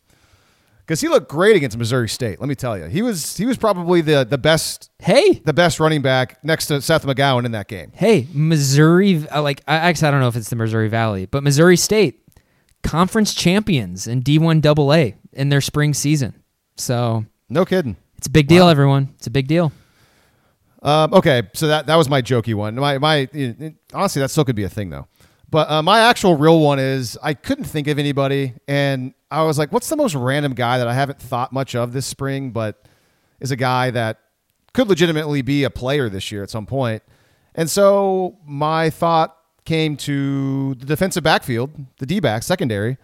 Because 0.88 1.02
he 1.02 1.08
looked 1.08 1.28
great 1.28 1.54
against 1.54 1.76
Missouri 1.76 2.08
State. 2.08 2.40
Let 2.40 2.48
me 2.48 2.54
tell 2.54 2.78
you, 2.78 2.86
he 2.86 3.02
was 3.02 3.36
he 3.36 3.44
was 3.44 3.58
probably 3.58 4.00
the 4.00 4.24
the 4.24 4.38
best. 4.38 4.90
Hey, 4.98 5.34
the 5.44 5.52
best 5.52 5.80
running 5.80 6.00
back 6.00 6.42
next 6.42 6.68
to 6.68 6.80
Seth 6.80 7.04
McGowan 7.04 7.44
in 7.44 7.52
that 7.52 7.68
game. 7.68 7.92
Hey, 7.94 8.26
Missouri, 8.32 9.28
uh, 9.28 9.42
like 9.42 9.60
I 9.68 9.74
actually 9.76 10.08
I 10.08 10.10
don't 10.12 10.20
know 10.20 10.28
if 10.28 10.36
it's 10.36 10.48
the 10.48 10.56
Missouri 10.56 10.88
Valley, 10.88 11.26
but 11.26 11.42
Missouri 11.42 11.76
State, 11.76 12.22
conference 12.82 13.34
champions 13.34 14.06
in 14.06 14.22
D1 14.22 14.64
AA 14.64 15.18
in 15.34 15.50
their 15.50 15.60
spring 15.60 15.92
season. 15.92 16.42
So 16.76 17.26
no 17.50 17.66
kidding. 17.66 17.98
It's 18.16 18.26
a 18.26 18.30
big 18.30 18.48
deal, 18.48 18.64
wow. 18.64 18.70
everyone. 18.70 19.10
It's 19.18 19.26
a 19.26 19.30
big 19.30 19.46
deal. 19.46 19.72
Um, 20.82 21.12
okay, 21.12 21.42
so 21.52 21.68
that 21.68 21.86
that 21.88 21.96
was 21.96 22.08
my 22.08 22.22
jokey 22.22 22.54
one. 22.54 22.76
My 22.76 22.96
my 22.96 23.28
honestly, 23.92 24.20
that 24.20 24.30
still 24.30 24.46
could 24.46 24.56
be 24.56 24.64
a 24.64 24.70
thing 24.70 24.88
though. 24.88 25.06
But 25.50 25.70
uh, 25.70 25.82
my 25.82 26.00
actual 26.00 26.36
real 26.36 26.60
one 26.60 26.78
is 26.78 27.18
I 27.22 27.34
couldn't 27.34 27.64
think 27.64 27.86
of 27.88 27.98
anybody, 27.98 28.54
and 28.66 29.14
I 29.30 29.42
was 29.44 29.58
like, 29.58 29.72
"What's 29.72 29.88
the 29.88 29.96
most 29.96 30.14
random 30.14 30.52
guy 30.52 30.78
that 30.78 30.88
I 30.88 30.94
haven't 30.94 31.20
thought 31.20 31.52
much 31.52 31.74
of 31.74 31.92
this 31.92 32.06
spring, 32.06 32.50
but 32.50 32.86
is 33.40 33.50
a 33.50 33.56
guy 33.56 33.90
that 33.90 34.20
could 34.74 34.88
legitimately 34.88 35.42
be 35.42 35.64
a 35.64 35.70
player 35.70 36.08
this 36.08 36.30
year 36.30 36.42
at 36.42 36.50
some 36.50 36.66
point?" 36.66 37.02
And 37.54 37.70
so 37.70 38.36
my 38.44 38.90
thought 38.90 39.36
came 39.64 39.96
to 39.98 40.74
the 40.74 40.86
defensive 40.86 41.24
backfield, 41.24 41.70
the 41.98 42.06
D 42.06 42.20
back 42.20 42.42
secondary. 42.42 42.98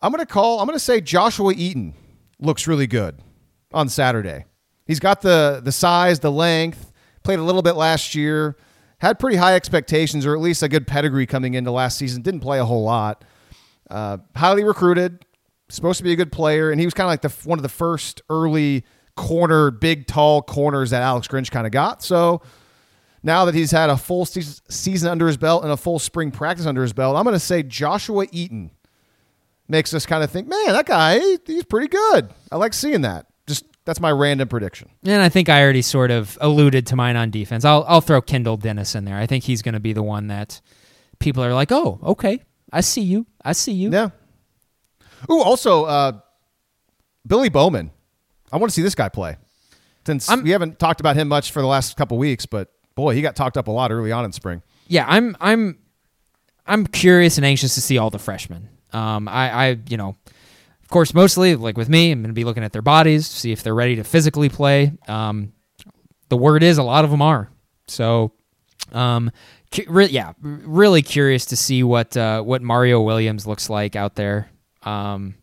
I'm 0.00 0.10
gonna 0.10 0.26
call. 0.26 0.60
I'm 0.60 0.66
gonna 0.66 0.78
say 0.78 1.00
Joshua 1.02 1.52
Eaton 1.54 1.94
looks 2.40 2.66
really 2.66 2.86
good 2.86 3.18
on 3.72 3.88
Saturday. 3.90 4.46
He's 4.86 5.00
got 5.00 5.20
the 5.20 5.60
the 5.62 5.72
size, 5.72 6.20
the 6.20 6.32
length. 6.32 6.92
Played 7.22 7.38
a 7.38 7.42
little 7.42 7.62
bit 7.62 7.76
last 7.76 8.14
year. 8.14 8.56
Had 9.02 9.18
pretty 9.18 9.36
high 9.36 9.56
expectations, 9.56 10.24
or 10.24 10.32
at 10.32 10.40
least 10.40 10.62
a 10.62 10.68
good 10.68 10.86
pedigree 10.86 11.26
coming 11.26 11.54
into 11.54 11.72
last 11.72 11.98
season. 11.98 12.22
Didn't 12.22 12.38
play 12.38 12.60
a 12.60 12.64
whole 12.64 12.84
lot. 12.84 13.24
Uh, 13.90 14.18
highly 14.36 14.62
recruited, 14.62 15.26
supposed 15.68 15.98
to 15.98 16.04
be 16.04 16.12
a 16.12 16.16
good 16.16 16.30
player, 16.30 16.70
and 16.70 16.78
he 16.78 16.86
was 16.86 16.94
kind 16.94 17.06
of 17.06 17.10
like 17.10 17.22
the 17.22 17.48
one 17.48 17.58
of 17.58 17.64
the 17.64 17.68
first 17.68 18.22
early 18.30 18.84
corner, 19.16 19.72
big, 19.72 20.06
tall 20.06 20.40
corners 20.40 20.90
that 20.90 21.02
Alex 21.02 21.26
Grinch 21.26 21.50
kind 21.50 21.66
of 21.66 21.72
got. 21.72 22.04
So 22.04 22.42
now 23.24 23.44
that 23.44 23.56
he's 23.56 23.72
had 23.72 23.90
a 23.90 23.96
full 23.96 24.24
season 24.24 25.08
under 25.08 25.26
his 25.26 25.36
belt 25.36 25.64
and 25.64 25.72
a 25.72 25.76
full 25.76 25.98
spring 25.98 26.30
practice 26.30 26.64
under 26.64 26.82
his 26.82 26.92
belt, 26.92 27.16
I'm 27.16 27.24
going 27.24 27.34
to 27.34 27.40
say 27.40 27.64
Joshua 27.64 28.26
Eaton 28.30 28.70
makes 29.66 29.92
us 29.94 30.06
kind 30.06 30.22
of 30.22 30.30
think, 30.30 30.46
man, 30.46 30.68
that 30.68 30.86
guy, 30.86 31.18
he's 31.44 31.64
pretty 31.64 31.88
good. 31.88 32.32
I 32.52 32.56
like 32.56 32.72
seeing 32.72 33.00
that. 33.00 33.26
That's 33.84 34.00
my 34.00 34.10
random 34.12 34.48
prediction. 34.48 34.90
And 35.04 35.22
I 35.22 35.28
think 35.28 35.48
I 35.48 35.62
already 35.62 35.82
sort 35.82 36.10
of 36.10 36.38
alluded 36.40 36.86
to 36.88 36.96
mine 36.96 37.16
on 37.16 37.30
defense. 37.30 37.64
I'll 37.64 37.84
I'll 37.88 38.00
throw 38.00 38.20
Kendall 38.20 38.56
Dennis 38.56 38.94
in 38.94 39.04
there. 39.04 39.16
I 39.16 39.26
think 39.26 39.44
he's 39.44 39.62
going 39.62 39.74
to 39.74 39.80
be 39.80 39.92
the 39.92 40.02
one 40.02 40.28
that 40.28 40.60
people 41.18 41.42
are 41.42 41.52
like, 41.52 41.72
"Oh, 41.72 41.98
okay. 42.02 42.42
I 42.72 42.80
see 42.80 43.02
you. 43.02 43.26
I 43.44 43.52
see 43.52 43.72
you." 43.72 43.90
Yeah. 43.90 44.10
Ooh, 45.30 45.42
also 45.42 45.84
uh, 45.84 46.12
Billy 47.26 47.48
Bowman. 47.48 47.90
I 48.52 48.56
want 48.56 48.70
to 48.70 48.74
see 48.74 48.82
this 48.82 48.94
guy 48.94 49.08
play. 49.08 49.36
Since 50.06 50.28
I'm, 50.28 50.42
we 50.42 50.50
haven't 50.50 50.78
talked 50.78 51.00
about 51.00 51.16
him 51.16 51.28
much 51.28 51.52
for 51.52 51.60
the 51.60 51.68
last 51.68 51.96
couple 51.96 52.18
weeks, 52.18 52.46
but 52.46 52.72
boy, 52.94 53.14
he 53.14 53.22
got 53.22 53.36
talked 53.36 53.56
up 53.56 53.68
a 53.68 53.70
lot 53.70 53.90
early 53.92 54.12
on 54.12 54.24
in 54.24 54.32
spring. 54.32 54.62
Yeah, 54.88 55.06
I'm 55.08 55.36
I'm 55.40 55.78
I'm 56.66 56.86
curious 56.86 57.36
and 57.36 57.46
anxious 57.46 57.74
to 57.74 57.80
see 57.80 57.98
all 57.98 58.10
the 58.10 58.18
freshmen. 58.18 58.68
Um, 58.92 59.26
I, 59.26 59.50
I, 59.50 59.78
you 59.88 59.96
know, 59.96 60.16
course, 60.92 61.12
mostly 61.14 61.56
like 61.56 61.76
with 61.76 61.88
me, 61.88 62.12
I'm 62.12 62.20
going 62.20 62.30
to 62.30 62.34
be 62.34 62.44
looking 62.44 62.64
at 62.64 62.72
their 62.72 62.82
bodies, 62.82 63.26
see 63.26 63.52
if 63.52 63.62
they're 63.62 63.74
ready 63.74 63.96
to 63.96 64.04
physically 64.04 64.48
play. 64.48 64.92
Um, 65.08 65.52
the 66.28 66.36
word 66.36 66.62
is 66.62 66.78
a 66.78 66.82
lot 66.82 67.04
of 67.04 67.10
them 67.10 67.20
are. 67.20 67.50
So, 67.88 68.32
um, 68.92 69.30
cu- 69.70 69.84
re- 69.88 70.06
yeah, 70.06 70.32
really 70.40 71.02
curious 71.02 71.46
to 71.46 71.56
see 71.56 71.82
what 71.82 72.16
uh, 72.16 72.42
what 72.42 72.62
Mario 72.62 73.00
Williams 73.00 73.46
looks 73.46 73.68
like 73.68 73.96
out 73.96 74.14
there. 74.14 74.48
Um, 74.82 75.34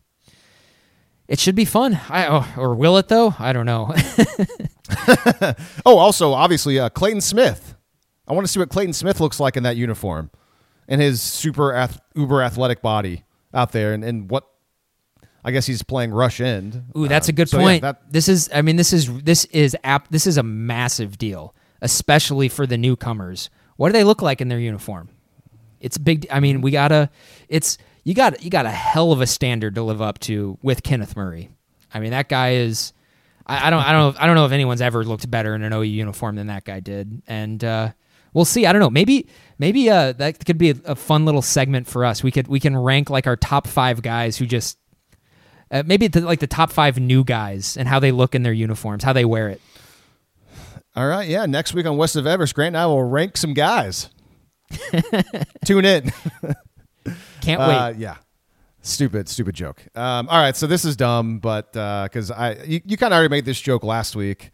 it 1.28 1.38
should 1.38 1.54
be 1.54 1.64
fun. 1.64 2.00
I 2.08 2.26
oh, 2.26 2.46
or 2.56 2.74
will 2.74 2.96
it 2.98 3.08
though? 3.08 3.34
I 3.38 3.52
don't 3.52 3.66
know. 3.66 3.94
oh, 5.86 5.98
also 5.98 6.32
obviously 6.32 6.78
uh, 6.78 6.88
Clayton 6.88 7.20
Smith. 7.20 7.76
I 8.26 8.32
want 8.32 8.46
to 8.46 8.52
see 8.52 8.58
what 8.58 8.70
Clayton 8.70 8.94
Smith 8.94 9.20
looks 9.20 9.38
like 9.38 9.56
in 9.56 9.62
that 9.62 9.76
uniform 9.76 10.30
and 10.88 11.00
his 11.00 11.22
super 11.22 11.72
ath- 11.72 12.00
uber 12.14 12.42
athletic 12.42 12.82
body 12.82 13.24
out 13.54 13.72
there, 13.72 13.92
and, 13.92 14.04
and 14.04 14.30
what 14.30 14.49
I 15.44 15.50
guess 15.50 15.66
he's 15.66 15.82
playing 15.82 16.12
rush 16.12 16.40
end. 16.40 16.84
Ooh, 16.96 17.08
that's 17.08 17.28
a 17.28 17.32
good 17.32 17.48
so 17.48 17.58
point. 17.58 17.82
Yeah, 17.82 17.92
that, 17.92 18.12
this 18.12 18.28
is, 18.28 18.50
I 18.52 18.62
mean, 18.62 18.76
this 18.76 18.92
is 18.92 19.22
this 19.22 19.46
is 19.46 19.76
app. 19.82 20.08
This 20.08 20.26
is 20.26 20.36
a 20.36 20.42
massive 20.42 21.18
deal, 21.18 21.54
especially 21.80 22.48
for 22.48 22.66
the 22.66 22.76
newcomers. 22.76 23.48
What 23.76 23.88
do 23.88 23.92
they 23.94 24.04
look 24.04 24.20
like 24.20 24.40
in 24.40 24.48
their 24.48 24.58
uniform? 24.58 25.08
It's 25.80 25.96
big. 25.96 26.26
I 26.30 26.40
mean, 26.40 26.60
we 26.60 26.70
gotta. 26.70 27.10
It's 27.48 27.78
you 28.04 28.14
got 28.14 28.42
you 28.42 28.50
got 28.50 28.66
a 28.66 28.70
hell 28.70 29.12
of 29.12 29.20
a 29.20 29.26
standard 29.26 29.74
to 29.76 29.82
live 29.82 30.02
up 30.02 30.18
to 30.20 30.58
with 30.62 30.82
Kenneth 30.82 31.16
Murray. 31.16 31.50
I 31.92 32.00
mean, 32.00 32.10
that 32.10 32.28
guy 32.28 32.54
is. 32.54 32.92
I, 33.46 33.68
I 33.68 33.70
don't. 33.70 33.82
I 33.82 33.92
don't. 33.92 34.22
I 34.22 34.26
don't 34.26 34.34
know 34.34 34.44
if 34.44 34.52
anyone's 34.52 34.82
ever 34.82 35.04
looked 35.04 35.30
better 35.30 35.54
in 35.54 35.62
an 35.62 35.72
OU 35.72 35.82
uniform 35.82 36.36
than 36.36 36.48
that 36.48 36.64
guy 36.64 36.80
did, 36.80 37.22
and. 37.26 37.62
uh 37.64 37.92
we'll 38.32 38.44
see. 38.44 38.66
I 38.66 38.72
don't 38.72 38.80
know. 38.80 38.90
Maybe 38.90 39.28
maybe 39.58 39.90
uh, 39.90 40.12
that 40.12 40.44
could 40.44 40.58
be 40.58 40.70
a, 40.70 40.74
a, 40.84 40.94
fun 40.94 41.24
little 41.24 41.42
segment 41.42 41.88
for 41.88 42.04
us. 42.04 42.22
We 42.22 42.30
could 42.30 42.48
we 42.48 42.60
can 42.60 42.76
rank 42.76 43.10
like 43.10 43.26
our 43.26 43.36
top 43.36 43.66
five 43.66 44.02
guys 44.02 44.36
who 44.36 44.46
just 44.46 44.78
uh, 45.70 45.82
maybe 45.86 46.08
the, 46.08 46.20
like 46.20 46.40
the 46.40 46.46
top 46.46 46.70
five 46.70 46.98
new 46.98 47.24
guys 47.24 47.76
and 47.76 47.88
how 47.88 48.00
they 48.00 48.12
look 48.12 48.34
in 48.34 48.42
their 48.42 48.52
uniforms, 48.52 49.04
how 49.04 49.12
they 49.12 49.24
wear 49.24 49.48
it. 49.48 49.60
All 50.96 51.06
right, 51.06 51.28
yeah. 51.28 51.46
Next 51.46 51.72
week 51.72 51.86
on 51.86 51.96
West 51.96 52.16
of 52.16 52.26
Everest, 52.26 52.54
Grant 52.54 52.68
and 52.68 52.76
I 52.76 52.86
will 52.86 53.04
rank 53.04 53.36
some 53.36 53.54
guys. 53.54 54.08
Tune 55.64 55.84
in. 55.84 56.12
Can't 57.40 57.60
wait. 57.60 57.76
Uh, 57.76 57.94
yeah. 57.96 58.16
Stupid, 58.82 59.28
stupid 59.28 59.54
joke. 59.54 59.82
Um, 59.94 60.28
all 60.28 60.40
right, 60.40 60.56
so 60.56 60.66
this 60.66 60.84
is 60.84 60.96
dumb, 60.96 61.38
but 61.38 61.72
because 61.72 62.30
uh, 62.30 62.34
I 62.34 62.62
you, 62.64 62.80
you 62.84 62.96
kind 62.96 63.12
of 63.12 63.18
already 63.18 63.30
made 63.30 63.44
this 63.44 63.60
joke 63.60 63.84
last 63.84 64.16
week. 64.16 64.50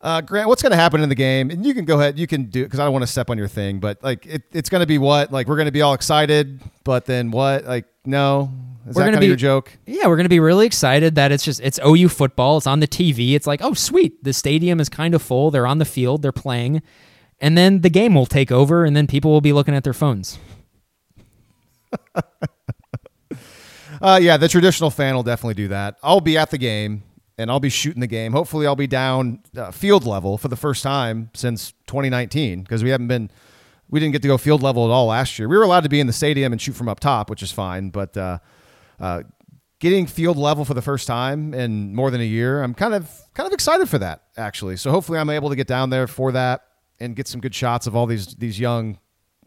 Uh, 0.00 0.20
Grant, 0.20 0.48
what's 0.48 0.62
going 0.62 0.70
to 0.70 0.76
happen 0.76 1.02
in 1.02 1.08
the 1.08 1.14
game? 1.14 1.50
And 1.50 1.66
you 1.66 1.74
can 1.74 1.84
go 1.84 1.98
ahead. 2.00 2.18
You 2.18 2.26
can 2.26 2.44
do 2.44 2.64
because 2.64 2.78
I 2.80 2.84
don't 2.84 2.92
want 2.92 3.02
to 3.02 3.08
step 3.08 3.30
on 3.30 3.38
your 3.38 3.48
thing, 3.48 3.78
but 3.78 4.02
like 4.02 4.26
it, 4.26 4.42
it's 4.52 4.68
going 4.70 4.80
to 4.80 4.86
be 4.86 4.98
what? 4.98 5.32
Like 5.32 5.48
we're 5.48 5.56
going 5.56 5.66
to 5.66 5.72
be 5.72 5.82
all 5.82 5.92
excited, 5.92 6.60
but 6.84 7.04
then 7.04 7.30
what? 7.30 7.64
Like 7.64 7.84
no, 8.04 8.52
is 8.88 8.96
We're 8.96 9.02
that 9.02 9.06
gonna 9.06 9.16
kind 9.16 9.20
be- 9.20 9.26
of 9.26 9.30
your 9.30 9.36
joke? 9.36 9.72
Yeah, 9.86 10.06
we're 10.06 10.16
going 10.16 10.24
to 10.24 10.30
be 10.30 10.40
really 10.40 10.66
excited 10.66 11.14
that 11.16 11.30
it's 11.32 11.44
just 11.44 11.60
it's 11.60 11.78
OU 11.84 12.08
football. 12.08 12.58
It's 12.58 12.66
on 12.66 12.80
the 12.80 12.88
TV. 12.88 13.34
It's 13.34 13.46
like, 13.46 13.60
"Oh, 13.62 13.74
sweet. 13.74 14.22
The 14.24 14.32
stadium 14.32 14.80
is 14.80 14.88
kind 14.88 15.14
of 15.14 15.22
full. 15.22 15.50
They're 15.50 15.66
on 15.66 15.78
the 15.78 15.84
field, 15.84 16.22
they're 16.22 16.32
playing." 16.32 16.82
And 17.40 17.56
then 17.56 17.82
the 17.82 17.90
game 17.90 18.14
will 18.14 18.26
take 18.26 18.50
over 18.50 18.84
and 18.84 18.96
then 18.96 19.06
people 19.06 19.30
will 19.30 19.40
be 19.40 19.52
looking 19.52 19.74
at 19.74 19.84
their 19.84 19.92
phones. 19.92 20.38
Uh, 24.00 24.18
yeah, 24.22 24.36
the 24.36 24.46
traditional 24.48 24.90
fan 24.90 25.16
will 25.16 25.24
definitely 25.24 25.54
do 25.54 25.66
that. 25.68 25.96
I'll 26.04 26.20
be 26.20 26.38
at 26.38 26.50
the 26.50 26.58
game 26.58 27.02
and 27.36 27.50
I'll 27.50 27.58
be 27.58 27.68
shooting 27.68 28.00
the 28.00 28.06
game. 28.06 28.30
Hopefully, 28.32 28.64
I'll 28.64 28.76
be 28.76 28.86
down 28.86 29.40
uh, 29.56 29.72
field 29.72 30.06
level 30.06 30.38
for 30.38 30.46
the 30.46 30.56
first 30.56 30.84
time 30.84 31.30
since 31.34 31.72
2019 31.88 32.62
because 32.62 32.84
we 32.84 32.90
haven't 32.90 33.08
been, 33.08 33.28
we 33.90 33.98
didn't 33.98 34.12
get 34.12 34.22
to 34.22 34.28
go 34.28 34.38
field 34.38 34.62
level 34.62 34.84
at 34.84 34.90
all 34.92 35.06
last 35.06 35.36
year. 35.36 35.48
We 35.48 35.56
were 35.56 35.64
allowed 35.64 35.82
to 35.82 35.88
be 35.88 35.98
in 35.98 36.06
the 36.06 36.12
stadium 36.12 36.52
and 36.52 36.62
shoot 36.62 36.74
from 36.74 36.88
up 36.88 37.00
top, 37.00 37.28
which 37.28 37.42
is 37.42 37.50
fine, 37.50 37.90
but 37.90 38.16
uh, 38.16 38.38
uh, 39.00 39.22
getting 39.80 40.06
field 40.06 40.36
level 40.36 40.64
for 40.64 40.74
the 40.74 40.82
first 40.82 41.06
time 41.06 41.54
in 41.54 41.94
more 41.94 42.10
than 42.10 42.20
a 42.20 42.24
year, 42.24 42.62
I'm 42.62 42.74
kind 42.74 42.94
of 42.94 43.10
kind 43.34 43.46
of 43.46 43.52
excited 43.52 43.88
for 43.88 43.98
that 43.98 44.22
actually. 44.36 44.76
So 44.76 44.90
hopefully, 44.90 45.18
I'm 45.18 45.30
able 45.30 45.50
to 45.50 45.56
get 45.56 45.66
down 45.66 45.90
there 45.90 46.06
for 46.06 46.32
that 46.32 46.62
and 47.00 47.14
get 47.14 47.28
some 47.28 47.40
good 47.40 47.54
shots 47.54 47.86
of 47.86 47.94
all 47.94 48.06
these 48.06 48.34
these 48.36 48.58
young 48.58 48.98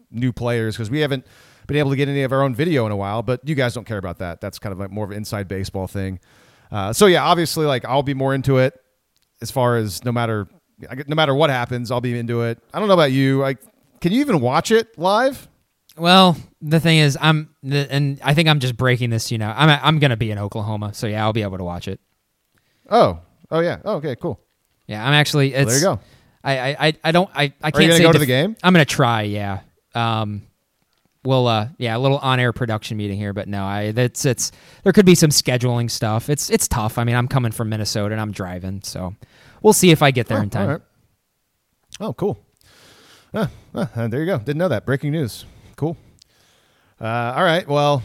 new 0.09 0.31
players 0.31 0.75
because 0.75 0.89
we 0.89 0.99
haven't 0.99 1.25
been 1.67 1.77
able 1.77 1.89
to 1.89 1.95
get 1.95 2.09
any 2.09 2.23
of 2.23 2.31
our 2.31 2.43
own 2.43 2.55
video 2.55 2.85
in 2.85 2.91
a 2.91 2.97
while. 2.97 3.21
But 3.21 3.47
you 3.47 3.55
guys 3.55 3.73
don't 3.73 3.85
care 3.85 3.97
about 3.97 4.19
that. 4.19 4.41
That's 4.41 4.59
kind 4.59 4.73
of 4.73 4.79
like 4.79 4.91
more 4.91 5.05
of 5.05 5.11
an 5.11 5.17
inside 5.17 5.47
baseball 5.47 5.87
thing. 5.87 6.19
Uh, 6.71 6.93
so 6.93 7.05
yeah, 7.05 7.23
obviously, 7.23 7.65
like 7.65 7.85
I'll 7.85 8.03
be 8.03 8.13
more 8.13 8.33
into 8.33 8.57
it 8.57 8.73
as 9.41 9.51
far 9.51 9.77
as 9.77 10.05
no 10.05 10.11
matter 10.11 10.47
no 11.07 11.15
matter 11.15 11.35
what 11.35 11.49
happens, 11.49 11.91
I'll 11.91 12.01
be 12.01 12.17
into 12.17 12.41
it. 12.41 12.59
I 12.73 12.79
don't 12.79 12.87
know 12.87 12.93
about 12.93 13.11
you. 13.11 13.39
Like, 13.39 13.59
can 13.99 14.11
you 14.11 14.21
even 14.21 14.39
watch 14.39 14.71
it 14.71 14.97
live? 14.97 15.47
Well, 15.97 16.37
the 16.61 16.79
thing 16.79 16.99
is, 16.99 17.17
I'm, 17.19 17.49
the, 17.63 17.91
and 17.91 18.19
I 18.23 18.33
think 18.33 18.47
I'm 18.47 18.59
just 18.59 18.77
breaking 18.77 19.09
this. 19.09 19.31
You 19.31 19.37
know, 19.37 19.53
I'm 19.55 19.69
I'm 19.83 19.99
gonna 19.99 20.17
be 20.17 20.31
in 20.31 20.37
Oklahoma, 20.39 20.93
so 20.93 21.05
yeah, 21.07 21.23
I'll 21.23 21.33
be 21.33 21.41
able 21.41 21.57
to 21.57 21.63
watch 21.63 21.87
it. 21.87 21.99
Oh, 22.89 23.19
oh 23.51 23.59
yeah. 23.59 23.79
Oh, 23.83 23.95
okay, 23.95 24.15
cool. 24.15 24.39
Yeah, 24.87 25.05
I'm 25.05 25.13
actually. 25.13 25.53
It's, 25.53 25.69
there 25.81 25.91
you 25.91 25.97
go. 25.97 26.01
I, 26.43 26.73
I, 26.87 26.93
I- 27.03 27.11
don't. 27.11 27.29
I, 27.35 27.53
I 27.61 27.71
can't 27.71 27.83
you 27.83 27.89
gonna 27.89 27.97
say 27.97 28.03
go 28.03 28.11
to 28.13 28.19
the 28.19 28.25
game? 28.25 28.55
I'm 28.63 28.73
gonna 28.73 28.85
try. 28.85 29.23
Yeah. 29.23 29.59
Um. 29.93 30.43
We'll. 31.23 31.45
Uh. 31.47 31.67
Yeah. 31.77 31.97
A 31.97 31.99
little 31.99 32.17
on-air 32.19 32.51
production 32.53 32.97
meeting 32.97 33.17
here, 33.17 33.33
but 33.33 33.47
no. 33.47 33.63
I. 33.63 33.91
That's. 33.91 34.25
It's. 34.25 34.51
There 34.83 34.93
could 34.93 35.05
be 35.05 35.13
some 35.15 35.29
scheduling 35.29 35.91
stuff. 35.91 36.29
It's. 36.29 36.49
It's 36.49 36.67
tough. 36.67 36.97
I 36.97 37.03
mean, 37.03 37.15
I'm 37.15 37.27
coming 37.27 37.51
from 37.51 37.69
Minnesota 37.69 38.13
and 38.13 38.21
I'm 38.21 38.31
driving, 38.31 38.81
so 38.83 39.13
we'll 39.61 39.73
see 39.73 39.91
if 39.91 40.01
I 40.01 40.11
get 40.11 40.27
there 40.27 40.39
Oh, 40.39 40.43
in 40.43 40.49
time. 40.49 40.69
right. 40.69 40.81
Oh, 41.99 42.13
cool. 42.13 42.39
Ah, 43.33 43.49
ah, 43.75 44.07
there 44.07 44.21
you 44.21 44.25
go. 44.25 44.37
Didn't 44.39 44.57
know 44.57 44.69
that. 44.69 44.85
Breaking 44.85 45.11
news. 45.11 45.45
Uh, 47.01 47.33
all 47.35 47.43
right. 47.43 47.67
Well, 47.67 48.03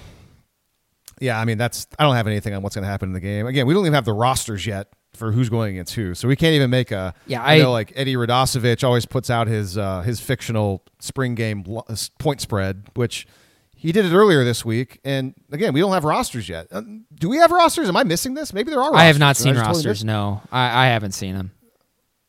yeah. 1.20 1.38
I 1.40 1.44
mean, 1.44 1.58
that's. 1.58 1.86
I 1.98 2.04
don't 2.04 2.16
have 2.16 2.26
anything 2.26 2.54
on 2.54 2.62
what's 2.62 2.74
going 2.74 2.84
to 2.84 2.88
happen 2.90 3.08
in 3.10 3.12
the 3.12 3.20
game. 3.20 3.46
Again, 3.46 3.66
we 3.66 3.74
don't 3.74 3.82
even 3.82 3.92
have 3.94 4.04
the 4.04 4.12
rosters 4.14 4.66
yet 4.66 4.88
for 5.14 5.32
who's 5.32 5.48
going 5.48 5.74
against 5.74 5.94
who, 5.94 6.14
so 6.14 6.28
we 6.28 6.36
can't 6.36 6.54
even 6.54 6.70
make 6.70 6.90
a. 6.92 7.14
Yeah, 7.26 7.42
I 7.42 7.54
I- 7.54 7.58
know. 7.58 7.72
Like 7.72 7.92
Eddie 7.96 8.14
Radosevich 8.14 8.82
always 8.84 9.04
puts 9.06 9.28
out 9.30 9.46
his 9.48 9.76
uh, 9.76 10.00
his 10.02 10.20
fictional 10.20 10.82
spring 10.98 11.34
game 11.34 11.64
uh, 11.88 11.96
point 12.18 12.40
spread, 12.40 12.88
which. 12.94 13.26
He 13.78 13.92
did 13.92 14.06
it 14.06 14.14
earlier 14.14 14.42
this 14.42 14.64
week, 14.64 15.00
and 15.04 15.34
again, 15.52 15.74
we 15.74 15.80
don't 15.80 15.92
have 15.92 16.02
rosters 16.02 16.48
yet. 16.48 16.66
Uh, 16.72 16.80
do 17.14 17.28
we 17.28 17.36
have 17.36 17.50
rosters? 17.50 17.90
Am 17.90 17.96
I 17.96 18.04
missing 18.04 18.32
this? 18.32 18.54
Maybe 18.54 18.70
there 18.70 18.80
are. 18.80 18.90
Rosters. 18.90 19.00
I 19.02 19.04
have 19.04 19.18
not 19.18 19.36
seen 19.36 19.52
just 19.52 19.66
totally 19.66 19.84
rosters. 19.84 20.02
no, 20.02 20.40
I, 20.50 20.86
I 20.86 20.88
haven't 20.88 21.12
seen 21.12 21.34
them. 21.36 21.52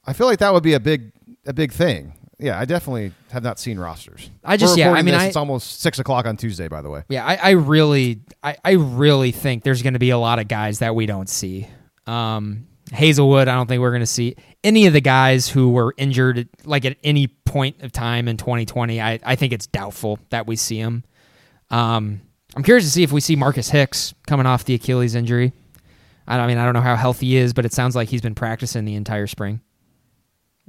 I 0.06 0.12
feel 0.12 0.28
like 0.28 0.40
that 0.40 0.54
would 0.54 0.62
be 0.62 0.74
a 0.74 0.80
big 0.82 1.14
a 1.46 1.54
big 1.54 1.72
thing. 1.72 2.14
Yeah, 2.40 2.60
I 2.60 2.66
definitely 2.66 3.14
have 3.32 3.42
not 3.44 3.60
seen 3.60 3.80
rosters. 3.80 4.30
I 4.44 4.58
just- 4.58 4.78
yeah, 4.78 4.92
I 4.92 5.02
mean, 5.02 5.14
this, 5.14 5.24
I- 5.24 5.26
it's 5.28 5.36
almost 5.36 5.82
six 5.82 5.98
o'clock 6.00 6.26
on 6.28 6.38
Tuesday. 6.38 6.68
By 6.68 6.82
the 6.82 6.90
way, 6.90 7.04
Yeah, 7.10 7.26
I, 7.26 7.36
I 7.36 7.50
really, 7.52 8.22
I, 8.44 8.58
I 8.64 8.72
really 8.74 9.32
think 9.32 9.64
there's 9.64 9.82
going 9.82 9.94
to 9.94 10.00
be 10.00 10.12
a 10.12 10.18
lot 10.20 10.38
of 10.40 10.48
guys 10.48 10.80
that 10.80 10.94
we 10.96 11.06
don't 11.08 11.28
see. 11.30 11.68
Um, 12.06 12.68
Haselwood, 12.92 13.42
I 13.48 13.56
don't 13.56 13.68
think 13.68 13.82
we're 13.82 13.90
going 13.92 14.02
to 14.02 14.06
see 14.06 14.36
any 14.64 14.86
of 14.86 14.94
the 14.94 15.02
guys 15.02 15.50
who 15.50 15.72
were 15.72 15.94
injured, 15.98 16.48
like 16.64 16.86
at 16.86 16.98
any 17.04 17.28
point 17.28 17.82
of 17.82 17.92
time 17.92 18.28
in 18.28 18.38
2020. 18.38 19.02
I, 19.02 19.20
I 19.26 19.36
think 19.36 19.52
it's 19.52 19.68
doubtful 19.68 20.20
that 20.30 20.46
we 20.48 20.56
see 20.56 20.82
them. 20.82 21.04
Um, 21.70 22.22
I'm 22.56 22.64
curious 22.64 22.86
to 22.86 22.92
see 22.92 23.04
if 23.04 23.12
we 23.12 23.20
see 23.20 23.36
Marcus 23.36 23.70
Hicks 23.70 24.14
coming 24.26 24.46
off 24.46 24.64
the 24.64 24.74
Achilles 24.76 25.16
injury. 25.16 25.52
I, 26.28 26.38
I 26.40 26.48
mean, 26.48 26.58
I 26.58 26.64
don't 26.66 26.74
know 26.76 26.82
how 26.82 26.96
healthy 26.96 27.26
he 27.28 27.38
is, 27.38 27.52
but 27.54 27.66
it 27.66 27.74
sounds 27.74 27.96
like 27.96 28.08
he's 28.10 28.22
been 28.22 28.36
practicing 28.36 28.86
the 28.86 28.96
entire 28.96 29.28
spring. 29.28 29.60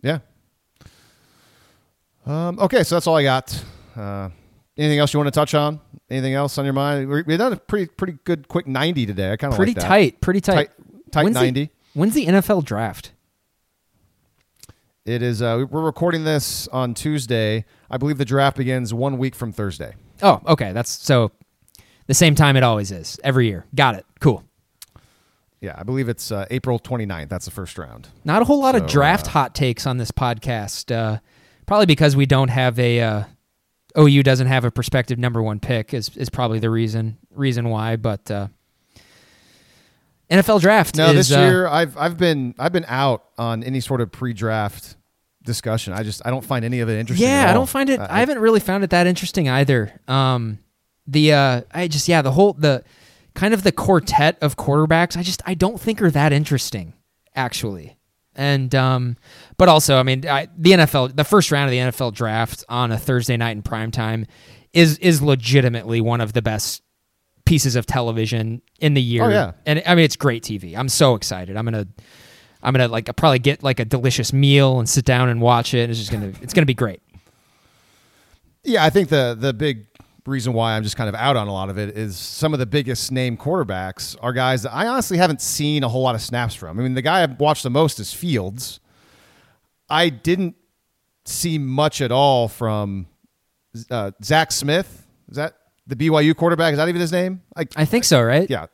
yeah. 0.02 0.18
Um, 2.28 2.59
okay, 2.59 2.82
so 2.84 2.94
that's 2.96 3.06
all 3.06 3.16
I 3.16 3.22
got. 3.22 3.64
Uh, 3.96 4.28
anything 4.76 4.98
else 4.98 5.12
you 5.14 5.18
want 5.18 5.28
to 5.28 5.38
touch 5.38 5.55
on? 5.55 5.80
Anything 6.10 6.34
else 6.34 6.59
on 6.59 6.64
your 6.64 6.74
mind? 6.74 7.09
We- 7.09 7.22
We've 7.22 7.38
done 7.38 7.52
a 7.52 7.56
pretty 7.56 7.86
pretty 7.86 8.18
good 8.24 8.48
quick 8.48 8.66
ninety 8.66 9.06
today. 9.06 9.32
I 9.32 9.36
kind 9.36 9.52
of 9.52 9.56
Pretty 9.56 9.72
like 9.72 9.82
that. 9.82 9.88
tight, 9.88 10.20
pretty 10.20 10.40
tight. 10.40 10.55
Tight- 10.55 10.70
tight 11.12 11.24
When's 11.24 11.36
the- 11.36 11.42
90. 11.42 11.70
when's 11.94 12.14
the 12.14 12.26
NFL 12.26 12.64
draft? 12.64 13.12
It 15.05 15.22
is. 15.22 15.40
Uh, 15.40 15.64
we're 15.70 15.82
recording 15.82 16.24
this 16.24 16.68
on 16.68 16.92
Tuesday. 16.92 17.64
I 17.90 17.96
believe 17.96 18.18
the 18.18 18.26
draft 18.26 18.59
begins 18.59 18.92
one 18.92 19.16
week 19.16 19.34
from 19.34 19.52
Thursday. 19.52 19.94
Oh, 20.22 20.40
okay. 20.46 20.72
That's 20.72 20.90
so 20.90 21.30
the 22.06 22.14
same 22.14 22.34
time 22.34 22.56
it 22.56 22.62
always 22.62 22.90
is 22.90 23.18
every 23.24 23.46
year. 23.46 23.64
Got 23.74 23.94
it. 23.94 24.05
Cool. 24.20 24.44
Yeah, 25.60 25.74
I 25.76 25.82
believe 25.82 26.09
it's 26.09 26.30
uh, 26.30 26.44
April 26.50 26.78
29th. 26.78 27.28
That's 27.30 27.46
the 27.46 27.50
first 27.50 27.78
round. 27.78 28.09
Not 28.24 28.42
a 28.42 28.44
whole 28.44 28.60
lot 28.60 28.74
So, 28.76 28.84
of 28.84 28.90
draft 28.90 29.26
uh, 29.26 29.30
hot 29.30 29.55
takes 29.55 29.86
on 29.86 29.96
this 29.96 30.10
podcast. 30.12 30.94
Uh, 30.94 31.18
probably 31.68 31.86
because 31.86 32.16
we 32.16 32.26
don't 32.26 32.48
have 32.48 32.78
a 32.80 33.00
uh, 33.00 33.24
OU 33.96 34.24
doesn't 34.24 34.48
have 34.48 34.64
a 34.64 34.70
prospective 34.70 35.18
number 35.18 35.40
one 35.40 35.60
pick 35.60 35.94
is 35.94 36.08
is 36.16 36.30
probably 36.30 36.58
the 36.58 36.70
reason 36.70 37.18
reason 37.30 37.68
why. 37.68 37.94
But 37.96 38.28
uh, 38.30 38.48
NFL 40.30 40.60
draft. 40.62 40.96
No, 40.96 41.10
is, 41.10 41.28
this 41.28 41.36
uh, 41.36 41.40
year 41.42 41.68
I've 41.68 41.96
I've 41.96 42.16
been 42.16 42.54
I've 42.58 42.72
been 42.72 42.86
out 42.88 43.24
on 43.36 43.62
any 43.62 43.80
sort 43.80 44.00
of 44.00 44.10
pre-draft 44.10 44.96
discussion. 45.44 45.92
I 45.92 46.02
just 46.02 46.26
I 46.26 46.30
don't 46.30 46.44
find 46.44 46.64
any 46.64 46.80
of 46.80 46.88
it 46.88 46.98
interesting. 46.98 47.28
Yeah, 47.28 47.48
I 47.48 47.52
don't 47.52 47.68
find 47.68 47.90
it. 47.90 48.00
I, 48.00 48.20
haven't 48.20 48.38
really 48.38 48.60
found 48.60 48.82
it 48.82 48.90
that 48.90 49.06
interesting 49.06 49.48
either. 49.48 49.92
Um, 50.08 50.58
the 51.06 51.34
uh, 51.34 51.60
I 51.70 51.86
just 51.86 52.08
yeah, 52.08 52.22
the 52.22 52.32
whole 52.32 52.54
the 52.54 52.82
kind 53.34 53.52
of 53.52 53.62
the 53.62 53.72
quartet 53.72 54.38
of 54.40 54.56
quarterbacks. 54.56 55.18
I 55.18 55.22
just 55.22 55.42
I 55.44 55.52
don't 55.52 55.78
think 55.78 56.00
are 56.00 56.10
that 56.10 56.32
interesting 56.32 56.94
actually. 57.34 57.97
And 58.39 58.73
um, 58.74 59.16
but 59.56 59.69
also 59.69 59.98
I 59.98 60.05
mean 60.05 60.27
I, 60.27 60.48
the 60.56 60.70
NFL 60.70 61.16
the 61.16 61.24
first 61.24 61.51
round 61.51 61.66
of 61.66 61.73
the 61.73 61.78
NFL 61.78 62.15
draft 62.15 62.65
on 62.69 62.93
a 62.93 62.97
Thursday 62.97 63.36
night 63.36 63.51
in 63.51 63.62
prime 63.62 63.90
time 63.90 64.27
is 64.73 64.97
is 64.98 65.20
legitimately 65.20 66.01
one 66.01 66.20
of 66.20 66.32
the 66.32 66.40
best 66.40 66.82
pieces 67.44 67.74
of 67.74 67.85
television 67.85 68.62
in 68.78 68.94
the 68.94 69.02
year. 69.02 69.24
Oh, 69.24 69.28
yeah. 69.28 69.52
and 69.66 69.82
I 69.85 69.97
mean 69.97 70.05
it's 70.05 70.16
great 70.16 70.44
TV. 70.44 70.77
I'm 70.77 70.89
so 70.89 71.15
excited. 71.15 71.56
I'm 71.56 71.65
gonna. 71.66 71.86
I'm 72.60 72.73
gonna 72.74 72.89
like 72.89 73.15
probably 73.16 73.39
get 73.39 73.62
like 73.62 73.78
a 73.78 73.85
delicious 73.85 74.32
meal 74.32 74.81
and 74.81 74.89
sit 74.89 75.05
down 75.05 75.28
and 75.28 75.40
watch 75.40 75.74
it. 75.74 75.90
It's 75.90 75.98
just 75.98 76.10
gonna 76.10 76.32
it's 76.43 76.52
gonna 76.52 76.66
be 76.66 76.74
great. 76.74 77.01
Yeah, 78.65 78.85
I 78.85 78.90
think 78.90 79.09
the 79.09 79.36
the 79.39 79.52
big 79.52 79.88
reason 80.28 80.52
why 80.52 80.76
I'm 80.76 80.82
just 80.82 80.96
kind 80.96 81.09
of 81.09 81.14
out 81.14 81.36
on 81.36 81.48
a 81.48 81.52
lot 81.52 81.70
of 81.70 81.78
it 81.78 81.96
is 81.96 82.16
some 82.16 82.52
of 82.52 82.59
the 82.59 82.66
biggest 82.66 83.10
name 83.10 83.36
quarterbacks 83.36 84.16
are 84.20 84.32
guys 84.32 84.62
that 84.62 84.74
I 84.74 84.86
honestly 84.86 85.18
haven't 85.18 85.40
seen 85.40 85.82
a 85.82 85.88
whole 85.88 86.02
lot 86.02 86.14
of 86.14 86.20
snaps 86.20 86.55
from. 86.55 86.78
I 86.78 86.82
mean, 86.82 86.94
the 86.94 87.02
guy 87.02 87.22
I've 87.22 87.38
watched 87.40 87.62
the 87.62 87.70
most 87.70 87.98
is 88.00 88.12
Fields. 88.12 88.80
I 89.88 90.09
didn't 90.10 90.56
see 91.24 91.59
much 91.59 92.00
at 92.00 92.12
all 92.12 92.48
from 92.48 93.06
uh, 93.90 94.12
Zach 94.22 94.52
Smith. 94.52 95.06
Is 95.28 95.36
that 95.36 95.55
the 95.86 95.96
BYU 95.96 96.36
quarterback? 96.36 96.72
Is 96.72 96.78
that 96.78 96.88
even 96.88 97.00
his 97.00 97.12
name? 97.12 97.42
I, 97.56 97.66
I 97.76 97.84
think 97.84 98.05
so, 98.05 98.22
right? 98.22 98.48
yeah. 98.48 98.66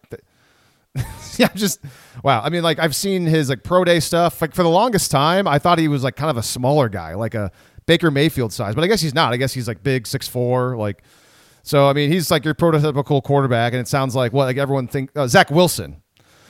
yeah, 1.39 1.48
just 1.55 1.81
wow. 2.22 2.40
I 2.43 2.51
mean, 2.51 2.62
like 2.62 2.78
I've 2.78 2.94
seen 2.94 3.26
his 3.26 3.48
like 3.48 3.64
pro 3.64 3.85
day 3.85 4.01
stuff. 4.01 4.40
Like 4.40 4.55
for 4.55 4.62
the 4.62 4.68
longest 4.70 5.10
time, 5.10 5.48
I 5.48 5.59
thought 5.59 5.78
he 5.78 5.89
was 5.89 6.05
like 6.05 6.16
kind 6.16 6.31
of 6.31 6.36
a 6.36 6.43
smaller 6.43 6.89
guy, 6.89 7.14
like 7.14 7.35
a 7.35 7.51
Baker 7.86 8.10
Mayfield 8.10 8.52
size. 8.52 8.74
But 8.74 8.85
I 8.85 8.86
guess 8.86 9.01
he's 9.01 9.14
not. 9.14 9.32
I 9.32 9.36
guess 9.36 9.52
he's 9.52 9.66
like 9.66 9.82
big, 9.82 10.06
six 10.06 10.28
four. 10.28 10.76
Like 10.76 11.02
so. 11.65 11.89
I 11.89 11.93
mean, 11.93 12.12
he's 12.12 12.31
like 12.31 12.45
your 12.45 12.55
prototypical 12.55 13.20
quarterback, 13.23 13.73
and 13.73 13.81
it 13.81 13.89
sounds 13.89 14.15
like 14.15 14.32
what 14.32 14.45
like 14.45 14.57
everyone 14.59 14.86
think 14.86 15.11
uh, 15.16 15.27
Zach 15.27 15.51
Wilson. 15.51 16.01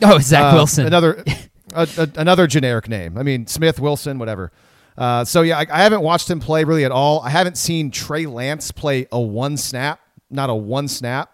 Oh, 0.03 0.19
Zach 0.19 0.53
Uh, 0.53 0.57
Wilson. 0.57 0.87
Another 0.87 1.25
a, 1.75 1.89
a- 1.97 2.21
another 2.21 2.47
generic 2.47 2.89
name. 2.89 3.17
I 3.17 3.23
mean, 3.23 3.47
Smith, 3.47 3.81
Wilson, 3.81 4.19
whatever. 4.19 4.53
Uh, 4.99 5.25
so 5.25 5.41
yeah, 5.43 5.59
I, 5.59 5.67
I 5.73 5.83
haven't 5.83 6.03
watched 6.03 6.29
him 6.31 6.39
play 6.41 6.65
really 6.65 6.85
at 6.85 6.93
all. 6.93 7.21
I 7.23 7.31
haven't 7.31 7.57
seen 7.57 7.91
Trey 7.91 8.27
Lance 8.27 8.71
play 8.71 9.07
a 9.11 9.21
one 9.21 9.57
snap, 9.57 9.99
not 10.31 10.51
a 10.51 10.55
one 10.55 10.87
snap. 10.89 11.31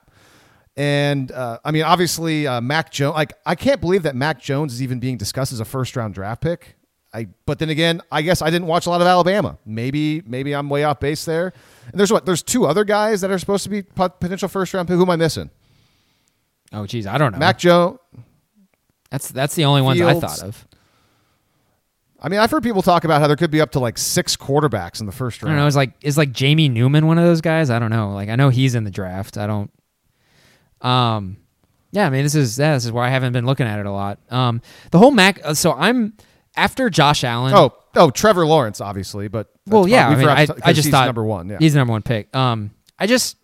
And 0.77 1.31
uh, 1.33 1.59
I 1.65 1.73
mean, 1.73 1.83
obviously, 1.83 2.47
uh, 2.47 2.61
Mac 2.61 2.91
Jones. 2.91 3.15
Like, 3.15 3.35
I 3.45 3.55
can't 3.55 3.81
believe 3.81 4.05
that 4.05 4.15
Mac 4.17 4.41
Jones 4.41 4.73
is 4.73 4.83
even 4.83 4.99
being 5.01 5.19
discussed 5.19 5.53
as 5.53 5.61
a 5.61 5.65
first 5.65 5.95
round 5.97 6.15
draft 6.15 6.41
pick. 6.43 6.77
I, 7.13 7.27
but 7.45 7.59
then 7.59 7.71
again, 7.71 8.01
I 8.13 8.23
guess 8.23 8.41
I 8.41 8.51
didn't 8.51 8.69
watch 8.69 8.87
a 8.87 8.91
lot 8.91 9.01
of 9.01 9.07
Alabama. 9.07 9.59
Maybe, 9.67 10.23
maybe 10.27 10.55
I'm 10.55 10.69
way 10.71 10.85
off 10.85 11.01
base 11.01 11.25
there. 11.25 11.53
And 11.91 11.99
there's 11.99 12.13
what? 12.13 12.25
There's 12.25 12.43
two 12.43 12.67
other 12.67 12.85
guys 12.85 13.21
that 13.23 13.31
are 13.33 13.39
supposed 13.39 13.65
to 13.65 13.71
be 13.71 13.83
potential 13.83 14.49
first 14.49 14.73
round 14.75 14.87
pick. 14.87 14.97
Who 14.97 15.03
am 15.03 15.11
I 15.11 15.17
missing? 15.17 15.51
oh, 16.73 16.87
geez, 16.87 17.07
I 17.07 17.19
don't 17.19 17.33
know. 17.33 17.39
Mac 17.39 17.59
Jones. 17.59 17.99
that's 19.11 19.29
that's 19.29 19.57
the 19.57 19.65
only 19.65 19.83
ones 19.83 20.01
I 20.01 20.21
thought 20.21 20.43
of. 20.43 20.67
I 22.23 22.29
mean, 22.29 22.39
I've 22.39 22.51
heard 22.51 22.63
people 22.63 22.83
talk 22.83 23.05
about 23.05 23.21
how 23.21 23.27
there 23.27 23.35
could 23.37 23.51
be 23.51 23.61
up 23.61 23.73
to 23.73 23.81
like 23.81 23.97
six 23.99 24.37
quarterbacks 24.37 25.01
in 25.01 25.07
the 25.07 25.13
first 25.13 25.43
I 25.43 25.47
round. 25.47 25.57
don't 25.57 25.65
know. 25.65 25.67
Is 25.67 25.75
like 25.75 25.95
is 26.03 26.17
like 26.19 26.31
Jamie 26.33 26.69
Newman 26.69 27.07
one 27.09 27.19
of 27.19 27.25
those 27.25 27.41
guys? 27.41 27.71
I 27.71 27.79
don't 27.81 27.91
know. 27.91 28.13
Like 28.13 28.29
I 28.29 28.37
know 28.37 28.51
he's 28.51 28.75
in 28.77 28.85
the 28.85 28.91
draft. 28.91 29.37
I 29.37 29.47
don't. 29.49 29.71
Um, 30.81 31.39
yeah. 31.93 32.07
I 32.07 32.11
mean, 32.11 32.23
this 32.23 32.35
is 32.35 32.59
yeah, 32.59 32.75
this 32.75 32.85
is 32.85 32.93
why 32.93 33.07
I 33.07 33.11
haven't 33.11 33.33
been 33.33 33.47
looking 33.47 33.67
at 33.67 33.81
it 33.81 33.87
a 33.87 33.91
lot. 33.91 34.19
Um, 34.31 34.61
the 34.93 34.99
whole 34.99 35.11
Mac. 35.11 35.41
uh, 35.45 35.55
So 35.55 35.73
I'm 35.73 36.13
after 36.57 36.91
Josh 36.91 37.25
Allen. 37.25 37.55
Oh, 37.55 37.73
oh, 37.97 38.11
Trevor 38.11 38.47
Lawrence, 38.47 38.81
obviously, 38.81 39.29
but 39.29 39.49
well, 39.67 39.87
yeah. 39.89 40.09
I 40.09 40.17
mean, 40.17 40.29
I, 40.29 40.47
to- 40.47 40.57
I 40.65 40.73
just 40.73 40.87
he's 40.87 40.93
thought 40.93 41.07
number 41.07 41.25
one. 41.25 41.49
Yeah, 41.49 41.59
he's 41.59 41.73
the 41.73 41.79
number 41.79 41.93
one 41.93 42.03
pick. 42.03 42.35
Um, 42.35 42.71
I 42.99 43.07
just 43.07 43.37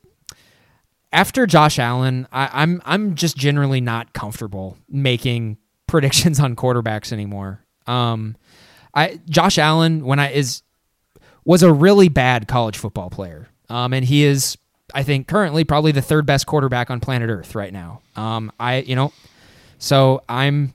after 1.13 1.47
Josh 1.47 1.79
Allen, 1.79 2.27
I, 2.33 2.51
I'm 2.53 2.83
I'm 2.85 3.15
just 3.15 3.37
generally 3.37 3.81
not 3.81 4.13
comfortable 4.13 4.77
making 4.89 5.59
predictions 5.87 6.41
on 6.41 6.57
quarterbacks 6.57 7.13
anymore. 7.13 7.65
Um, 7.87 8.37
I 8.95 9.21
Josh 9.29 9.59
Allen 9.59 10.05
when 10.05 10.19
I 10.19 10.31
is 10.33 10.63
was 11.45 11.63
a 11.63 11.73
really 11.73 12.09
bad 12.09 12.49
college 12.49 12.77
football 12.77 13.09
player. 13.11 13.49
Um, 13.69 13.93
and 13.93 14.05
he 14.05 14.25
is 14.25 14.59
I 14.95 15.03
think 15.03 15.27
currently 15.29 15.65
probably 15.65 15.93
the 15.93 16.03
third 16.03 16.27
best 16.27 16.47
quarterback 16.47 16.91
on 16.91 17.01
planet 17.01 17.31
Earth 17.31 17.55
right 17.55 17.73
now. 17.73 18.03
Um, 18.15 18.53
I 18.59 18.79
you 18.79 18.97
know, 18.97 19.13
so 19.79 20.23
I'm 20.29 20.75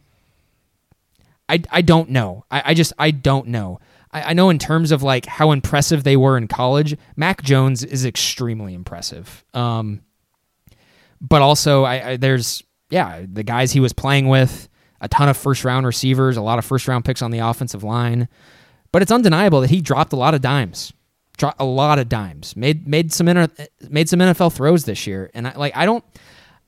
I, 1.51 1.61
I 1.69 1.81
don't 1.81 2.09
know. 2.09 2.45
I, 2.49 2.63
I 2.67 2.73
just 2.73 2.93
I 2.97 3.11
don't 3.11 3.47
know. 3.47 3.79
I, 4.11 4.21
I 4.21 4.33
know 4.33 4.49
in 4.49 4.57
terms 4.57 4.91
of 4.91 5.03
like 5.03 5.25
how 5.25 5.51
impressive 5.51 6.05
they 6.05 6.15
were 6.15 6.37
in 6.37 6.47
college, 6.47 6.95
Mac 7.17 7.43
Jones 7.43 7.83
is 7.83 8.05
extremely 8.05 8.73
impressive. 8.73 9.43
Um, 9.53 10.01
but 11.19 11.41
also 11.41 11.83
I, 11.83 12.11
I 12.11 12.17
there's 12.17 12.63
yeah 12.89 13.25
the 13.29 13.43
guys 13.43 13.73
he 13.73 13.81
was 13.81 13.91
playing 13.91 14.29
with, 14.29 14.69
a 15.01 15.09
ton 15.09 15.27
of 15.27 15.35
first 15.35 15.65
round 15.65 15.85
receivers, 15.85 16.37
a 16.37 16.41
lot 16.41 16.57
of 16.57 16.63
first 16.63 16.87
round 16.87 17.03
picks 17.03 17.21
on 17.21 17.31
the 17.31 17.39
offensive 17.39 17.83
line. 17.83 18.29
But 18.93 19.01
it's 19.01 19.11
undeniable 19.11 19.59
that 19.59 19.69
he 19.69 19.81
dropped 19.81 20.13
a 20.13 20.17
lot 20.17 20.33
of 20.33 20.41
dimes, 20.41 20.93
dropped 21.37 21.59
a 21.59 21.65
lot 21.65 21.99
of 21.99 22.07
dimes, 22.07 22.55
made 22.55 22.87
made 22.87 23.11
some 23.11 23.27
inter, 23.27 23.49
made 23.89 24.07
some 24.07 24.19
NFL 24.19 24.53
throws 24.53 24.85
this 24.85 25.05
year, 25.05 25.29
and 25.33 25.49
I 25.49 25.55
like 25.57 25.75
I 25.75 25.85
don't, 25.85 26.05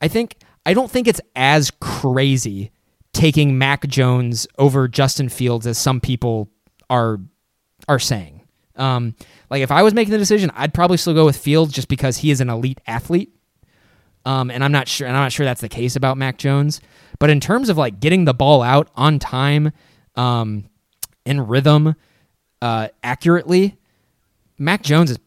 I 0.02 0.10
think 0.10 0.36
I 0.66 0.74
don't 0.74 0.92
think 0.92 1.08
it's 1.08 1.22
as 1.38 1.72
crazy 1.80 2.72
taking 3.14 3.58
Mac 3.58 3.88
Jones 3.88 4.48
over 4.58 4.88
Justin 4.88 5.30
Fields 5.30 5.66
as 5.68 5.78
some 5.78 6.02
people 6.02 6.50
are 6.90 7.20
are 7.88 8.00
saying. 8.00 8.42
Um, 8.76 9.16
like 9.50 9.62
if 9.62 9.72
I 9.72 9.84
was 9.84 9.94
making 9.94 10.12
the 10.12 10.18
decision, 10.18 10.52
I'd 10.56 10.74
probably 10.74 10.98
still 10.98 11.14
go 11.14 11.26
with 11.26 11.38
Fields 11.38 11.74
just 11.74 11.88
because 11.88 12.18
he 12.18 12.32
is 12.32 12.42
an 12.42 12.50
elite 12.50 12.82
athlete. 12.88 13.34
Um, 14.26 14.50
and 14.50 14.64
I'm 14.64 14.72
not 14.72 14.88
sure, 14.88 15.08
and 15.08 15.16
I'm 15.16 15.24
not 15.24 15.32
sure 15.32 15.46
that's 15.46 15.62
the 15.62 15.70
case 15.70 15.96
about 15.96 16.18
Mac 16.18 16.38
Jones. 16.38 16.82
But 17.20 17.30
in 17.30 17.40
terms 17.40 17.70
of 17.70 17.78
like 17.78 18.00
getting 18.00 18.26
the 18.26 18.34
ball 18.34 18.62
out 18.62 18.90
on 18.96 19.20
time, 19.20 19.72
um, 20.16 20.70
in 21.26 21.46
rhythm, 21.46 21.96
uh, 22.62 22.88
accurately, 23.04 23.78
Mac 24.58 24.82
Jones 24.82 25.12
is 25.12 25.20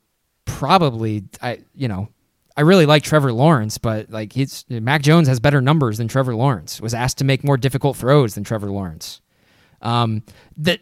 probably 0.45 1.25
I 1.43 1.61
you 1.75 1.89
know 1.89 2.09
I 2.57 2.63
really 2.63 2.87
like 2.87 3.03
Trevor 3.03 3.33
Lawrence, 3.33 3.77
but 3.79 4.11
like 4.11 4.33
he's 4.33 4.65
Mac 4.69 5.03
Jones 5.03 5.29
has 5.29 5.41
better 5.41 5.61
numbers 5.61 5.99
than 5.99 6.09
Trevor 6.09 6.35
Lawrence. 6.35 6.81
Was 6.81 6.95
asked 6.95 7.19
to 7.19 7.25
make 7.25 7.45
more 7.45 7.57
difficult 7.57 7.97
throws 7.97 8.35
than 8.35 8.45
Trevor 8.45 8.71
Lawrence. 8.71 9.21
Um, 9.83 10.23
that 10.57 10.81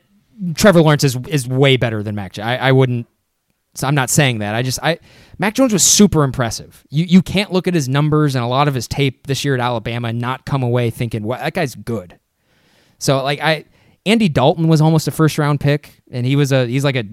Trevor 0.54 0.82
Lawrence 0.82 1.04
is 1.04 1.16
is 1.28 1.48
way 1.48 1.76
better 1.76 2.02
than 2.02 2.14
Mac. 2.14 2.38
I, 2.38 2.56
I 2.56 2.72
wouldn't. 2.72 3.06
So 3.76 3.88
I'm 3.88 3.94
not 3.96 4.08
saying 4.08 4.38
that. 4.38 4.54
I 4.54 4.62
just 4.62 4.78
I 4.82 5.00
Mac 5.38 5.54
Jones 5.54 5.72
was 5.72 5.82
super 5.82 6.22
impressive. 6.22 6.84
You 6.90 7.04
you 7.04 7.22
can't 7.22 7.52
look 7.52 7.66
at 7.66 7.74
his 7.74 7.88
numbers 7.88 8.36
and 8.36 8.44
a 8.44 8.48
lot 8.48 8.68
of 8.68 8.74
his 8.74 8.86
tape 8.86 9.26
this 9.26 9.44
year 9.44 9.54
at 9.54 9.60
Alabama 9.60 10.08
and 10.08 10.20
not 10.20 10.46
come 10.46 10.62
away 10.62 10.90
thinking, 10.90 11.24
"What 11.24 11.40
that 11.40 11.54
guy's 11.54 11.74
good." 11.74 12.18
So 12.98 13.22
like 13.24 13.40
I 13.40 13.64
Andy 14.06 14.28
Dalton 14.28 14.68
was 14.68 14.80
almost 14.80 15.08
a 15.08 15.10
first 15.10 15.38
round 15.38 15.60
pick, 15.60 16.02
and 16.10 16.24
he 16.24 16.36
was 16.36 16.52
a 16.52 16.66
he's 16.66 16.84
like 16.84 16.96
a 16.96 17.04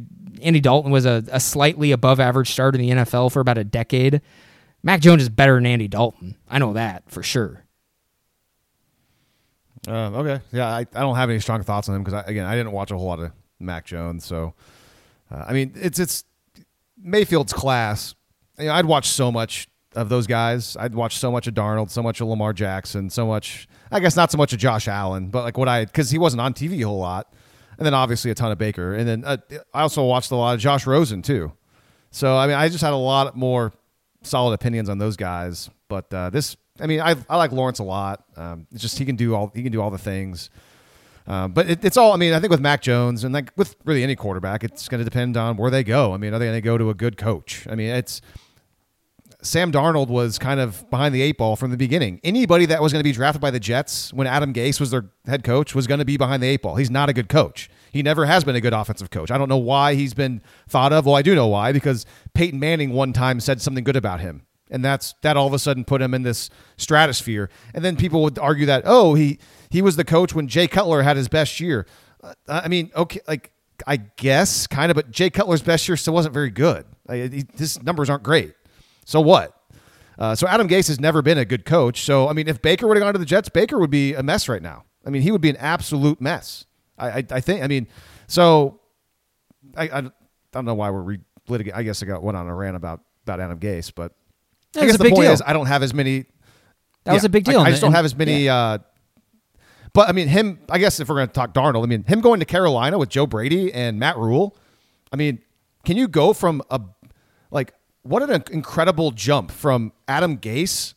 Andy 0.44 0.60
Dalton 0.60 0.92
was 0.92 1.06
a, 1.06 1.24
a 1.32 1.40
slightly 1.40 1.92
above 1.92 2.20
average 2.20 2.52
starter 2.52 2.80
in 2.80 2.88
the 2.88 2.96
NFL 3.04 3.32
for 3.32 3.40
about 3.40 3.58
a 3.58 3.64
decade. 3.64 4.22
Mac 4.84 5.02
Jones 5.02 5.22
is 5.22 5.30
better 5.30 5.56
than 5.56 5.66
Andy 5.66 5.88
Dalton. 5.88 6.36
I 6.50 6.60
know 6.60 6.74
that 6.74 7.10
for 7.10 7.24
sure. 7.24 7.66
Uh, 9.88 10.12
okay. 10.12 10.44
Yeah, 10.52 10.68
I, 10.68 10.80
I 10.80 11.00
don't 11.00 11.16
have 11.16 11.30
any 11.30 11.40
strong 11.40 11.64
thoughts 11.64 11.90
on 11.90 11.96
him 11.96 12.04
because 12.04 12.24
again, 12.28 12.46
I 12.46 12.56
didn't 12.56 12.72
watch 12.72 12.92
a 12.92 12.98
whole 12.98 13.08
lot 13.08 13.20
of 13.20 13.32
Mac 13.60 13.86
Jones. 13.86 14.26
So, 14.26 14.54
uh, 15.32 15.46
I 15.48 15.54
mean, 15.54 15.74
it's 15.76 16.00
it's 16.00 16.24
Mayfield's 17.04 17.54
class. 17.54 18.16
You 18.60 18.66
know, 18.66 18.74
I'd 18.74 18.86
watch 18.86 19.08
so 19.08 19.32
much 19.32 19.68
of 19.96 20.10
those 20.10 20.28
guys. 20.28 20.78
I'd 20.80 20.94
watch 20.94 21.18
so 21.18 21.32
much 21.32 21.48
of 21.48 21.54
Darnold, 21.54 21.90
so 21.90 22.04
much 22.04 22.22
of 22.22 22.28
Lamar 22.28 22.54
Jackson, 22.54 23.10
so 23.10 23.26
much. 23.26 23.68
I 23.92 24.00
guess 24.00 24.16
not 24.16 24.32
so 24.32 24.38
much 24.38 24.54
of 24.54 24.60
Josh 24.60 24.88
Allen, 24.88 25.30
but 25.30 25.44
like 25.44 25.58
what 25.58 25.68
I 25.68 25.86
because 25.86 26.12
he 26.12 26.18
wasn't 26.18 26.42
on 26.42 26.54
TV 26.54 26.82
a 26.82 26.84
whole 26.84 27.00
lot, 27.00 27.34
and 27.78 27.86
then 27.86 27.94
obviously 27.94 28.30
a 28.30 28.36
ton 28.36 28.52
of 28.52 28.58
Baker, 28.58 28.94
and 28.94 29.08
then 29.08 29.24
uh, 29.26 29.38
I 29.74 29.82
also 29.82 30.06
watched 30.06 30.32
a 30.32 30.36
lot 30.36 30.54
of 30.54 30.60
Josh 30.60 30.86
Rosen 30.86 31.22
too. 31.22 31.52
So 32.12 32.38
I 32.38 32.46
mean, 32.46 32.56
I 32.56 32.70
just 32.70 32.84
had 32.84 32.94
a 32.94 32.98
lot 32.98 33.36
more 33.36 33.74
solid 34.24 34.54
opinions 34.54 34.90
on 34.90 34.98
those 34.98 35.18
guys. 35.18 35.70
But 35.88 36.14
uh, 36.14 36.30
this, 36.30 36.56
I 36.80 36.88
mean, 36.88 37.02
I, 37.02 37.16
I 37.30 37.38
like 37.38 37.52
Lawrence 37.52 37.80
a 37.80 37.84
lot. 37.84 38.24
Um, 38.36 38.68
just 38.74 38.98
he 38.98 39.06
can 39.06 39.16
do 39.16 39.36
all 39.36 39.52
he 39.54 39.64
can 39.64 39.72
do 39.72 39.82
all 39.82 39.92
the 39.92 39.98
things. 39.98 40.50
Um, 41.28 41.52
but 41.52 41.70
it, 41.70 41.86
it's 41.86 41.98
all. 41.98 42.14
I 42.14 42.18
mean, 42.18 42.34
I 42.34 42.40
think 42.40 42.52
with 42.52 42.62
Mac 42.62 42.82
Jones 42.82 43.24
and 43.24 43.34
like 43.34 43.52
with 43.56 43.76
really 43.86 44.04
any 44.04 44.16
quarterback, 44.16 44.64
it's 44.64 44.88
going 44.88 45.00
to 45.00 45.06
depend 45.06 45.38
on 45.38 45.58
where 45.58 45.70
they 45.70 45.84
go. 45.84 46.14
I 46.14 46.18
mean, 46.18 46.34
are 46.34 46.40
they 46.40 46.46
going 46.46 46.58
to 46.58 46.62
go 46.62 46.78
to 46.78 46.90
a 46.90 46.94
good 46.94 47.18
coach? 47.18 47.68
I 47.70 47.76
mean, 47.76 47.90
it's 47.90 48.22
Sam 49.44 49.72
Darnold 49.72 50.08
was 50.08 50.38
kind 50.38 50.60
of 50.60 50.88
behind 50.90 51.16
the 51.16 51.22
eight 51.22 51.38
ball 51.38 51.56
from 51.56 51.72
the 51.72 51.78
beginning. 51.78 52.20
Anybody 52.24 52.66
that 52.68 52.82
was 52.82 52.92
going 52.92 53.00
to 53.00 53.08
be 53.08 53.12
drafted 53.12 53.42
by 53.42 53.52
the 53.52 53.60
Jets 53.60 54.14
when 54.14 54.28
Adam 54.28 54.54
Gase 54.54 54.80
was 54.80 54.92
their 54.92 55.10
head 55.26 55.44
coach 55.44 55.74
was 55.74 55.88
going 55.88 56.00
to 56.00 56.06
be 56.06 56.18
behind 56.18 56.44
the 56.44 56.48
eight 56.48 56.62
ball. 56.62 56.76
He's 56.76 56.92
not 56.92 57.10
a 57.10 57.14
good 57.14 57.30
coach. 57.30 57.70
He 57.92 58.02
never 58.02 58.26
has 58.26 58.44
been 58.44 58.56
a 58.56 58.62
good 58.62 58.74
offensive 58.74 59.10
coach. 59.10 59.32
I 59.32 59.38
don't 59.38 59.50
know 59.50 59.58
why 59.58 59.96
he's 59.96 60.14
been 60.14 60.42
thought 60.68 60.94
of. 60.94 61.06
Well, 61.06 61.16
I 61.16 61.22
do 61.22 61.36
know 61.36 61.48
why 61.48 61.72
because 61.72 62.06
Peyton 62.34 62.60
Manning 62.60 62.92
one 62.92 63.14
time 63.14 63.40
said 63.40 63.62
something 63.62 63.84
good 63.84 63.96
about 63.96 64.22
him. 64.22 64.44
And 64.70 64.86
that's 64.86 65.14
that 65.22 65.36
all 65.36 65.48
of 65.48 65.54
a 65.54 65.60
sudden 65.60 65.84
put 65.84 66.02
him 66.02 66.14
in 66.14 66.24
this 66.24 66.50
stratosphere. 66.78 67.50
And 67.74 67.84
then 67.84 67.98
people 67.98 68.24
would 68.24 68.40
argue 68.40 68.66
that, 68.68 68.84
oh, 68.86 69.16
he 69.16 69.38
he 69.70 69.82
was 69.82 69.98
the 69.98 70.06
coach 70.06 70.34
when 70.34 70.48
Jay 70.48 70.68
Cutler 70.68 71.02
had 71.02 71.18
his 71.18 71.28
best 71.28 71.60
year. 71.60 71.86
Uh, 72.24 72.34
I 72.48 72.70
mean, 72.70 72.90
okay, 72.96 73.20
like 73.28 73.52
I 73.86 73.98
guess 73.98 74.68
kind 74.68 74.90
of, 74.90 74.96
but 74.96 75.12
Jay 75.12 75.30
Cutler's 75.30 75.62
best 75.62 75.88
year 75.90 75.98
still 75.98 76.14
wasn't 76.14 76.34
very 76.34 76.52
good. 76.52 76.86
Like, 77.06 77.34
he, 77.34 77.46
his 77.58 77.84
numbers 77.84 78.10
aren't 78.10 78.24
great. 78.24 78.54
So 79.06 79.20
what? 79.20 79.58
Uh, 80.18 80.36
so 80.36 80.48
Adam 80.48 80.70
Gase 80.70 80.88
has 80.88 81.00
never 81.02 81.22
been 81.22 81.38
a 81.38 81.46
good 81.46 81.66
coach. 81.66 82.04
So 82.04 82.30
I 82.30 82.34
mean, 82.34 82.48
if 82.48 82.62
Baker 82.62 82.88
would 82.88 82.96
have 82.96 83.04
gone 83.04 83.14
to 83.14 83.20
the 83.20 83.26
Jets, 83.26 83.50
Baker 83.50 83.78
would 83.78 83.90
be 83.90 84.14
a 84.14 84.24
mess 84.24 84.48
right 84.48 84.62
now. 84.62 84.86
I 85.06 85.10
mean, 85.10 85.22
he 85.24 85.32
would 85.32 85.42
be 85.42 85.50
an 85.50 85.58
absolute 85.58 86.22
mess. 86.22 86.66
I 87.02 87.10
I, 87.20 87.24
I 87.32 87.42
think. 87.42 87.64
I 87.64 87.68
mean, 87.68 87.88
so 88.28 88.80
I, 89.76 89.84
I 89.90 90.02
don't 90.52 90.66
know 90.66 90.74
why 90.76 90.90
we're 90.90 91.02
re- 91.02 91.20
litigating. 91.50 91.76
I 91.76 91.84
guess 91.84 92.02
I 92.04 92.06
got 92.06 92.24
went 92.24 92.38
on 92.38 92.48
a 92.48 92.56
rant 92.56 92.76
about 92.76 93.02
about 93.26 93.40
Adam 93.40 93.60
Gase, 93.60 93.92
but 93.94 94.14
That 94.74 94.84
I 94.84 94.86
guess 94.88 94.98
the 94.98 95.04
big 95.04 95.14
point 95.14 95.24
deal. 95.26 95.32
is 95.34 95.42
I 95.46 95.54
don't 95.54 95.66
have 95.68 95.84
as 95.84 95.94
many. 95.94 96.26
That 97.04 97.14
was 97.14 97.24
a 97.24 97.30
big 97.30 97.48
I- 97.48 97.52
deal. 97.52 97.62
I, 97.62 97.66
and- 97.66 97.72
just 97.74 97.82
don't 97.82 97.90
and- 97.90 97.96
have 97.96 98.06
as 98.06 98.16
many. 98.16 98.48
Uh, 98.50 98.78
but 99.94 100.08
I 100.08 100.14
mean, 100.14 100.28
him. 100.30 100.60
I 100.70 100.78
guess 100.80 101.00
if 101.00 101.10
we're 101.10 101.16
going 101.16 101.28
to 101.28 101.34
talk 101.34 101.54
Darnold, 101.54 101.84
I 101.84 101.88
mean, 101.88 102.04
him 102.04 102.22
going 102.22 102.40
to 102.40 102.46
Carolina 102.46 102.98
with 102.98 103.10
Joe 103.10 103.28
Brady 103.28 103.74
and 103.74 104.00
Matt 104.00 104.18
Rhule. 104.18 104.56
I 105.12 105.18
mean, 105.18 105.40
can 105.84 105.98
you 105.98 106.08
go 106.08 106.32
from 106.34 106.62
a 106.70 106.80
like 107.52 107.74
what 108.04 108.24
an 108.28 108.44
incredible 108.52 109.12
jump 109.12 109.52
from 109.52 109.92
Adam 110.08 110.38
Gase 110.38 110.94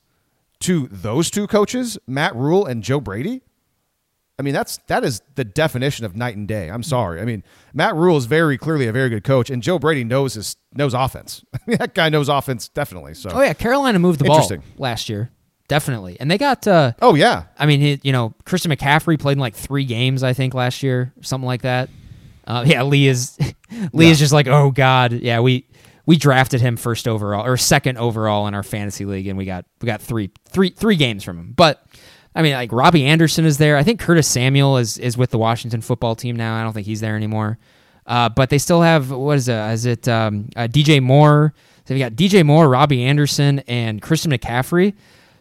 to 0.61 0.89
those 0.93 1.31
two 1.31 1.47
coaches, 1.49 1.99
Matt 2.07 2.35
Rhule 2.37 2.65
and 2.67 2.83
Joe 2.85 3.01
Brady? 3.01 3.43
I 4.39 4.43
mean, 4.43 4.55
that's 4.55 4.79
that 4.89 5.05
is 5.05 5.23
the 5.37 5.45
definition 5.45 6.05
of 6.05 6.17
night 6.17 6.37
and 6.37 6.49
day. 6.49 6.69
I'm 6.69 6.83
sorry. 6.83 7.21
I 7.21 7.25
mean, 7.25 7.45
Matt 7.73 7.95
Rhule 7.95 8.17
is 8.17 8.27
very 8.27 8.59
clearly 8.59 8.87
a 8.89 8.93
very 8.93 9.09
good 9.09 9.23
coach, 9.23 9.49
and 9.49 9.63
Joe 9.63 9.79
Brady 9.79 10.03
knows 10.03 10.35
his 10.35 10.57
knows 10.73 10.93
offense. 10.93 11.45
I 11.55 11.59
mean, 11.67 11.79
that 11.79 11.95
guy 11.95 12.09
knows 12.09 12.29
offense 12.29 12.69
definitely. 12.69 13.15
So, 13.15 13.31
Oh 13.33 13.41
yeah, 13.43 13.55
Carolina 13.55 13.99
moved 13.99 14.19
the 14.21 14.25
ball 14.25 14.49
last 14.77 15.09
year, 15.09 15.31
definitely, 15.69 16.17
and 16.19 16.29
they 16.31 16.39
got. 16.39 16.67
Uh, 16.67 16.93
oh 17.01 17.15
yeah, 17.15 17.45
I 17.59 17.67
mean, 17.67 17.81
he, 17.81 18.01
you 18.03 18.13
know, 18.13 18.35
Christian 18.45 18.73
McCaffrey 18.73 19.19
played 19.21 19.35
in 19.35 19.39
like 19.39 19.55
three 19.55 19.85
games, 19.85 20.25
I 20.25 20.33
think, 20.33 20.53
last 20.53 20.83
year, 20.83 21.13
something 21.21 21.47
like 21.47 21.63
that. 21.63 21.89
Uh, 22.45 22.65
yeah, 22.67 22.83
Lee 22.83 23.07
is 23.07 23.39
Lee 23.93 24.11
is 24.11 24.19
just 24.19 24.33
like, 24.33 24.49
oh 24.49 24.73
god, 24.73 25.13
yeah, 25.13 25.39
we 25.39 25.65
we 26.07 26.17
drafted 26.17 26.61
him 26.61 26.77
first 26.77 27.07
overall 27.07 27.47
or 27.47 27.57
second 27.57 27.99
overall 27.99 28.49
in 28.49 28.55
our 28.55 28.65
fantasy 28.65 29.05
league, 29.05 29.29
and 29.29 29.39
we 29.39 29.45
got 29.45 29.65
we 29.81 29.87
got 29.87 30.03
three 30.03 30.31
three 30.49 30.71
three 30.71 30.97
games 30.97 31.23
from 31.23 31.39
him. 31.39 31.53
But 31.57 31.84
I 32.35 32.43
mean, 32.43 32.53
like 32.55 32.73
Robbie 32.73 33.05
Anderson 33.05 33.45
is 33.45 33.59
there. 33.59 33.77
I 33.77 33.83
think 33.83 34.01
Curtis 34.01 34.27
Samuel 34.27 34.77
is 34.79 34.99
is 34.99 35.17
with 35.17 35.31
the 35.31 35.39
Washington 35.39 35.81
football 35.81 36.15
team 36.15 36.37
now. 36.37 36.57
I 36.57 36.63
don't 36.63 36.73
think 36.73 36.87
he's 36.87 37.01
there 37.01 37.17
anymore. 37.17 37.59
Uh, 38.07 38.29
but 38.29 38.51
they 38.51 38.59
still 38.59 38.83
have 38.83 39.11
what 39.11 39.37
is 39.37 39.49
it? 39.49 39.57
Is 39.73 39.87
it 39.87 40.09
um, 40.09 40.49
uh, 40.57 40.69
DJ 40.69 41.03
Moore? 41.03 41.55
So 41.87 41.95
we 41.95 42.01
got 42.01 42.13
DJ 42.13 42.45
Moore, 42.45 42.69
Robbie 42.69 43.05
Anderson, 43.05 43.61
and 43.61 44.03
Christian 44.03 44.33
McCaffrey. 44.33 44.95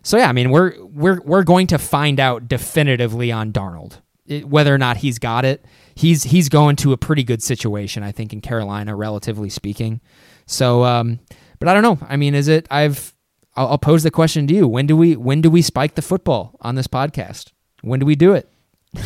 So 0.03 0.17
yeah, 0.17 0.29
I 0.29 0.33
mean 0.33 0.49
we're 0.49 0.73
we're 0.83 1.21
we're 1.21 1.43
going 1.43 1.67
to 1.67 1.77
find 1.77 2.19
out 2.19 2.47
definitively 2.47 3.31
on 3.31 3.51
Darnold 3.51 3.99
it, 4.27 4.47
whether 4.47 4.73
or 4.73 4.77
not 4.77 4.97
he's 4.97 5.19
got 5.19 5.45
it. 5.45 5.65
He's 5.95 6.23
he's 6.23 6.49
going 6.49 6.75
to 6.77 6.93
a 6.93 6.97
pretty 6.97 7.23
good 7.23 7.41
situation, 7.41 8.03
I 8.03 8.11
think, 8.11 8.33
in 8.33 8.41
Carolina, 8.41 8.95
relatively 8.95 9.49
speaking. 9.49 10.01
So, 10.45 10.83
um, 10.83 11.19
but 11.59 11.67
I 11.67 11.73
don't 11.73 11.83
know. 11.83 12.05
I 12.07 12.17
mean, 12.17 12.35
is 12.35 12.47
it? 12.47 12.67
I've 12.71 13.12
I'll, 13.55 13.67
I'll 13.69 13.77
pose 13.77 14.03
the 14.03 14.11
question 14.11 14.47
to 14.47 14.53
you. 14.53 14.67
When 14.67 14.87
do 14.87 14.95
we 14.97 15.15
when 15.15 15.41
do 15.41 15.49
we 15.49 15.61
spike 15.61 15.95
the 15.95 16.01
football 16.01 16.57
on 16.61 16.75
this 16.75 16.87
podcast? 16.87 17.51
When 17.81 17.99
do 17.99 18.05
we 18.05 18.15
do 18.15 18.33
it? 18.33 18.49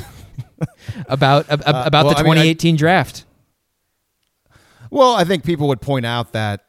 about 1.08 1.50
ab- 1.50 1.64
Uh, 1.66 1.84
about 1.86 2.06
well, 2.06 2.14
the 2.16 2.20
I 2.20 2.24
mean, 2.24 2.32
I- 2.34 2.54
2018 2.54 2.76
draft. 2.76 3.26
Well, 4.90 5.16
I 5.16 5.24
think 5.26 5.44
people 5.44 5.68
would 5.68 5.82
point 5.82 6.06
out 6.06 6.32
that 6.32 6.62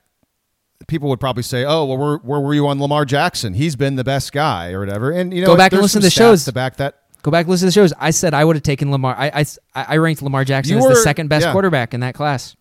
people 0.89 1.09
would 1.11 1.21
probably 1.21 1.43
say, 1.45 1.65
"Oh, 1.65 1.85
well, 1.85 1.99
where, 1.99 2.17
where 2.19 2.41
were 2.41 2.55
you 2.55 2.67
on 2.67 2.81
Lamar 2.81 3.05
Jackson? 3.05 3.55
He's 3.55 3.77
been 3.77 3.95
the 3.97 4.03
best 4.05 4.33
guy, 4.33 4.73
or 4.73 4.81
whatever." 4.81 5.13
And 5.13 5.33
you 5.33 5.43
know, 5.43 5.47
Go 5.49 5.57
back 5.57 5.73
and 5.73 5.81
listen 5.81 6.01
to 6.01 6.07
the 6.07 6.11
shows. 6.11 6.45
to 6.47 6.53
back 6.53 6.77
that. 6.77 6.97
Go 7.23 7.31
back 7.31 7.45
and 7.45 7.51
listen 7.51 7.67
to 7.67 7.69
the 7.69 7.73
shows. 7.73 7.93
I 7.99 8.11
said 8.11 8.35
I 8.35 8.45
would 8.45 8.57
have 8.57 8.63
taken 8.63 8.91
Lamar. 8.91 9.15
I, 9.17 9.45
I, 9.75 9.85
I 9.85 9.97
ranked 9.99 10.23
Lamar 10.23 10.45
Jackson 10.45 10.77
You 10.79 10.83
as 10.83 10.89
the 10.89 11.03
second 11.03 11.29
best 11.29 11.47
yeah. 11.47 11.53
quarterback 11.53 11.95
in 11.95 12.01
that 12.01 12.15
class. 12.15 12.57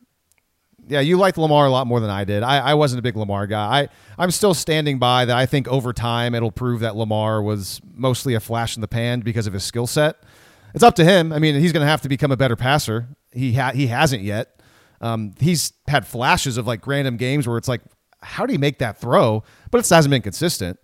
Yeah, 0.89 1.01
you 1.01 1.18
liked 1.18 1.38
Lamar 1.38 1.65
a 1.65 1.69
lot 1.69 1.85
more 1.85 1.99
than 1.99 2.09
I 2.09 2.23
did. 2.23 2.43
I, 2.43 2.59
I 2.59 2.73
wasn't 2.73 2.99
a 2.99 3.01
big 3.01 3.18
Lamar 3.18 3.45
guy. 3.45 3.81
I, 3.81 3.89
I'm 4.18 4.31
still 4.31 4.53
standing 4.53 4.99
by 4.99 5.26
that. 5.26 5.35
I 5.35 5.45
think 5.45 5.68
over 5.68 5.91
time 5.91 6.34
it'll 6.34 6.51
prove 6.51 6.80
that 6.80 6.95
Lamar 6.95 7.41
was 7.41 7.81
mostly 7.93 8.34
a 8.35 8.39
flash 8.39 8.77
in 8.77 8.81
the 8.81 8.88
pan 8.88 9.19
because 9.19 9.47
of 9.47 9.53
his 9.53 9.64
skill 9.64 9.88
set. 9.88 10.15
It's 10.73 10.84
up 10.84 10.95
to 10.95 11.03
him. 11.03 11.34
I 11.34 11.39
mean, 11.39 11.59
he's 11.59 11.73
going 11.73 11.81
to 11.81 11.89
have 11.89 12.01
to 12.01 12.09
become 12.09 12.31
a 12.31 12.38
better 12.38 12.55
passer. 12.55 13.07
He 13.31 13.53
ha- 13.53 13.72
he 13.72 13.88
hasn't 13.88 14.23
yet. 14.23 14.61
Um, 15.01 15.34
he's 15.39 15.73
had 15.88 16.07
flashes 16.07 16.57
of 16.57 16.65
like 16.68 16.85
random 16.88 17.18
games 17.18 17.47
where 17.47 17.57
it's 17.57 17.68
like, 17.68 17.81
how 18.22 18.45
do 18.45 18.53
you 18.53 18.59
make 18.59 18.80
that 18.80 18.99
throw? 18.99 19.43
But 19.72 19.80
it 19.80 19.89
hasn't 19.89 20.09
been 20.09 20.22
consistent. 20.22 20.80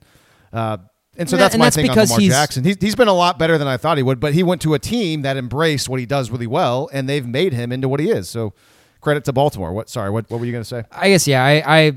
Uh, 0.52 0.78
and 1.16 1.30
so 1.30 1.38
that's 1.38 1.54
and 1.54 1.60
my 1.60 1.66
that's 1.68 1.76
thing 1.76 1.90
on 1.90 1.98
Lamar 1.98 2.20
he's- 2.20 2.32
Jackson. 2.32 2.64
He's, 2.64 2.78
he's 2.80 2.96
been 2.96 3.08
a 3.08 3.14
lot 3.14 3.38
better 3.38 3.58
than 3.58 3.68
I 3.68 3.78
thought 3.78 3.98
he 3.98 4.04
would, 4.04 4.20
but 4.20 4.34
he 4.34 4.44
went 4.44 4.62
to 4.64 4.74
a 4.74 4.80
team 4.80 5.22
that 5.22 5.38
embraced 5.38 5.88
what 5.88 6.00
he 6.00 6.06
does 6.06 6.32
really 6.32 6.48
well, 6.48 6.90
and 6.92 7.08
they've 7.08 7.26
made 7.26 7.54
him 7.54 7.72
into 7.72 7.88
what 7.88 8.00
he 8.00 8.10
is. 8.10 8.28
So 8.30 8.54
credit 9.04 9.26
to 9.26 9.34
Baltimore. 9.34 9.74
What? 9.74 9.90
Sorry, 9.90 10.10
what, 10.10 10.30
what 10.30 10.40
were 10.40 10.46
you 10.46 10.52
going 10.52 10.64
to 10.64 10.68
say? 10.68 10.84
I 10.92 11.10
guess 11.10 11.28
yeah. 11.28 11.44
I, 11.44 11.64
I 11.66 11.94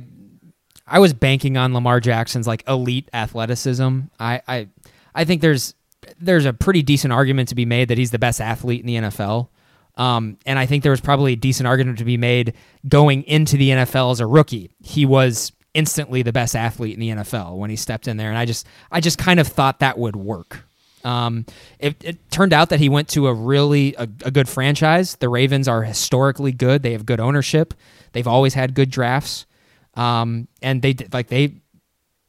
I 0.87 0.99
was 0.99 1.15
banking 1.15 1.57
on 1.57 1.73
Lamar 1.73 2.01
Jackson's 2.01 2.47
like 2.47 2.63
elite 2.69 3.09
athleticism. 3.13 4.01
I 4.21 4.43
I 4.47 4.69
I 5.15 5.25
think 5.25 5.41
there's 5.41 5.75
there's 6.21 6.45
a 6.45 6.53
pretty 6.53 6.83
decent 6.83 7.13
argument 7.13 7.49
to 7.49 7.55
be 7.55 7.65
made 7.65 7.89
that 7.89 7.99
he's 7.99 8.11
the 8.11 8.19
best 8.19 8.41
athlete 8.41 8.81
in 8.81 8.87
the 8.87 9.09
NFL. 9.09 9.49
Um, 9.97 10.37
and 10.45 10.59
I 10.59 10.67
think 10.67 10.83
there 10.83 10.91
was 10.91 11.01
probably 11.01 11.33
a 11.33 11.37
decent 11.37 11.67
argument 11.67 11.99
to 11.99 12.05
be 12.05 12.19
made 12.19 12.53
going 12.87 13.23
into 13.23 13.57
the 13.57 13.71
NFL 13.71 14.13
as 14.13 14.21
a 14.21 14.27
rookie. 14.27 14.71
He 14.81 15.07
was 15.07 15.53
instantly 15.73 16.23
the 16.23 16.33
best 16.33 16.55
athlete 16.55 16.95
in 16.95 17.01
the 17.01 17.11
NFL 17.11 17.57
when 17.57 17.71
he 17.71 17.77
stepped 17.77 18.07
in 18.07 18.17
there, 18.17 18.29
and 18.29 18.39
I 18.39 18.45
just 18.45 18.67
I 18.91 19.01
just 19.01 19.19
kind 19.19 19.41
of 19.41 19.47
thought 19.47 19.81
that 19.81 19.99
would 19.99 20.17
work. 20.17 20.66
Um, 21.07 21.47
it, 21.79 22.03
it 22.03 22.31
turned 22.33 22.53
out 22.53 22.71
that 22.71 22.81
he 22.81 22.89
went 22.89 23.09
to 23.11 23.29
a 23.29 23.33
really 23.33 23.95
a, 23.95 24.09
a 24.25 24.31
good 24.33 24.49
franchise. 24.49 25.15
The 25.15 25.29
Ravens 25.29 25.69
are 25.69 25.85
historically 25.85 26.51
good. 26.51 26.83
They 26.83 26.93
have 26.93 27.07
good 27.07 27.21
ownership. 27.21 27.75
They've 28.11 28.27
always 28.27 28.55
had 28.55 28.75
good 28.75 28.91
drafts, 28.91 29.47
um, 29.95 30.49
and 30.61 30.83
they 30.83 30.97
like 31.13 31.29
they 31.29 31.61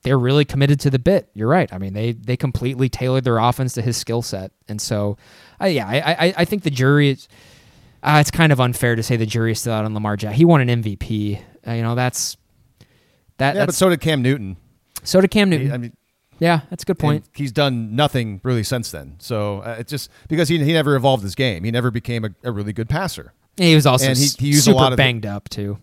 they're 0.03 0.19
really 0.19 0.45
committed 0.45 0.79
to 0.81 0.91
the 0.91 0.99
bit. 0.99 1.27
You're 1.33 1.47
right. 1.47 1.73
I 1.73 1.79
mean, 1.79 1.93
they 1.93 2.11
they 2.11 2.37
completely 2.37 2.87
tailored 2.87 3.23
their 3.23 3.39
offense 3.39 3.73
to 3.73 3.81
his 3.81 3.97
skill 3.97 4.21
set, 4.21 4.51
and 4.67 4.79
so, 4.79 5.17
uh, 5.59 5.65
yeah, 5.65 5.87
I, 5.87 6.27
I 6.27 6.33
I 6.37 6.45
think 6.45 6.61
the 6.61 6.69
jury 6.69 7.09
is. 7.09 7.27
Uh, 8.03 8.19
it's 8.21 8.29
kind 8.29 8.51
of 8.51 8.61
unfair 8.61 8.95
to 8.95 9.01
say 9.01 9.17
the 9.17 9.25
jury 9.25 9.53
is 9.53 9.59
still 9.59 9.73
out 9.73 9.83
on 9.83 9.95
Lamar 9.95 10.15
Jackson. 10.15 10.37
He 10.37 10.45
won 10.45 10.61
an 10.61 10.83
MVP. 10.83 11.41
Uh, 11.67 11.71
you 11.71 11.81
know, 11.81 11.95
that's 11.95 12.37
that. 13.39 13.55
Yeah, 13.55 13.65
but 13.65 13.73
so 13.73 13.89
did 13.89 14.01
Cam 14.01 14.21
Newton. 14.21 14.55
so 15.03 15.19
did 15.19 15.31
Cam 15.31 15.49
Newton. 15.49 15.71
I 15.71 15.77
mean, 15.77 15.93
yeah, 16.39 16.61
that's 16.69 16.83
a 16.83 16.85
good 16.85 16.99
point. 16.99 17.23
and 17.25 17.31
he's 17.35 17.51
done 17.51 17.95
nothing 17.95 18.39
really 18.43 18.63
since 18.63 18.91
then. 18.91 19.15
So 19.19 19.59
uh, 19.59 19.77
it's 19.79 19.89
just 19.91 20.09
because 20.27 20.49
he, 20.49 20.57
he 20.63 20.73
never 20.73 20.95
evolved 20.95 21.23
his 21.23 21.35
game. 21.35 21.63
He 21.63 21.71
never 21.71 21.91
became 21.91 22.25
a, 22.25 22.29
a 22.43 22.51
really 22.51 22.73
good 22.73 22.89
passer. 22.89 23.33
he 23.57 23.73
was 23.75 23.85
also 23.85 24.07
and 24.09 24.17
he- 24.17 24.29
he 24.37 24.47
used 24.47 24.59
a 24.59 24.63
super 24.63 24.77
lot 24.77 24.91
of 24.93 24.97
the- 24.97 25.01
banged 25.03 25.25
up 25.25 25.49
too. 25.49 25.79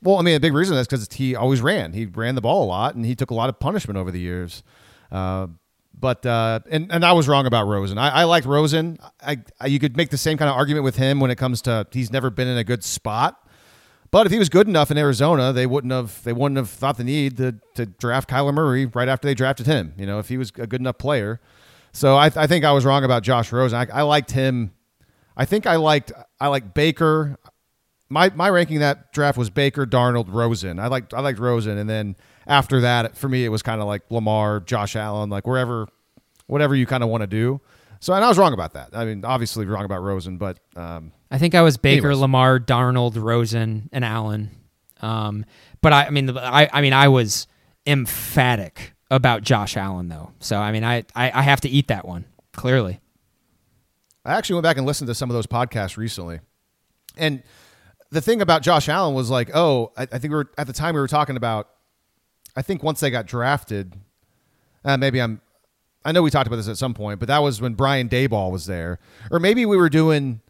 Well, 0.00 0.16
I 0.18 0.22
mean, 0.22 0.36
a 0.36 0.40
big 0.40 0.54
reason 0.54 0.76
is 0.76 0.86
because 0.86 1.08
he 1.12 1.34
always 1.34 1.60
ran. 1.60 1.92
He 1.92 2.06
ran 2.06 2.36
the 2.36 2.40
ball 2.40 2.62
a 2.62 2.68
lot, 2.68 2.94
and 2.94 3.04
he 3.04 3.16
took 3.16 3.30
a 3.32 3.34
lot 3.34 3.48
of 3.48 3.58
punishment 3.58 3.98
over 3.98 4.12
the 4.12 4.20
years. 4.20 4.62
Uh, 5.10 5.48
but 5.98 6.24
uh, 6.24 6.60
and 6.70 6.92
and 6.92 7.04
I 7.04 7.12
was 7.14 7.26
wrong 7.26 7.46
about 7.46 7.66
Rosen. 7.66 7.98
I, 7.98 8.08
I 8.20 8.24
liked 8.24 8.46
Rosen. 8.46 8.98
I, 9.20 9.38
I 9.60 9.66
you 9.66 9.80
could 9.80 9.96
make 9.96 10.10
the 10.10 10.16
same 10.18 10.38
kind 10.38 10.48
of 10.48 10.54
argument 10.56 10.84
with 10.84 10.94
him 10.94 11.18
when 11.18 11.32
it 11.32 11.36
comes 11.36 11.62
to 11.62 11.84
he's 11.90 12.12
never 12.12 12.30
been 12.30 12.46
in 12.46 12.56
a 12.56 12.62
good 12.62 12.84
spot. 12.84 13.44
But 14.10 14.26
if 14.26 14.32
he 14.32 14.38
was 14.38 14.48
good 14.48 14.66
enough 14.68 14.90
in 14.90 14.96
Arizona, 14.96 15.52
they 15.52 15.66
wouldn't 15.66 15.92
have 15.92 16.22
they 16.24 16.32
wouldn't 16.32 16.56
have 16.56 16.70
thought 16.70 16.96
the 16.96 17.04
need 17.04 17.36
to 17.36 17.56
to 17.74 17.86
draft 17.86 18.28
Kyler 18.28 18.54
Murray 18.54 18.86
right 18.86 19.08
after 19.08 19.28
they 19.28 19.34
drafted 19.34 19.66
him. 19.66 19.92
You 19.98 20.06
know, 20.06 20.18
if 20.18 20.28
he 20.28 20.38
was 20.38 20.50
a 20.56 20.66
good 20.66 20.80
enough 20.80 20.98
player. 20.98 21.40
So 21.92 22.16
I, 22.16 22.26
I 22.26 22.46
think 22.46 22.64
I 22.64 22.72
was 22.72 22.84
wrong 22.84 23.04
about 23.04 23.22
Josh 23.22 23.50
Rosen. 23.52 23.78
I, 23.78 23.86
I 23.92 24.02
liked 24.02 24.30
him. 24.30 24.72
I 25.36 25.44
think 25.44 25.66
I 25.66 25.76
liked 25.76 26.12
I 26.40 26.48
liked 26.48 26.74
Baker. 26.74 27.36
My 28.08 28.30
my 28.34 28.48
ranking 28.48 28.78
that 28.80 29.12
draft 29.12 29.36
was 29.36 29.50
Baker, 29.50 29.84
Darnold, 29.84 30.32
Rosen. 30.32 30.78
I 30.78 30.86
liked 30.86 31.12
I 31.12 31.20
liked 31.20 31.38
Rosen, 31.38 31.76
and 31.76 31.88
then 31.88 32.16
after 32.46 32.80
that, 32.80 33.16
for 33.16 33.28
me, 33.28 33.44
it 33.44 33.50
was 33.50 33.62
kind 33.62 33.80
of 33.80 33.86
like 33.86 34.02
Lamar, 34.10 34.60
Josh 34.60 34.96
Allen, 34.96 35.28
like 35.28 35.46
wherever, 35.46 35.86
whatever 36.46 36.74
you 36.74 36.86
kind 36.86 37.02
of 37.02 37.10
want 37.10 37.20
to 37.20 37.26
do. 37.26 37.60
So, 38.00 38.14
and 38.14 38.24
I 38.24 38.28
was 38.28 38.38
wrong 38.38 38.54
about 38.54 38.72
that. 38.72 38.90
I 38.94 39.04
mean, 39.04 39.24
obviously 39.24 39.66
wrong 39.66 39.84
about 39.84 40.02
Rosen, 40.02 40.38
but 40.38 40.58
um, 40.76 41.12
I 41.30 41.38
think 41.38 41.54
I 41.54 41.62
was 41.62 41.76
Baker, 41.76 42.06
Anyways. 42.08 42.20
Lamar, 42.20 42.58
Darnold, 42.58 43.20
Rosen, 43.20 43.88
and 43.92 44.04
Allen. 44.04 44.50
Um, 45.00 45.44
but 45.80 45.92
I, 45.92 46.06
I 46.06 46.10
mean, 46.10 46.36
I, 46.36 46.68
I 46.72 46.80
mean, 46.80 46.92
I 46.92 47.08
was 47.08 47.46
emphatic 47.86 48.94
about 49.10 49.42
Josh 49.42 49.76
Allen 49.76 50.08
though. 50.08 50.32
So 50.40 50.58
I 50.58 50.72
mean, 50.72 50.84
I, 50.84 51.04
I, 51.14 51.30
I 51.30 51.42
have 51.42 51.60
to 51.62 51.68
eat 51.68 51.88
that 51.88 52.06
one 52.06 52.24
clearly. 52.52 53.00
I 54.24 54.34
actually 54.34 54.54
went 54.54 54.64
back 54.64 54.76
and 54.76 54.86
listened 54.86 55.08
to 55.08 55.14
some 55.14 55.30
of 55.30 55.34
those 55.34 55.46
podcasts 55.46 55.96
recently, 55.96 56.40
and 57.16 57.42
the 58.10 58.20
thing 58.20 58.42
about 58.42 58.62
Josh 58.62 58.88
Allen 58.88 59.14
was 59.14 59.30
like, 59.30 59.50
oh, 59.54 59.92
I, 59.96 60.02
I 60.02 60.18
think 60.18 60.24
we 60.24 60.36
were 60.36 60.50
at 60.58 60.66
the 60.66 60.72
time 60.72 60.94
we 60.94 61.00
were 61.00 61.08
talking 61.08 61.36
about. 61.36 61.68
I 62.56 62.62
think 62.62 62.82
once 62.82 63.00
they 63.00 63.10
got 63.10 63.26
drafted, 63.26 63.94
uh, 64.84 64.96
maybe 64.96 65.20
I'm. 65.20 65.40
I 66.04 66.12
know 66.12 66.22
we 66.22 66.30
talked 66.30 66.46
about 66.46 66.56
this 66.56 66.68
at 66.68 66.78
some 66.78 66.94
point, 66.94 67.20
but 67.20 67.26
that 67.28 67.38
was 67.38 67.60
when 67.60 67.74
Brian 67.74 68.08
Daboll 68.08 68.50
was 68.50 68.66
there, 68.66 68.98
or 69.30 69.38
maybe 69.38 69.66
we 69.66 69.76
were 69.76 69.88
doing 69.88 70.40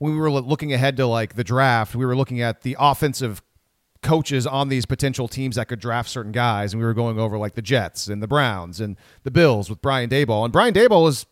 we 0.00 0.16
were 0.16 0.30
looking 0.30 0.72
ahead 0.72 0.96
to 0.96 1.06
like 1.06 1.34
the 1.34 1.44
draft. 1.44 1.94
We 1.94 2.06
were 2.06 2.16
looking 2.16 2.40
at 2.40 2.62
the 2.62 2.76
offensive 2.80 3.42
coaches 4.02 4.46
on 4.46 4.70
these 4.70 4.86
potential 4.86 5.28
teams 5.28 5.56
that 5.56 5.68
could 5.68 5.78
draft 5.78 6.08
certain 6.08 6.32
guys, 6.32 6.72
and 6.72 6.80
we 6.80 6.86
were 6.86 6.94
going 6.94 7.18
over 7.18 7.36
like 7.36 7.54
the 7.54 7.62
Jets 7.62 8.08
and 8.08 8.22
the 8.22 8.26
Browns 8.26 8.80
and 8.80 8.96
the 9.24 9.30
Bills 9.30 9.68
with 9.68 9.82
Brian 9.82 10.08
Daboll, 10.08 10.44
and 10.44 10.52
Brian 10.52 10.72
Daboll 10.72 11.04
was 11.04 11.26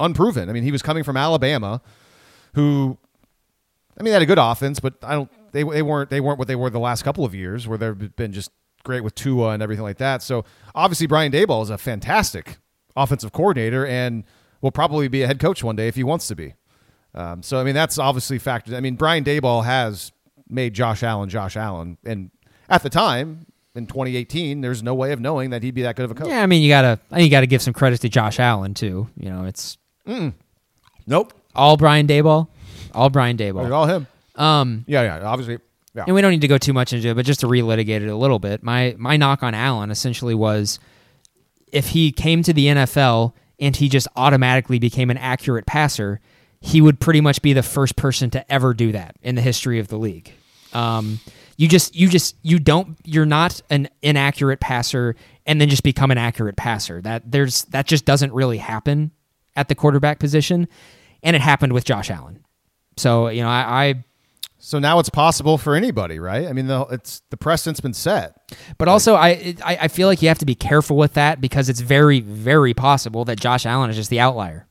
unproven. 0.00 0.48
I 0.48 0.52
mean, 0.52 0.62
he 0.62 0.72
was 0.72 0.82
coming 0.82 1.04
from 1.04 1.16
Alabama, 1.16 1.82
who, 2.54 2.96
I 3.98 4.02
mean, 4.02 4.10
they 4.10 4.14
had 4.14 4.22
a 4.22 4.26
good 4.26 4.38
offense, 4.38 4.80
but 4.80 4.94
I 5.02 5.12
don't. 5.12 5.30
They, 5.52 5.62
they 5.62 5.82
weren't 5.82 6.10
they 6.10 6.20
weren't 6.20 6.38
what 6.38 6.48
they 6.48 6.56
were 6.56 6.68
the 6.68 6.78
last 6.78 7.02
couple 7.02 7.24
of 7.24 7.34
years, 7.34 7.68
where 7.68 7.78
they've 7.78 8.16
been 8.16 8.32
just 8.32 8.50
great 8.82 9.02
with 9.02 9.14
Tua 9.14 9.50
and 9.50 9.62
everything 9.62 9.82
like 9.82 9.98
that. 9.98 10.22
So 10.22 10.44
obviously, 10.74 11.06
Brian 11.06 11.32
Daboll 11.32 11.62
is 11.62 11.70
a 11.70 11.78
fantastic 11.78 12.58
offensive 12.94 13.32
coordinator 13.32 13.86
and 13.86 14.24
will 14.60 14.70
probably 14.70 15.08
be 15.08 15.22
a 15.22 15.26
head 15.26 15.38
coach 15.38 15.62
one 15.62 15.76
day 15.76 15.88
if 15.88 15.96
he 15.96 16.04
wants 16.04 16.26
to 16.28 16.34
be. 16.34 16.54
Um, 17.16 17.42
so 17.42 17.58
I 17.58 17.64
mean, 17.64 17.74
that's 17.74 17.98
obviously 17.98 18.38
factored. 18.38 18.74
I 18.74 18.80
mean, 18.80 18.94
Brian 18.96 19.24
Daboll 19.24 19.64
has 19.64 20.12
made 20.48 20.74
Josh 20.74 21.02
Allen 21.02 21.28
Josh 21.28 21.56
Allen, 21.56 21.96
and 22.04 22.30
at 22.68 22.82
the 22.82 22.90
time 22.90 23.46
in 23.74 23.86
2018, 23.86 24.60
there's 24.60 24.82
no 24.82 24.94
way 24.94 25.12
of 25.12 25.20
knowing 25.20 25.50
that 25.50 25.62
he'd 25.62 25.74
be 25.74 25.82
that 25.82 25.96
good 25.96 26.04
of 26.04 26.10
a 26.10 26.14
coach. 26.14 26.28
Yeah, 26.28 26.42
I 26.42 26.46
mean, 26.46 26.62
you 26.62 26.68
gotta, 26.68 26.98
I 27.10 27.16
think 27.16 27.24
you 27.24 27.30
gotta 27.30 27.46
give 27.46 27.62
some 27.62 27.72
credit 27.74 28.00
to 28.02 28.08
Josh 28.08 28.38
Allen 28.38 28.74
too. 28.74 29.08
You 29.16 29.30
know, 29.30 29.44
it's 29.44 29.78
Nope, 31.06 31.32
all 31.54 31.76
Brian 31.76 32.06
Daboll, 32.06 32.48
all 32.92 33.10
Brian 33.10 33.36
Daboll. 33.36 33.70
all 33.72 33.86
him. 33.86 34.06
Um, 34.34 34.84
Yeah, 34.86 35.02
yeah, 35.02 35.26
obviously. 35.26 35.58
Yeah. 35.94 36.04
and 36.06 36.14
we 36.14 36.20
don't 36.20 36.30
need 36.30 36.42
to 36.42 36.48
go 36.48 36.58
too 36.58 36.74
much 36.74 36.92
into 36.92 37.08
it, 37.08 37.14
but 37.14 37.24
just 37.24 37.40
to 37.40 37.46
relitigate 37.46 38.02
it 38.02 38.08
a 38.08 38.16
little 38.16 38.38
bit, 38.38 38.62
my 38.62 38.94
my 38.98 39.16
knock 39.16 39.42
on 39.42 39.54
Allen 39.54 39.90
essentially 39.90 40.34
was 40.34 40.78
if 41.72 41.88
he 41.88 42.12
came 42.12 42.42
to 42.42 42.52
the 42.52 42.66
NFL 42.66 43.32
and 43.58 43.74
he 43.74 43.88
just 43.88 44.06
automatically 44.14 44.78
became 44.78 45.08
an 45.10 45.16
accurate 45.16 45.64
passer, 45.64 46.20
he 46.66 46.80
would 46.80 46.98
pretty 46.98 47.20
much 47.20 47.42
be 47.42 47.52
the 47.52 47.62
first 47.62 47.94
person 47.94 48.28
to 48.28 48.52
ever 48.52 48.74
do 48.74 48.90
that 48.90 49.14
in 49.22 49.36
the 49.36 49.40
history 49.40 49.78
of 49.78 49.86
the 49.86 49.96
league. 49.96 50.32
Um, 50.72 51.20
you 51.56 51.68
just 51.68 51.94
you 51.94 52.08
just 52.08 52.34
you 52.42 52.58
don't 52.58 52.98
you're 53.04 53.24
not 53.24 53.62
an 53.70 53.88
inaccurate 54.02 54.58
passer 54.58 55.14
and 55.46 55.60
then 55.60 55.68
just 55.68 55.84
become 55.84 56.10
an 56.10 56.18
accurate 56.18 56.56
passer. 56.56 57.00
That 57.00 57.30
there's 57.30 57.64
that 57.66 57.86
just 57.86 58.04
doesn't 58.04 58.32
really 58.32 58.58
happen 58.58 59.12
at 59.54 59.68
the 59.68 59.76
quarterback 59.76 60.18
position, 60.18 60.66
and 61.22 61.36
it 61.36 61.40
happened 61.40 61.72
with 61.72 61.84
Josh 61.84 62.10
Allen. 62.10 62.44
So 62.96 63.28
you 63.28 63.42
know 63.42 63.48
I, 63.48 63.86
I 63.86 64.04
So 64.58 64.80
now 64.80 64.98
it's 64.98 65.08
possible 65.08 65.58
for 65.58 65.76
anybody, 65.76 66.18
right? 66.18 66.48
I 66.48 66.52
mean, 66.52 66.66
the, 66.66 66.82
it's 66.90 67.22
the 67.30 67.36
precedent's 67.36 67.80
been 67.80 67.94
set. 67.94 68.36
But 68.76 68.88
also, 68.88 69.14
I, 69.14 69.54
I 69.64 69.78
I 69.82 69.88
feel 69.88 70.08
like 70.08 70.20
you 70.20 70.26
have 70.28 70.38
to 70.40 70.46
be 70.46 70.56
careful 70.56 70.96
with 70.96 71.14
that 71.14 71.40
because 71.40 71.68
it's 71.68 71.80
very 71.80 72.18
very 72.20 72.74
possible 72.74 73.24
that 73.26 73.38
Josh 73.38 73.66
Allen 73.66 73.88
is 73.88 73.94
just 73.94 74.10
the 74.10 74.18
outlier. 74.18 74.66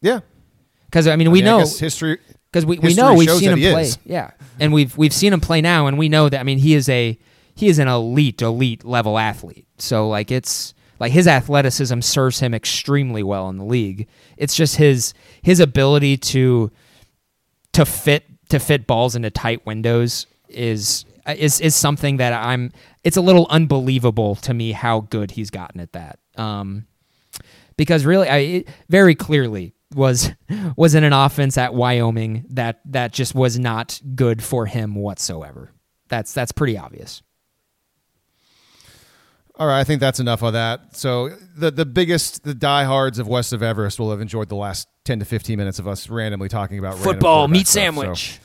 Yeah, 0.00 0.20
Because 0.92 1.06
I 1.06 1.16
mean, 1.16 1.30
we 1.30 1.38
I 1.38 1.44
mean, 1.44 1.44
know 1.46 1.58
history. 1.60 2.18
because 2.52 2.66
we, 2.66 2.78
we 2.78 2.92
know 2.92 3.14
we've 3.14 3.30
seen 3.30 3.52
him 3.52 3.58
play. 3.72 3.82
is. 3.82 3.98
Yeah, 4.04 4.32
and 4.60 4.74
we've 4.74 4.94
we've 4.98 5.12
seen 5.12 5.32
him 5.32 5.40
play 5.40 5.62
now, 5.62 5.86
and 5.86 5.96
we 5.96 6.10
know 6.10 6.28
that. 6.28 6.38
I 6.38 6.42
mean, 6.42 6.58
he 6.58 6.74
is 6.74 6.86
a 6.90 7.18
he 7.54 7.68
is 7.68 7.78
an 7.78 7.88
elite 7.88 8.42
elite 8.42 8.84
level 8.84 9.18
athlete. 9.18 9.66
So 9.78 10.06
like 10.10 10.30
it's 10.30 10.74
like 11.00 11.12
his 11.12 11.26
athleticism 11.26 12.00
serves 12.00 12.40
him 12.40 12.52
extremely 12.52 13.22
well 13.22 13.48
in 13.48 13.56
the 13.56 13.64
league. 13.64 14.06
It's 14.36 14.54
just 14.54 14.76
his 14.76 15.14
his 15.40 15.60
ability 15.60 16.18
to 16.18 16.70
to 17.72 17.86
fit 17.86 18.26
to 18.50 18.58
fit 18.58 18.86
balls 18.86 19.16
into 19.16 19.30
tight 19.30 19.64
windows 19.64 20.26
is 20.46 21.06
is 21.26 21.58
is 21.58 21.74
something 21.74 22.18
that 22.18 22.34
I'm. 22.34 22.70
It's 23.02 23.16
a 23.16 23.22
little 23.22 23.46
unbelievable 23.48 24.34
to 24.36 24.52
me 24.52 24.72
how 24.72 25.00
good 25.00 25.30
he's 25.30 25.48
gotten 25.48 25.80
at 25.80 25.92
that. 25.94 26.18
Um, 26.36 26.86
because 27.78 28.04
really, 28.04 28.28
I 28.28 28.36
it, 28.36 28.68
very 28.90 29.14
clearly 29.14 29.72
was 29.94 30.30
was 30.76 30.94
in 30.94 31.04
an 31.04 31.12
offense 31.12 31.58
at 31.58 31.74
Wyoming 31.74 32.44
that 32.50 32.80
that 32.86 33.12
just 33.12 33.34
was 33.34 33.58
not 33.58 34.00
good 34.14 34.42
for 34.42 34.66
him 34.66 34.94
whatsoever. 34.94 35.72
That's 36.08 36.32
that's 36.32 36.52
pretty 36.52 36.76
obvious. 36.78 37.22
All 39.56 39.66
right, 39.66 39.80
I 39.80 39.84
think 39.84 40.00
that's 40.00 40.18
enough 40.18 40.42
of 40.42 40.54
that. 40.54 40.96
So 40.96 41.30
the 41.56 41.70
the 41.70 41.84
biggest 41.86 42.44
the 42.44 42.54
diehards 42.54 43.18
of 43.18 43.28
West 43.28 43.52
of 43.52 43.62
Everest 43.62 43.98
will 44.00 44.10
have 44.10 44.20
enjoyed 44.20 44.48
the 44.48 44.56
last 44.56 44.88
ten 45.04 45.18
to 45.18 45.24
fifteen 45.24 45.58
minutes 45.58 45.78
of 45.78 45.86
us 45.86 46.08
randomly 46.08 46.48
talking 46.48 46.78
about 46.78 46.98
Football 46.98 47.48
meat 47.48 47.66
stuff. 47.66 47.84
So, 47.84 47.92
sandwich. 47.92 48.40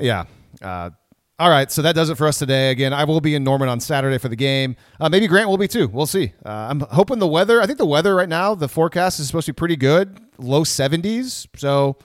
yeah. 0.00 0.24
Uh, 0.62 0.90
all 1.38 1.50
right, 1.50 1.70
so 1.70 1.82
that 1.82 1.94
does 1.94 2.08
it 2.08 2.16
for 2.16 2.26
us 2.26 2.38
today. 2.38 2.70
Again, 2.70 2.94
I 2.94 3.04
will 3.04 3.20
be 3.20 3.34
in 3.34 3.44
Norman 3.44 3.68
on 3.68 3.78
Saturday 3.78 4.16
for 4.16 4.28
the 4.28 4.36
game. 4.36 4.74
Uh, 4.98 5.10
maybe 5.10 5.26
Grant 5.26 5.50
will 5.50 5.58
be 5.58 5.68
too. 5.68 5.86
We'll 5.88 6.06
see. 6.06 6.32
Uh, 6.44 6.50
I'm 6.50 6.80
hoping 6.80 7.18
the 7.18 7.26
weather. 7.26 7.60
I 7.60 7.66
think 7.66 7.78
the 7.78 7.84
weather 7.86 8.14
right 8.14 8.28
now, 8.28 8.54
the 8.54 8.68
forecast 8.68 9.20
is 9.20 9.26
supposed 9.26 9.46
to 9.46 9.52
be 9.52 9.56
pretty 9.56 9.76
good, 9.76 10.18
low 10.38 10.62
70s. 10.62 11.46
So, 11.56 11.98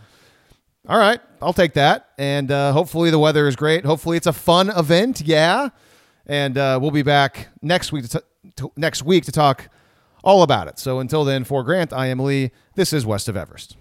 all 0.85 0.99
right, 0.99 1.21
I'll 1.41 1.53
take 1.53 1.73
that. 1.73 2.09
And 2.17 2.51
uh, 2.51 2.73
hopefully 2.73 3.09
the 3.09 3.19
weather 3.19 3.47
is 3.47 3.55
great. 3.55 3.85
Hopefully 3.85 4.17
it's 4.17 4.27
a 4.27 4.33
fun 4.33 4.69
event. 4.69 5.21
Yeah, 5.21 5.69
and 6.25 6.57
uh, 6.57 6.77
we'll 6.81 6.91
be 6.91 7.03
back 7.03 7.47
next 7.61 7.93
week 7.93 8.09
to, 8.09 8.19
t- 8.19 8.51
to 8.57 8.71
next 8.75 9.03
week 9.03 9.23
to 9.25 9.31
talk 9.31 9.69
all 10.25 10.43
about 10.43 10.67
it. 10.67 10.77
So 10.77 10.99
until 10.99 11.23
then, 11.23 11.45
for 11.45 11.63
Grant, 11.63 11.93
I 11.93 12.07
am 12.07 12.19
Lee. 12.19 12.51
This 12.75 12.91
is 12.91 13.05
West 13.05 13.29
of 13.29 13.37
Everest. 13.37 13.77